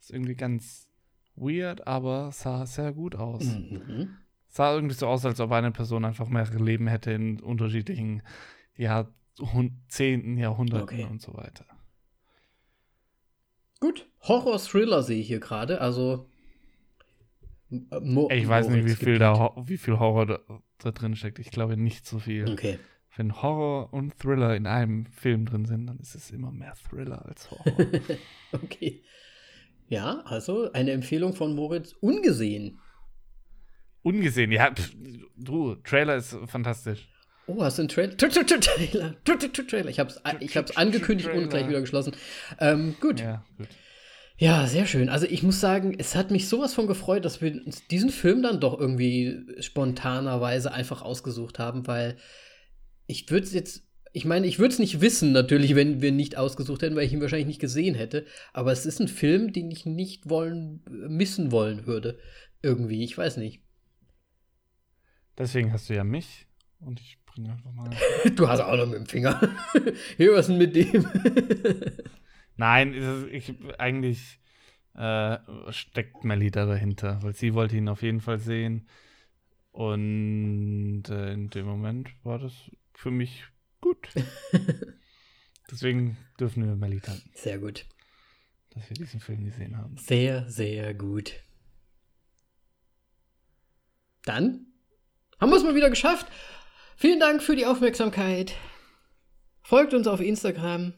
ist 0.01 0.11
irgendwie 0.11 0.35
ganz 0.35 0.89
weird, 1.37 1.87
aber 1.87 2.33
sah 2.33 2.67
sehr 2.67 2.93
gut 2.93 3.15
aus. 3.15 3.45
Mhm. 3.45 4.17
Sah 4.49 4.75
irgendwie 4.75 4.95
so 4.95 5.07
aus, 5.07 5.25
als 5.25 5.39
ob 5.41 5.53
eine 5.53 5.71
Person 5.71 6.05
einfach 6.05 6.29
mehrere 6.29 6.63
Leben 6.63 6.89
hätte 6.89 7.13
in 7.13 7.41
unterschiedlichen 7.41 8.23
Jahrzehnten, 8.77 10.37
Jahrhunderten 10.39 10.83
okay. 10.83 11.07
und 11.09 11.21
so 11.23 11.35
weiter. 11.35 11.67
Gut. 13.81 14.07
Horror-Thriller 14.23 15.03
sehe 15.03 15.21
ich 15.21 15.27
hier 15.27 15.41
gerade. 15.41 15.81
Also. 15.81 16.29
Mo 17.71 18.29
ich 18.33 18.49
weiß 18.49 18.69
nicht, 18.69 18.85
wie 18.85 18.95
viel, 18.95 19.19
da, 19.19 19.53
wie 19.65 19.79
viel 19.79 19.99
Horror 19.99 20.27
da, 20.27 20.41
da, 20.79 20.91
drin 20.91 21.15
steckt. 21.17 21.39
Ich 21.39 21.51
glaube 21.51 21.77
nicht 21.77 22.05
so 22.05 22.19
viel. 22.19 22.51
Okay. 22.51 22.79
Wenn 23.17 23.43
Horror 23.43 23.93
und 23.93 24.19
Thriller 24.19 24.57
in 24.57 24.67
einem 24.67 25.07
Film 25.07 25.47
drin 25.47 25.65
sind, 25.65 25.87
dann 25.87 25.99
ist 25.99 26.15
es 26.15 26.31
immer 26.31 26.51
mehr 26.51 26.75
Thriller 26.89 27.25
als 27.27 27.51
Horror. 27.51 27.77
okay. 28.53 29.03
Ja, 29.89 30.21
also 30.25 30.71
eine 30.73 30.93
Empfehlung 30.93 31.35
von 31.35 31.55
Moritz 31.55 31.93
ungesehen. 32.01 32.79
Ungesehen, 34.03 34.53
ja. 34.53 34.73
Pff, 34.73 34.95
du, 35.37 35.75
Trailer 35.77 36.17
ist 36.17 36.37
fantastisch. 36.47 37.10
Oh, 37.51 37.63
hast 37.63 37.79
du 37.79 37.83
einen 37.83 37.89
Trailer? 37.89 38.17
Trailer. 38.17 39.15
Trailer. 39.25 39.91
Ich 39.91 39.99
habe 39.99 40.11
es 40.11 40.21
ich 40.41 40.57
hab's 40.57 40.77
angekündigt 40.77 41.31
und 41.31 41.51
gleich 41.51 41.69
wieder 41.69 41.81
geschlossen. 41.81 42.13
Ähm, 42.59 42.95
gut. 43.01 43.21
Ja, 43.21 43.45
gut. 43.59 43.69
Ja, 44.41 44.67
sehr 44.67 44.87
schön. 44.87 45.11
Also 45.11 45.27
ich 45.27 45.43
muss 45.43 45.61
sagen, 45.61 45.95
es 45.99 46.17
hat 46.17 46.31
mich 46.31 46.49
sowas 46.49 46.73
von 46.73 46.87
gefreut, 46.87 47.27
dass 47.27 47.43
wir 47.43 47.61
diesen 47.91 48.09
Film 48.09 48.43
dann 48.43 48.59
doch 48.59 48.79
irgendwie 48.81 49.45
spontanerweise 49.59 50.73
einfach 50.73 51.03
ausgesucht 51.03 51.59
haben, 51.59 51.87
weil 51.87 52.17
ich 53.07 53.31
würde 53.31 53.45
es 53.45 53.53
jetzt, 53.53 53.83
ich 54.13 54.25
meine, 54.25 54.47
ich 54.47 54.59
würde 54.59 54.73
es 54.73 54.79
nicht 54.79 55.03
wissen 55.03 55.33
natürlich, 55.33 55.75
wenn 55.75 56.01
wir 56.01 56.11
nicht 56.11 56.39
ausgesucht 56.39 56.81
hätten, 56.81 56.97
weil 56.97 57.05
ich 57.05 57.13
ihn 57.13 57.21
wahrscheinlich 57.21 57.49
nicht 57.49 57.61
gesehen 57.61 57.95
hätte. 57.95 58.25
Aber 58.55 58.73
es 58.73 58.87
ist 58.87 58.99
ein 58.99 59.09
Film, 59.09 59.53
den 59.53 59.71
ich 59.71 59.85
nicht 59.85 60.31
wollen, 60.31 60.85
missen 60.89 61.53
wollen 61.53 61.87
würde. 61.87 62.19
Irgendwie, 62.63 63.05
ich 63.05 63.19
weiß 63.19 63.37
nicht. 63.37 63.61
Deswegen 65.37 65.71
hast 65.73 65.91
du 65.91 65.95
ja 65.95 66.05
mich 66.05 66.47
und 66.79 66.99
ich 66.99 67.19
bring 67.41 67.51
einfach 67.51 67.73
mal. 67.73 67.91
du 68.35 68.49
hast 68.49 68.61
auch 68.61 68.77
noch 68.77 68.87
mit 68.87 68.99
dem 68.99 69.07
Finger. 69.07 69.41
Hier, 70.17 70.35
was 70.35 70.47
denn 70.47 70.59
mit 70.59 70.75
dem? 70.75 71.07
Nein, 72.57 73.29
ich, 73.33 73.55
eigentlich 73.79 74.41
äh, 74.95 75.39
steckt 75.71 76.25
Melita 76.25 76.67
dahinter, 76.67 77.23
weil 77.23 77.35
sie 77.35 77.55
wollte 77.55 77.77
ihn 77.77 77.89
auf 77.89 78.03
jeden 78.03 78.21
Fall 78.21 78.39
sehen. 78.39 78.87
Und 79.73 81.05
äh, 81.09 81.33
in 81.33 81.49
dem 81.51 81.67
Moment 81.67 82.11
war 82.25 82.39
das 82.39 82.53
für 82.93 83.11
mich 83.11 83.45
gut. 83.81 84.09
Deswegen 85.71 86.17
dürfen 86.39 86.67
wir 86.67 86.75
Melita. 86.75 87.15
Sehr 87.35 87.59
gut. 87.59 87.87
Dass 88.71 88.91
wir 88.91 88.97
diesen 88.97 89.21
Film 89.21 89.45
gesehen 89.45 89.77
haben. 89.79 89.97
Sehr, 89.97 90.49
sehr 90.51 90.93
gut. 90.95 91.33
Dann 94.25 94.67
haben 95.41 95.51
wir 95.51 95.57
es 95.57 95.63
mal 95.63 95.75
wieder 95.75 95.89
geschafft. 95.89 96.27
Vielen 97.01 97.19
Dank 97.19 97.43
für 97.43 97.57
die 97.57 97.65
Aufmerksamkeit. 97.65 98.53
Folgt 99.63 99.95
uns 99.95 100.07
auf 100.07 100.21
Instagram. 100.21 100.93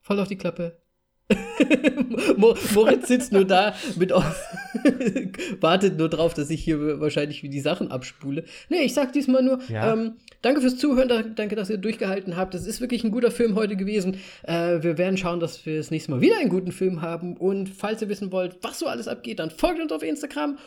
Voll 0.00 0.18
auf 0.18 0.26
die 0.26 0.36
Klappe. 0.36 0.82
Moritz 2.36 3.06
sitzt 3.06 3.30
nur 3.30 3.44
da 3.44 3.72
mit, 3.94 4.10
Wartet 5.60 5.96
nur 5.96 6.08
drauf, 6.08 6.34
dass 6.34 6.50
ich 6.50 6.64
hier 6.64 7.00
wahrscheinlich 7.00 7.44
wie 7.44 7.50
die 7.50 7.60
Sachen 7.60 7.92
abspule. 7.92 8.46
Nee, 8.68 8.80
ich 8.82 8.94
sag 8.94 9.12
diesmal 9.12 9.44
nur, 9.44 9.60
Ja. 9.68 9.92
ähm, 9.92 10.16
danke 10.42 10.60
fürs 10.60 10.76
Zuhören, 10.76 11.08
da, 11.08 11.22
danke, 11.22 11.54
dass 11.54 11.70
ihr 11.70 11.78
durchgehalten 11.78 12.36
habt. 12.36 12.54
Das 12.54 12.66
ist 12.66 12.80
wirklich 12.80 13.04
ein 13.04 13.12
guter 13.12 13.30
Film 13.30 13.54
heute 13.54 13.76
gewesen. 13.76 14.16
Äh, 14.42 14.82
wir 14.82 14.98
werden 14.98 15.16
schauen, 15.16 15.38
dass 15.38 15.64
wir 15.64 15.76
das 15.76 15.92
nächste 15.92 16.10
Mal 16.10 16.20
wieder 16.20 16.38
einen 16.38 16.50
guten 16.50 16.72
Film 16.72 17.00
haben. 17.00 17.36
Und 17.36 17.68
falls 17.68 18.02
ihr 18.02 18.08
wissen 18.08 18.32
wollt, 18.32 18.56
was 18.62 18.80
so 18.80 18.88
alles 18.88 19.06
abgeht, 19.06 19.38
dann 19.38 19.50
folgt 19.52 19.80
uns 19.80 19.92
auf 19.92 20.02
Instagram 20.02 20.58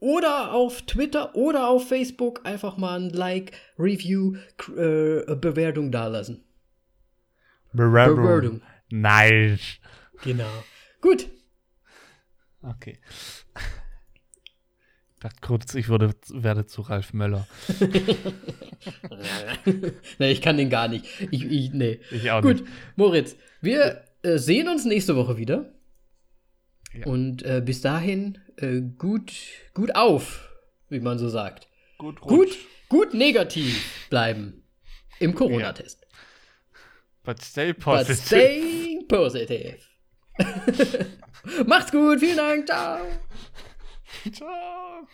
oder 0.00 0.52
auf 0.52 0.82
Twitter 0.82 1.34
oder 1.34 1.68
auf 1.68 1.88
Facebook. 1.88 2.44
Einfach 2.44 2.76
mal 2.76 3.00
ein 3.00 3.10
Like, 3.10 3.52
Review, 3.78 4.36
äh, 4.76 5.34
Bewertung 5.36 5.90
dalassen. 5.90 6.44
Bewertung. 7.72 8.62
Nein. 8.90 9.58
Genau. 10.22 10.50
Gut. 11.00 11.28
Okay. 12.62 12.98
Ich 15.14 15.20
dachte 15.20 15.40
kurz, 15.40 15.74
ich 15.74 15.88
würde, 15.88 16.14
werde 16.30 16.66
zu 16.66 16.82
Ralf 16.82 17.12
Möller. 17.12 17.46
nee, 20.18 20.30
ich 20.30 20.42
kann 20.42 20.56
den 20.56 20.70
gar 20.70 20.88
nicht. 20.88 21.06
Ich, 21.30 21.44
ich, 21.44 21.72
nee. 21.72 22.00
Ich 22.10 22.30
auch 22.30 22.42
Gut, 22.42 22.60
nicht. 22.60 22.66
Moritz, 22.96 23.36
wir 23.60 24.04
äh, 24.22 24.38
sehen 24.38 24.68
uns 24.68 24.84
nächste 24.84 25.16
Woche 25.16 25.36
wieder. 25.38 25.72
Ja. 26.92 27.06
Und 27.06 27.42
äh, 27.44 27.62
bis 27.64 27.80
dahin 27.80 28.38
äh, 28.56 28.80
gut, 28.98 29.32
gut 29.74 29.94
auf, 29.94 30.48
wie 30.88 31.00
man 31.00 31.18
so 31.18 31.28
sagt. 31.28 31.68
Gut, 31.98 32.20
Gut, 32.20 32.56
gut 32.88 33.14
negativ 33.14 34.08
bleiben 34.10 34.62
im 35.18 35.34
Corona-Test. 35.34 36.06
But 37.22 37.42
stay 37.42 37.72
But 37.72 37.82
positive. 37.82 38.16
stay 38.16 38.98
positive. 39.08 39.78
Macht's 41.66 41.90
gut, 41.90 42.20
vielen 42.20 42.36
Dank, 42.36 42.66
ciao. 42.66 43.00
Ciao. 44.32 45.06